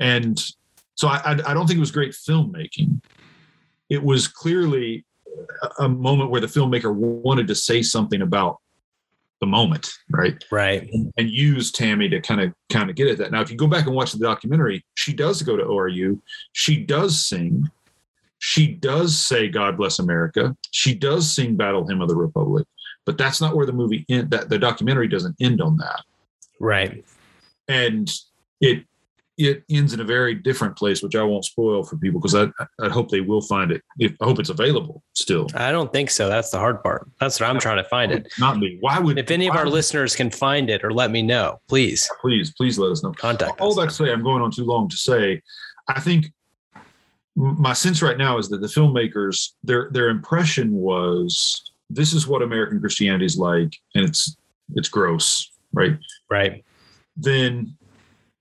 And 0.00 0.36
so 0.96 1.06
I, 1.06 1.18
I, 1.24 1.30
I 1.50 1.54
don't 1.54 1.68
think 1.68 1.76
it 1.76 1.80
was 1.80 1.92
great 1.92 2.10
filmmaking. 2.12 3.00
It 3.88 4.02
was 4.02 4.26
clearly 4.26 5.04
a 5.78 5.88
moment 5.88 6.30
where 6.30 6.40
the 6.40 6.48
filmmaker 6.48 6.92
wanted 6.92 7.46
to 7.46 7.54
say 7.54 7.82
something 7.82 8.20
about 8.22 8.58
the 9.42 9.46
moment, 9.46 9.92
right? 10.10 10.42
Right. 10.52 10.88
And 11.18 11.28
use 11.28 11.72
Tammy 11.72 12.08
to 12.08 12.20
kind 12.20 12.40
of 12.40 12.54
kind 12.70 12.88
of 12.88 12.94
get 12.94 13.08
at 13.08 13.18
that. 13.18 13.32
Now, 13.32 13.40
if 13.40 13.50
you 13.50 13.56
go 13.56 13.66
back 13.66 13.86
and 13.86 13.94
watch 13.94 14.12
the 14.12 14.20
documentary, 14.20 14.84
she 14.94 15.12
does 15.12 15.42
go 15.42 15.56
to 15.56 15.64
ORU. 15.64 16.20
She 16.52 16.76
does 16.76 17.26
sing. 17.26 17.68
She 18.38 18.68
does 18.68 19.18
say 19.18 19.48
"God 19.48 19.76
bless 19.76 19.98
America." 19.98 20.56
She 20.70 20.94
does 20.94 21.30
sing 21.30 21.56
"Battle 21.56 21.84
Hymn 21.88 22.00
of 22.00 22.08
the 22.08 22.14
Republic," 22.14 22.66
but 23.04 23.18
that's 23.18 23.40
not 23.40 23.56
where 23.56 23.66
the 23.66 23.72
movie 23.72 24.06
end. 24.08 24.30
That 24.30 24.48
the 24.48 24.60
documentary 24.60 25.08
doesn't 25.08 25.34
end 25.40 25.60
on 25.60 25.76
that, 25.78 26.02
Right. 26.60 27.04
and 27.66 28.08
it 28.60 28.84
it 29.38 29.64
ends 29.70 29.92
in 29.94 30.00
a 30.00 30.04
very 30.04 30.34
different 30.34 30.76
place, 30.76 31.02
which 31.02 31.16
I 31.16 31.22
won't 31.22 31.44
spoil 31.44 31.82
for 31.84 31.96
people 31.96 32.20
because 32.20 32.34
I 32.34 32.48
I 32.84 32.88
hope 32.90 33.10
they 33.10 33.20
will 33.20 33.40
find 33.40 33.70
it. 33.72 33.82
If 33.98 34.12
I 34.20 34.24
hope 34.26 34.38
it's 34.38 34.50
available 34.50 35.02
still. 35.14 35.46
I 35.54 35.72
don't 35.72 35.92
think 35.92 36.10
so. 36.10 36.28
That's 36.28 36.50
the 36.50 36.58
hard 36.58 36.82
part. 36.82 37.08
That's 37.20 37.40
what 37.40 37.48
I'm 37.48 37.58
trying 37.58 37.78
to 37.82 37.88
find 37.88 38.12
it. 38.12 38.32
Not 38.38 38.58
me. 38.58 38.76
Why 38.80 38.98
would 38.98 39.18
If 39.18 39.30
any 39.30 39.48
of 39.48 39.56
our 39.56 39.64
would- 39.64 39.72
listeners 39.72 40.14
can 40.14 40.30
find 40.30 40.68
it 40.70 40.84
or 40.84 40.92
let 40.92 41.10
me 41.10 41.22
know, 41.22 41.60
please 41.68 42.08
please 42.20 42.52
please 42.54 42.78
let 42.78 42.90
us 42.92 43.02
know. 43.02 43.12
contact 43.12 43.60
all 43.60 43.74
that 43.76 43.88
to 43.88 43.94
say, 43.94 44.12
I'm 44.12 44.22
going 44.22 44.42
on 44.42 44.50
too 44.50 44.64
long 44.64 44.88
to 44.88 44.96
say. 44.96 45.40
I 45.88 45.98
think 46.00 46.26
my 47.34 47.72
sense 47.72 48.02
right 48.02 48.18
now 48.18 48.36
is 48.38 48.48
that 48.50 48.60
the 48.60 48.66
filmmakers, 48.66 49.52
their 49.64 49.88
their 49.92 50.10
impression 50.10 50.72
was 50.72 51.72
this 51.88 52.12
is 52.12 52.26
what 52.26 52.42
American 52.42 52.80
Christianity 52.80 53.24
is 53.24 53.38
like, 53.38 53.74
and 53.94 54.04
it's 54.04 54.36
it's 54.74 54.88
gross, 54.88 55.50
right? 55.72 55.98
Right. 56.30 56.64
Then, 57.16 57.76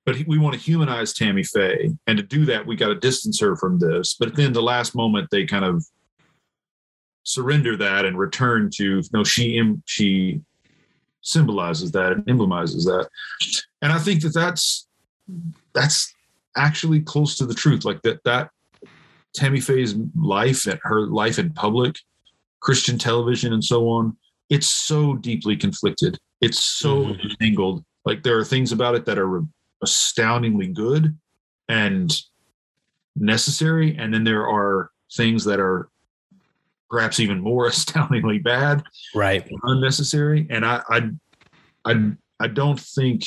but 0.05 0.15
we 0.27 0.37
want 0.37 0.53
to 0.55 0.59
humanize 0.59 1.13
Tammy 1.13 1.43
Faye, 1.43 1.91
and 2.07 2.17
to 2.17 2.23
do 2.23 2.45
that, 2.45 2.65
we 2.65 2.75
got 2.75 2.87
to 2.87 2.95
distance 2.95 3.39
her 3.39 3.55
from 3.55 3.79
this. 3.79 4.15
But 4.19 4.35
then, 4.35 4.53
the 4.53 4.61
last 4.61 4.95
moment, 4.95 5.29
they 5.31 5.45
kind 5.45 5.65
of 5.65 5.85
surrender 7.23 7.77
that 7.77 8.05
and 8.05 8.17
return 8.17 8.69
to 8.75 9.03
no, 9.13 9.23
she 9.23 9.61
she 9.85 10.41
symbolizes 11.21 11.91
that 11.91 12.13
and 12.13 12.27
emblemizes 12.27 12.85
that, 12.85 13.07
and 13.81 13.91
I 13.91 13.99
think 13.99 14.21
that 14.23 14.33
that's 14.33 14.87
that's 15.73 16.13
actually 16.57 17.01
close 17.01 17.37
to 17.37 17.45
the 17.45 17.53
truth. 17.53 17.85
Like 17.85 18.01
that 18.01 18.23
that 18.25 18.49
Tammy 19.35 19.61
Faye's 19.61 19.95
life 20.15 20.65
and 20.65 20.79
her 20.83 21.01
life 21.07 21.37
in 21.37 21.53
public, 21.53 21.95
Christian 22.59 22.97
television, 22.97 23.53
and 23.53 23.63
so 23.63 23.87
on. 23.87 24.17
It's 24.49 24.67
so 24.67 25.15
deeply 25.15 25.55
conflicted. 25.55 26.17
It's 26.41 26.59
so 26.59 27.05
Mhm. 27.05 27.23
entangled. 27.23 27.85
Like 28.03 28.23
there 28.23 28.37
are 28.37 28.43
things 28.43 28.71
about 28.73 28.95
it 28.95 29.05
that 29.05 29.17
are 29.17 29.45
astoundingly 29.83 30.67
good, 30.67 31.17
and 31.69 32.15
necessary, 33.15 33.95
and 33.97 34.13
then 34.13 34.23
there 34.23 34.47
are 34.47 34.91
things 35.13 35.43
that 35.45 35.59
are 35.59 35.89
perhaps 36.89 37.19
even 37.19 37.39
more 37.39 37.67
astoundingly 37.67 38.39
bad, 38.39 38.83
Right. 39.15 39.49
unnecessary. 39.63 40.47
And 40.49 40.65
I, 40.65 40.81
I, 40.89 41.09
I, 41.85 42.11
I 42.39 42.47
don't 42.47 42.79
think 42.79 43.23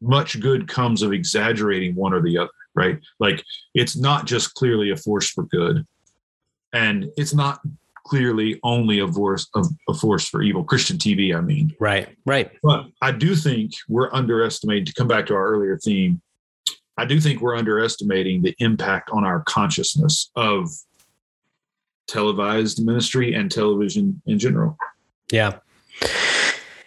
much 0.00 0.40
good 0.40 0.66
comes 0.66 1.02
of 1.02 1.12
exaggerating 1.12 1.94
one 1.94 2.12
or 2.12 2.20
the 2.20 2.38
other. 2.38 2.50
Right? 2.74 2.98
Like 3.20 3.44
it's 3.74 3.96
not 3.96 4.24
just 4.26 4.54
clearly 4.54 4.90
a 4.90 4.96
force 4.96 5.28
for 5.28 5.44
good, 5.44 5.86
and 6.72 7.06
it's 7.18 7.34
not 7.34 7.60
clearly 8.06 8.58
only 8.62 8.98
a 8.98 9.08
force 9.08 9.48
of 9.54 9.66
a 9.88 9.94
force 9.94 10.28
for 10.28 10.42
evil. 10.42 10.64
Christian 10.64 10.98
TV, 10.98 11.36
I 11.36 11.40
mean. 11.40 11.74
Right. 11.78 12.08
Right. 12.26 12.50
But 12.62 12.86
I 13.00 13.12
do 13.12 13.34
think 13.34 13.72
we're 13.88 14.12
underestimating, 14.12 14.84
to 14.86 14.94
come 14.94 15.08
back 15.08 15.26
to 15.26 15.34
our 15.34 15.46
earlier 15.46 15.78
theme, 15.78 16.20
I 16.96 17.04
do 17.04 17.20
think 17.20 17.40
we're 17.40 17.56
underestimating 17.56 18.42
the 18.42 18.54
impact 18.58 19.10
on 19.10 19.24
our 19.24 19.42
consciousness 19.44 20.30
of 20.36 20.68
televised 22.06 22.84
ministry 22.84 23.34
and 23.34 23.50
television 23.50 24.20
in 24.26 24.38
general. 24.38 24.76
Yeah. 25.30 25.58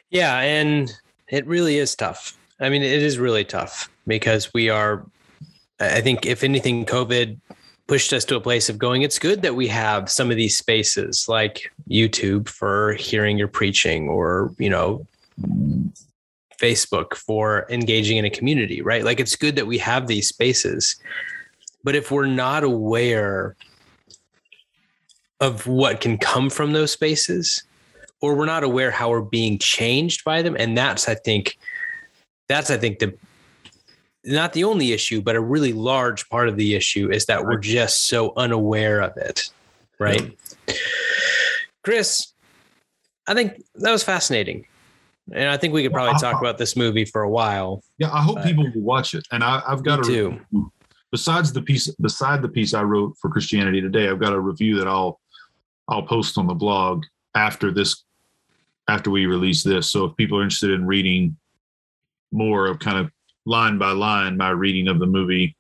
Yeah. 0.10 0.40
And 0.40 0.94
it 1.30 1.48
really 1.48 1.78
is 1.78 1.96
tough. 1.96 2.38
I 2.60 2.70
mean, 2.70 2.84
it 2.84 3.02
is 3.02 3.18
really 3.18 3.44
tough 3.44 3.90
because 4.06 4.54
we 4.54 4.70
are, 4.70 5.06
I 5.80 6.02
think, 6.02 6.26
if 6.26 6.44
anything, 6.44 6.86
COVID 6.86 7.40
pushed 7.88 8.14
us 8.14 8.26
to 8.26 8.36
a 8.36 8.42
place 8.42 8.70
of 8.70 8.78
going, 8.78 9.04
it's 9.04 9.20
good 9.20 9.42
that 9.44 9.56
we 9.56 9.68
have 9.68 10.10
some 10.10 10.32
of 10.32 10.38
these 10.38 10.58
spaces 10.58 11.28
like 11.28 11.72
YouTube 11.90 12.50
for 12.50 12.94
hearing 12.94 13.38
your 13.38 13.48
preaching 13.48 14.10
or, 14.10 14.54
you 14.58 14.70
know, 14.70 15.06
Facebook 16.60 17.14
for 17.14 17.68
engaging 17.70 18.18
in 18.18 18.26
a 18.26 18.30
community, 18.30 18.82
right? 18.82 19.04
Like 19.04 19.20
it's 19.20 19.36
good 19.36 19.56
that 19.58 19.68
we 19.68 19.78
have 19.78 20.08
these 20.08 20.28
spaces. 20.28 20.96
But 21.84 21.96
if 21.96 22.10
we're 22.10 22.26
not 22.26 22.64
aware 22.64 23.56
of 25.40 25.68
what 25.68 26.02
can 26.02 26.18
come 26.18 26.50
from 26.50 26.74
those 26.74 26.92
spaces, 26.92 27.64
or 28.22 28.36
we're 28.36 28.46
not 28.46 28.64
aware 28.64 28.90
how 28.90 29.10
we're 29.10 29.22
being 29.22 29.60
changed 29.60 30.24
by 30.24 30.42
them, 30.42 30.56
and 30.58 30.76
that's, 30.76 31.08
I 31.08 31.14
think, 31.14 31.58
that's, 32.48 32.72
I 32.72 32.78
think, 32.78 33.00
the 33.00 33.14
not 34.26 34.54
the 34.54 34.64
only 34.64 34.92
issue, 34.92 35.22
but 35.22 35.36
a 35.36 35.42
really 35.42 35.74
large 35.74 36.28
part 36.30 36.50
of 36.50 36.58
the 36.58 36.76
issue 36.76 37.12
is 37.12 37.26
that 37.28 37.44
we're 37.44 37.58
just 37.58 38.08
so 38.08 38.34
unaware 38.36 39.02
of 39.02 39.16
it, 39.18 39.50
right? 40.00 40.36
Chris, 41.84 42.34
I 43.28 43.34
think 43.34 43.64
that 43.76 43.92
was 43.92 44.04
fascinating. 44.04 44.66
And 45.32 45.50
I 45.50 45.58
think 45.58 45.74
we 45.74 45.82
could 45.82 45.92
probably 45.92 46.20
talk 46.20 46.40
about 46.40 46.58
this 46.58 46.76
movie 46.76 47.06
for 47.06 47.24
a 47.24 47.30
while. 47.30 47.84
Yeah, 47.98 48.12
I 48.12 48.22
hope 48.22 48.44
people 48.44 48.64
will 48.64 48.82
watch 48.82 49.16
it. 49.16 49.26
And 49.32 49.44
I, 49.44 49.62
I've 49.68 49.84
got 49.84 50.00
a 50.00 50.04
too. 50.04 50.40
besides 51.12 51.52
the 51.52 51.62
piece 51.62 51.88
beside 51.96 52.42
the 52.42 52.50
piece 52.50 52.74
I 52.74 52.84
wrote 52.84 53.16
for 53.20 53.30
Christianity 53.30 53.82
Today, 53.82 54.08
I've 54.08 54.20
got 54.20 54.34
a 54.34 54.40
review 54.40 54.78
that 54.78 54.88
I'll 54.88 55.20
I'll 55.88 56.04
post 56.04 56.38
on 56.38 56.46
the 56.46 56.54
blog 56.54 57.06
after 57.34 57.72
this 57.72 58.04
after 58.88 59.10
we 59.10 59.26
release 59.26 59.64
this. 59.64 59.90
So 59.90 60.06
if 60.06 60.16
people 60.16 60.38
are 60.40 60.44
interested 60.44 60.72
in 60.72 60.86
reading 60.86 61.36
more 62.32 62.68
of 62.68 62.78
kind 62.78 63.00
of 63.00 63.12
line 63.46 63.78
by 63.78 63.92
line 63.92 64.38
my 64.38 64.50
reading 64.50 64.88
of 64.88 65.00
the 65.00 65.06
movie, 65.06 65.56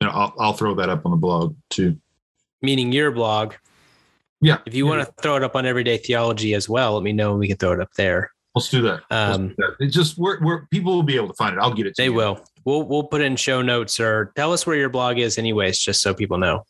you 0.00 0.06
know, 0.06 0.12
I'll, 0.12 0.34
I'll 0.38 0.52
throw 0.52 0.74
that 0.76 0.88
up 0.88 1.04
on 1.04 1.10
the 1.12 1.16
blog 1.16 1.56
too. 1.70 1.96
Meaning 2.62 2.92
your 2.92 3.10
blog. 3.10 3.54
Yeah. 4.40 4.58
If 4.66 4.74
you 4.74 4.86
want 4.86 5.04
to 5.06 5.12
throw 5.22 5.36
it 5.36 5.42
up 5.42 5.56
on 5.56 5.66
Everyday 5.66 5.98
Theology 5.98 6.54
as 6.54 6.68
well, 6.68 6.94
let 6.94 7.02
me 7.02 7.12
know 7.12 7.30
and 7.30 7.38
we 7.40 7.48
can 7.48 7.56
throw 7.56 7.72
it 7.72 7.80
up 7.80 7.90
there. 7.96 8.30
Let's 8.54 8.70
do 8.70 8.80
that. 8.82 9.00
Let's 9.10 9.36
Um, 9.38 9.48
do 9.48 9.54
that. 9.58 9.76
It 9.80 9.88
just 9.88 10.16
we're, 10.18 10.42
we're 10.42 10.66
people 10.68 10.94
will 10.94 11.02
be 11.02 11.16
able 11.16 11.28
to 11.28 11.34
find 11.34 11.54
it. 11.54 11.58
I'll 11.60 11.74
get 11.74 11.86
it. 11.86 11.94
To 11.96 12.02
They 12.02 12.06
you. 12.06 12.14
will. 12.14 12.40
We'll 12.64 12.82
we'll 12.84 13.04
put 13.04 13.20
in 13.20 13.36
show 13.36 13.62
notes 13.62 14.00
or 14.00 14.32
tell 14.34 14.52
us 14.52 14.66
where 14.66 14.76
your 14.76 14.88
blog 14.88 15.18
is, 15.18 15.38
anyways, 15.38 15.78
just 15.78 16.00
so 16.02 16.14
people 16.14 16.38
know. 16.38 16.64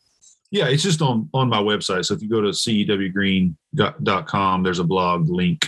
Yeah, 0.51 0.69
it's 0.69 0.83
just 0.83 1.01
on 1.01 1.29
on 1.33 1.49
my 1.49 1.61
website. 1.61 2.05
So 2.05 2.15
if 2.15 2.23
you 2.23 2.29
go 2.29 2.41
to 2.41 2.49
cewgreen.com, 2.49 4.63
there's 4.63 4.79
a 4.79 4.85
blog 4.85 5.29
link. 5.29 5.67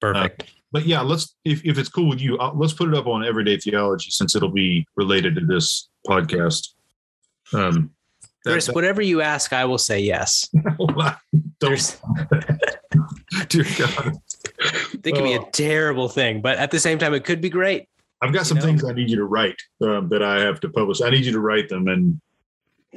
Perfect. 0.00 0.50
But 0.74 0.86
yeah, 0.86 1.02
let's 1.02 1.36
if, 1.44 1.64
if 1.64 1.78
it's 1.78 1.88
cool 1.88 2.08
with 2.08 2.20
you, 2.20 2.36
uh, 2.38 2.50
let's 2.52 2.72
put 2.72 2.88
it 2.88 2.94
up 2.96 3.06
on 3.06 3.24
Everyday 3.24 3.58
Theology 3.58 4.10
since 4.10 4.34
it'll 4.34 4.50
be 4.50 4.84
related 4.96 5.36
to 5.36 5.46
this 5.46 5.88
podcast. 6.04 6.70
Um, 7.52 7.92
that- 8.44 8.50
Chris, 8.54 8.66
whatever 8.68 9.00
you 9.00 9.20
ask, 9.20 9.52
I 9.52 9.66
will 9.66 9.78
say 9.78 10.00
yes. 10.00 10.48
that- 10.52 11.18
don't, 11.60 12.00
dear 13.48 13.64
God, 13.78 14.18
it 14.58 15.02
could 15.14 15.22
be 15.22 15.34
a 15.34 15.40
Oh. 15.40 15.48
terrible 15.52 16.08
thing, 16.08 16.40
but 16.42 16.58
at 16.58 16.72
the 16.72 16.80
same 16.80 16.98
time, 16.98 17.14
it 17.14 17.22
could 17.24 17.40
be 17.40 17.50
great. 17.50 17.88
I've 18.20 18.32
got 18.32 18.44
some 18.44 18.56
You 18.56 18.62
know? 18.62 18.66
things 18.66 18.84
I 18.84 18.92
need 18.94 19.08
you 19.10 19.16
to 19.16 19.24
write 19.26 19.62
um, 19.80 20.08
that 20.08 20.24
I 20.24 20.40
have 20.40 20.58
to 20.60 20.68
publish. 20.68 21.00
I 21.00 21.10
need 21.10 21.24
you 21.24 21.32
to 21.32 21.40
write 21.40 21.68
them, 21.68 21.86
and 21.86 22.20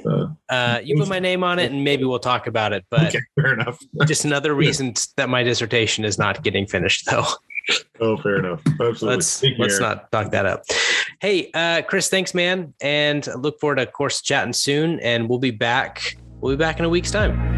uh, 0.04 0.26
Uh, 0.48 0.80
you 0.82 0.96
put 0.96 1.08
my 1.08 1.20
name 1.20 1.44
on 1.44 1.60
it, 1.60 1.70
and 1.70 1.84
maybe 1.84 2.02
we'll 2.02 2.18
talk 2.18 2.48
about 2.48 2.72
it. 2.72 2.84
But 2.90 3.08
okay, 3.14 3.20
fair 3.40 3.52
enough. 3.54 3.78
just 4.06 4.24
another 4.24 4.52
reason 4.64 4.94
that 5.16 5.28
my 5.28 5.44
dissertation 5.44 6.04
is 6.04 6.18
not 6.18 6.42
getting 6.42 6.66
finished, 6.66 7.06
though. 7.08 7.24
Oh, 8.00 8.16
fair 8.16 8.36
enough. 8.36 8.62
Absolutely. 8.66 9.08
let's 9.08 9.44
let's 9.58 9.80
not 9.80 10.10
talk 10.12 10.30
that 10.30 10.46
up. 10.46 10.64
Hey, 11.20 11.50
uh, 11.52 11.82
Chris, 11.82 12.08
thanks, 12.08 12.32
man, 12.32 12.74
and 12.80 13.28
I 13.28 13.34
look 13.34 13.58
forward 13.58 13.76
to, 13.76 13.82
of 13.82 13.92
course, 13.92 14.22
chatting 14.22 14.52
soon. 14.52 15.00
And 15.00 15.28
we'll 15.28 15.40
be 15.40 15.50
back. 15.50 16.16
We'll 16.40 16.54
be 16.54 16.58
back 16.58 16.78
in 16.78 16.84
a 16.84 16.88
week's 16.88 17.10
time. 17.10 17.57